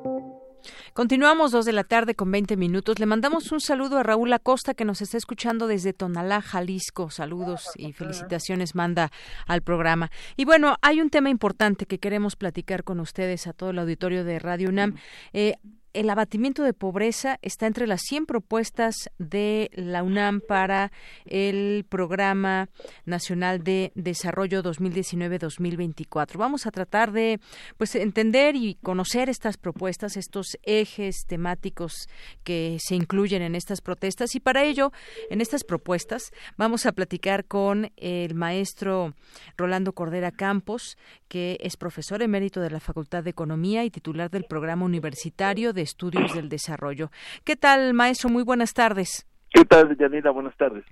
Continuamos 0.92 1.52
dos 1.52 1.64
de 1.66 1.72
la 1.72 1.84
tarde 1.84 2.16
con 2.16 2.32
20 2.32 2.56
minutos. 2.56 2.98
Le 2.98 3.06
mandamos 3.06 3.52
un 3.52 3.60
saludo 3.60 3.98
a 3.98 4.02
Raúl 4.02 4.32
Acosta 4.32 4.74
que 4.74 4.84
nos 4.84 5.02
está 5.02 5.18
escuchando 5.18 5.68
desde 5.68 5.92
Tonalá, 5.92 6.42
Jalisco. 6.42 7.08
Saludos 7.10 7.68
y 7.76 7.92
felicitaciones 7.92 8.74
manda 8.74 9.12
al 9.46 9.62
programa. 9.62 10.10
Y 10.36 10.44
bueno, 10.44 10.76
hay 10.82 11.00
un 11.00 11.08
tema 11.08 11.30
importante 11.30 11.86
que 11.86 12.00
queremos 12.00 12.34
platicar 12.34 12.82
con 12.82 12.98
ustedes 12.98 13.46
a 13.46 13.52
todo 13.52 13.70
el 13.70 13.78
auditorio 13.78 14.24
de 14.24 14.40
Radio 14.40 14.68
UNAM. 14.68 14.96
Eh, 15.32 15.54
el 15.96 16.10
abatimiento 16.10 16.62
de 16.62 16.74
pobreza 16.74 17.38
está 17.40 17.66
entre 17.66 17.86
las 17.86 18.02
100 18.02 18.26
propuestas 18.26 19.08
de 19.18 19.70
la 19.72 20.02
UNAM 20.02 20.42
para 20.46 20.92
el 21.24 21.86
Programa 21.88 22.68
Nacional 23.06 23.64
de 23.64 23.92
Desarrollo 23.94 24.62
2019-2024. 24.62 26.36
Vamos 26.36 26.66
a 26.66 26.70
tratar 26.70 27.12
de 27.12 27.40
pues 27.78 27.94
entender 27.94 28.56
y 28.56 28.74
conocer 28.82 29.30
estas 29.30 29.56
propuestas, 29.56 30.18
estos 30.18 30.58
ejes 30.64 31.24
temáticos 31.26 32.08
que 32.44 32.76
se 32.78 32.94
incluyen 32.94 33.40
en 33.40 33.54
estas 33.54 33.80
protestas 33.80 34.34
y 34.34 34.40
para 34.40 34.64
ello, 34.64 34.92
en 35.30 35.40
estas 35.40 35.64
propuestas, 35.64 36.30
vamos 36.58 36.84
a 36.84 36.92
platicar 36.92 37.46
con 37.46 37.90
el 37.96 38.34
maestro 38.34 39.14
Rolando 39.56 39.94
Cordera 39.94 40.30
Campos, 40.30 40.98
que 41.28 41.56
es 41.62 41.78
profesor 41.78 42.20
emérito 42.20 42.60
de 42.60 42.68
la 42.68 42.80
Facultad 42.80 43.24
de 43.24 43.30
Economía 43.30 43.84
y 43.84 43.90
titular 43.90 44.30
del 44.30 44.44
Programa 44.44 44.84
Universitario 44.84 45.72
de 45.72 45.85
Estudios 45.86 46.34
del 46.34 46.48
Desarrollo. 46.48 47.10
¿Qué 47.44 47.56
tal, 47.56 47.94
maestro? 47.94 48.28
Muy 48.28 48.42
buenas 48.42 48.74
tardes. 48.74 49.26
¿Qué 49.56 49.64
tal, 49.64 49.96
Yanira? 49.96 50.32
Buenas 50.32 50.54
tardes. 50.56 50.84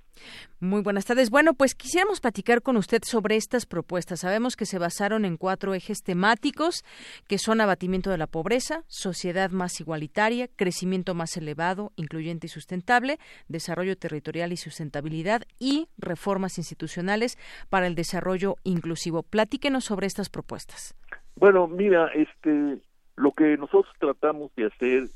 Muy 0.59 0.81
buenas 0.81 1.05
tardes. 1.05 1.29
Bueno, 1.29 1.53
pues 1.53 1.75
quisiéramos 1.75 2.19
platicar 2.19 2.63
con 2.63 2.77
usted 2.77 3.01
sobre 3.03 3.35
estas 3.35 3.65
propuestas. 3.65 4.21
Sabemos 4.21 4.55
que 4.55 4.65
se 4.65 4.79
basaron 4.79 5.23
en 5.25 5.37
cuatro 5.37 5.75
ejes 5.75 6.01
temáticos, 6.01 6.83
que 7.27 7.37
son 7.37 7.61
abatimiento 7.61 8.09
de 8.09 8.17
la 8.17 8.25
pobreza, 8.25 8.83
sociedad 8.87 9.51
más 9.51 9.79
igualitaria, 9.81 10.47
crecimiento 10.55 11.13
más 11.13 11.37
elevado, 11.37 11.91
incluyente 11.95 12.47
y 12.47 12.49
sustentable, 12.49 13.19
desarrollo 13.49 13.97
territorial 13.97 14.51
y 14.51 14.57
sustentabilidad 14.57 15.43
y 15.59 15.87
reformas 15.97 16.57
institucionales 16.57 17.37
para 17.69 17.85
el 17.85 17.93
desarrollo 17.93 18.55
inclusivo. 18.63 19.21
Platíquenos 19.21 19.83
sobre 19.83 20.07
estas 20.07 20.29
propuestas. 20.29 20.95
Bueno, 21.35 21.67
mira, 21.67 22.07
este, 22.15 22.79
lo 23.15 23.31
que 23.31 23.57
nosotros 23.57 23.93
tratamos 23.99 24.53
de 24.55 24.65
hacer 24.65 25.09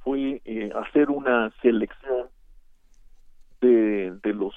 fue 0.00 0.40
eh, 0.44 0.70
hacer 0.74 1.10
una 1.10 1.50
selección 1.62 2.28
de, 3.60 4.12
de 4.22 4.34
los 4.34 4.54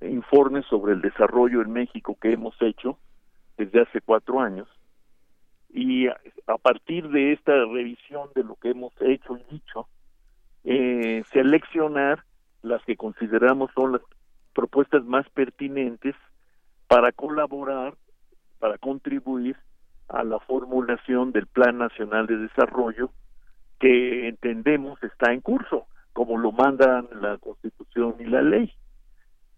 informes 0.00 0.64
sobre 0.66 0.92
el 0.92 1.00
desarrollo 1.00 1.62
en 1.62 1.72
México 1.72 2.16
que 2.20 2.32
hemos 2.32 2.54
hecho 2.60 2.98
desde 3.56 3.82
hace 3.82 4.00
cuatro 4.00 4.40
años. 4.40 4.68
Y 5.70 6.06
a, 6.06 6.16
partir 6.62 7.08
de 7.08 7.32
esta 7.32 7.52
revisión 7.52 8.28
de 8.34 8.44
lo 8.44 8.54
que 8.56 8.70
hemos 8.70 8.92
hecho 9.00 9.36
y 9.36 9.54
dicho 9.54 9.88
eh, 10.62 11.24
seleccionar 11.32 12.24
las 12.62 12.82
que 12.84 12.96
consideramos 12.96 13.70
son 13.74 13.92
las 13.92 14.02
propuestas 14.54 15.04
más 15.04 15.28
pertinentes 15.30 16.14
para 16.86 17.10
colaborar 17.12 17.94
para 18.60 18.78
contribuir 18.78 19.56
a 20.08 20.24
la 20.24 20.38
formulación 20.40 21.32
del 21.32 21.46
Plan 21.46 21.78
Nacional 21.78 22.26
de 22.26 22.36
Desarrollo 22.38 23.10
que 23.78 24.28
entendemos 24.28 25.02
está 25.02 25.32
en 25.32 25.40
curso 25.40 25.86
como 26.12 26.38
lo 26.38 26.52
mandan 26.52 27.08
la 27.20 27.38
Constitución 27.38 28.14
y 28.20 28.24
la 28.24 28.40
ley. 28.40 28.72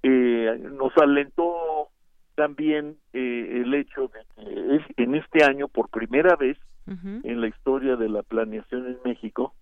Eh, 0.03 0.59
nos 0.73 0.97
alentó 0.97 1.89
también 2.35 2.97
eh, 3.13 3.63
el 3.63 3.75
hecho 3.75 4.09
de 4.09 4.85
que 4.97 5.03
en 5.03 5.15
este 5.15 5.45
año, 5.45 5.69
por 5.69 5.91
primera 5.91 6.35
vez 6.37 6.59
en 6.87 7.41
la 7.41 7.49
historia 7.49 7.97
de 7.97 8.09
la 8.09 8.23
planeación 8.23 8.87
en 8.87 8.99
México, 9.05 9.55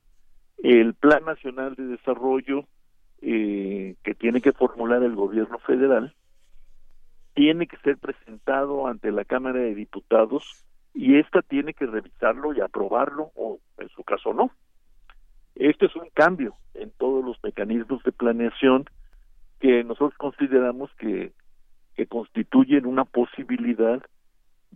el 0.62 0.92
Plan 0.94 1.24
Nacional 1.24 1.74
de 1.74 1.84
Desarrollo 1.84 2.66
eh, 3.22 3.96
que 4.04 4.14
tiene 4.14 4.42
que 4.42 4.52
formular 4.52 5.02
el 5.02 5.14
gobierno 5.14 5.58
federal 5.60 6.14
tiene 7.34 7.66
que 7.66 7.76
ser 7.78 7.96
presentado 7.98 8.86
ante 8.86 9.10
la 9.10 9.24
Cámara 9.24 9.60
de 9.60 9.74
Diputados 9.74 10.64
y 10.94 11.18
esta 11.18 11.42
tiene 11.42 11.74
que 11.74 11.86
revisarlo 11.86 12.54
y 12.54 12.60
aprobarlo 12.60 13.32
o 13.34 13.58
en 13.78 13.88
su 13.90 14.04
caso 14.04 14.32
no. 14.32 14.52
Este 15.56 15.86
es 15.86 15.96
un 15.96 16.08
cambio 16.14 16.54
en 16.74 16.90
todos 16.92 17.24
los 17.24 17.36
mecanismos 17.42 18.02
de 18.04 18.12
planeación 18.12 18.84
que 19.60 19.82
nosotros 19.84 20.14
consideramos 20.16 20.90
que, 20.98 21.32
que 21.96 22.06
constituyen 22.06 22.86
una 22.86 23.04
posibilidad 23.04 24.02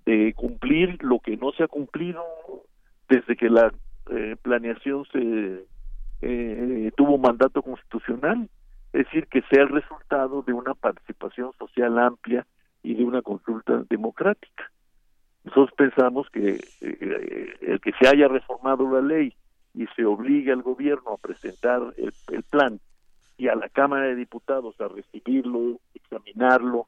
de 0.05 0.35
cumplir 0.35 1.03
lo 1.03 1.21
que 1.21 1.37
no 1.37 1.53
se 1.53 1.65
ha 1.65 1.69
cumplido 1.69 2.23
desde 3.09 3.37
que 3.37 3.49
la 3.49 3.73
eh, 4.11 4.37
planeación 4.43 5.05
se 5.13 5.67
eh, 6.21 6.93
tuvo 6.97 7.19
mandato 7.19 7.63
constitucional, 7.63 8.49
es 8.93 9.05
decir, 9.05 9.27
que 9.27 9.43
sea 9.51 9.63
el 9.63 9.69
resultado 9.69 10.43
de 10.43 10.53
una 10.53 10.75
participación 10.75 11.53
social 11.59 11.99
amplia 11.99 12.47
y 12.83 12.95
de 12.95 13.05
una 13.05 13.23
consulta 13.23 13.85
democrática. 13.89 14.71
Nosotros 15.49 15.71
pensamos 15.77 16.29
que 16.31 16.61
eh, 16.83 17.55
el 17.63 17.81
que 17.81 17.93
se 17.93 18.07
haya 18.07 18.29
reformado 18.29 18.91
la 18.91 19.01
ley 19.01 19.33
y 19.75 19.87
se 19.97 20.05
obligue 20.05 20.53
al 20.53 20.61
gobierno 20.61 21.13
a 21.13 21.17
presentar 21.17 21.81
el, 21.97 22.13
el 22.33 22.43
plan 22.43 22.79
y 23.39 23.49
a 23.49 23.55
la 23.55 23.71
Cámara 23.71 24.09
de 24.09 24.17
Diputados 24.17 24.79
a 24.79 24.89
recibirlo, 24.89 25.81
examinarlo 25.95 26.87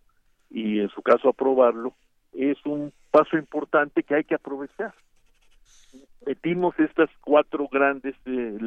y 0.51 0.81
en 0.81 0.91
su 0.91 1.01
caso 1.01 1.31
aprobarlo, 1.31 1.95
es 2.35 2.59
un 2.67 2.93
paso 3.11 3.39
importante 3.39 4.03
que 4.03 4.17
hay 4.17 4.25
que 4.25 4.35
aprovechar. 4.35 4.93
Metimos 6.27 6.79
estas 6.79 7.09
cuatro 7.23 7.67
grandes 7.73 8.15
eh, 8.27 8.59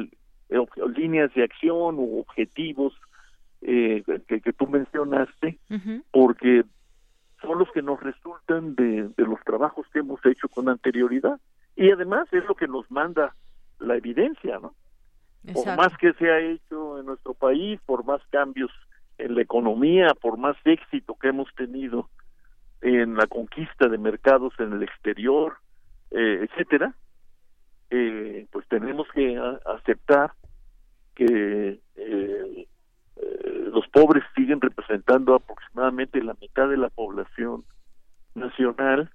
líneas 0.96 1.32
de 1.34 1.44
acción 1.44 1.96
o 1.98 2.18
objetivos 2.18 2.94
eh, 3.62 4.02
que, 4.26 4.40
que, 4.40 4.52
tú 4.52 4.66
mencionaste, 4.66 5.58
porque 6.10 6.64
son 7.40 7.58
los 7.58 7.70
que 7.72 7.82
nos 7.82 8.00
resultan 8.02 8.74
de, 8.74 9.08
de 9.16 9.24
los 9.24 9.40
trabajos 9.44 9.86
que 9.92 10.00
hemos 10.00 10.24
hecho 10.24 10.48
con 10.48 10.68
anterioridad. 10.68 11.40
Y 11.76 11.90
además 11.90 12.28
es 12.32 12.44
lo 12.46 12.54
que 12.54 12.68
nos 12.68 12.90
manda 12.90 13.34
la 13.78 13.96
evidencia, 13.96 14.58
¿no? 14.58 14.74
Por 15.52 15.66
más 15.76 15.96
que 15.98 16.12
se 16.14 16.30
ha 16.30 16.40
hecho 16.40 16.98
en 16.98 17.06
nuestro 17.06 17.34
país, 17.34 17.78
por 17.84 18.04
más 18.04 18.22
cambios 18.30 18.70
en 19.18 19.34
la 19.34 19.42
economía, 19.42 20.14
por 20.20 20.38
más 20.38 20.56
éxito 20.64 21.16
que 21.20 21.28
hemos 21.28 21.52
tenido 21.54 22.08
en 22.80 23.14
la 23.16 23.26
conquista 23.26 23.88
de 23.88 23.98
mercados 23.98 24.54
en 24.58 24.72
el 24.72 24.82
exterior, 24.82 25.56
eh, 26.10 26.46
etcétera, 26.48 26.94
eh, 27.90 28.46
pues 28.50 28.66
tenemos 28.68 29.06
que 29.14 29.38
aceptar 29.66 30.32
que 31.14 31.80
eh, 31.96 32.68
los 33.74 33.88
pobres 33.88 34.22
siguen 34.36 34.60
representando 34.60 35.34
aproximadamente 35.34 36.22
la 36.22 36.36
mitad 36.40 36.68
de 36.68 36.76
la 36.76 36.90
población 36.90 37.64
nacional, 38.34 39.10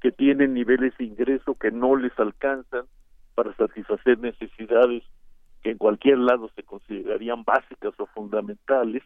que 0.00 0.12
tienen 0.12 0.54
niveles 0.54 0.96
de 0.96 1.04
ingreso 1.04 1.56
que 1.56 1.72
no 1.72 1.96
les 1.96 2.16
alcanzan 2.18 2.84
para 3.34 3.54
satisfacer 3.56 4.18
necesidades 4.18 5.02
que 5.62 5.72
en 5.72 5.78
cualquier 5.78 6.18
lado 6.18 6.50
se 6.54 6.62
considerarían 6.62 7.44
básicas 7.44 7.92
o 7.98 8.06
fundamentales 8.06 9.02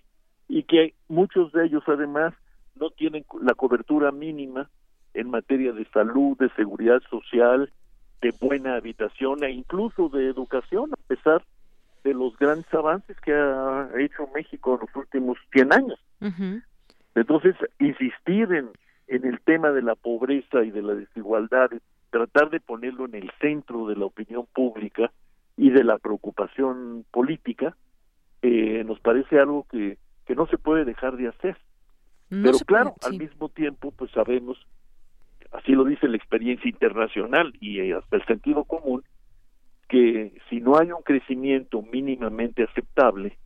y 0.49 0.63
que 0.65 0.95
muchos 1.09 1.51
de 1.53 1.67
ellos 1.67 1.83
además 1.87 2.35
no 2.77 2.91
tienen 2.91 3.25
la 3.41 3.55
cobertura 3.55 4.13
mínima 4.13 4.71
en 5.15 5.31
materia 5.31 5.73
de 5.73 5.85
salud, 5.87 6.37
de 6.39 6.51
seguridad 6.51 7.01
social, 7.11 7.73
de 8.21 8.33
buena 8.41 8.77
habitación 8.77 9.43
e 9.45 9.51
incluso 9.51 10.09
de 10.11 10.29
educación, 10.29 10.93
a 10.93 11.09
pesar 11.09 11.43
de 12.05 12.15
los 12.15 12.37
grandes 12.39 12.73
avances 12.73 13.19
que 13.21 13.33
ha 13.33 13.89
hecho 13.99 14.29
México 14.35 14.75
en 14.75 14.81
los 14.87 14.97
últimos 14.97 15.39
100 15.53 15.73
años. 15.73 15.99
Entonces, 17.15 17.57
insistir 17.81 18.53
en, 18.53 18.71
en 19.09 19.25
el 19.27 19.41
tema 19.41 19.71
de 19.73 19.83
la 19.83 19.95
pobreza 19.95 20.63
y 20.63 20.71
de 20.71 20.83
la 20.83 20.95
desigualdad, 20.95 21.71
tratar 22.11 22.51
de 22.51 22.61
ponerlo 22.61 23.07
en 23.07 23.17
el 23.17 23.31
centro 23.41 23.87
de 23.87 23.97
la 23.97 24.05
opinión 24.05 24.47
pública 24.55 25.11
y 25.57 25.71
de 25.71 25.83
la 25.83 25.99
preocupación 25.99 27.05
política, 27.11 27.77
eh, 28.43 28.85
nos 28.85 29.01
parece 29.01 29.39
algo 29.39 29.67
que, 29.71 29.99
que 30.27 30.35
no 30.35 30.47
se 30.47 30.59
puede 30.59 30.85
dejar 30.85 31.17
de 31.17 31.29
hacer. 31.29 31.57
Pero 32.29 32.59
claro, 32.67 32.95
al 33.03 33.17
mismo 33.19 33.49
tiempo, 33.49 33.93
pues 33.93 34.11
sabemos, 34.11 34.59
así 35.53 35.73
lo 35.73 35.85
dice 35.85 36.09
la 36.09 36.17
experiencia 36.17 36.69
internacional 36.69 37.53
y 37.61 37.93
hasta 37.93 38.17
el 38.17 38.25
sentido 38.27 38.65
común, 38.65 39.05
que 39.95 40.33
si 40.51 40.61
no 40.61 40.77
hay 40.77 40.91
un 40.91 41.03
crecimiento 41.03 41.81
mínimamente 41.81 42.65
aceptable, 42.65 43.39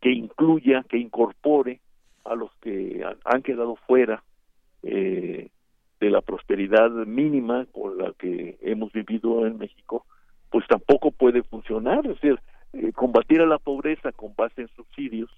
que 0.00 0.10
incluya, 0.10 0.86
que 0.88 0.96
incorpore 0.96 1.80
a 2.24 2.34
los 2.34 2.50
que 2.62 3.04
han, 3.26 3.42
quedado 3.42 3.76
fuera 3.86 4.24
eh, 4.82 5.50
de 6.00 6.10
la 6.10 6.22
prosperidad 6.22 6.88
mínima 7.04 7.66
con 7.72 7.98
la 7.98 8.14
que 8.18 8.56
hemos 8.62 8.90
vivido 8.92 9.46
en 9.46 9.58
México, 9.58 10.06
pues 10.50 10.66
tampoco 10.66 11.10
puede 11.10 11.42
funcionar. 11.42 12.06
Es 12.06 12.18
decir, 12.18 12.40
eh, 12.72 12.92
combatir 12.94 13.42
a 13.42 13.46
la 13.46 13.58
pobreza 13.58 14.12
con 14.12 14.34
base 14.34 14.62
en 14.62 14.68
subsidios 14.68 15.30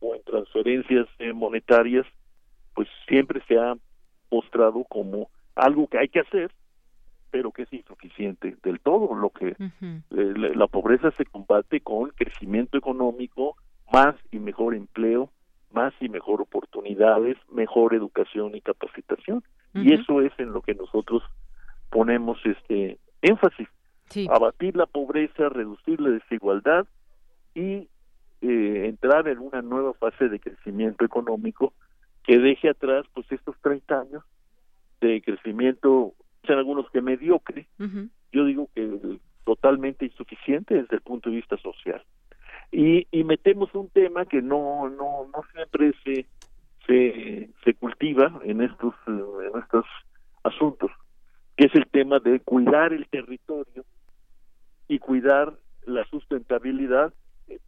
o 0.00 0.14
en 0.14 0.22
transferencias 0.22 1.06
eh, 1.18 1.34
monetarias, 1.34 2.06
pues 2.74 2.88
siempre 3.06 3.42
se 3.46 3.58
ha 3.58 3.74
mostrado 4.30 4.84
como 4.84 5.28
algo 5.54 5.86
que 5.86 5.98
hay 5.98 6.08
que 6.08 6.20
hacer, 6.20 6.50
pero 7.30 7.52
que 7.52 7.62
es 7.62 7.72
insuficiente 7.72 8.56
del 8.62 8.80
todo. 8.80 9.14
Lo 9.14 9.30
que 9.30 9.56
eh, 9.58 9.98
la, 10.10 10.66
pobreza 10.66 11.10
se 11.12 11.24
combate 11.24 11.80
con 11.80 12.10
crecimiento 12.10 12.78
económico, 12.78 13.56
más 13.92 14.14
y 14.30 14.38
mejor 14.38 14.74
empleo, 14.74 15.30
más 15.72 15.92
y 16.00 16.08
mejor 16.08 16.40
oportunidades, 16.40 17.36
mejor 17.52 17.94
educación 17.94 18.54
y 18.54 18.60
capacitación. 18.60 19.42
Y 19.74 19.92
eso 19.92 20.20
es 20.20 20.32
en 20.38 20.52
lo 20.52 20.62
que 20.62 20.74
nosotros 20.74 21.22
ponemos 21.90 22.38
este 22.44 22.98
énfasis. 23.22 23.68
Abatir 24.28 24.74
la 24.76 24.86
pobreza, 24.86 25.48
reducir 25.48 26.00
la 26.00 26.10
desigualdad 26.10 26.86
y 27.54 27.88
eh, 28.42 28.86
entrar 28.88 29.28
en 29.28 29.38
una 29.38 29.62
nueva 29.62 29.94
fase 29.94 30.28
de 30.28 30.40
crecimiento 30.40 31.04
económico 31.04 31.72
que 32.24 32.38
deje 32.38 32.70
atrás 32.70 33.06
pues 33.14 33.30
estos 33.30 33.54
30 33.60 34.00
años 34.00 34.24
de 35.00 35.22
crecimiento, 35.22 36.14
en 36.44 36.58
algunos 36.58 36.90
que 36.90 37.02
mediocre, 37.02 37.66
yo 38.32 38.44
digo 38.44 38.68
que 38.74 39.18
totalmente 39.44 40.04
insuficiente 40.06 40.74
desde 40.74 40.96
el 40.96 41.02
punto 41.02 41.30
de 41.30 41.36
vista 41.36 41.56
social. 41.58 42.02
Y, 42.72 43.06
y 43.10 43.24
metemos 43.24 43.74
un 43.74 43.88
tema 43.90 44.24
que 44.26 44.40
no, 44.42 44.88
no, 44.88 45.28
no 45.34 45.42
siempre 45.52 45.92
se, 46.04 46.26
se, 46.86 47.50
se 47.64 47.74
cultiva 47.74 48.40
en 48.44 48.62
estos, 48.62 48.94
en 49.06 49.60
estos 49.60 49.84
asuntos, 50.44 50.90
que 51.56 51.66
es 51.66 51.74
el 51.74 51.86
tema 51.88 52.20
de 52.20 52.40
cuidar 52.40 52.92
el 52.92 53.08
territorio 53.08 53.84
y 54.88 54.98
cuidar 54.98 55.54
la 55.84 56.04
sustentabilidad 56.06 57.12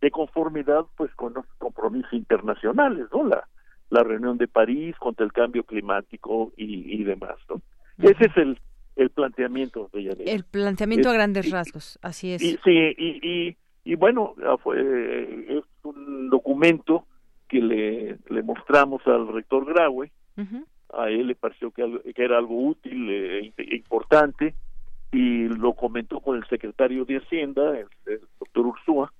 de 0.00 0.10
conformidad 0.10 0.84
pues 0.96 1.12
con 1.14 1.34
los 1.34 1.46
compromisos 1.58 2.12
internacionales, 2.12 3.06
¿no? 3.12 3.24
La, 3.24 3.48
la 3.90 4.04
reunión 4.04 4.38
de 4.38 4.48
París 4.48 4.96
contra 4.98 5.26
el 5.26 5.32
cambio 5.32 5.64
climático 5.64 6.52
y, 6.56 7.00
y 7.00 7.04
demás, 7.04 7.36
¿no? 7.48 7.60
Ese 7.98 8.26
es 8.26 8.36
el, 8.36 8.58
el 8.96 9.10
planteamiento 9.10 9.90
de 9.92 10.16
El 10.26 10.44
planteamiento 10.44 11.10
a 11.10 11.12
grandes 11.12 11.50
rasgos, 11.50 11.98
así 12.02 12.32
es. 12.32 12.42
Y, 12.42 12.58
sí, 12.64 12.94
y, 12.96 13.20
y, 13.22 13.56
y 13.84 13.94
bueno, 13.94 14.34
ah, 14.44 14.56
fue, 14.62 14.78
es 15.58 15.64
un 15.82 16.30
documento 16.30 17.06
que 17.48 17.60
le, 17.60 18.18
le 18.28 18.42
mostramos 18.42 19.06
al 19.06 19.28
rector 19.28 19.66
Graue, 19.66 20.10
a 20.94 21.08
él 21.08 21.28
le 21.28 21.34
pareció 21.34 21.70
que, 21.70 22.00
que 22.14 22.24
era 22.24 22.38
algo 22.38 22.66
útil 22.66 23.10
e 23.10 23.52
importante, 23.74 24.54
y 25.10 25.48
lo 25.48 25.74
comentó 25.74 26.20
con 26.20 26.36
el 26.36 26.46
secretario 26.48 27.04
de 27.04 27.18
Hacienda, 27.18 27.78
el, 27.78 28.20
doctor 28.38 28.66
Ursúa, 28.66 29.12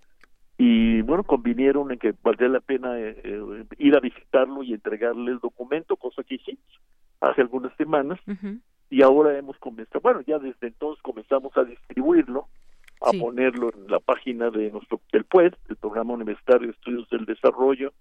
y 0.56 1.02
bueno, 1.02 1.24
convinieron 1.24 1.90
en 1.92 1.98
que 1.98 2.14
valdría 2.22 2.48
la 2.48 2.60
pena 2.60 2.98
eh, 2.98 3.20
eh, 3.22 3.64
ir 3.78 3.96
a 3.96 4.00
visitarlo 4.00 4.62
y 4.62 4.72
entregarle 4.74 5.32
el 5.32 5.38
documento, 5.38 5.96
cosa 5.96 6.22
que 6.22 6.36
hicimos 6.36 6.62
hace 7.22 7.40
algunas 7.40 7.74
semanas, 7.76 8.20
y 8.90 9.02
ahora 9.02 9.38
hemos 9.38 9.56
comenzado, 9.58 10.00
bueno, 10.00 10.20
ya 10.22 10.38
desde 10.38 10.66
entonces 10.66 11.02
comenzamos 11.02 11.56
a 11.56 11.64
distribuirlo, 11.64 12.48
a 13.00 13.12
ponerlo 13.18 13.72
en 13.74 13.90
la 13.90 13.98
página 13.98 14.50
de 14.50 14.70
nuestro 14.70 15.00
del 15.12 15.24
PUED, 15.24 15.54
el 15.68 15.76
Programa 15.76 16.14
Universitario 16.14 16.68
de 16.68 16.74
Estudios 16.74 17.08
del 17.10 17.24
Desarrollo, 17.24 17.92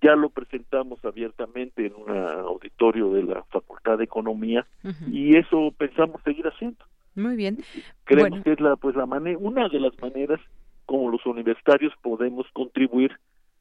ya 0.00 0.16
lo 0.16 0.30
presentamos 0.30 1.04
abiertamente 1.04 1.86
en 1.86 1.94
un 1.94 2.10
auditorio 2.10 3.12
de 3.12 3.22
la 3.22 3.44
Facultad 3.44 3.98
de 3.98 4.04
Economía 4.04 4.66
y 5.06 5.36
eso 5.36 5.72
pensamos 5.78 6.20
seguir 6.24 6.46
haciendo. 6.46 6.84
Muy 7.14 7.36
bien. 7.36 7.58
Creemos 8.04 8.42
que 8.42 8.52
es 8.52 8.60
la, 8.60 8.76
pues, 8.76 8.96
la 8.96 9.06
manera, 9.06 9.38
una 9.38 9.68
de 9.68 9.78
las 9.78 9.92
maneras 10.00 10.40
como 10.86 11.10
los 11.10 11.24
universitarios 11.26 11.92
podemos 12.02 12.46
contribuir 12.52 13.12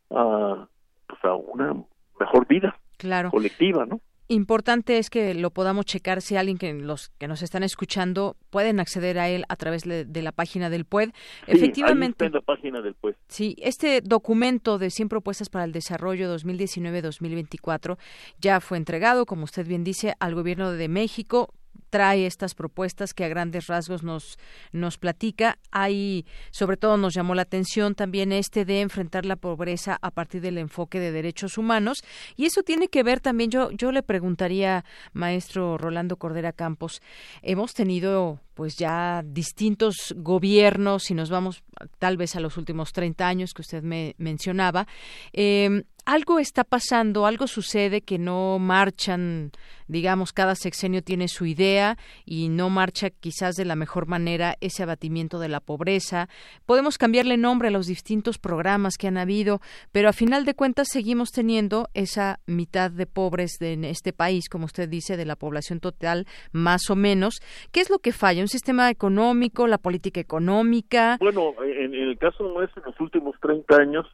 a, 0.09 0.67
pues, 1.07 1.23
a 1.23 1.35
una 1.35 1.75
mejor 2.19 2.47
vida 2.47 2.75
claro. 2.97 3.29
colectiva, 3.29 3.85
¿no? 3.85 3.99
Importante 4.31 4.97
es 4.97 5.09
que 5.09 5.33
lo 5.33 5.51
podamos 5.51 5.85
checar 5.85 6.21
si 6.21 6.37
alguien 6.37 6.57
que 6.57 6.73
los 6.73 7.09
que 7.17 7.27
nos 7.27 7.41
están 7.41 7.63
escuchando 7.63 8.37
pueden 8.49 8.79
acceder 8.79 9.19
a 9.19 9.27
él 9.27 9.43
a 9.49 9.57
través 9.57 9.83
de, 9.83 10.21
la 10.21 10.31
página 10.31 10.69
del 10.69 10.85
PUED. 10.85 11.09
Efectivamente. 11.47 12.29
la 12.29 12.39
página 12.39 12.81
del 12.81 12.93
PUED. 12.93 13.15
Sí, 13.27 13.57
este 13.59 13.99
documento 13.99 14.77
de 14.77 14.89
100 14.89 15.09
propuestas 15.09 15.49
para 15.49 15.65
el 15.65 15.73
desarrollo 15.73 16.33
2019-2024 16.33 17.97
ya 18.39 18.61
fue 18.61 18.77
entregado, 18.77 19.25
como 19.25 19.43
usted 19.43 19.67
bien 19.67 19.83
dice, 19.83 20.15
al 20.21 20.33
gobierno 20.33 20.71
de 20.71 20.87
México 20.87 21.53
trae 21.91 22.25
estas 22.25 22.55
propuestas 22.55 23.13
que 23.13 23.25
a 23.25 23.27
grandes 23.27 23.67
rasgos 23.67 24.01
nos 24.01 24.39
nos 24.71 24.97
platica. 24.97 25.59
Hay, 25.69 26.25
sobre 26.49 26.77
todo, 26.77 26.97
nos 26.97 27.13
llamó 27.13 27.35
la 27.35 27.43
atención 27.43 27.93
también 27.93 28.31
este 28.31 28.65
de 28.65 28.81
enfrentar 28.81 29.25
la 29.25 29.35
pobreza 29.35 29.99
a 30.01 30.09
partir 30.09 30.41
del 30.41 30.57
enfoque 30.57 30.99
de 30.99 31.11
derechos 31.11 31.59
humanos 31.59 32.03
y 32.35 32.45
eso 32.45 32.63
tiene 32.63 32.87
que 32.87 33.03
ver 33.03 33.19
también. 33.19 33.51
Yo 33.51 33.69
yo 33.71 33.91
le 33.91 34.01
preguntaría, 34.01 34.83
maestro 35.13 35.77
Rolando 35.77 36.15
Cordera 36.17 36.53
Campos, 36.53 37.01
hemos 37.43 37.73
tenido 37.73 38.39
pues 38.53 38.75
ya 38.75 39.23
distintos 39.25 40.13
gobiernos, 40.17 41.03
si 41.03 41.13
nos 41.13 41.29
vamos 41.29 41.63
tal 41.99 42.17
vez 42.17 42.35
a 42.35 42.39
los 42.39 42.57
últimos 42.57 42.93
30 42.93 43.27
años 43.27 43.53
que 43.53 43.61
usted 43.61 43.81
me 43.81 44.13
mencionaba, 44.17 44.87
eh, 45.33 45.83
algo 46.05 46.39
está 46.39 46.63
pasando, 46.63 47.25
algo 47.25 47.47
sucede 47.47 48.01
que 48.01 48.17
no 48.17 48.59
marchan, 48.59 49.51
digamos, 49.87 50.33
cada 50.33 50.55
sexenio 50.55 51.03
tiene 51.03 51.27
su 51.27 51.45
idea 51.45 51.80
y 52.25 52.49
no 52.49 52.69
marcha 52.69 53.09
quizás 53.09 53.55
de 53.55 53.65
la 53.65 53.75
mejor 53.75 54.07
manera 54.07 54.55
ese 54.61 54.83
abatimiento 54.83 55.39
de 55.39 55.49
la 55.49 55.59
pobreza. 55.59 56.27
Podemos 56.65 56.97
cambiarle 56.97 57.37
nombre 57.37 57.69
a 57.69 57.71
los 57.71 57.87
distintos 57.87 58.37
programas 58.37 58.97
que 58.97 59.07
han 59.07 59.17
habido, 59.17 59.59
pero 59.91 60.09
a 60.09 60.13
final 60.13 60.45
de 60.45 60.53
cuentas 60.53 60.87
seguimos 60.89 61.31
teniendo 61.31 61.87
esa 61.93 62.39
mitad 62.45 62.91
de 62.91 63.05
pobres 63.05 63.61
en 63.61 63.85
este 63.85 64.13
país, 64.13 64.49
como 64.49 64.65
usted 64.65 64.89
dice, 64.89 65.17
de 65.17 65.25
la 65.25 65.35
población 65.35 65.79
total, 65.79 66.25
más 66.51 66.89
o 66.89 66.95
menos. 66.95 67.41
¿Qué 67.71 67.81
es 67.81 67.89
lo 67.89 67.99
que 67.99 68.11
falla? 68.11 68.41
¿Un 68.41 68.47
sistema 68.47 68.89
económico, 68.89 69.67
la 69.67 69.77
política 69.77 70.19
económica? 70.19 71.17
Bueno, 71.19 71.53
en, 71.63 71.93
el 71.93 72.17
caso 72.17 72.43
nuestro, 72.47 72.81
en 72.81 72.91
los 72.91 72.99
últimos 72.99 73.35
30 73.41 73.75
años, 73.75 74.07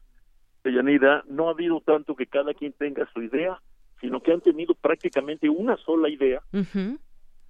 Yanira, 0.63 1.23
no 1.29 1.47
ha 1.47 1.51
habido 1.51 1.81
tanto 1.81 2.15
que 2.15 2.27
cada 2.27 2.53
quien 2.53 2.73
tenga 2.73 3.09
su 3.13 3.21
idea, 3.21 3.61
sino 4.01 4.21
que 4.21 4.33
han 4.33 4.41
tenido 4.41 4.75
prácticamente 4.75 5.49
una 5.49 5.77
sola 5.77 6.09
idea 6.09 6.41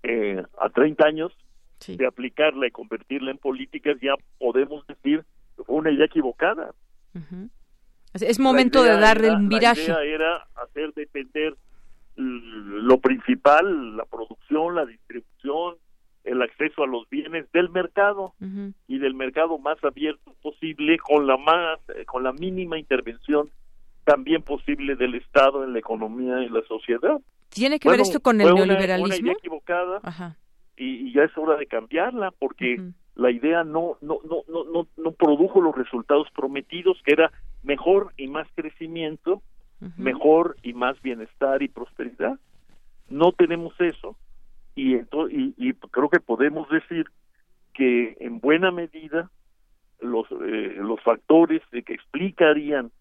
eh, 0.03 0.43
a 0.59 0.69
30 0.69 1.05
años 1.05 1.31
de 1.87 2.05
aplicarla 2.05 2.67
y 2.67 2.71
convertirla 2.71 3.31
en 3.31 3.37
políticas, 3.37 3.97
ya 4.01 4.13
podemos 4.39 4.85
decir 4.87 5.23
que 5.55 5.63
fue 5.63 5.75
una 5.75 5.91
idea 5.91 6.05
equivocada. 6.05 6.73
Es 8.13 8.39
momento 8.39 8.83
de 8.83 8.99
darle 8.99 9.31
un 9.31 9.47
viraje. 9.47 9.87
La 9.87 10.03
idea 10.03 10.15
era 10.15 10.47
hacer 10.55 10.93
depender 10.93 11.55
lo 12.15 12.99
principal, 12.99 13.95
la 13.95 14.05
producción, 14.05 14.75
la 14.75 14.85
distribución, 14.85 15.75
el 16.23 16.41
acceso 16.41 16.83
a 16.83 16.87
los 16.87 17.07
bienes 17.09 17.49
del 17.51 17.69
mercado 17.69 18.33
y 18.87 18.97
del 18.97 19.13
mercado 19.13 19.57
más 19.59 19.81
abierto 19.83 20.35
posible 20.41 20.97
con 20.97 21.27
la 21.27 21.37
más 21.37 21.79
eh, 21.95 22.05
con 22.05 22.23
la 22.23 22.33
mínima 22.33 22.77
intervención 22.77 23.49
también 24.03 24.41
posible 24.41 24.95
del 24.95 25.15
Estado 25.15 25.63
en 25.63 25.73
la 25.73 25.79
economía 25.79 26.41
y 26.41 26.49
la 26.49 26.61
sociedad. 26.67 27.19
¿Tiene 27.49 27.79
que 27.79 27.89
ver 27.89 28.01
esto 28.01 28.19
con 28.19 28.39
el 28.41 28.53
neoliberalismo? 28.53 29.05
Una, 29.05 29.15
idea 29.15 29.33
equivocada 29.33 30.35
Y, 30.75 31.13
ya 31.13 31.23
es 31.23 31.37
hora 31.37 31.57
de 31.57 31.65
cambiarla 31.65 32.31
porque 32.31 32.77
la 33.15 33.31
idea 33.31 33.63
no 33.63 33.97
no, 34.01 34.19
no 34.23 34.43
no 34.47 34.63
no 34.65 34.87
no 34.95 35.11
produjo 35.13 35.61
los 35.61 35.75
resultados 35.75 36.27
prometidos 36.35 37.01
que 37.03 37.13
era 37.13 37.31
mejor 37.63 38.13
y 38.17 38.27
más 38.27 38.47
crecimiento, 38.55 39.41
mejor 39.97 40.57
y 40.61 40.73
más 40.73 41.01
bienestar 41.01 41.63
y 41.63 41.67
prosperidad. 41.67 42.39
No 43.09 43.31
tenemos 43.31 43.73
eso 43.79 44.17
y, 44.75 44.95
y, 44.95 45.73
creo 45.73 46.09
que 46.09 46.19
podemos 46.19 46.69
decir 46.69 47.07
que 47.73 48.15
en 48.19 48.39
buena 48.39 48.71
medida 48.71 49.31
los 49.99 50.27
eh, 50.31 50.75
los 50.77 51.01
factores 51.01 51.63
que 51.71 51.93
explicarían 51.93 52.91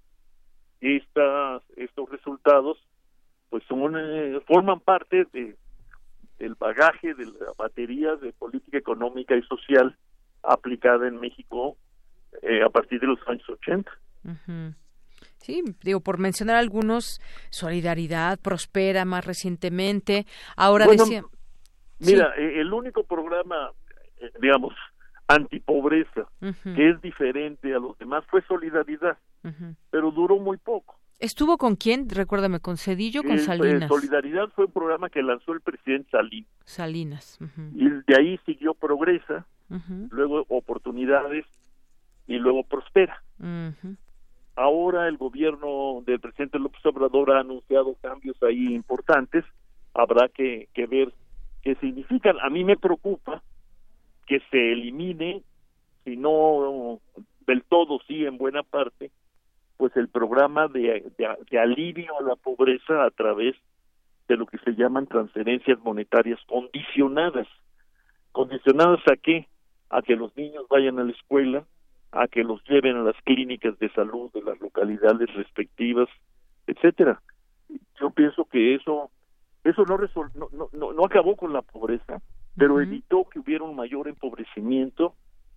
estas 0.80 1.62
estos 1.76 2.08
resultados 2.10 2.78
pues 3.50 3.62
son 3.68 3.94
eh, 3.96 4.40
forman 4.46 4.80
parte 4.80 5.26
de 5.32 5.56
del 6.38 6.54
bagaje 6.54 7.14
de 7.14 7.24
la 7.26 7.52
batería 7.56 8.14
de 8.16 8.32
política 8.32 8.78
económica 8.78 9.34
y 9.34 9.42
social 9.42 9.96
aplicada 10.42 11.08
en 11.08 11.18
México 11.18 11.76
eh, 12.42 12.62
a 12.62 12.68
partir 12.68 13.00
de 13.00 13.06
los 13.06 13.18
años 13.26 13.48
80. 13.48 13.90
Sí, 15.38 15.62
digo, 15.82 16.00
por 16.00 16.18
mencionar 16.18 16.56
algunos, 16.56 17.20
Solidaridad, 17.50 18.38
Prospera 18.38 19.04
más 19.04 19.24
recientemente, 19.24 20.26
ahora 20.56 20.86
decía... 20.86 21.22
Mira, 21.98 22.34
e, 22.36 22.60
el 22.60 22.72
único 22.72 23.04
programa, 23.04 23.70
eh, 24.20 24.30
digamos, 24.40 24.74
antipobreza, 25.28 26.28
que 26.40 26.90
es 26.90 27.00
diferente 27.00 27.74
a 27.74 27.78
los 27.78 27.96
demás, 27.98 28.24
fue 28.28 28.42
Solidaridad, 28.42 29.16
pero 29.90 30.10
duró 30.10 30.38
muy 30.38 30.56
poco. 30.58 30.98
¿Estuvo 31.18 31.56
con 31.56 31.76
quién? 31.76 32.08
Recuérdame, 32.10 32.60
¿con 32.60 32.76
Cedillo 32.76 33.22
con 33.22 33.38
Salinas? 33.38 33.88
Solidaridad 33.88 34.48
fue 34.54 34.66
un 34.66 34.72
programa 34.72 35.08
que 35.08 35.22
lanzó 35.22 35.52
el 35.52 35.62
presidente 35.62 36.10
Salinas. 36.10 36.50
Salinas. 36.64 37.38
Y 37.74 37.88
de 37.88 38.16
ahí 38.18 38.38
siguió 38.44 38.74
Progresa, 38.74 39.46
luego 40.10 40.44
Oportunidades 40.48 41.46
y 42.26 42.36
luego 42.36 42.64
Prospera. 42.64 43.22
Ahora 44.56 45.08
el 45.08 45.16
gobierno 45.16 46.02
del 46.06 46.20
presidente 46.20 46.58
López 46.58 46.84
Obrador 46.84 47.32
ha 47.32 47.40
anunciado 47.40 47.94
cambios 48.02 48.42
ahí 48.42 48.74
importantes. 48.74 49.44
Habrá 49.94 50.28
que, 50.28 50.68
que 50.74 50.86
ver 50.86 51.12
que 51.62 51.74
significan, 51.76 52.36
a 52.40 52.50
mí 52.50 52.62
me 52.62 52.76
preocupa 52.76 53.42
que 54.26 54.40
se 54.50 54.72
elimine, 54.72 55.42
si 56.04 56.16
no 56.16 57.00
del 57.46 57.62
todo, 57.64 58.00
sí, 58.06 58.24
en 58.24 58.38
buena 58.38 58.62
parte, 58.62 59.10
pues 59.76 59.96
el 59.96 60.08
programa 60.08 60.68
de, 60.68 61.10
de, 61.50 61.58
alivio 61.58 62.18
a 62.18 62.22
la 62.22 62.36
pobreza 62.36 63.04
a 63.04 63.10
través 63.10 63.54
de 64.28 64.36
lo 64.36 64.46
que 64.46 64.58
se 64.58 64.72
llaman 64.72 65.06
transferencias 65.06 65.78
monetarias 65.80 66.40
condicionadas. 66.46 67.46
¿Condicionadas 68.32 69.00
a 69.10 69.16
qué? 69.16 69.46
A 69.90 70.02
que 70.02 70.16
los 70.16 70.36
niños 70.36 70.66
vayan 70.68 70.98
a 70.98 71.04
la 71.04 71.12
escuela, 71.12 71.64
a 72.12 72.26
que 72.26 72.42
los 72.42 72.62
lleven 72.64 72.96
a 72.96 73.02
las 73.02 73.16
clínicas 73.24 73.78
de 73.78 73.90
salud 73.90 74.30
de 74.32 74.42
las 74.42 74.60
localidades 74.60 75.32
respectivas, 75.34 76.08
etcétera. 76.66 77.20
Yo 78.00 78.10
pienso 78.10 78.44
que 78.46 78.74
eso 78.74 79.10
eso 79.66 79.84
no, 79.84 79.98
no, 80.52 80.68
no, 80.72 80.92
no, 80.92 81.04
acabó 81.04 81.36
con 81.36 81.52
la 81.52 81.62
pobreza, 81.62 82.22
pero 82.56 82.80
evitó 82.80 83.24
que 83.24 83.40
hubiera 83.40 83.64
un 83.64 83.74
mayor 83.74 84.06
empobrecimiento 84.06 85.14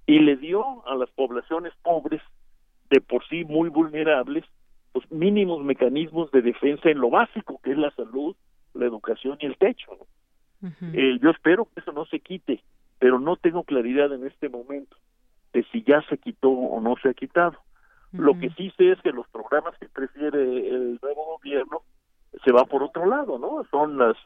y 0.08 0.20
le 0.20 0.36
dio 0.36 0.88
a 0.88 0.96
las 0.96 1.10
poblaciones 1.12 1.74
pobres, 1.84 2.22
de 2.90 3.02
por 3.02 3.26
sí 3.28 3.46
muy 3.46 3.70
vulnerables, 3.70 4.44
los 4.94 5.06
pues, 5.06 5.12
mínimos 5.12 5.64
mecanismos 5.64 6.32
de 6.32 6.42
defensa 6.42 6.90
en 6.90 7.00
lo 7.00 7.10
básico, 7.10 7.60
que 7.64 7.72
es 7.72 7.78
la 7.78 7.92
salud, 7.92 8.36
la 8.74 8.86
educación 8.86 9.38
y 9.40 9.46
el 9.46 9.58
techo. 9.58 9.92
Eh, 10.94 11.20
yo 11.22 11.30
espero 11.30 11.66
que 11.66 11.80
eso 11.80 11.94
no 11.94 12.06
se 12.06 12.20
quite, 12.20 12.62
pero 12.98 13.20
no 13.20 13.38
tengo 13.38 13.64
claridad 13.64 14.12
en 14.12 14.26
este 14.28 14.50
momento 14.50 14.98
de 15.54 15.64
si 15.72 15.84
ya 15.84 16.02
se 16.10 16.18
quitó 16.18 16.50
o 16.50 16.82
no 16.82 16.96
se 17.02 17.10
ha 17.10 17.14
quitado. 17.14 17.58
Lo 18.12 18.38
que 18.40 18.50
sí 18.52 18.72
sé 18.76 18.92
es 18.92 19.02
que 19.02 19.12
los 19.12 19.28
programas 19.28 19.78
que 19.78 19.88
prefiere 19.88 20.40
el 20.40 21.00
nuevo 21.02 21.38
gobierno 21.38 21.82
se 22.44 22.52
va 22.52 22.66
por 22.66 22.82
otro 22.82 23.06
lado, 23.06 23.38
¿no? 23.38 23.64
Son 23.70 23.98
las 23.98 24.18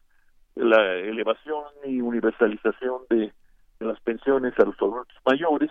la 0.56 0.96
elevación 0.96 1.64
y 1.84 2.00
universalización 2.00 3.02
de, 3.10 3.34
las 3.80 4.00
pensiones 4.02 4.58
a 4.60 4.64
los 4.64 4.76
adultos 4.78 5.18
mayores, 5.26 5.70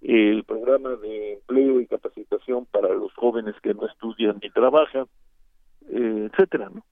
el 0.00 0.44
programa 0.44 0.90
de 0.96 1.34
empleo 1.34 1.80
y 1.80 1.86
capacitación 1.86 2.66
para 2.66 2.92
los 2.94 3.12
jóvenes 3.14 3.54
que 3.62 3.74
no 3.74 3.86
estudian 3.86 4.38
ni 4.42 4.50
trabajan, 4.50 5.06
eh, 5.90 6.28
etcétera, 6.32 6.70
¿no? 6.72 6.84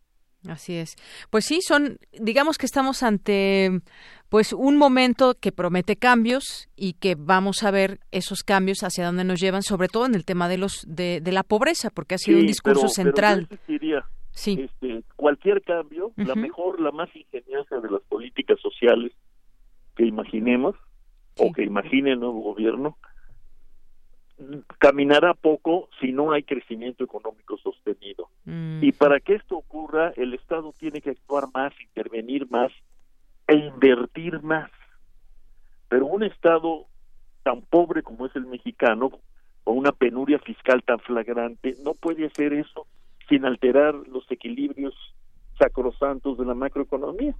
Así 0.48 0.76
es. 0.76 0.96
Pues 1.30 1.44
sí, 1.44 1.60
son, 1.60 1.98
digamos 2.12 2.56
que 2.58 2.66
estamos 2.66 3.02
ante, 3.02 3.80
pues 4.28 4.52
un 4.52 4.76
momento 4.76 5.34
que 5.34 5.50
promete 5.50 5.96
cambios 5.96 6.68
y 6.76 6.94
que 6.94 7.16
vamos 7.18 7.64
a 7.64 7.70
ver 7.70 7.98
esos 8.12 8.42
cambios 8.44 8.78
hacia 8.82 9.06
dónde 9.06 9.24
nos 9.24 9.40
llevan, 9.40 9.62
sobre 9.62 9.88
todo 9.88 10.06
en 10.06 10.14
el 10.14 10.24
tema 10.24 10.48
de 10.48 10.58
los 10.58 10.84
de, 10.86 11.20
de 11.20 11.32
la 11.32 11.42
pobreza, 11.42 11.90
porque 11.90 12.14
ha 12.14 12.18
sido 12.18 12.38
un 12.38 12.46
discurso 12.46 12.88
central. 12.88 13.48
Sí. 14.30 14.60
Este, 14.60 15.02
cualquier 15.16 15.62
cambio, 15.62 16.12
la 16.16 16.34
mejor, 16.34 16.78
la 16.80 16.92
más 16.92 17.08
ingeniosa 17.16 17.80
de 17.80 17.90
las 17.90 18.02
políticas 18.02 18.60
sociales 18.60 19.12
que 19.96 20.04
imaginemos 20.04 20.76
o 21.38 21.52
que 21.52 21.62
imagine 21.62 22.12
el 22.12 22.20
nuevo 22.20 22.40
gobierno, 22.40 22.96
caminará 24.78 25.34
poco 25.34 25.88
si 26.00 26.12
no 26.12 26.32
hay 26.32 26.42
crecimiento 26.42 27.04
económico 27.04 27.56
sostenido. 27.58 28.28
Y 28.44 28.92
para 28.92 29.20
que 29.20 29.34
esto 29.34 29.56
ocurra, 29.56 30.12
el 30.16 30.34
Estado 30.34 30.72
tiene 30.78 31.00
que 31.00 31.10
actuar 31.10 31.44
más, 31.52 31.72
intervenir 31.80 32.50
más 32.50 32.70
e 33.48 33.54
invertir 33.54 34.42
más. 34.42 34.70
Pero 35.88 36.06
un 36.06 36.22
Estado 36.22 36.86
tan 37.42 37.62
pobre 37.62 38.02
como 38.02 38.26
es 38.26 38.36
el 38.36 38.46
mexicano, 38.46 39.10
con 39.64 39.78
una 39.78 39.92
penuria 39.92 40.38
fiscal 40.38 40.82
tan 40.84 41.00
flagrante, 41.00 41.74
no 41.82 41.94
puede 41.94 42.26
hacer 42.26 42.52
eso 42.52 42.86
sin 43.28 43.44
alterar 43.44 43.94
los 43.94 44.30
equilibrios 44.30 44.94
sacrosantos 45.58 46.38
de 46.38 46.44
la 46.44 46.54
macroeconomía. 46.54 47.34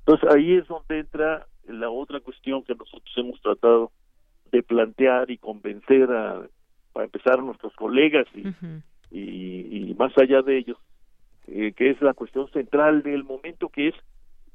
Entonces 0.00 0.30
ahí 0.30 0.54
es 0.54 0.66
donde 0.68 1.00
entra 1.00 1.46
la 1.66 1.90
otra 1.90 2.20
cuestión 2.20 2.62
que 2.62 2.74
nosotros 2.74 3.12
hemos 3.16 3.40
tratado 3.40 3.92
de 4.50 4.62
plantear 4.62 5.30
y 5.30 5.38
convencer 5.38 6.10
a, 6.10 6.46
para 6.92 7.06
empezar 7.06 7.38
a 7.38 7.42
nuestros 7.42 7.74
colegas 7.74 8.26
y, 8.34 8.46
y, 9.10 9.94
más 9.98 10.16
allá 10.18 10.42
de 10.42 10.58
ellos, 10.58 10.78
eh, 11.46 11.72
que 11.72 11.90
es 11.90 12.00
la 12.02 12.14
cuestión 12.14 12.48
central 12.50 13.02
del 13.02 13.24
momento, 13.24 13.68
que 13.68 13.88
es 13.88 13.94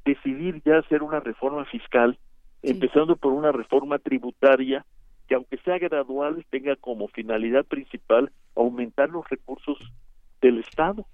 decidir 0.04 0.62
ya 0.64 0.78
hacer 0.78 1.02
una 1.02 1.20
reforma 1.20 1.64
fiscal, 1.66 2.18
empezando 2.62 3.16
por 3.16 3.32
una 3.32 3.52
reforma 3.52 3.98
tributaria 3.98 4.84
que 5.28 5.34
aunque 5.34 5.58
sea 5.58 5.78
gradual 5.78 6.44
tenga 6.50 6.74
como 6.76 7.08
finalidad 7.08 7.64
principal 7.66 8.32
aumentar 8.56 9.10
los 9.10 9.28
recursos 9.28 9.78
del 10.40 10.58
Estado 10.58 11.06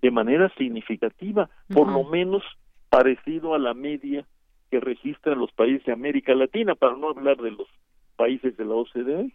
de 0.00 0.10
manera 0.10 0.50
significativa, 0.56 1.48
por 1.72 1.88
lo 1.88 2.02
menos 2.04 2.42
parecido 2.88 3.54
a 3.54 3.58
la 3.58 3.74
media 3.74 4.26
que 4.72 4.80
registran 4.80 5.38
los 5.38 5.52
países 5.52 5.84
de 5.84 5.92
América 5.92 6.34
Latina, 6.34 6.74
para 6.74 6.96
no 6.96 7.10
hablar 7.10 7.36
de 7.36 7.50
los 7.50 7.68
países 8.16 8.56
de 8.56 8.64
la 8.64 8.72
OCDE. 8.72 9.30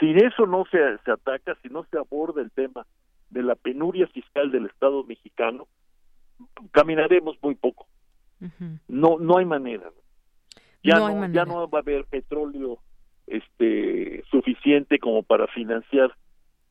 Si 0.00 0.10
eso 0.12 0.46
no 0.46 0.64
se, 0.70 0.78
se 1.04 1.10
ataca, 1.10 1.54
si 1.60 1.68
no 1.68 1.84
se 1.90 1.98
aborda 1.98 2.40
el 2.40 2.50
tema 2.50 2.86
de 3.28 3.42
la 3.42 3.54
penuria 3.54 4.06
fiscal 4.06 4.50
del 4.50 4.64
Estado 4.64 5.04
mexicano, 5.04 5.68
caminaremos 6.70 7.36
muy 7.42 7.54
poco. 7.54 7.86
No 8.88 9.18
no 9.18 9.36
hay 9.36 9.44
manera. 9.44 9.90
Ya 10.82 10.96
no, 10.96 11.30
ya 11.30 11.44
no 11.44 11.68
va 11.68 11.80
a 11.80 11.82
haber 11.82 12.06
petróleo 12.06 12.78
este 13.26 14.24
suficiente 14.30 14.98
como 14.98 15.22
para 15.22 15.48
financiar 15.48 16.16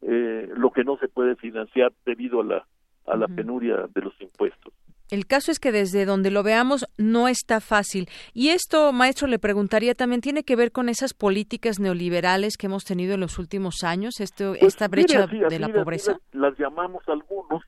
eh, 0.02 0.50
lo 0.58 0.72
que 0.72 0.84
no 0.84 0.98
se 0.98 1.08
puede 1.08 1.36
financiar 1.36 1.94
debido 2.04 2.42
a 2.42 2.46
la 2.46 2.68
a 3.06 3.16
la 3.16 3.28
penuria 3.28 3.88
de 3.94 4.02
los 4.02 4.20
impuestos. 4.20 4.74
El 5.14 5.28
caso 5.28 5.52
es 5.52 5.60
que 5.60 5.72
desde 5.72 6.06
donde 6.06 6.32
lo 6.32 6.42
veamos 6.42 6.88
no 6.98 7.28
está 7.28 7.62
fácil. 7.62 8.08
Y 8.34 8.50
esto, 8.50 8.92
maestro, 8.94 9.28
le 9.28 9.38
preguntaría 9.38 9.94
también, 9.94 10.22
¿tiene 10.22 10.42
que 10.42 10.56
ver 10.56 10.72
con 10.72 10.90
esas 10.90 11.14
políticas 11.14 11.80
neoliberales 11.80 12.58
que 12.58 12.66
hemos 12.66 12.84
tenido 12.84 13.14
en 13.14 13.20
los 13.20 13.38
últimos 13.38 13.84
años, 13.84 14.20
esto, 14.20 14.56
pues 14.60 14.64
esta 14.64 14.88
brecha 14.88 15.28
de 15.28 15.60
la 15.60 15.70
pobreza? 15.70 16.18
Las, 16.32 16.58
llamamos 16.58 17.04
algunos, 17.08 17.62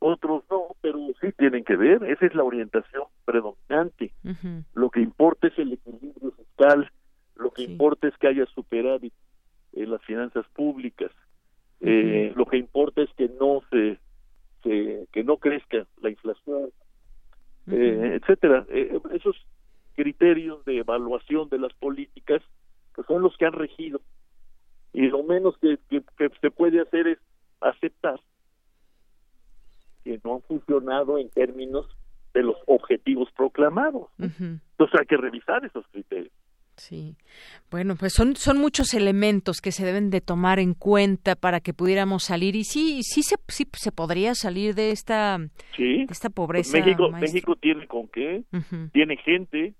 otros 0.00 0.42
no, 0.50 0.74
pero 0.80 0.98
sí 1.20 1.28
tienen 1.38 1.62
que 1.62 1.76
ver. 1.76 2.02
Esa 2.02 2.26
es 2.26 2.34
la 2.34 2.42
orientación 2.42 3.04
predominante. 3.24 4.12
Lo 4.74 4.90
que 4.90 4.98
importa 4.98 5.46
es 5.46 5.56
el 5.60 5.74
equilibrio 5.74 6.32
fiscal, 6.32 6.90
lo 7.36 7.52
que 7.52 7.62
importa 7.62 8.08
es 8.08 8.16
que 8.16 8.26
haya 8.26 8.46
superávit 8.46 9.14
en 9.74 9.92
las 9.92 10.02
finanzas 10.02 10.44
públicas. 10.54 11.12
Eh, 11.82 12.32
lo 12.34 12.46
que 12.46 12.56
importa 12.56 13.00
es 13.02 13.10
que 13.16 13.30
no 13.40 13.60
se 13.70 14.00
que 14.62 15.24
no 15.24 15.38
crezca 15.38 15.86
la 16.02 16.10
inflación, 16.10 16.70
eh, 17.70 18.18
etcétera. 18.20 18.66
Eh, 18.68 18.98
esos 19.12 19.36
criterios 19.94 20.64
de 20.64 20.78
evaluación 20.78 21.48
de 21.48 21.58
las 21.58 21.72
políticas 21.74 22.42
que 22.94 23.02
son 23.04 23.22
los 23.22 23.36
que 23.36 23.46
han 23.46 23.52
regido 23.52 24.00
y 24.92 25.08
lo 25.08 25.22
menos 25.22 25.56
que, 25.58 25.78
se 26.40 26.50
puede 26.50 26.80
hacer 26.80 27.06
es 27.06 27.18
aceptar 27.60 28.20
que 30.04 30.20
no 30.24 30.36
han 30.36 30.42
funcionado 30.42 31.18
en 31.18 31.28
términos 31.30 31.86
de 32.34 32.42
los 32.42 32.56
objetivos 32.66 33.30
proclamados. 33.32 34.08
Entonces 34.18 34.98
hay 34.98 35.06
que 35.06 35.16
revisar 35.16 35.64
esos 35.64 35.86
criterios. 35.88 36.32
Sí. 36.80 37.14
Bueno, 37.70 37.94
pues 37.94 38.14
son, 38.14 38.36
son 38.36 38.56
muchos 38.56 38.94
elementos 38.94 39.60
que 39.60 39.70
se 39.70 39.84
deben 39.84 40.08
de 40.08 40.22
tomar 40.22 40.58
en 40.58 40.72
cuenta 40.72 41.36
para 41.36 41.60
que 41.60 41.74
pudiéramos 41.74 42.24
salir. 42.24 42.56
Y 42.56 42.64
sí, 42.64 43.02
sí 43.02 43.22
se, 43.22 43.36
sí 43.48 43.68
se 43.74 43.92
podría 43.92 44.34
salir 44.34 44.74
de 44.74 44.90
esta, 44.90 45.38
esta 45.76 46.30
pues 46.30 46.34
pobreza. 46.34 46.78
México, 46.78 47.10
México 47.10 47.56
tiene 47.56 47.86
con 47.86 48.08
qué, 48.08 48.44
tiene 48.92 49.18
gente, 49.18 49.74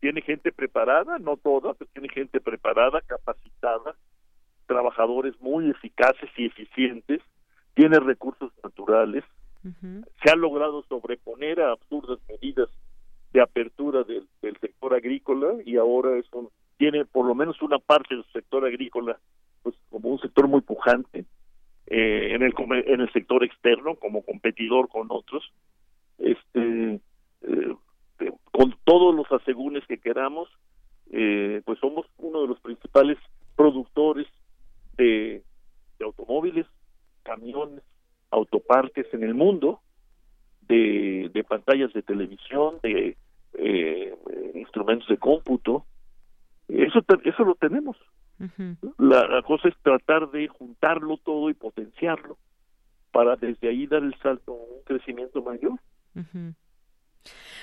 tiene 0.00 0.20
gente 0.22 0.50
preparada, 0.50 1.20
no 1.20 1.36
toda, 1.36 1.74
pero 1.74 1.88
tiene 1.92 2.08
gente 2.08 2.40
preparada, 2.40 3.00
capacitada, 3.02 3.94
trabajadores 4.66 5.40
muy 5.40 5.70
eficaces 5.70 6.30
y 6.36 6.46
eficientes, 6.46 7.22
tiene 7.74 8.00
recursos 8.00 8.52
naturales, 8.64 9.22
se 9.62 10.30
ha 10.30 10.34
logrado 10.34 10.82
sobreponer 10.88 11.60
a 11.60 11.72
absurdas 11.72 12.18
medidas 12.28 12.68
de 13.32 13.40
apertura 13.40 14.04
del, 14.04 14.26
sector 14.60 14.94
agrícola 14.94 15.54
y 15.64 15.76
ahora 15.76 16.16
es 16.18 16.26
tiene 16.76 17.04
por 17.04 17.26
lo 17.26 17.34
menos 17.34 17.60
una 17.60 17.78
parte 17.78 18.14
del 18.14 18.24
sector 18.32 18.64
agrícola 18.64 19.18
pues 19.62 19.74
como 19.90 20.08
un 20.08 20.18
sector 20.20 20.48
muy 20.48 20.60
pujante 20.60 21.24
eh, 21.86 22.34
en 22.34 22.42
el 22.42 22.54
en 22.86 23.00
el 23.00 23.12
sector 23.12 23.44
externo 23.44 23.96
como 23.96 24.22
competidor 24.22 24.88
con 24.88 25.08
otros 25.10 25.52
este 26.18 27.00
eh, 27.42 27.74
con 28.52 28.74
todos 28.84 29.14
los 29.14 29.30
asegúnes 29.30 29.84
que 29.86 29.98
queramos 29.98 30.48
eh, 31.10 31.62
pues 31.64 31.78
somos 31.80 32.06
uno 32.18 32.42
de 32.42 32.48
los 32.48 32.60
principales 32.60 33.18
productores 33.56 34.26
de, 34.96 35.42
de 35.98 36.04
automóviles 36.04 36.66
camiones 37.24 37.82
autoparques 38.30 39.06
en 39.12 39.22
el 39.22 39.34
mundo 39.34 39.80
de, 40.68 41.44
pantallas 41.48 41.92
de 41.92 42.02
televisión, 42.02 42.76
de 42.82 43.16
eh, 43.54 44.14
instrumentos 44.54 45.08
de 45.08 45.16
cómputo. 45.16 45.84
Eso, 46.68 47.00
eso 47.24 47.44
lo 47.44 47.54
tenemos. 47.54 47.96
la, 48.98 49.42
cosa 49.42 49.68
es 49.68 49.74
tratar 49.82 50.30
de 50.30 50.48
juntarlo 50.48 51.16
todo 51.18 51.50
y 51.50 51.54
potenciarlo 51.54 52.36
para 53.10 53.36
desde 53.36 53.68
ahí 53.68 53.86
dar 53.86 54.02
el 54.02 54.14
salto 54.18 54.52
a 54.52 54.54
un 54.54 54.82
crecimiento 54.84 55.42
mayor. 55.42 55.78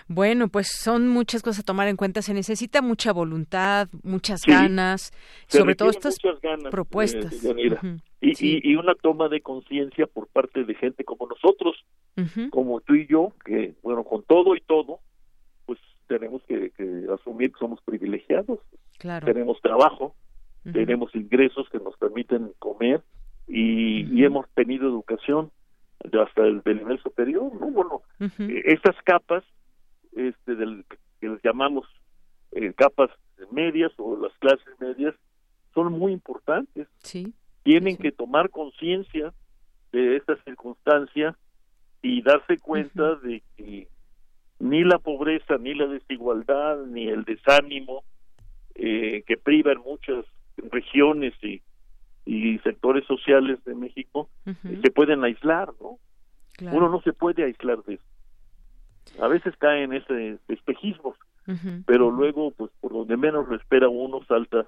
Bueno, 0.08 0.50
pues 0.50 0.68
son 0.72 1.08
muchas 1.08 1.42
cosas 1.42 1.62
a 1.62 1.64
tomar 1.64 1.88
en 1.88 1.96
cuenta. 1.96 2.22
Se 2.22 2.34
necesita 2.34 2.82
mucha 2.82 3.12
voluntad, 3.12 3.88
muchas 4.04 4.42
ganas, 4.46 5.12
sobre 5.48 5.76
todo 5.76 5.90
estas 5.90 6.18
propuestas. 6.70 7.44
y, 8.22 8.72
y, 8.72 8.76
una 8.76 8.94
toma 8.96 9.30
de 9.30 9.42
conciencia 9.42 10.08
por 10.08 10.28
parte 10.28 10.64
de 10.64 10.76
gente 10.76 11.04
como 11.04 11.28
nosotros, 11.28 11.76
como 12.50 12.80
tú 12.82 12.96
y 12.96 13.08
yo, 13.08 13.34
que, 13.44 13.76
bueno, 13.84 14.04
con 14.04 14.24
todo 14.24 14.56
y 14.56 14.62
todo, 14.62 15.00
pues 15.66 15.80
tenemos 16.08 16.42
que, 16.44 16.72
asumir 17.14 17.52
que 17.52 17.60
somos 17.60 17.82
privilegiados. 17.82 18.60
Tenemos 19.00 19.60
trabajo, 19.62 20.16
tenemos 20.64 21.14
ingresos 21.16 21.68
que 21.70 21.80
nos 21.80 21.98
permiten 21.98 22.54
comer 22.60 23.04
y, 23.48 24.24
hemos 24.24 24.50
tenido 24.52 24.88
educación 24.88 25.52
hasta 26.00 26.44
el 26.44 26.62
del 26.62 26.78
nivel 26.78 27.00
superior, 27.02 27.52
¿no? 27.60 27.72
Bueno, 27.72 28.02
eh, 28.20 28.62
estas 28.66 28.96
capas 29.04 29.44
este 30.16 30.56
del 30.56 30.86
que 31.20 31.28
les 31.28 31.42
llamamos 31.44 31.86
eh, 32.52 32.74
capas 32.74 33.10
medias 33.52 33.92
o 33.98 34.16
las 34.18 34.32
clases 34.40 34.68
medias 34.80 35.14
son 35.74 35.94
muy 35.94 36.14
importantes. 36.14 36.88
Sí. 37.00 37.34
Tienen 37.64 37.98
que 37.98 38.12
tomar 38.12 38.50
conciencia 38.50 39.34
de 39.92 40.18
esta 40.18 40.36
circunstancia 40.44 41.38
y 42.06 42.22
darse 42.22 42.60
cuenta 42.60 43.16
de 43.16 43.42
que 43.58 43.88
ni 44.60 44.84
la 44.84 45.00
pobreza, 45.00 45.58
ni 45.58 45.74
la 45.74 45.88
desigualdad, 45.88 46.86
ni 46.86 47.08
el 47.08 47.24
desánimo 47.24 48.04
eh, 48.76 49.24
que 49.26 49.38
priva 49.38 49.72
en 49.72 49.80
muchas 49.80 50.24
regiones 50.70 51.34
y, 51.42 51.64
y 52.26 52.60
sectores 52.60 53.06
sociales 53.08 53.58
de 53.66 53.74
México 53.74 54.30
se 54.44 54.92
pueden 54.92 55.24
aislar, 55.24 55.74
¿no? 55.82 55.98
Uno 56.72 56.90
no 56.90 57.02
se 57.02 57.12
puede 57.12 57.44
aislar 57.44 57.84
de 57.86 57.96
eso. 57.96 59.24
A 59.24 59.28
veces 59.28 59.56
cae 59.58 59.82
en 59.82 59.94
ese 59.94 60.38
espejismo, 60.48 61.16
pero 61.88 62.12
luego, 62.12 62.52
pues 62.52 62.70
por 62.82 62.94
donde 62.94 63.18
menos 63.18 63.48
lo 63.50 63.56
espera 63.56 63.90
uno, 63.90 64.24
salta 64.28 64.68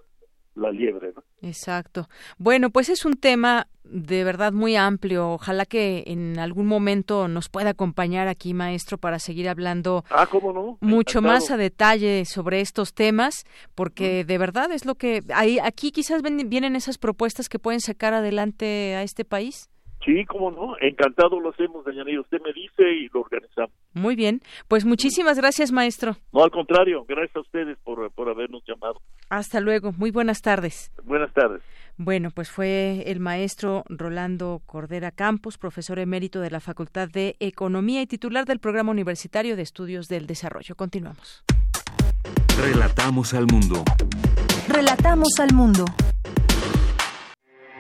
la 0.58 0.72
liebre. 0.72 1.14
¿no? 1.16 1.24
Exacto. 1.42 2.10
Bueno, 2.38 2.70
pues 2.70 2.90
es 2.90 3.06
un 3.06 3.14
tema 3.14 3.68
de 3.84 4.24
verdad 4.24 4.52
muy 4.52 4.76
amplio. 4.76 5.32
Ojalá 5.32 5.66
que 5.66 6.04
en 6.08 6.40
algún 6.40 6.68
momento 6.68 7.28
nos 7.28 7.50
pueda 7.50 7.72
acompañar 7.72 8.28
aquí, 8.28 8.54
maestro, 8.54 8.98
para 8.98 9.20
seguir 9.20 9.50
hablando 9.50 10.04
ah, 10.10 10.28
no? 10.32 10.78
mucho 10.82 11.22
más 11.22 11.52
a 11.52 11.58
detalle 11.58 12.26
sobre 12.26 12.62
estos 12.62 12.94
temas, 12.94 13.46
porque 13.76 14.24
de 14.26 14.38
verdad 14.38 14.72
es 14.72 14.86
lo 14.86 14.96
que 14.96 15.24
hay 15.34 15.60
aquí 15.60 15.92
quizás 15.92 16.22
vienen 16.22 16.76
esas 16.76 16.98
propuestas 16.98 17.50
que 17.50 17.60
pueden 17.60 17.82
sacar 17.82 18.14
adelante 18.14 18.96
a 18.96 19.04
este 19.04 19.26
país. 19.26 19.70
Sí, 20.08 20.24
cómo 20.24 20.52
no, 20.52 20.78
encantado 20.80 21.38
lo 21.38 21.50
hacemos, 21.50 21.84
Dayanira. 21.84 22.22
Usted 22.22 22.38
me 22.42 22.54
dice 22.54 22.90
y 22.90 23.10
lo 23.14 23.22
organizamos. 23.22 23.72
Muy 23.94 24.16
bien, 24.16 24.40
pues 24.70 24.86
muchísimas 24.86 25.38
gracias, 25.38 25.74
maestro. 25.74 26.16
No, 26.32 26.46
al 26.46 26.50
contrario, 26.50 27.04
gracias 27.06 27.36
a 27.36 27.42
ustedes 27.42 27.78
por, 27.84 28.10
por 28.12 28.30
habernos 28.30 28.64
llamado. 28.66 29.02
Hasta 29.30 29.60
luego, 29.60 29.92
muy 29.98 30.12
buenas 30.12 30.42
tardes. 30.42 30.94
Buenas 31.04 31.34
tardes. 31.34 31.62
Bueno, 31.98 32.30
pues 32.34 32.50
fue 32.50 33.04
el 33.08 33.20
maestro 33.20 33.84
Rolando 33.90 34.62
Cordera 34.66 35.12
Campos, 35.12 35.58
profesor 35.58 36.00
emérito 36.00 36.40
de 36.40 36.52
la 36.52 36.62
Facultad 36.62 37.10
de 37.10 37.36
Economía 37.42 38.02
y 38.02 38.08
titular 38.08 38.46
del 38.46 38.60
Programa 38.60 38.92
Universitario 38.92 39.58
de 39.58 39.64
Estudios 39.64 40.08
del 40.08 40.26
Desarrollo. 40.26 40.76
Continuamos. 40.76 41.44
Relatamos 42.58 43.34
al 43.34 43.48
mundo. 43.52 43.84
Relatamos 44.70 45.38
al 45.42 45.54
mundo. 45.54 45.84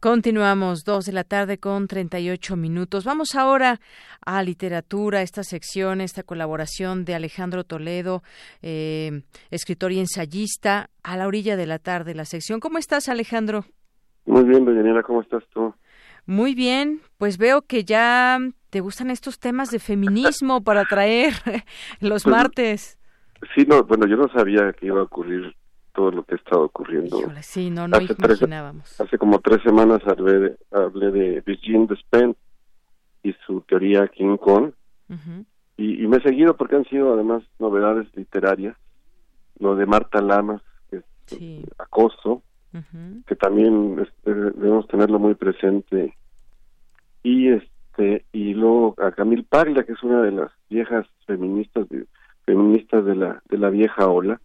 Continuamos, 0.00 0.84
dos 0.84 1.06
de 1.06 1.12
la 1.12 1.24
tarde 1.24 1.58
con 1.58 1.88
38 1.88 2.54
minutos. 2.54 3.04
Vamos 3.04 3.34
ahora 3.34 3.80
a 4.24 4.44
literatura, 4.44 5.22
esta 5.22 5.42
sección, 5.42 6.00
esta 6.00 6.22
colaboración 6.22 7.04
de 7.04 7.16
Alejandro 7.16 7.64
Toledo, 7.64 8.22
eh, 8.62 9.22
escritor 9.50 9.90
y 9.90 9.98
ensayista, 9.98 10.88
a 11.02 11.16
la 11.16 11.26
orilla 11.26 11.56
de 11.56 11.66
la 11.66 11.80
tarde, 11.80 12.14
la 12.14 12.26
sección. 12.26 12.60
¿Cómo 12.60 12.78
estás, 12.78 13.08
Alejandro? 13.08 13.64
Muy 14.24 14.44
bien, 14.44 14.64
Daniela, 14.64 15.02
¿cómo 15.02 15.20
estás 15.20 15.42
tú? 15.52 15.74
Muy 16.26 16.54
bien, 16.54 17.00
pues 17.16 17.36
veo 17.36 17.62
que 17.62 17.82
ya 17.82 18.38
te 18.70 18.78
gustan 18.78 19.10
estos 19.10 19.40
temas 19.40 19.72
de 19.72 19.80
feminismo 19.80 20.62
para 20.62 20.84
traer 20.84 21.32
los 22.00 22.22
pues, 22.22 22.36
martes. 22.36 22.98
Sí, 23.52 23.64
no, 23.66 23.82
bueno, 23.82 24.06
yo 24.06 24.16
no 24.16 24.28
sabía 24.28 24.72
que 24.78 24.86
iba 24.86 25.00
a 25.00 25.04
ocurrir 25.04 25.56
todo 25.98 26.12
lo 26.12 26.22
que 26.22 26.36
ha 26.36 26.38
estado 26.38 26.62
ocurriendo. 26.62 27.18
sí, 27.42 27.70
no, 27.70 27.88
no 27.88 27.96
hace 27.96 28.14
imaginábamos. 28.16 29.00
hace 29.00 29.18
como 29.18 29.40
tres 29.40 29.60
semanas 29.64 30.00
hablé 30.06 30.38
de, 30.38 30.56
hablé 30.70 31.10
de 31.10 31.40
Virgin 31.40 31.88
Despentes 31.88 32.40
y 33.24 33.34
su 33.44 33.62
teoría 33.62 34.06
King 34.06 34.36
Kong. 34.36 34.70
y, 35.76 36.06
me 36.06 36.18
he 36.18 36.22
seguido 36.22 36.56
porque 36.56 36.76
han 36.76 36.84
sido 36.84 37.14
además 37.14 37.42
novedades 37.58 38.06
literarias. 38.14 38.76
Lo 39.58 39.74
de 39.74 39.86
Marta 39.86 40.20
Lamas, 40.20 40.62
que 40.88 40.98
es 40.98 41.64
acoso, 41.78 42.44
que 43.26 43.34
también 43.34 43.98
este, 43.98 44.32
debemos 44.32 44.86
tenerlo 44.86 45.18
muy 45.18 45.34
presente. 45.34 46.16
Y 47.24 47.48
este 47.48 48.24
y 48.30 48.54
luego 48.54 48.94
a 48.98 49.10
Camille 49.10 49.42
Paglia, 49.42 49.82
que 49.82 49.94
es 49.94 50.02
una 50.04 50.22
de 50.22 50.30
las 50.30 50.52
viejas 50.70 51.08
feministas 51.26 51.88
de, 51.88 52.06
feministas 52.48 53.04
de 53.04 53.14
la 53.14 53.42
de 53.50 53.58
la 53.58 53.68
vieja 53.68 54.08
ola 54.08 54.40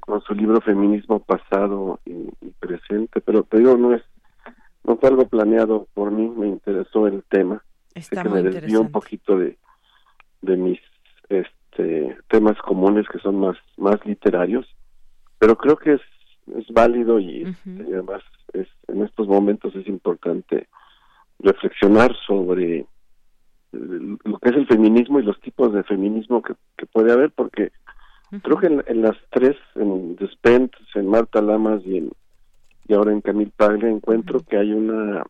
con 0.00 0.20
su 0.22 0.34
libro 0.34 0.60
feminismo 0.60 1.20
pasado 1.20 2.00
y, 2.04 2.26
presente. 2.58 3.20
Pero 3.20 3.44
te 3.44 3.58
digo 3.58 3.76
no 3.76 3.94
es 3.94 4.02
no 4.82 4.96
fue 4.96 5.10
algo 5.10 5.28
planeado 5.28 5.86
por 5.94 6.10
mí 6.10 6.28
me 6.28 6.48
interesó 6.48 7.06
el 7.06 7.22
tema. 7.28 7.62
Está 7.94 8.24
que 8.24 8.28
me 8.28 8.42
desvió 8.42 8.80
un 8.80 8.90
poquito 8.90 9.38
de 9.38 9.56
de 10.42 10.56
mis 10.56 10.80
este 11.28 12.16
temas 12.28 12.58
comunes 12.58 13.06
que 13.12 13.20
son 13.20 13.38
más 13.38 13.56
más 13.76 14.04
literarios 14.04 14.66
pero 15.38 15.56
creo 15.56 15.76
que 15.76 15.94
es 15.94 16.00
es 16.58 16.66
válido 16.68 17.18
y, 17.18 17.42
este, 17.42 17.94
además 17.94 18.22
es, 18.52 18.68
en 18.88 19.02
estos 19.02 19.26
momentos 19.26 19.74
es 19.74 19.86
importante 19.88 20.68
reflexionar 21.40 22.14
sobre 22.26 22.86
lo 23.72 24.38
que 24.38 24.48
es 24.50 24.56
el 24.56 24.66
feminismo 24.66 25.20
y 25.20 25.24
los 25.24 25.40
tipos 25.40 25.72
de 25.72 25.82
feminismo 25.84 26.42
que, 26.42 26.54
puede 26.86 27.12
haber, 27.12 27.30
porque 27.30 27.72
creo 28.42 28.58
que 28.58 28.66
en, 28.66 29.02
las 29.02 29.16
tres, 29.30 29.56
en 29.74 30.16
Despentes, 30.16 30.86
en 30.94 31.08
Marta 31.08 31.40
Lamas 31.42 31.82
y, 31.84 31.98
en, 31.98 32.10
y 32.88 32.94
ahora 32.94 33.12
en 33.12 33.20
Camille 33.20 33.52
Paglia, 33.56 33.88
encuentro 33.88 34.40
que 34.40 34.56
hay 34.56 34.72
una 34.72 35.24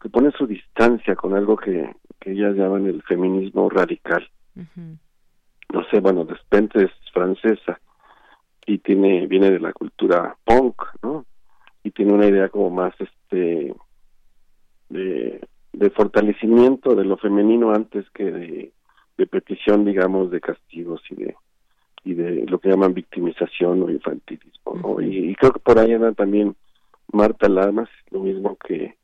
que 0.00 0.08
pone 0.08 0.30
su 0.32 0.46
distancia 0.46 1.16
con 1.16 1.34
algo 1.34 1.56
que, 1.56 1.92
que 2.20 2.32
ellas 2.32 2.54
llaman 2.54 2.86
el 2.86 3.02
feminismo 3.02 3.68
radical. 3.68 4.28
No 5.72 5.84
sé, 5.90 6.00
bueno, 6.00 6.24
Despentes 6.24 6.84
es 6.84 7.12
francesa 7.12 7.80
y 8.66 8.78
tiene 8.78 9.26
viene 9.26 9.50
de 9.50 9.60
la 9.60 9.72
cultura 9.72 10.36
punk, 10.44 10.82
¿no? 11.02 11.24
Y 11.82 11.90
tiene 11.90 12.12
una 12.12 12.26
idea 12.26 12.48
como 12.48 12.70
más 12.70 12.94
este 13.00 13.74
de 14.88 15.40
de 15.78 15.90
fortalecimiento 15.90 16.96
de 16.96 17.04
lo 17.04 17.16
femenino 17.16 17.72
antes 17.72 18.04
que 18.10 18.24
de, 18.24 18.72
petición, 19.26 19.84
digamos, 19.84 20.30
de 20.30 20.40
castigos 20.40 21.00
y 21.10 21.14
de 21.14 21.36
y 22.04 22.14
de 22.14 22.46
lo 22.46 22.58
que 22.58 22.70
llaman 22.70 22.94
victimización 22.94 23.82
o 23.82 23.90
infantilismo, 23.90 25.00
y, 25.00 25.34
creo 25.34 25.52
que 25.52 25.58
por 25.58 25.78
ahí 25.78 25.92
anda 25.92 26.12
también 26.12 26.54
Marta 27.12 27.48
Lamas, 27.48 27.88
lo 28.10 28.20
mismo 28.20 28.56
que 28.56 28.96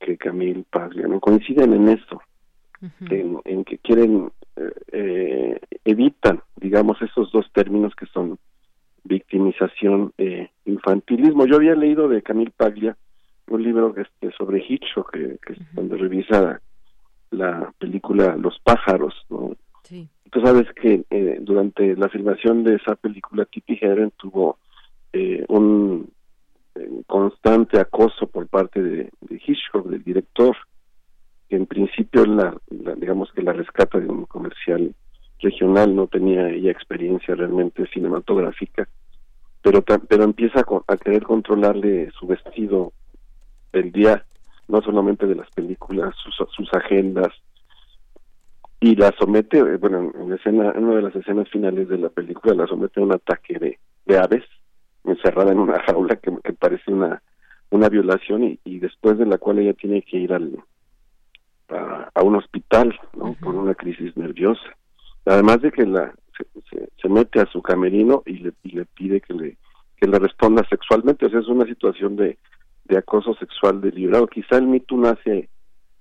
que 0.00 0.16
Camille 0.16 0.64
Paglia, 0.70 1.06
¿no? 1.06 1.20
Coinciden 1.20 1.72
en 1.72 1.88
eso, 1.88 2.20
en, 3.08 3.64
que 3.64 3.78
quieren, 3.78 4.30
eh, 4.56 4.72
eh, 4.92 5.60
evitan, 5.84 6.42
digamos, 6.56 7.00
esos 7.00 7.32
dos 7.32 7.50
términos 7.52 7.94
que 7.94 8.06
son 8.06 8.38
victimización 9.04 10.12
e 10.18 10.50
infantilismo. 10.66 11.46
Yo 11.46 11.56
había 11.56 11.74
leído 11.74 12.08
de 12.08 12.22
Camille 12.22 12.52
Paglia 12.54 12.96
un 13.48 13.62
libro 13.62 13.94
este, 13.96 14.30
sobre 14.36 14.64
Hitchcock, 14.66 15.12
que, 15.12 15.38
que 15.44 15.56
donde 15.72 15.96
revisa 15.96 16.60
la 17.30 17.72
película 17.78 18.36
Los 18.36 18.58
pájaros, 18.60 19.14
¿no? 19.28 19.52
Sí. 19.82 20.08
Tú 20.30 20.40
sabes 20.40 20.66
que 20.74 21.04
eh, 21.10 21.38
durante 21.40 21.94
la 21.96 22.08
filmación 22.08 22.64
de 22.64 22.76
esa 22.76 22.96
película, 22.96 23.44
Tippi 23.44 23.78
Hedren 23.80 24.12
tuvo 24.16 24.58
eh, 25.12 25.44
un 25.48 26.10
eh, 26.74 27.02
constante 27.06 27.78
acoso 27.78 28.26
por 28.26 28.48
parte 28.48 28.82
de, 28.82 29.10
Hitchcock, 29.30 29.86
del 29.86 30.02
director, 30.02 30.56
que 31.48 31.56
en 31.56 31.66
principio 31.66 32.24
la, 32.24 32.56
digamos 32.68 33.30
que 33.32 33.42
la 33.42 33.52
rescata 33.52 34.00
de 34.00 34.08
un 34.08 34.24
comercial 34.24 34.94
regional, 35.40 35.94
no 35.94 36.06
tenía 36.06 36.48
ella 36.48 36.70
experiencia 36.70 37.34
realmente 37.34 37.86
cinematográfica, 37.88 38.88
pero 39.62 39.82
pero 39.82 40.24
empieza 40.24 40.60
a, 40.60 40.92
a 40.92 40.96
querer 40.96 41.22
controlarle 41.22 42.10
su 42.18 42.26
vestido 42.26 42.92
el 43.76 43.92
día, 43.92 44.24
no 44.68 44.80
solamente 44.82 45.26
de 45.26 45.34
las 45.34 45.50
películas, 45.50 46.14
sus, 46.16 46.34
sus 46.54 46.72
agendas, 46.74 47.32
y 48.80 48.96
la 48.96 49.14
somete, 49.18 49.58
eh, 49.58 49.76
bueno, 49.78 50.12
en, 50.14 50.32
escena, 50.32 50.72
en 50.76 50.84
una 50.84 50.96
de 50.96 51.02
las 51.02 51.16
escenas 51.16 51.48
finales 51.48 51.88
de 51.88 51.96
la 51.96 52.10
película 52.10 52.54
la 52.54 52.66
somete 52.66 53.00
a 53.00 53.04
un 53.04 53.12
ataque 53.12 53.58
de, 53.58 53.78
de 54.04 54.18
aves, 54.18 54.44
encerrada 55.04 55.52
en 55.52 55.58
una 55.58 55.80
jaula 55.80 56.16
que, 56.16 56.30
parece 56.52 56.92
una, 56.92 57.22
una 57.70 57.88
violación 57.88 58.44
y, 58.44 58.60
y, 58.64 58.80
después 58.80 59.16
de 59.16 59.26
la 59.26 59.38
cual 59.38 59.58
ella 59.58 59.72
tiene 59.72 60.02
que 60.02 60.18
ir 60.18 60.32
al, 60.32 60.58
a, 61.68 62.22
un 62.22 62.36
hospital, 62.36 62.94
¿no? 63.14 63.34
Por 63.40 63.54
una 63.54 63.74
crisis 63.74 64.16
nerviosa. 64.16 64.76
Además 65.24 65.62
de 65.62 65.72
que 65.72 65.86
la 65.86 66.14
se, 66.36 66.88
se, 67.00 67.08
mete 67.08 67.40
a 67.40 67.46
su 67.46 67.62
camerino 67.62 68.22
y 68.26 68.38
le, 68.38 68.52
y 68.64 68.72
le 68.72 68.84
pide 68.84 69.20
que 69.20 69.32
le 69.32 69.56
que 69.96 70.08
le 70.08 70.18
responda 70.18 70.66
sexualmente, 70.68 71.24
o 71.24 71.30
sea, 71.30 71.40
es 71.40 71.46
una 71.46 71.64
situación 71.64 72.16
de, 72.16 72.36
de 72.84 72.98
acoso 72.98 73.34
sexual 73.34 73.80
deliberado. 73.80 74.26
Quizá 74.26 74.56
el 74.56 74.66
mito 74.66 74.96
nace 74.96 75.48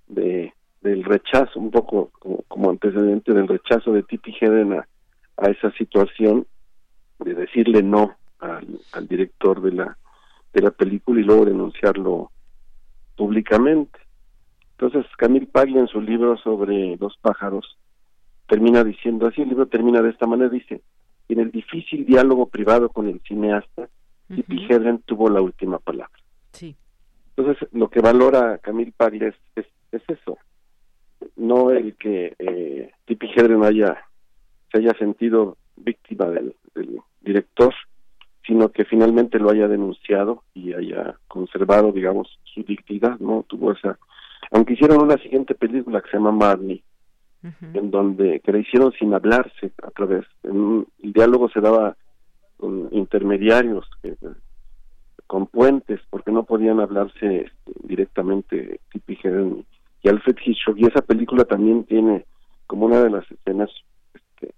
de 0.08 0.54
del 0.84 1.04
rechazo, 1.04 1.60
un 1.60 1.72
poco 1.72 2.12
como, 2.48 2.70
antecedente 2.70 3.34
del 3.34 3.48
rechazo 3.48 3.94
de 3.94 4.04
Titi 4.04 4.36
Heden 4.40 4.74
a, 4.74 4.86
esa 5.50 5.72
situación 5.72 6.46
de 7.20 7.34
decirle 7.34 7.82
no 7.82 8.16
al, 8.40 9.08
director 9.08 9.62
de 9.62 9.72
la 9.72 9.98
de 10.54 10.62
la 10.62 10.72
película 10.72 11.20
y 11.20 11.24
luego 11.24 11.46
denunciarlo 11.46 12.32
públicamente. 13.16 13.98
Entonces 14.72 15.06
Camille 15.18 15.48
Paglia 15.48 15.80
en 15.80 15.88
su 15.88 16.02
libro 16.02 16.38
sobre 16.38 16.98
los 16.98 17.18
pájaros 17.18 17.78
termina 18.48 18.84
diciendo 18.84 19.26
así, 19.26 19.42
el 19.42 19.50
libro 19.50 19.68
termina 19.68 20.02
de 20.02 20.10
esta 20.10 20.28
manera, 20.28 20.50
dice, 20.50 20.82
en 21.30 21.40
el 21.40 21.50
difícil 21.50 22.06
diálogo 22.06 22.48
privado 22.48 22.90
con 22.90 23.08
el 23.08 23.20
cineasta, 23.22 23.90
uh 24.30 24.36
Hedren 24.70 25.00
tuvo 25.06 25.30
la 25.30 25.42
última 25.42 25.80
palabra. 25.80 26.23
Sí. 26.54 26.76
Entonces, 27.36 27.68
lo 27.72 27.90
que 27.90 28.00
valora 28.00 28.60
Camille 28.60 28.94
Paglia 28.96 29.34
es, 29.56 29.66
es, 29.92 30.02
eso, 30.08 30.38
no 31.36 31.72
el 31.72 31.96
que 31.96 32.36
eh, 32.38 32.92
Tipi 33.06 33.30
Hedren 33.36 33.64
haya, 33.64 34.06
se 34.72 34.78
haya 34.80 34.94
sentido 34.94 35.58
víctima 35.76 36.26
del, 36.26 36.56
director, 37.22 37.74
sino 38.46 38.70
que 38.70 38.86
finalmente 38.86 39.40
lo 39.40 39.50
haya 39.50 39.68
denunciado 39.68 40.44
y 40.54 40.74
haya 40.74 41.18
conservado, 41.28 41.92
digamos, 41.92 42.28
su 42.44 42.64
dignidad, 42.64 43.18
¿no? 43.20 43.46
Tuvo 43.48 43.72
esa... 43.72 43.98
Aunque 44.52 44.74
hicieron 44.74 45.02
una 45.02 45.18
siguiente 45.18 45.56
película 45.56 46.02
que 46.02 46.10
se 46.10 46.18
llama 46.18 46.32
Marnie, 46.32 46.84
en 47.74 47.92
donde 47.92 48.40
que 48.40 48.52
la 48.52 48.60
hicieron 48.60 48.92
sin 48.94 49.14
hablarse 49.14 49.72
a 49.82 49.92
través, 49.92 50.26
en 50.44 50.86
el 51.02 51.14
diálogo 51.14 51.50
se 51.50 51.60
daba 51.60 51.96
con 52.58 52.90
intermediarios, 52.92 53.86
que, 54.02 54.16
con 55.28 55.48
puentes, 55.48 56.00
porque 56.10 56.32
no 56.32 56.44
podían 56.44 56.80
hablarse 56.80 57.46
este, 57.46 57.72
directamente 57.84 58.80
Tippi 58.92 59.18
Hedren 59.24 59.66
y 60.02 60.10
Alfred 60.10 60.36
Hitchcock. 60.44 60.78
Y 60.78 60.86
esa 60.86 61.02
película 61.02 61.46
también 61.46 61.86
tiene 61.86 62.26
como 62.68 62.86
una 62.86 63.02
de 63.02 63.10
las 63.10 63.30
escenas, 63.32 63.70
este, 64.14 64.54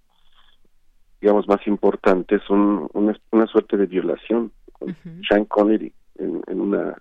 digamos, 1.20 1.48
más 1.48 1.66
importantes, 1.66 2.42
un, 2.50 2.88
una, 2.94 3.46
suerte 3.46 3.76
de 3.76 3.86
violación. 3.86 4.52
Con 4.72 4.94
Sean 5.26 5.46
Connery 5.46 5.92
en, 6.18 6.60
una 6.60 6.96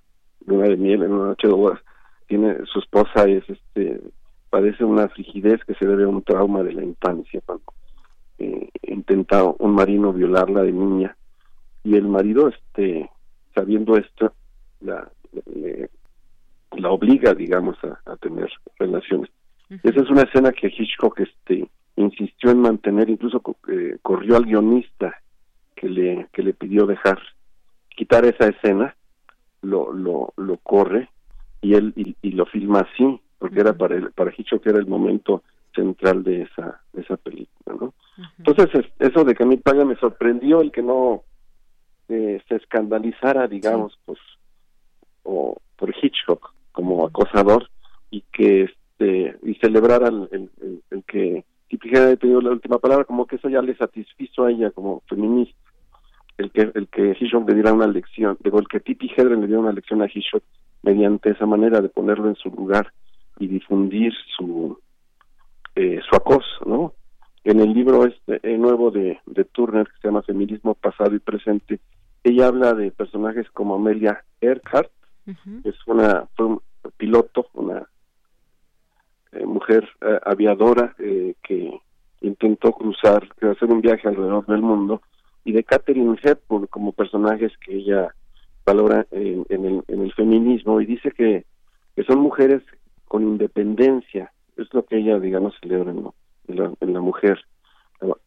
luna 0.45 0.65
de 0.65 0.77
miel, 0.77 1.03
en 1.03 1.11
una 1.11 1.27
noche 1.27 1.47
de 1.47 1.53
bodas, 1.53 1.79
tiene 2.27 2.57
su 2.65 2.79
esposa 2.79 3.25
es 3.25 3.43
este 3.49 4.01
padece 4.49 4.83
una 4.83 5.09
frigidez 5.09 5.63
que 5.65 5.75
se 5.75 5.85
debe 5.85 6.05
a 6.05 6.07
un 6.07 6.23
trauma 6.23 6.63
de 6.63 6.73
la 6.73 6.83
infancia 6.83 7.41
cuando 7.45 7.65
eh, 8.39 8.69
intentado 8.83 9.55
un 9.59 9.75
marino 9.75 10.13
violarla 10.13 10.63
de 10.63 10.71
niña 10.71 11.17
y 11.83 11.95
el 11.95 12.07
marido 12.07 12.47
este 12.47 13.09
sabiendo 13.55 13.97
esto 13.97 14.33
la 14.81 15.09
la 16.77 16.89
obliga 16.89 17.33
digamos 17.33 17.77
a, 17.83 18.15
tener 18.17 18.49
relaciones. 18.77 19.29
Esa 19.83 20.01
es 20.01 20.09
una 20.09 20.23
escena 20.23 20.51
que 20.51 20.67
Hitchcock 20.67 21.19
este 21.19 21.67
insistió 21.95 22.51
en 22.51 22.59
mantener 22.59 23.09
incluso 23.09 23.41
eh, 23.67 23.97
corrió 24.01 24.35
al 24.35 24.45
guionista 24.45 25.15
que 25.75 25.89
le 25.89 26.27
que 26.33 26.43
le 26.43 26.53
pidió 26.53 26.85
dejar 26.85 27.19
quitar 27.89 28.25
esa 28.25 28.47
escena 28.47 28.95
lo 29.61 29.91
lo 29.93 30.33
lo 30.35 30.57
corre 30.57 31.09
y 31.61 31.73
él 31.73 31.93
y, 31.95 32.31
lo 32.31 32.45
filma 32.45 32.81
así 32.81 33.19
porque 33.39 33.61
era 33.61 33.73
para 33.73 33.95
el, 33.95 34.11
para 34.11 34.33
Hitchcock 34.35 34.65
era 34.67 34.77
el 34.77 34.87
momento 34.87 35.43
central 35.73 36.23
de 36.23 36.43
esa 36.43 36.81
de 36.93 37.01
esa 37.01 37.15
película 37.17 37.77
no 37.79 37.93
entonces 38.39 38.85
eso 38.99 39.23
de 39.23 39.33
que 39.33 39.43
a 39.43 39.47
mí 39.47 39.57
Paga 39.57 39.85
me 39.85 39.95
sorprendió 39.95 40.61
el 40.61 40.71
que 40.71 40.81
no 40.81 41.23
eh, 42.09 42.41
se 42.47 42.55
escandalizara 42.55 43.47
digamos 43.47 43.97
pues 44.05 44.19
o 45.23 45.57
por 45.75 45.93
Hitchcock 46.01 46.53
como 46.71 47.05
acosador 47.05 47.69
y 48.11 48.21
que 48.31 48.63
este 48.63 49.37
y 49.43 49.55
celebrara 49.55 50.07
el, 50.07 50.49
el, 50.91 51.03
que 51.05 51.43
Tippi 51.69 51.89
haya 51.89 52.15
tenido 52.15 52.41
la 52.41 52.51
última 52.51 52.79
palabra 52.79 53.05
como 53.05 53.25
que 53.25 53.37
eso 53.37 53.49
ya 53.49 53.61
le 53.61 53.75
satisfizo 53.75 54.45
a 54.45 54.51
ella 54.51 54.71
como 54.71 55.01
feminista. 55.07 55.57
El 56.37 56.51
que 56.51 56.71
el 56.73 56.87
que 56.89 57.15
Hitchcock 57.19 57.47
le 57.47 57.55
diera 57.55 57.73
una 57.73 57.87
lección 57.87 58.37
digo 58.43 58.59
el 58.59 58.67
que 58.67 58.79
Tippi 58.79 59.09
Hedren 59.15 59.41
le 59.41 59.47
diera 59.47 59.61
una 59.61 59.71
lección 59.71 60.01
a 60.01 60.05
Hitchcock 60.05 60.43
mediante 60.83 61.31
esa 61.31 61.45
manera 61.45 61.81
de 61.81 61.89
ponerlo 61.89 62.27
en 62.27 62.35
su 62.35 62.49
lugar 62.49 62.91
y 63.39 63.47
difundir 63.47 64.13
su 64.35 64.77
eh, 65.75 65.99
su 66.07 66.15
acoso 66.15 66.65
no 66.65 66.93
en 67.45 67.59
el 67.59 67.73
libro 67.73 68.05
este 68.05 68.39
eh, 68.43 68.57
nuevo 68.57 68.91
de, 68.91 69.19
de 69.25 69.45
Turner 69.45 69.87
que 69.87 70.01
se 70.01 70.07
llama 70.07 70.23
Feminismo 70.23 70.73
pasado 70.73 71.15
y 71.15 71.19
presente 71.19 71.79
ella 72.29 72.47
habla 72.47 72.73
de 72.73 72.91
personajes 72.91 73.49
como 73.51 73.75
Amelia 73.75 74.23
Earhart 74.41 74.91
es 75.63 75.75
una 75.87 76.27
fue 76.35 76.57
piloto 76.97 77.47
una 77.53 77.87
eh, 79.31 79.45
mujer 79.45 79.87
aviadora 80.23 80.95
que 80.97 81.79
intentó 82.21 82.71
cruzar 82.73 83.27
hacer 83.41 83.69
un 83.69 83.81
viaje 83.81 84.07
alrededor 84.07 84.45
del 84.45 84.61
mundo 84.61 85.01
y 85.45 85.53
de 85.53 85.63
Catherine 85.63 86.17
Hepburn 86.21 86.67
como 86.67 86.91
personajes 86.91 87.53
que 87.59 87.75
ella 87.75 88.13
valora 88.65 89.05
en, 89.11 89.45
el, 89.49 89.83
en 89.87 90.01
el, 90.01 90.11
feminismo 90.13 90.81
y 90.81 90.87
dice 90.87 91.11
que, 91.11 91.45
que, 91.95 92.03
son 92.03 92.19
mujeres 92.19 92.63
con 93.07 93.21
independencia, 93.21 94.33
es 94.57 94.73
lo 94.73 94.83
que 94.85 94.97
ella, 94.97 95.19
digamos, 95.19 95.53
celebra 95.61 95.91
en, 95.91 96.03
la, 96.47 96.73
en 96.79 96.93
la, 96.93 96.99
mujer. 96.99 97.39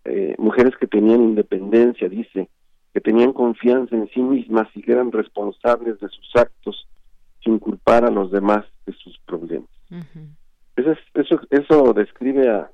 Eh, 0.04 0.36
mujeres 0.38 0.76
que 0.76 0.86
tenían 0.86 1.22
independencia, 1.22 2.08
dice, 2.08 2.48
que 2.92 3.00
tenían 3.00 3.32
confianza 3.32 3.94
en 3.94 4.08
sí 4.08 4.20
mismas 4.20 4.68
y 4.74 4.82
que 4.82 4.92
eran 4.92 5.12
responsables 5.12 6.00
de 6.00 6.08
sus 6.08 6.36
actos 6.36 6.88
sin 7.42 7.58
culpar 7.58 8.04
a 8.04 8.10
los 8.10 8.30
demás 8.30 8.64
de 8.86 8.92
sus 8.94 9.18
problemas. 9.26 9.68
eso, 10.76 10.92
eso, 11.14 11.40
eso 11.50 11.92
describe 11.92 12.48
a, 12.48 12.70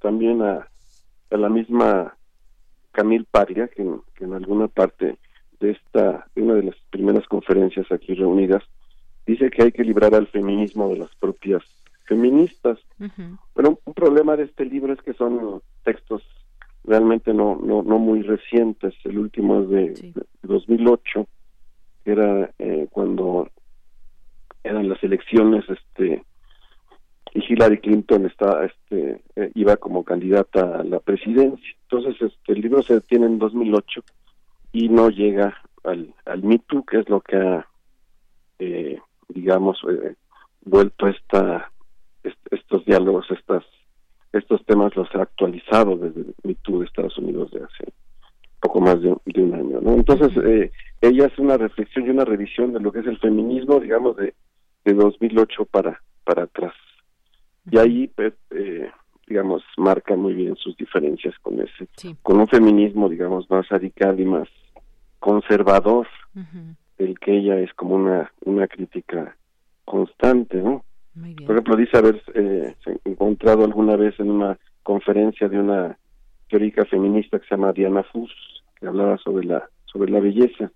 también 0.00 0.42
a, 0.42 0.68
a 1.30 1.36
la 1.36 1.48
misma 1.48 2.14
Camille 2.92 3.26
Paria, 3.30 3.68
que, 3.68 3.82
en 3.82 4.32
alguna 4.32 4.68
parte 4.68 5.18
de 5.60 5.70
esta, 5.70 6.26
de 6.34 6.42
una 6.42 6.54
de 6.54 6.64
las 6.64 6.76
primeras 6.90 7.26
conferencias 7.26 7.90
aquí 7.92 8.14
reunidas, 8.14 8.62
dice 9.26 9.50
que 9.50 9.62
hay 9.62 9.72
que 9.72 9.84
librar 9.84 10.14
al 10.14 10.26
feminismo 10.28 10.88
de 10.88 10.98
las 10.98 11.14
propias 11.16 11.62
feministas. 12.06 12.78
Pero 13.54 13.78
un, 13.84 13.94
problema 13.94 14.36
de 14.36 14.44
este 14.44 14.64
libro 14.64 14.92
es 14.92 15.00
que 15.02 15.12
son 15.14 15.62
textos 15.84 16.22
realmente 16.84 17.34
no, 17.34 17.56
no, 17.62 17.82
no 17.82 17.98
muy 17.98 18.22
recientes. 18.22 18.94
El 19.04 19.18
último 19.18 19.62
es 19.62 19.68
de, 19.68 20.12
2008, 20.42 21.26
que 22.04 22.12
era 22.12 22.50
eh, 22.58 22.88
cuando 22.90 23.48
eran 24.62 24.88
las 24.88 25.02
elecciones 25.02 25.64
este 25.68 26.24
y 27.34 27.52
Hillary 27.52 27.78
Clinton 27.78 28.26
está 28.26 28.64
este 28.64 29.20
eh, 29.36 29.50
iba 29.54 29.76
como 29.76 30.04
candidata 30.04 30.80
a 30.80 30.84
la 30.84 31.00
presidencia 31.00 31.76
entonces 31.82 32.20
este 32.20 32.52
el 32.52 32.60
libro 32.60 32.82
se 32.82 32.94
detiene 32.94 33.26
en 33.26 33.38
2008 33.38 34.02
y 34.72 34.88
no 34.88 35.10
llega 35.10 35.56
al 35.84 36.14
al 36.24 36.42
Me 36.42 36.58
Too 36.58 36.84
que 36.84 37.00
es 37.00 37.08
lo 37.08 37.20
que 37.20 37.36
ha 37.36 37.66
eh, 38.58 38.98
digamos 39.28 39.78
eh, 39.90 40.14
vuelto 40.62 41.08
esta 41.08 41.70
estos 42.50 42.84
diálogos 42.84 43.30
estas 43.30 43.64
estos 44.32 44.64
temas 44.66 44.94
los 44.96 45.08
ha 45.14 45.22
actualizado 45.22 45.96
desde 45.96 46.20
el 46.20 46.34
Me 46.42 46.54
Too 46.54 46.80
de 46.80 46.86
Estados 46.86 47.16
Unidos 47.18 47.50
de 47.50 47.60
hace 47.60 47.92
poco 48.60 48.80
más 48.80 49.00
de, 49.00 49.08
un 49.08 49.54
año 49.54 49.80
no 49.80 49.92
entonces 49.92 50.32
eh, 50.44 50.72
ella 51.00 51.26
hace 51.26 51.40
una 51.40 51.56
reflexión 51.56 52.06
y 52.06 52.10
una 52.10 52.24
revisión 52.24 52.72
de 52.72 52.80
lo 52.80 52.90
que 52.90 53.00
es 53.00 53.06
el 53.06 53.18
feminismo 53.18 53.78
digamos 53.80 54.16
de 54.16 54.34
de 54.84 54.94
2008 54.94 55.64
para 55.66 56.00
para 56.24 56.44
atrás. 56.44 56.74
Y 57.70 57.78
ahí 57.78 58.08
pues, 58.08 58.34
eh, 58.50 58.90
digamos 59.26 59.62
marca 59.76 60.16
muy 60.16 60.34
bien 60.34 60.56
sus 60.56 60.76
diferencias 60.76 61.34
con 61.40 61.60
ese 61.60 61.88
con 62.22 62.40
un 62.40 62.48
feminismo 62.48 63.08
digamos 63.08 63.48
más 63.50 63.68
radical 63.68 64.18
y 64.18 64.24
más 64.24 64.48
conservador 65.18 66.06
el 66.96 67.18
que 67.18 67.36
ella 67.36 67.58
es 67.58 67.72
como 67.74 67.96
una 67.96 68.32
una 68.44 68.66
crítica 68.66 69.36
constante 69.84 70.62
no 70.62 70.84
por 71.46 71.54
ejemplo 71.54 71.76
dice 71.76 71.96
haber 71.98 72.22
eh, 72.34 72.74
encontrado 73.04 73.64
alguna 73.64 73.96
vez 73.96 74.18
en 74.20 74.30
una 74.30 74.58
conferencia 74.82 75.48
de 75.48 75.58
una 75.58 75.98
teórica 76.48 76.84
feminista 76.84 77.38
que 77.38 77.46
se 77.46 77.54
llama 77.54 77.72
Diana 77.72 78.02
Fuss 78.04 78.32
que 78.78 78.86
hablaba 78.86 79.18
sobre 79.18 79.46
la 79.46 79.68
sobre 79.86 80.10
la 80.10 80.20
belleza 80.20 80.70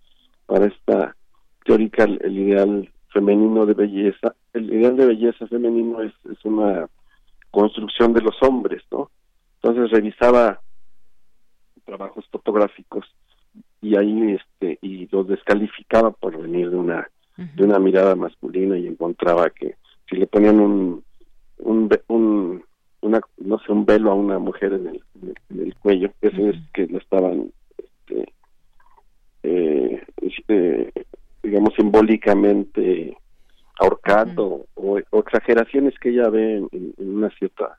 para 0.46 0.66
esta 0.66 1.16
teórica 1.64 2.04
el 2.04 2.38
ideal 2.38 2.90
femenino 3.12 3.66
de 3.66 3.74
belleza. 3.74 4.34
El 4.52 4.72
ideal 4.72 4.96
de 4.96 5.06
belleza 5.06 5.46
femenino 5.46 6.02
es, 6.02 6.12
es 6.30 6.44
una 6.44 6.88
construcción 7.50 8.12
de 8.12 8.22
los 8.22 8.34
hombres, 8.42 8.82
¿no? 8.90 9.10
Entonces 9.60 9.90
revisaba 9.90 10.60
trabajos 11.84 12.26
fotográficos 12.30 13.04
y 13.80 13.96
ahí 13.96 14.32
este 14.32 14.78
y 14.80 15.08
los 15.08 15.26
descalificaba 15.28 16.10
por 16.10 16.40
venir 16.40 16.70
de 16.70 16.76
una 16.76 17.08
de 17.36 17.64
una 17.64 17.78
mirada 17.78 18.14
masculina 18.14 18.78
y 18.78 18.86
encontraba 18.86 19.50
que 19.50 19.74
si 20.12 20.18
le 20.18 20.26
ponían 20.26 20.60
un 20.60 21.02
un, 21.58 21.88
un 22.08 22.64
una 23.00 23.20
no 23.38 23.58
sé 23.60 23.72
un 23.72 23.86
velo 23.86 24.10
a 24.10 24.14
una 24.14 24.38
mujer 24.38 24.74
en 24.74 24.88
el, 24.88 25.02
en 25.50 25.60
el 25.60 25.74
cuello 25.76 26.10
eso 26.20 26.48
es 26.50 26.56
que 26.74 26.86
lo 26.86 26.98
estaban 26.98 27.50
este, 27.78 28.32
eh, 29.42 30.02
eh, 30.48 30.92
digamos, 31.42 31.74
simbólicamente 31.74 33.16
ahorcando 33.78 34.66
o, 34.74 34.98
exageraciones 34.98 35.98
que 35.98 36.10
ella 36.10 36.28
ve 36.28 36.56
en, 36.58 36.94
una 36.98 37.30
cierta 37.30 37.78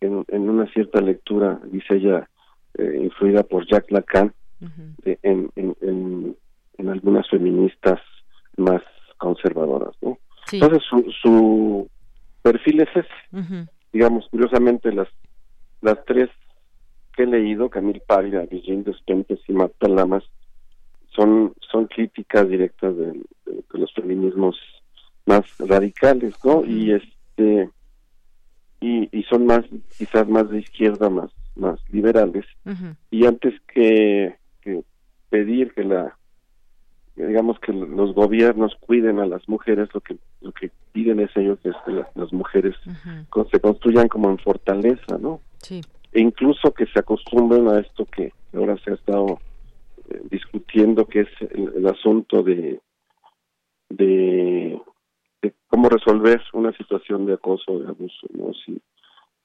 en, 0.00 0.24
una 0.48 0.66
cierta 0.72 1.00
lectura 1.00 1.60
dice 1.66 1.96
ella 1.96 2.28
eh, 2.78 3.00
influida 3.02 3.42
por 3.42 3.66
Jacques 3.66 3.92
Lacan 3.92 4.32
en, 5.04 5.50
en, 5.54 6.36
en, 6.78 6.88
algunas 6.88 7.28
feministas 7.28 8.00
más 8.56 8.82
conservadoras 9.18 9.94
¿no? 10.00 10.18
Entonces 10.52 10.82
su, 10.88 11.12
su 11.22 11.90
perfil 12.42 12.80
es 12.82 12.88
ese. 12.94 13.66
Digamos 13.92 14.26
curiosamente 14.30 14.92
las 14.92 15.08
las 15.80 16.04
tres 16.04 16.30
que 17.14 17.22
he 17.24 17.26
leído 17.26 17.70
Camille 17.70 18.02
Paglia, 18.06 18.46
Virginia 18.50 18.84
Despentes 18.84 19.40
y 19.48 19.52
Marta 19.52 19.88
Lamas 19.88 20.24
son 21.14 21.54
son 21.70 21.86
críticas 21.86 22.48
directas 22.48 22.96
de, 22.96 23.20
los 23.72 23.92
feminismos 23.94 24.56
más 25.26 25.44
radicales 25.58 26.34
no 26.44 26.64
y 26.64 26.92
este 26.92 27.70
y, 28.80 29.08
y, 29.18 29.22
son 29.24 29.46
más 29.46 29.64
quizás 29.96 30.28
más 30.28 30.48
de 30.50 30.58
izquierda 30.58 31.08
más 31.08 31.30
más 31.56 31.80
liberales. 31.90 32.44
Y 33.10 33.24
antes 33.26 33.54
que, 33.72 34.36
que, 34.60 34.82
pedir 35.30 35.72
que 35.72 35.84
la 35.84 36.16
digamos 37.16 37.58
que 37.60 37.72
los 37.72 38.14
gobiernos 38.14 38.76
cuiden 38.80 39.18
a 39.18 39.26
las 39.26 39.48
mujeres 39.48 39.88
lo 39.94 40.00
que 40.00 40.16
lo 40.42 40.52
que 40.52 40.70
piden 40.92 41.20
es 41.20 41.30
ellos 41.36 41.58
que, 41.62 41.70
las, 42.14 42.32
mujeres 42.32 42.74
se 43.50 43.60
construyan 43.60 44.08
como 44.08 44.30
en 44.30 44.38
fortaleza 44.38 45.18
no 45.18 45.40
sí. 45.62 45.80
e 46.12 46.20
incluso 46.20 46.72
que 46.72 46.86
se 46.86 46.98
acostumbren 46.98 47.68
a 47.68 47.80
esto 47.80 48.04
que 48.04 48.32
ahora 48.52 48.76
se 48.84 48.90
ha 48.90 48.94
estado 48.94 49.38
discutiendo 50.30 51.06
que 51.06 51.20
es 51.20 51.28
el, 51.50 51.86
asunto 51.86 52.42
de, 52.42 52.80
de, 53.88 54.80
cómo 55.68 55.88
resolver 55.88 56.40
una 56.52 56.72
situación 56.76 57.26
de 57.26 57.34
acoso, 57.34 57.78
de 57.78 57.88
abuso, 57.88 58.26
¿no? 58.32 58.52
Si, 58.54 58.80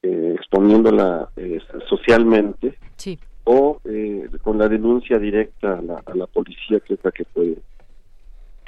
eh, 0.04 0.36
exponiéndola 0.36 1.30
eh, 1.36 1.60
socialmente 1.88 2.78
o 3.44 3.80
eh, 3.86 4.30
con 4.42 4.58
la 4.58 4.70
denuncia 4.70 5.18
directa 5.20 5.80
a 5.80 5.82
la, 5.82 6.04
a 6.06 6.16
la 6.16 6.28
policía, 6.28 6.80
que 6.80 6.94
es 6.94 7.00
la 7.04 7.12
que 7.12 7.26
puede 7.26 7.58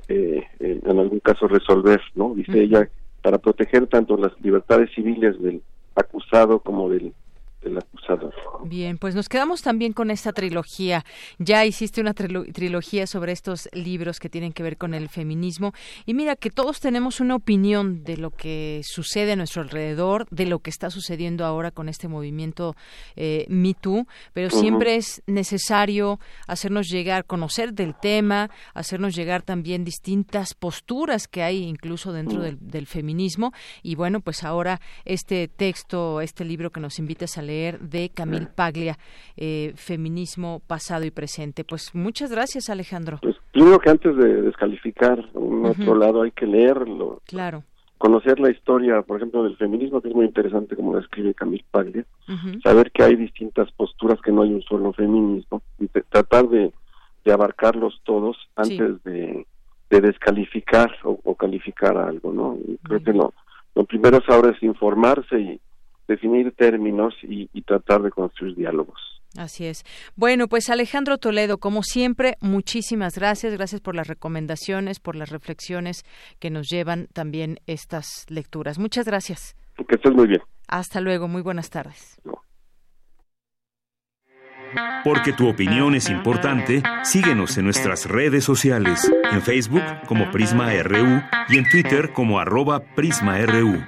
eh, 0.09 0.43
en 0.59 0.99
algún 0.99 1.19
caso 1.19 1.47
resolver, 1.47 2.01
¿no? 2.15 2.33
Dice 2.35 2.61
ella, 2.61 2.89
para 3.21 3.37
proteger 3.37 3.87
tanto 3.87 4.17
las 4.17 4.31
libertades 4.41 4.89
civiles 4.93 5.41
del 5.41 5.61
acusado 5.95 6.59
como 6.59 6.89
del 6.89 7.13
del 7.63 7.77
acusador. 7.77 8.33
Bien, 8.65 8.97
pues 8.97 9.15
nos 9.15 9.29
quedamos 9.29 9.61
también 9.61 9.93
con 9.93 10.11
esta 10.11 10.31
trilogía. 10.33 11.03
Ya 11.37 11.65
hiciste 11.65 12.01
una 12.01 12.13
trilogía 12.13 13.07
sobre 13.07 13.31
estos 13.31 13.69
libros 13.73 14.19
que 14.19 14.29
tienen 14.29 14.53
que 14.53 14.63
ver 14.63 14.77
con 14.77 14.93
el 14.93 15.09
feminismo. 15.09 15.73
Y 16.05 16.13
mira 16.13 16.35
que 16.35 16.49
todos 16.49 16.79
tenemos 16.79 17.19
una 17.19 17.35
opinión 17.35 18.03
de 18.03 18.17
lo 18.17 18.31
que 18.31 18.81
sucede 18.83 19.33
a 19.33 19.35
nuestro 19.35 19.61
alrededor, 19.61 20.27
de 20.29 20.45
lo 20.45 20.59
que 20.59 20.69
está 20.69 20.89
sucediendo 20.89 21.45
ahora 21.45 21.71
con 21.71 21.89
este 21.89 22.07
movimiento 22.07 22.75
eh, 23.15 23.45
Me 23.49 23.73
Too, 23.73 24.07
pero 24.33 24.49
siempre 24.49 24.95
es 24.95 25.21
necesario 25.27 26.19
hacernos 26.47 26.87
llegar, 26.87 27.25
conocer 27.25 27.73
del 27.73 27.95
tema, 27.95 28.49
hacernos 28.73 29.15
llegar 29.15 29.41
también 29.41 29.83
distintas 29.83 30.53
posturas 30.53 31.27
que 31.27 31.43
hay 31.43 31.63
incluso 31.63 32.13
dentro 32.13 32.41
del, 32.41 32.57
del 32.59 32.87
feminismo. 32.87 33.53
Y 33.81 33.95
bueno, 33.95 34.21
pues 34.21 34.43
ahora 34.43 34.79
este 35.05 35.47
texto, 35.47 36.21
este 36.21 36.45
libro 36.45 36.71
que 36.71 36.79
nos 36.79 36.99
invitas 36.99 37.37
a 37.37 37.41
leer 37.41 37.52
de 37.79 38.09
Camil 38.13 38.47
Paglia, 38.47 38.97
eh, 39.37 39.73
Feminismo 39.75 40.61
pasado 40.65 41.05
y 41.05 41.11
presente. 41.11 41.63
Pues 41.63 41.93
muchas 41.93 42.31
gracias, 42.31 42.69
Alejandro. 42.69 43.19
Pues 43.21 43.35
primero 43.51 43.79
que 43.79 43.89
antes 43.89 44.15
de 44.15 44.41
descalificar 44.41 45.23
un 45.33 45.65
otro 45.65 45.95
lado 45.95 46.23
hay 46.23 46.31
que 46.31 46.45
leerlo. 46.45 47.21
Claro. 47.25 47.63
Conocer 47.97 48.39
la 48.39 48.51
historia, 48.51 49.01
por 49.01 49.17
ejemplo, 49.17 49.43
del 49.43 49.55
feminismo, 49.55 50.01
que 50.01 50.09
es 50.09 50.15
muy 50.15 50.25
interesante, 50.25 50.75
como 50.75 50.93
lo 50.93 50.99
escribe 50.99 51.33
Camil 51.33 51.63
Paglia. 51.71 52.05
Saber 52.61 52.91
que 52.91 53.03
hay 53.03 53.15
distintas 53.15 53.71
posturas, 53.71 54.19
que 54.21 54.31
no 54.31 54.41
hay 54.41 54.53
un 54.53 54.61
solo 54.63 54.91
feminismo. 54.91 55.61
Y 55.79 55.87
tratar 55.87 56.49
de, 56.49 56.73
abarcarlos 57.31 58.01
todos 58.03 58.37
antes 58.55 59.01
de, 59.03 59.45
descalificar 59.89 60.91
o, 61.03 61.35
calificar 61.35 61.95
algo, 61.97 62.33
¿no? 62.33 62.57
creo 62.83 63.03
que 63.03 63.13
lo, 63.13 63.31
lo 63.75 63.85
primero 63.85 64.17
es 64.17 64.23
ahora 64.27 64.51
es 64.51 64.61
informarse 64.63 65.39
y 65.39 65.59
definir 66.07 66.51
términos 66.55 67.13
y, 67.23 67.47
tratar 67.61 68.01
de 68.01 68.11
construir 68.11 68.55
diálogos. 68.55 68.99
Así 69.37 69.65
es. 69.65 69.83
Bueno, 70.15 70.47
pues 70.47 70.69
Alejandro 70.69 71.17
Toledo, 71.17 71.57
como 71.57 71.81
siempre, 71.81 72.35
muchísimas 72.39 73.15
gracias. 73.17 73.53
Gracias 73.53 73.81
por 73.81 73.95
las 73.95 74.07
recomendaciones, 74.07 74.99
por 74.99 75.15
las 75.15 75.29
reflexiones 75.29 76.03
que 76.39 76.51
nos 76.51 76.67
llevan 76.69 77.07
también 77.13 77.57
estas 77.65 78.25
lecturas. 78.29 78.77
Muchas 78.77 79.05
gracias. 79.05 79.55
Que 79.87 79.95
estés 79.95 80.13
muy 80.13 80.27
bien. 80.27 80.41
Hasta 80.67 81.01
luego. 81.01 81.27
Muy 81.27 81.41
buenas 81.41 81.69
tardes. 81.71 82.19
Porque 85.03 85.33
tu 85.33 85.49
opinión 85.49 85.95
es 85.95 86.09
importante, 86.09 86.81
síguenos 87.03 87.57
en 87.57 87.65
nuestras 87.65 88.07
redes 88.07 88.43
sociales, 88.43 89.11
en 89.31 89.41
Facebook 89.41 89.83
como 90.07 90.31
Prisma 90.31 90.71
RU 90.81 91.21
y 91.49 91.57
en 91.57 91.69
Twitter 91.69 92.11
como 92.13 92.39
arroba 92.39 92.81
PrismaRU. 92.95 93.83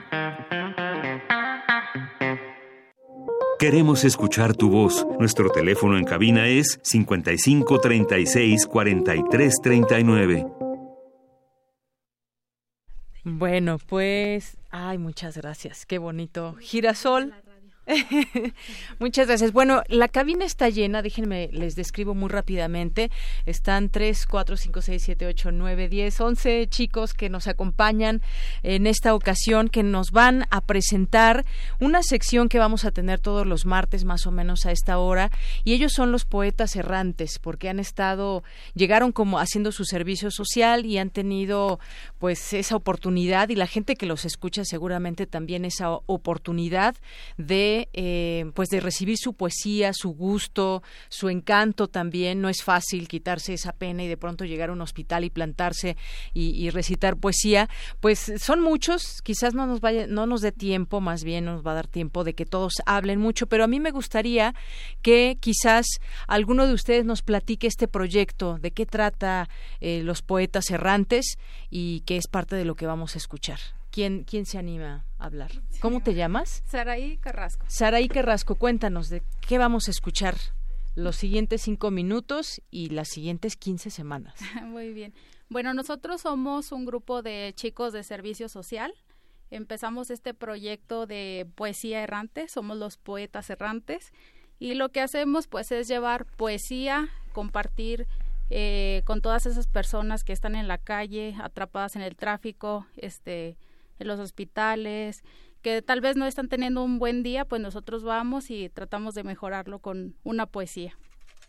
Queremos 3.66 4.04
escuchar 4.04 4.56
tu 4.56 4.70
voz. 4.70 5.08
Nuestro 5.20 5.50
teléfono 5.50 5.98
en 5.98 6.04
cabina 6.06 6.48
es 6.48 6.80
55 6.84 7.80
36 7.80 8.68
43 8.68 9.56
39. 9.60 10.46
Bueno, 13.24 13.80
pues, 13.80 14.56
ay, 14.70 15.00
muchas 15.00 15.36
gracias. 15.36 15.88
Qué 15.88 15.98
bonito. 15.98 16.56
Girasol. 16.60 17.34
Muchas 19.00 19.28
gracias. 19.28 19.52
Bueno, 19.52 19.84
la 19.88 20.08
cabina 20.08 20.44
está 20.46 20.70
llena, 20.70 21.02
déjenme, 21.02 21.50
les 21.52 21.76
describo 21.76 22.16
muy 22.16 22.30
rápidamente. 22.30 23.12
Están 23.46 23.90
3, 23.90 24.26
4, 24.26 24.58
5, 24.58 24.82
6, 24.82 25.04
7, 25.04 25.28
8, 25.28 25.52
9, 25.52 25.90
10, 25.90 26.22
11 26.22 26.68
chicos 26.68 27.14
que 27.14 27.30
nos 27.30 27.48
acompañan 27.48 28.22
en 28.64 28.88
esta 28.88 29.14
ocasión, 29.14 29.70
que 29.70 29.84
nos 29.84 30.12
van 30.12 30.46
a 30.50 30.62
presentar 30.62 31.46
una 31.80 32.02
sección 32.02 32.50
que 32.50 32.58
vamos 32.58 32.86
a 32.86 32.92
tener 32.92 33.20
todos 33.20 33.46
los 33.46 33.66
martes 33.66 34.04
más 34.04 34.26
o 34.26 34.32
menos 34.32 34.66
a 34.66 34.72
esta 34.72 34.98
hora. 34.98 35.30
Y 35.64 35.74
ellos 35.74 35.94
son 35.94 36.12
los 36.12 36.26
poetas 36.26 36.76
errantes, 36.76 37.38
porque 37.40 37.70
han 37.70 37.80
estado, 37.80 38.44
llegaron 38.74 39.12
como 39.12 39.38
haciendo 39.40 39.72
su 39.72 39.86
servicio 39.86 40.32
social 40.32 40.86
y 40.86 40.98
han 40.98 41.12
tenido 41.12 41.80
pues 42.18 42.54
esa 42.54 42.76
oportunidad 42.76 43.50
y 43.50 43.56
la 43.56 43.68
gente 43.68 43.96
que 43.96 44.08
los 44.08 44.26
escucha 44.26 44.66
seguramente 44.66 45.28
también 45.28 45.66
esa 45.66 45.92
oportunidad 46.08 46.96
de 47.38 47.75
eh, 47.94 48.52
pues 48.54 48.70
de 48.70 48.80
recibir 48.80 49.18
su 49.18 49.34
poesía, 49.34 49.92
su 49.94 50.10
gusto, 50.10 50.84
su 51.10 51.30
encanto 51.30 51.88
también. 51.88 52.42
No 52.42 52.50
es 52.50 52.64
fácil 52.64 53.08
quitarse 53.08 53.54
esa 53.54 53.74
pena 53.74 54.04
y 54.04 54.08
de 54.08 54.18
pronto 54.18 54.46
llegar 54.46 54.70
a 54.70 54.74
un 54.74 54.82
hospital 54.82 55.24
y 55.24 55.30
plantarse 55.30 55.98
y, 56.34 56.70
recitar 56.70 57.18
poesía. 57.18 57.70
Pues 58.00 58.34
son 58.38 58.62
muchos, 58.62 59.22
quizás 59.24 59.54
no 59.54 59.66
nos 59.66 59.82
vaya, 59.82 60.08
no 60.08 60.26
nos 60.26 60.42
dé 60.42 60.52
tiempo, 60.52 61.00
más 61.02 61.24
bien 61.24 61.46
nos 61.46 61.66
va 61.66 61.72
a 61.72 61.76
dar 61.76 61.88
tiempo 61.88 62.24
de 62.24 62.34
que 62.34 62.46
todos 62.46 62.74
hablen 62.86 63.20
mucho, 63.20 63.48
pero 63.48 63.64
a 63.64 63.68
mí 63.68 63.80
me 63.80 63.92
gustaría 63.92 64.54
que 65.02 65.38
quizás 65.40 65.86
alguno 66.28 66.68
de 66.68 66.74
ustedes 66.74 67.06
nos 67.06 67.22
platique 67.22 67.68
este 67.68 67.88
proyecto, 67.88 68.58
de 68.60 68.72
qué 68.72 68.86
trata 68.86 69.50
eh, 69.80 70.02
los 70.04 70.22
poetas 70.22 70.70
errantes 70.72 71.38
y 71.70 72.02
que 72.02 72.18
es 72.18 72.28
parte 72.28 72.56
de 72.56 72.66
lo 72.66 72.76
que 72.76 72.88
vamos 72.88 73.16
a 73.16 73.18
escuchar. 73.18 73.60
¿Quién, 73.96 74.26
quién 74.26 74.46
se 74.46 74.58
anima 74.58 75.06
a 75.18 75.26
hablar? 75.26 75.52
¿Cómo 75.80 76.04
te 76.04 76.16
llamas? 76.16 76.64
Saraí 76.66 77.16
Carrasco. 77.16 77.66
Saraí 77.70 78.10
Carrasco, 78.10 78.56
cuéntanos 78.56 79.08
de 79.08 79.24
qué 79.48 79.58
vamos 79.58 79.88
a 79.88 79.92
escuchar 79.92 80.36
los 80.96 81.16
siguientes 81.16 81.62
cinco 81.62 81.92
minutos 81.92 82.62
y 82.70 82.90
las 82.90 83.08
siguientes 83.08 83.56
quince 83.56 83.90
semanas. 83.90 84.36
Muy 84.66 84.92
bien. 84.92 85.14
Bueno, 85.48 85.74
nosotros 85.74 86.24
somos 86.24 86.74
un 86.74 86.86
grupo 86.86 87.22
de 87.22 87.54
chicos 87.56 87.94
de 87.94 88.04
servicio 88.04 88.50
social. 88.50 88.94
Empezamos 89.50 90.10
este 90.10 90.34
proyecto 90.34 91.06
de 91.06 91.48
poesía 91.56 92.04
errante, 92.04 92.50
somos 92.50 92.76
los 92.76 92.98
poetas 92.98 93.50
errantes 93.50 94.12
y 94.60 94.74
lo 94.74 94.90
que 94.90 95.00
hacemos 95.00 95.48
pues 95.48 95.72
es 95.72 95.88
llevar 95.88 96.26
poesía, 96.26 97.08
compartir 97.32 98.08
eh, 98.50 99.04
con 99.06 99.22
todas 99.22 99.46
esas 99.46 99.68
personas 99.68 100.26
que 100.26 100.34
están 100.34 100.58
en 100.58 100.68
la 100.68 100.80
calle, 100.80 101.34
atrapadas 101.42 101.96
en 101.96 102.02
el 102.02 102.18
tráfico, 102.18 102.88
este, 102.98 103.56
en 104.00 104.08
los 104.08 104.20
hospitales, 104.20 105.24
que 105.62 105.82
tal 105.82 106.02
vez 106.02 106.16
no 106.16 106.26
están 106.26 106.48
teniendo 106.48 106.84
un 106.84 107.00
buen 107.00 107.24
día, 107.24 107.46
pues 107.46 107.62
nosotros 107.62 108.04
vamos 108.04 108.52
y 108.52 108.70
tratamos 108.70 109.16
de 109.16 109.24
mejorarlo 109.24 109.80
con 109.80 110.16
una 110.24 110.46
poesía. 110.46 110.98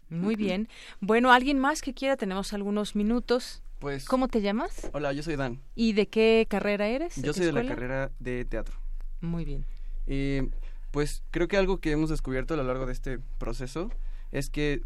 Muy 0.09 0.37
bien. 0.37 0.69
Bueno, 1.01 1.33
¿alguien 1.33 1.59
más 1.59 1.83
que 1.83 1.93
quiera? 1.93 2.17
Tenemos 2.17 2.53
algunos 2.53 2.95
minutos. 2.95 3.63
Pues, 3.79 4.07
¿Cómo 4.07 4.29
te 4.29 4.41
llamas? 4.41 4.89
Hola, 4.93 5.13
yo 5.13 5.23
soy 5.23 5.37
Dan. 5.37 5.61
¿Y 5.75 5.93
de 5.93 6.07
qué 6.07 6.47
carrera 6.49 6.87
eres? 6.89 7.17
Yo 7.21 7.33
soy 7.33 7.47
de 7.47 7.53
la 7.53 7.67
carrera 7.67 8.11
de 8.21 8.45
teatro. 8.45 8.77
Muy 9.21 9.45
bien. 9.45 9.67
Y 10.07 10.49
pues 10.93 11.23
creo 11.31 11.49
que 11.49 11.57
algo 11.57 11.79
que 11.79 11.91
hemos 11.91 12.09
descubierto 12.09 12.55
a 12.55 12.57
lo 12.57 12.63
largo 12.63 12.87
de 12.87 12.93
este 12.93 13.19
proceso 13.39 13.91
es 14.33 14.49
que 14.49 14.81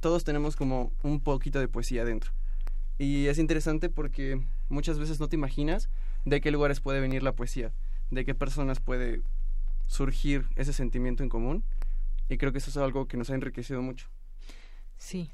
todos 0.00 0.24
tenemos 0.24 0.56
como 0.56 0.92
un 1.02 1.20
poquito 1.20 1.58
de 1.60 1.68
poesía 1.68 2.04
dentro. 2.04 2.32
Y 2.98 3.26
es 3.26 3.38
interesante 3.38 3.88
porque 3.88 4.44
muchas 4.68 4.98
veces 4.98 5.20
no 5.20 5.28
te 5.28 5.36
imaginas 5.36 5.88
de 6.28 6.40
qué 6.40 6.50
lugares 6.50 6.80
puede 6.80 7.00
venir 7.00 7.22
la 7.22 7.32
poesía, 7.34 7.72
de 8.10 8.24
qué 8.24 8.34
personas 8.34 8.80
puede 8.80 9.22
surgir 9.86 10.46
ese 10.56 10.72
sentimiento 10.72 11.22
en 11.22 11.28
común. 11.28 11.64
Y 12.28 12.36
creo 12.36 12.52
que 12.52 12.58
eso 12.58 12.70
es 12.70 12.76
algo 12.76 13.08
que 13.08 13.16
nos 13.16 13.30
ha 13.30 13.34
enriquecido 13.34 13.82
mucho. 13.82 14.08
Sí. 14.98 15.30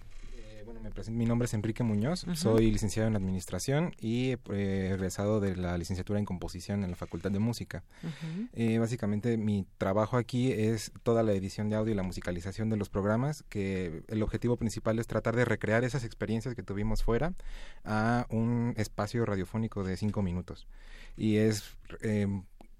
Bueno, 0.64 0.80
me 0.80 0.90
presento, 0.90 1.18
mi 1.18 1.26
nombre 1.26 1.44
es 1.44 1.52
Enrique 1.52 1.82
Muñoz, 1.82 2.24
soy 2.34 2.70
licenciado 2.70 3.06
en 3.08 3.16
Administración 3.16 3.92
y 4.00 4.36
eh, 4.50 4.90
egresado 4.94 5.38
de 5.40 5.56
la 5.56 5.76
licenciatura 5.76 6.18
en 6.18 6.24
Composición 6.24 6.84
en 6.84 6.90
la 6.90 6.96
Facultad 6.96 7.30
de 7.30 7.38
Música. 7.38 7.84
Eh, 8.54 8.78
básicamente 8.78 9.36
mi 9.36 9.66
trabajo 9.76 10.16
aquí 10.16 10.52
es 10.52 10.92
toda 11.02 11.22
la 11.22 11.32
edición 11.32 11.68
de 11.68 11.76
audio 11.76 11.92
y 11.92 11.96
la 11.96 12.02
musicalización 12.02 12.70
de 12.70 12.76
los 12.76 12.88
programas, 12.88 13.44
que 13.50 14.04
el 14.08 14.22
objetivo 14.22 14.56
principal 14.56 14.98
es 14.98 15.06
tratar 15.06 15.36
de 15.36 15.44
recrear 15.44 15.84
esas 15.84 16.02
experiencias 16.02 16.54
que 16.54 16.62
tuvimos 16.62 17.02
fuera 17.02 17.34
a 17.84 18.26
un 18.30 18.72
espacio 18.78 19.26
radiofónico 19.26 19.84
de 19.84 19.98
cinco 19.98 20.22
minutos. 20.22 20.66
Y 21.16 21.36
es 21.36 21.76
eh, 22.00 22.26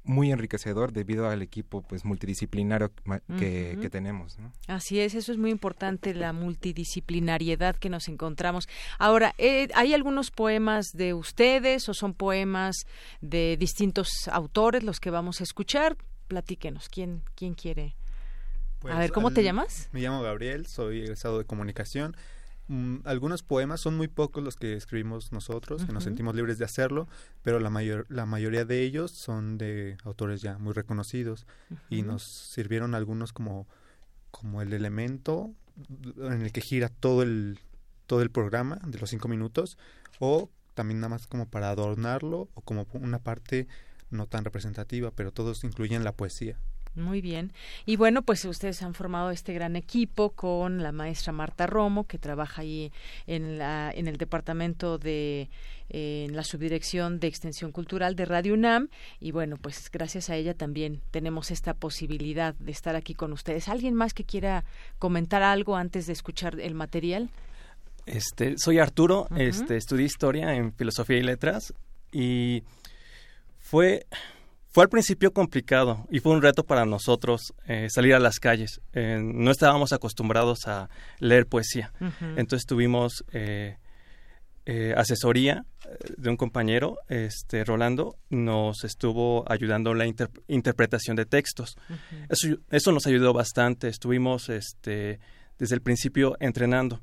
muy 0.05 0.31
enriquecedor 0.31 0.93
debido 0.93 1.28
al 1.28 1.43
equipo 1.43 1.82
pues 1.82 2.05
multidisciplinario 2.05 2.93
que, 3.39 3.78
que 3.81 3.90
tenemos. 3.90 4.36
Así 4.66 5.01
es, 5.01 5.14
eso 5.14 5.32
es 5.32 5.39
muy 5.39 5.51
importante, 5.51 6.14
la 6.14 6.32
multidisciplinariedad 6.32 7.76
que 7.76 7.89
nos 7.89 8.09
encontramos. 8.09 8.68
Ahora, 8.98 9.35
eh, 9.39 9.68
¿hay 9.74 9.94
algunos 9.94 10.31
poemas 10.31 10.93
de 10.93 11.14
ustedes 11.14 11.89
o 11.89 11.94
son 11.94 12.14
poemas 12.14 12.86
de 13.20 13.56
distintos 13.59 14.28
autores 14.31 14.85
los 14.85 15.01
que 15.01 15.10
vamos 15.10 15.40
a 15.40 15.44
escuchar? 15.44 15.97
Platíquenos, 16.28 16.89
¿quién, 16.89 17.22
quién 17.35 17.55
quiere? 17.55 17.97
a 18.90 18.98
ver, 18.98 19.12
¿cómo 19.12 19.31
te 19.31 19.43
llamas? 19.43 19.89
Me 19.93 20.01
llamo 20.01 20.20
Gabriel, 20.20 20.66
soy 20.66 21.01
egresado 21.01 21.39
de 21.39 21.47
comunicación. 21.47 22.14
Mm, 22.66 22.99
algunos 23.05 23.43
poemas 23.43 23.81
son 23.81 23.97
muy 23.97 24.09
pocos 24.09 24.43
los 24.43 24.57
que 24.57 24.74
escribimos 24.74 25.32
nosotros, 25.32 25.85
que 25.85 25.93
nos 25.93 26.05
sentimos 26.05 26.35
libres 26.35 26.59
de 26.59 26.65
hacerlo, 26.65 27.09
pero 27.43 27.61
la, 27.61 27.69
mayor, 27.69 28.07
la 28.09 28.24
mayoría 28.24 28.65
de 28.65 28.82
ellos 28.82 29.11
son 29.11 29.59
de 29.59 29.99
autores 30.05 30.41
ya 30.41 30.57
muy 30.59 30.73
reconocidos 30.73 31.47
y 31.91 32.03
nos 32.03 32.23
sirvieron 32.23 32.95
algunos 32.95 33.32
como, 33.32 33.66
como 34.31 34.62
el 34.62 34.73
elemento 34.73 35.53
en 36.16 36.43
el 36.43 36.53
que 36.53 36.62
gira 36.62 36.89
todo 36.89 37.23
el, 37.23 37.59
todo 38.07 38.23
el 38.23 38.31
programa 38.31 38.81
de 38.86 38.99
los 38.99 39.11
cinco 39.11 39.28
minutos 39.28 39.77
o 40.19 40.49
también 40.73 41.01
nada 41.01 41.11
más 41.11 41.27
como 41.27 41.49
para 41.49 41.70
adornarlo 41.70 42.49
o 42.55 42.61
como 42.62 42.86
una 42.95 43.19
parte 43.19 43.69
no 44.11 44.27
tan 44.27 44.45
representativa, 44.45 45.11
pero 45.11 45.32
todos 45.32 45.65
incluyen 45.65 46.05
la 46.05 46.12
poesía. 46.12 46.59
Muy 46.97 47.21
bien. 47.21 47.53
Y 47.87 47.97
bueno, 47.97 48.23
pues 48.23 48.45
ustedes 48.45 48.83
han 48.83 48.95
formado 48.95 49.31
este 49.31 49.53
gran 49.53 49.77
equipo 49.77 50.31
con 50.31 50.83
la 50.83 50.93
maestra 50.93 51.33
Marta 51.33 51.66
Romo, 51.66 52.05
que 52.05 52.19
trabaja 52.19 52.62
ahí 52.62 52.93
en, 53.27 53.59
la, 53.59 53.91
en 53.95 54.07
el 54.07 54.16
departamento 54.16 54.99
de 54.99 55.49
en 55.91 56.35
la 56.35 56.45
subdirección 56.45 57.21
de 57.21 57.27
extensión 57.27 57.71
cultural 57.71 58.16
de 58.16 58.25
Radio 58.25 58.55
UNAM. 58.55 58.89
Y 59.21 59.33
bueno 59.33 59.59
pues 59.59 59.91
gracias 59.91 60.31
a 60.31 60.37
ella 60.37 60.55
también 60.55 61.03
tenemos 61.11 61.51
esta 61.51 61.75
posibilidad 61.75 62.55
de 62.55 62.73
estar 62.73 62.97
aquí 62.97 63.15
con 63.15 63.33
ustedes. 63.33 63.69
Alguien 63.69 63.95
más 63.95 64.15
que 64.15 64.25
quiera 64.25 64.65
comentar 64.99 65.43
algo 65.43 65.77
antes 65.77 66.07
de 66.07 66.15
escuchar 66.15 66.59
el 66.59 66.75
material 66.75 67.29
este 68.07 68.59
soy 68.59 68.79
Arturo 68.79 69.29
este 69.37 69.77
estudié 69.77 70.05
historia 70.05 70.55
en 70.55 70.73
filosofía 70.75 71.19
y 71.19 71.23
letras 71.23 71.73
y 72.12 72.62
fue 73.59 74.07
fue 74.75 74.83
al 74.83 74.89
principio 74.89 75.33
complicado 75.33 76.05
y 76.11 76.19
fue 76.19 76.33
un 76.33 76.43
reto 76.43 76.65
para 76.65 76.85
nosotros 76.85 77.55
eh, 77.69 77.87
salir 77.91 78.13
a 78.13 78.19
las 78.19 78.41
calles. 78.41 78.81
Eh, 78.93 79.21
no 79.23 79.53
estábamos 79.53 79.93
acostumbrados 79.93 80.67
a 80.67 80.91
leer 81.21 81.47
poesía. 81.47 81.93
Entonces 82.37 82.67
tuvimos 82.67 83.25
eh, 83.33 83.77
asesoría 84.97 85.65
de 86.17 86.29
un 86.29 86.37
compañero, 86.37 86.99
este 87.09 87.65
Rolando, 87.65 88.17
nos 88.31 88.83
estuvo 88.83 89.45
ayudando 89.49 89.93
en 89.93 89.99
la 89.99 90.07
interpretación 90.49 91.15
de 91.15 91.27
textos. 91.27 91.77
eso, 92.29 92.57
eso, 92.69 92.91
nos 92.91 93.07
ayudó 93.07 93.33
bastante. 93.33 93.87
Estuvimos 93.87 94.49
este, 94.49 95.21
desde 95.57 95.77
el 95.77 95.83
principio 95.83 96.37
entrenando. 96.41 97.01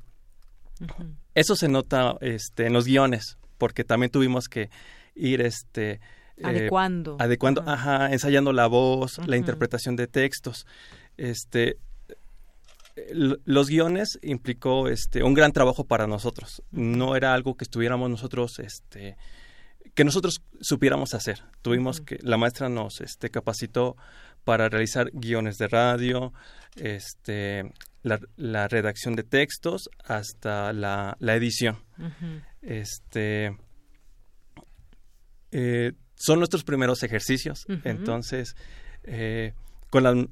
Eso 1.34 1.56
se 1.56 1.68
nota 1.68 2.18
este, 2.20 2.66
en 2.66 2.74
los 2.74 2.84
guiones, 2.84 3.38
porque 3.56 3.82
también 3.82 4.10
tuvimos 4.10 4.48
que 4.48 4.68
ir 5.14 5.40
este, 5.40 6.00
adecuando. 6.42 7.16
adecuando, 7.18 7.62
ajá. 7.66 8.12
ensayando 8.12 8.52
la 8.52 8.66
voz, 8.66 9.18
la 9.26 9.36
interpretación 9.36 9.96
de 9.96 10.06
textos. 10.06 10.66
Este, 11.16 11.78
los 13.44 13.68
guiones 13.68 14.18
implicó 14.22 14.88
este 14.88 15.22
un 15.22 15.34
gran 15.34 15.52
trabajo 15.52 15.84
para 15.84 16.06
nosotros. 16.06 16.62
No 16.70 17.16
era 17.16 17.34
algo 17.34 17.56
que 17.56 17.64
estuviéramos 17.64 18.10
nosotros 18.10 18.58
este 18.58 19.16
que 19.94 20.04
nosotros 20.04 20.42
supiéramos 20.60 21.14
hacer. 21.14 21.42
Tuvimos 21.60 22.00
que 22.00 22.18
la 22.22 22.38
maestra 22.38 22.68
nos 22.68 23.00
este 23.00 23.30
capacitó 23.30 23.96
para 24.44 24.68
realizar 24.68 25.10
guiones 25.12 25.58
de 25.58 25.68
radio, 25.68 26.32
este 26.76 27.72
la, 28.02 28.68
redacción 28.68 29.14
de 29.14 29.22
textos 29.22 29.88
hasta 30.04 30.72
la, 30.72 31.16
la 31.20 31.34
edición. 31.34 31.78
Este 32.62 33.56
eh, 35.50 35.92
son 36.22 36.38
nuestros 36.38 36.62
primeros 36.62 37.02
ejercicios. 37.02 37.66
Entonces, 37.82 38.54
eh, 39.02 39.54
con, 39.90 40.04
la, 40.04 40.28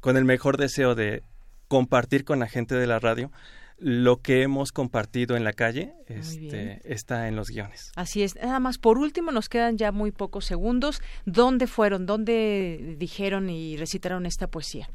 con 0.00 0.16
el 0.16 0.24
mejor 0.24 0.56
deseo 0.56 0.94
de 0.94 1.22
compartir 1.68 2.24
con 2.24 2.38
la 2.38 2.46
gente 2.46 2.74
de 2.74 2.86
la 2.86 2.98
radio, 3.00 3.30
lo 3.76 4.22
que 4.22 4.40
hemos 4.40 4.72
compartido 4.72 5.36
en 5.36 5.44
la 5.44 5.52
calle 5.52 5.92
este, 6.06 6.80
está 6.90 7.28
en 7.28 7.36
los 7.36 7.50
guiones. 7.50 7.92
Así 7.96 8.22
es. 8.22 8.34
Nada 8.36 8.60
más, 8.60 8.78
por 8.78 8.96
último, 8.96 9.30
nos 9.30 9.50
quedan 9.50 9.76
ya 9.76 9.92
muy 9.92 10.10
pocos 10.10 10.46
segundos. 10.46 11.02
¿Dónde 11.26 11.66
fueron? 11.66 12.06
¿Dónde 12.06 12.96
dijeron 12.98 13.50
y 13.50 13.76
recitaron 13.76 14.24
esta 14.24 14.46
poesía? 14.46 14.88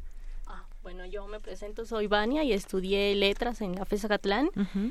Yo 1.10 1.26
me 1.26 1.40
presento, 1.40 1.84
soy 1.86 2.06
Vania 2.06 2.44
y 2.44 2.52
estudié 2.52 3.14
letras 3.16 3.60
en 3.60 3.74
la 3.74 3.84
FESA 3.84 4.08
Catlán. 4.08 4.48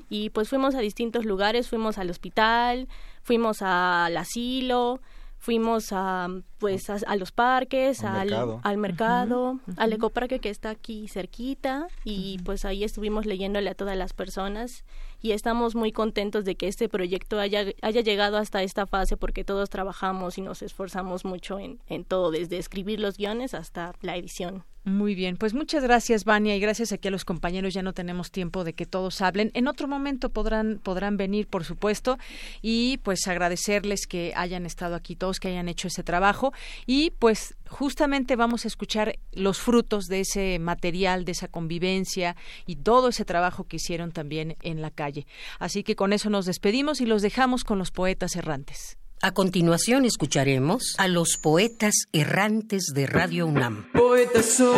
Y 0.10 0.32
pues 0.32 0.50
fuimos 0.50 0.76
a 0.76 0.80
distintos 0.80 1.24
lugares, 1.24 1.70
fuimos 1.70 1.98
al 1.98 2.10
hospital, 2.10 2.90
fuimos 3.22 3.62
al 3.62 4.18
asilo, 4.18 5.00
fuimos 5.38 5.94
a 5.94 6.28
pues 6.58 6.90
a, 6.90 7.16
los 7.16 7.32
parques, 7.32 8.04
al, 8.04 8.28
mercado, 8.28 8.60
al, 8.64 8.78
mercado, 8.78 9.60
al 9.78 9.94
ecoparque 9.94 10.40
que 10.40 10.50
está 10.50 10.72
aquí 10.72 11.08
cerquita. 11.08 11.88
Y 12.04 12.40
pues 12.44 12.66
ahí 12.66 12.84
estuvimos 12.84 13.26
leyéndole 13.26 13.70
a 13.70 13.76
todas 13.76 13.98
las 13.98 14.12
personas. 14.12 14.84
Y 15.22 15.32
estamos 15.32 15.76
muy 15.76 15.94
contentos 15.94 16.44
de 16.44 16.56
que 16.56 16.68
este 16.68 16.90
proyecto 16.90 17.40
haya, 17.40 17.64
haya 17.82 18.02
llegado 18.02 18.38
hasta 18.38 18.62
esta 18.62 18.88
fase 18.88 19.16
porque 19.16 19.46
todos 19.46 19.70
trabajamos 19.70 20.38
y 20.38 20.42
nos 20.42 20.62
esforzamos 20.62 21.24
mucho 21.24 21.60
en, 21.60 21.80
en 21.88 22.04
todo, 22.04 22.32
desde 22.32 22.58
escribir 22.58 23.00
los 23.00 23.18
guiones 23.18 23.54
hasta 23.54 23.94
la 24.02 24.18
edición. 24.18 24.66
Muy 24.86 25.14
bien, 25.14 25.36
pues 25.36 25.54
muchas 25.54 25.84
gracias, 25.84 26.24
Vania, 26.24 26.56
y 26.56 26.60
gracias 26.60 26.94
aquí 26.94 27.10
a 27.10 27.12
los 27.12 27.26
compañeros. 27.26 27.74
Ya 27.74 27.84
no 27.84 27.94
tenemos 27.94 28.32
tiempo 28.32 28.64
de 28.64 28.74
que 28.74 28.86
todos 28.86 29.22
hablen. 29.22 29.52
En 29.54 29.68
otro 29.68 29.90
momento 29.90 30.30
podrán, 30.30 30.80
podrán 30.82 31.18
venir, 31.18 31.48
por 31.48 31.66
supuesto, 31.66 32.18
y 32.62 32.98
pues 33.04 33.28
agradecerles 33.28 34.08
que 34.08 34.32
hayan 34.36 34.66
estado 34.66 34.96
aquí 34.96 35.18
todos, 35.18 35.42
que 35.42 35.50
hayan 35.50 35.68
hecho 35.68 35.90
ese 35.90 36.02
trabajo. 36.02 36.54
Y 36.86 37.12
pues 37.20 37.56
justamente 37.68 38.38
vamos 38.38 38.64
a 38.64 38.70
escuchar 38.70 39.20
los 39.34 39.60
frutos 39.60 40.06
de 40.06 40.22
ese 40.22 40.60
material, 40.60 41.26
de 41.26 41.34
esa 41.34 41.50
convivencia 41.50 42.38
y 42.66 42.78
todo 42.78 43.10
ese 43.10 43.26
trabajo 43.26 43.66
que 43.66 43.76
hicieron 43.76 44.14
también 44.14 44.56
en 44.62 44.82
la 44.82 44.92
calle. 44.92 45.28
Así 45.60 45.84
que 45.84 45.98
con 45.98 46.14
eso 46.14 46.30
nos 46.30 46.46
despedimos 46.46 47.02
y 47.02 47.06
los 47.06 47.22
dejamos 47.22 47.66
con 47.66 47.80
los 47.80 47.92
poetas 47.92 48.38
errantes. 48.38 48.98
A 49.22 49.34
continuación 49.34 50.06
escucharemos 50.06 50.96
a 50.98 51.10
los 51.10 51.36
poetas 51.36 51.94
errantes 52.14 52.86
de 52.94 53.06
Radio 53.06 53.48
UNAM. 53.48 53.92
Poeta 53.92 54.42
soy, 54.42 54.70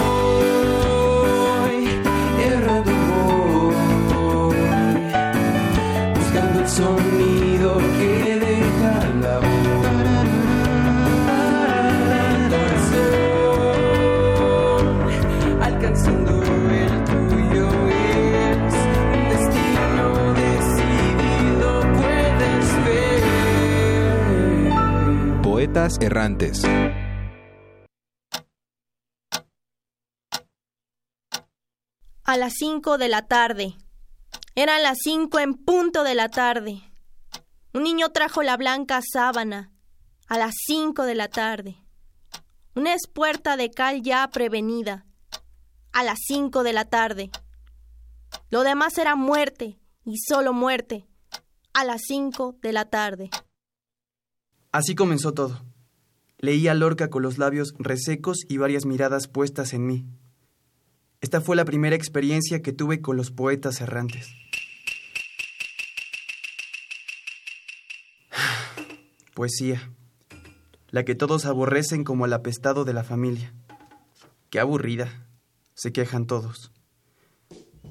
errando 2.43 2.91
voy, 2.91 4.55
buscando 6.15 6.59
el 6.59 6.67
sonido 6.67 7.20
Errantes. 25.73 26.63
A 32.25 32.37
las 32.37 32.53
cinco 32.57 32.97
de 32.97 33.07
la 33.07 33.21
tarde. 33.25 33.77
Eran 34.55 34.83
las 34.83 34.97
cinco 35.01 35.39
en 35.39 35.53
punto 35.53 36.03
de 36.03 36.13
la 36.13 36.27
tarde. 36.27 36.81
Un 37.73 37.83
niño 37.83 38.09
trajo 38.09 38.43
la 38.43 38.57
blanca 38.57 38.99
sábana. 39.01 39.71
A 40.27 40.37
las 40.37 40.53
cinco 40.67 41.03
de 41.05 41.15
la 41.15 41.29
tarde. 41.29 41.77
Una 42.75 42.93
espuerta 42.93 43.55
de 43.55 43.71
cal 43.71 44.01
ya 44.01 44.27
prevenida. 44.27 45.05
A 45.93 46.03
las 46.03 46.19
cinco 46.27 46.63
de 46.63 46.73
la 46.73 46.83
tarde. 46.83 47.31
Lo 48.49 48.63
demás 48.63 48.97
era 48.97 49.15
muerte 49.15 49.79
y 50.03 50.17
solo 50.17 50.51
muerte. 50.51 51.07
A 51.73 51.85
las 51.85 52.01
cinco 52.05 52.57
de 52.61 52.73
la 52.73 52.89
tarde. 52.89 53.29
Así 54.71 54.95
comenzó 54.95 55.33
todo. 55.33 55.61
Leí 56.37 56.67
a 56.67 56.73
Lorca 56.73 57.09
con 57.09 57.21
los 57.23 57.37
labios 57.37 57.73
resecos 57.77 58.39
y 58.47 58.57
varias 58.57 58.85
miradas 58.85 59.27
puestas 59.27 59.73
en 59.73 59.85
mí. 59.85 60.05
Esta 61.19 61.41
fue 61.41 61.55
la 61.55 61.65
primera 61.65 61.95
experiencia 61.95 62.61
que 62.61 62.71
tuve 62.71 63.01
con 63.01 63.17
los 63.17 63.31
poetas 63.31 63.81
errantes. 63.81 64.29
Poesía. 69.35 69.91
La 70.89 71.05
que 71.05 71.15
todos 71.15 71.45
aborrecen 71.45 72.03
como 72.03 72.25
el 72.25 72.33
apestado 72.33 72.85
de 72.85 72.93
la 72.93 73.03
familia. 73.03 73.53
Qué 74.49 74.59
aburrida. 74.59 75.27
Se 75.75 75.91
quejan 75.91 76.25
todos. 76.27 76.71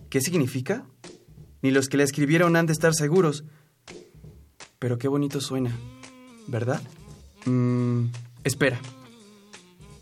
¿Qué 0.09 0.20
significa? 0.20 0.86
Ni 1.62 1.70
los 1.70 1.89
que 1.89 1.98
la 1.98 2.05
escribieron 2.05 2.57
han 2.57 2.66
de 2.66 2.73
estar 2.73 2.94
seguros. 2.94 3.44
Pero 4.78 4.98
qué 4.98 5.09
bonito 5.09 5.40
suena, 5.40 5.77
¿verdad? 6.47 6.83
Mmm, 7.47 8.07
espera. 8.45 8.81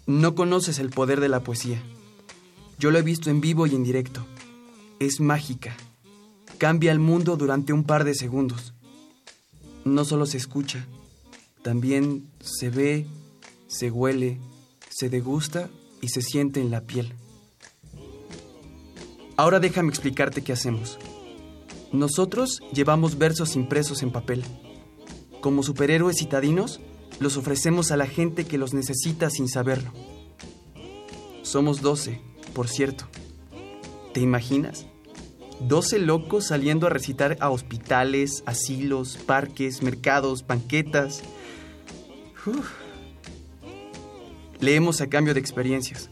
No 0.06 0.34
conoces 0.34 0.78
el 0.78 0.90
poder 0.90 1.20
de 1.20 1.28
la 1.28 1.40
poesía. 1.40 1.82
Yo 2.78 2.90
lo 2.90 2.98
he 2.98 3.02
visto 3.02 3.30
en 3.30 3.40
vivo 3.40 3.66
y 3.66 3.74
en 3.74 3.84
directo. 3.84 4.24
Es 5.00 5.20
mágica. 5.20 5.76
Cambia 6.58 6.92
el 6.92 6.98
mundo 6.98 7.36
durante 7.36 7.72
un 7.72 7.84
par 7.84 8.04
de 8.04 8.14
segundos. 8.14 8.74
No 9.84 10.04
solo 10.04 10.26
se 10.26 10.36
escucha, 10.36 10.86
también 11.62 12.30
se 12.40 12.70
ve, 12.70 13.06
se 13.66 13.90
huele, 13.90 14.38
se 14.88 15.08
degusta 15.08 15.68
y 16.00 16.08
se 16.08 16.22
siente 16.22 16.60
en 16.60 16.70
la 16.70 16.82
piel. 16.82 17.14
Ahora 19.36 19.60
déjame 19.60 19.90
explicarte 19.90 20.42
qué 20.42 20.52
hacemos. 20.52 20.98
Nosotros 21.92 22.60
llevamos 22.72 23.18
versos 23.18 23.56
impresos 23.56 24.02
en 24.02 24.10
papel. 24.10 24.44
Como 25.40 25.62
superhéroes 25.62 26.18
citadinos, 26.18 26.80
los 27.20 27.36
ofrecemos 27.36 27.90
a 27.90 27.96
la 27.96 28.06
gente 28.06 28.44
que 28.44 28.58
los 28.58 28.74
necesita 28.74 29.30
sin 29.30 29.48
saberlo. 29.48 29.92
Somos 31.42 31.80
doce, 31.80 32.20
por 32.54 32.68
cierto. 32.68 33.06
¿Te 34.12 34.20
imaginas? 34.20 34.86
Doce 35.60 35.98
locos 35.98 36.46
saliendo 36.46 36.86
a 36.86 36.90
recitar 36.90 37.36
a 37.40 37.50
hospitales, 37.50 38.42
asilos, 38.46 39.16
parques, 39.16 39.82
mercados, 39.82 40.46
banquetas. 40.46 41.22
Leemos 44.60 45.00
a 45.00 45.08
cambio 45.08 45.34
de 45.34 45.40
experiencias, 45.40 46.10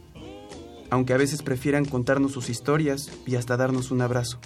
aunque 0.90 1.12
a 1.12 1.16
veces 1.16 1.42
prefieran 1.42 1.84
contarnos 1.84 2.32
sus 2.32 2.48
historias 2.48 3.10
y 3.26 3.36
hasta 3.36 3.56
darnos 3.56 3.90
un 3.90 4.02
abrazo. 4.02 4.38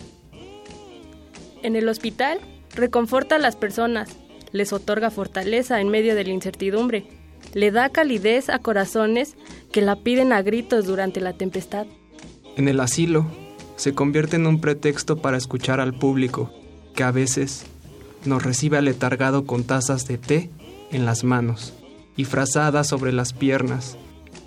En 1.63 1.77
el 1.77 1.89
hospital, 1.89 2.41
reconforta 2.75 3.37
a 3.37 3.39
las 3.39 3.57
personas, 3.57 4.17
les 4.53 4.73
otorga 4.73 5.11
fortaleza 5.11 5.81
en 5.81 5.89
medio 5.89 6.15
de 6.15 6.25
la 6.25 6.31
incertidumbre, 6.31 7.07
le 7.55 7.71
da 7.71 7.89
calidez 7.89 8.49
a 8.49 8.59
corazones 8.59 9.37
que 9.73 9.81
la 9.81 9.97
piden 9.97 10.33
a 10.33 10.43
gritos 10.43 10.87
durante 10.87 11.21
la 11.21 11.33
tempestad. 11.33 11.87
En 12.57 12.69
el 12.69 12.81
asilo, 12.81 13.27
se 13.77 13.95
convierte 13.95 14.37
en 14.37 14.47
un 14.47 14.61
pretexto 14.61 15.17
para 15.17 15.37
escuchar 15.37 15.81
al 15.81 15.95
público, 15.95 16.53
que 16.95 17.03
a 17.03 17.11
veces 17.11 17.65
nos 18.25 18.43
recibe 18.43 18.77
aletargado 18.77 19.47
con 19.47 19.65
tazas 19.65 20.07
de 20.07 20.19
té 20.19 20.51
en 20.91 21.07
las 21.07 21.25
manos 21.25 21.73
y 22.17 22.25
frazadas 22.25 22.89
sobre 22.89 23.13
las 23.13 23.33
piernas. 23.33 23.97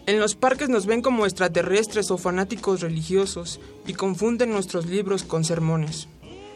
En 0.05 0.19
los 0.19 0.35
parques 0.35 0.69
nos 0.69 0.85
ven 0.85 1.01
como 1.01 1.25
extraterrestres 1.25 2.11
o 2.11 2.17
fanáticos 2.17 2.81
religiosos 2.81 3.59
y 3.87 3.93
confunden 3.93 4.51
nuestros 4.51 4.85
libros 4.85 5.23
con 5.23 5.45
sermones. 5.45 6.07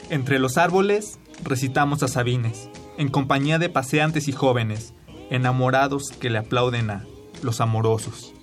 Entre 0.09 0.37
los 0.37 0.57
árboles 0.57 1.17
recitamos 1.43 2.03
a 2.03 2.07
Sabines, 2.07 2.69
en 2.97 3.09
compañía 3.09 3.59
de 3.59 3.69
paseantes 3.69 4.27
y 4.27 4.31
jóvenes, 4.31 4.93
enamorados 5.29 6.09
que 6.19 6.29
le 6.29 6.39
aplauden 6.39 6.89
a 6.89 7.05
los 7.43 7.61
amorosos. 7.61 8.33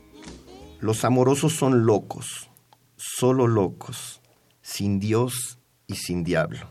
Los 0.80 1.04
amorosos 1.04 1.54
son 1.54 1.86
locos, 1.86 2.50
solo 2.96 3.46
locos, 3.46 4.20
sin 4.62 5.00
Dios 5.00 5.58
y 5.86 5.96
sin 5.96 6.24
diablo. 6.24 6.68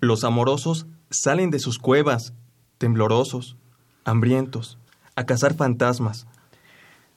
Los 0.00 0.24
amorosos 0.24 0.86
salen 1.10 1.50
de 1.50 1.58
sus 1.58 1.78
cuevas, 1.78 2.34
temblorosos, 2.78 3.56
hambrientos, 4.04 4.78
a 5.14 5.24
cazar 5.24 5.54
fantasmas. 5.54 6.26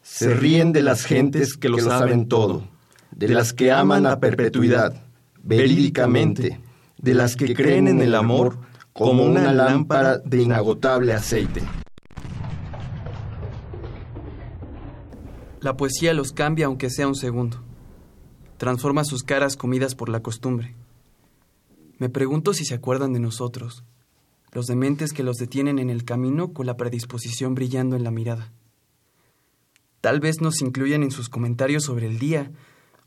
Se 0.02 0.34
ríen 0.34 0.72
de 0.72 0.84
las 0.84 1.04
gentes 1.04 1.58
que 1.58 1.70
lo 1.70 1.80
saben 1.80 2.28
todo, 2.28 2.68
de 3.12 3.30
las 3.30 3.54
que 3.54 3.72
aman 3.72 4.06
a 4.06 4.20
perpetuidad, 4.20 5.04
verídicamente, 5.42 6.62
de 6.98 7.14
las 7.14 7.36
que 7.36 7.54
creen 7.54 7.88
en 7.88 8.02
el 8.02 8.14
amor 8.14 8.60
como 8.98 9.26
una 9.26 9.52
lámpara 9.52 10.20
de 10.20 10.42
inagotable 10.42 11.12
aceite. 11.12 11.62
La 15.60 15.76
poesía 15.76 16.14
los 16.14 16.32
cambia 16.32 16.68
aunque 16.68 16.90
sea 16.90 17.06
un 17.06 17.16
segundo. 17.16 17.62
Transforma 18.56 19.04
sus 19.04 19.24
caras 19.24 19.58
comidas 19.58 19.96
por 19.96 20.08
la 20.08 20.22
costumbre. 20.22 20.76
Me 21.98 22.08
pregunto 22.08 22.54
si 22.54 22.64
se 22.64 22.74
acuerdan 22.74 23.12
de 23.12 23.20
nosotros, 23.20 23.84
los 24.54 24.66
dementes 24.66 25.12
que 25.12 25.24
los 25.24 25.36
detienen 25.36 25.78
en 25.78 25.90
el 25.90 26.06
camino 26.06 26.54
con 26.54 26.66
la 26.66 26.78
predisposición 26.78 27.54
brillando 27.54 27.98
en 27.98 28.06
la 28.06 28.12
mirada. 28.12 28.54
Tal 30.00 30.22
vez 30.22 30.40
nos 30.40 30.62
incluyan 30.62 31.04
en 31.04 31.12
sus 31.12 31.28
comentarios 31.28 31.84
sobre 31.84 32.08
el 32.08 32.18
día, 32.18 32.50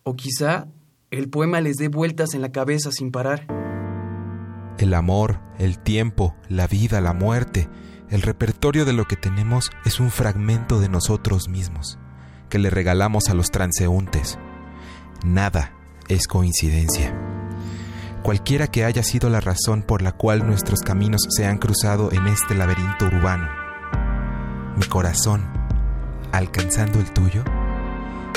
o 0.02 0.16
quizá 0.16 0.68
el 1.10 1.30
poema 1.30 1.62
les 1.62 1.76
dé 1.76 1.88
vueltas 1.88 2.34
en 2.34 2.42
la 2.42 2.52
cabeza 2.52 2.92
sin 2.92 3.10
parar. 3.10 3.67
El 4.78 4.94
amor, 4.94 5.40
el 5.58 5.78
tiempo, 5.78 6.36
la 6.48 6.68
vida, 6.68 7.00
la 7.00 7.12
muerte, 7.12 7.68
el 8.10 8.22
repertorio 8.22 8.84
de 8.84 8.92
lo 8.92 9.06
que 9.06 9.16
tenemos 9.16 9.70
es 9.84 9.98
un 9.98 10.10
fragmento 10.10 10.80
de 10.80 10.88
nosotros 10.88 11.48
mismos, 11.48 11.98
que 12.48 12.58
le 12.58 12.70
regalamos 12.70 13.28
a 13.28 13.34
los 13.34 13.50
transeúntes. 13.50 14.38
Nada 15.24 15.72
es 16.08 16.28
coincidencia. 16.28 17.12
Cualquiera 18.22 18.68
que 18.68 18.84
haya 18.84 19.02
sido 19.02 19.30
la 19.30 19.40
razón 19.40 19.82
por 19.82 20.00
la 20.00 20.12
cual 20.12 20.46
nuestros 20.46 20.80
caminos 20.80 21.22
se 21.28 21.46
han 21.46 21.58
cruzado 21.58 22.12
en 22.12 22.26
este 22.28 22.54
laberinto 22.54 23.06
urbano, 23.06 23.48
mi 24.76 24.86
corazón, 24.86 25.44
alcanzando 26.30 27.00
el 27.00 27.10
tuyo, 27.10 27.42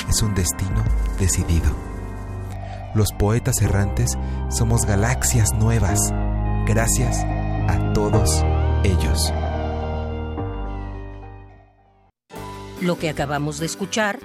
es 0.10 0.24
un 0.24 0.34
destino 0.34 0.84
decidido. 1.20 1.70
Los 2.96 3.12
poetas 3.14 3.62
errantes 3.62 4.18
somos 4.50 4.86
galaxias 4.86 5.54
nuevas, 5.54 6.00
gracias 6.66 7.24
a 7.68 7.92
todos 7.94 8.44
ellos. 8.84 9.34
Lo 12.82 12.98
que 12.98 13.10
acabamos 13.10 13.60
de 13.60 13.66
escuchar 13.68 14.20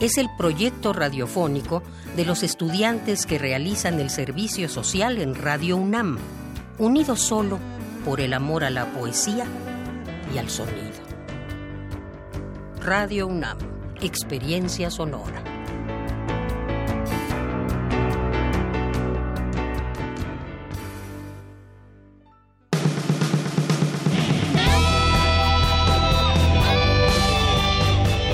es 0.00 0.16
el 0.16 0.28
proyecto 0.38 0.92
radiofónico 0.92 1.82
de 2.16 2.24
los 2.24 2.42
estudiantes 2.42 3.26
que 3.26 3.38
realizan 3.38 4.00
el 4.00 4.10
servicio 4.10 4.68
social 4.68 5.18
en 5.18 5.34
Radio 5.34 5.76
UNAM, 5.76 6.18
unidos 6.78 7.20
solo 7.20 7.58
por 8.04 8.20
el 8.20 8.32
amor 8.32 8.64
a 8.64 8.70
la 8.70 8.86
poesía 8.86 9.44
y 10.34 10.38
al 10.38 10.48
sonido. 10.48 11.00
Radio 12.80 13.26
UNAM, 13.26 13.58
experiencia 14.00 14.90
sonora. 14.90 15.49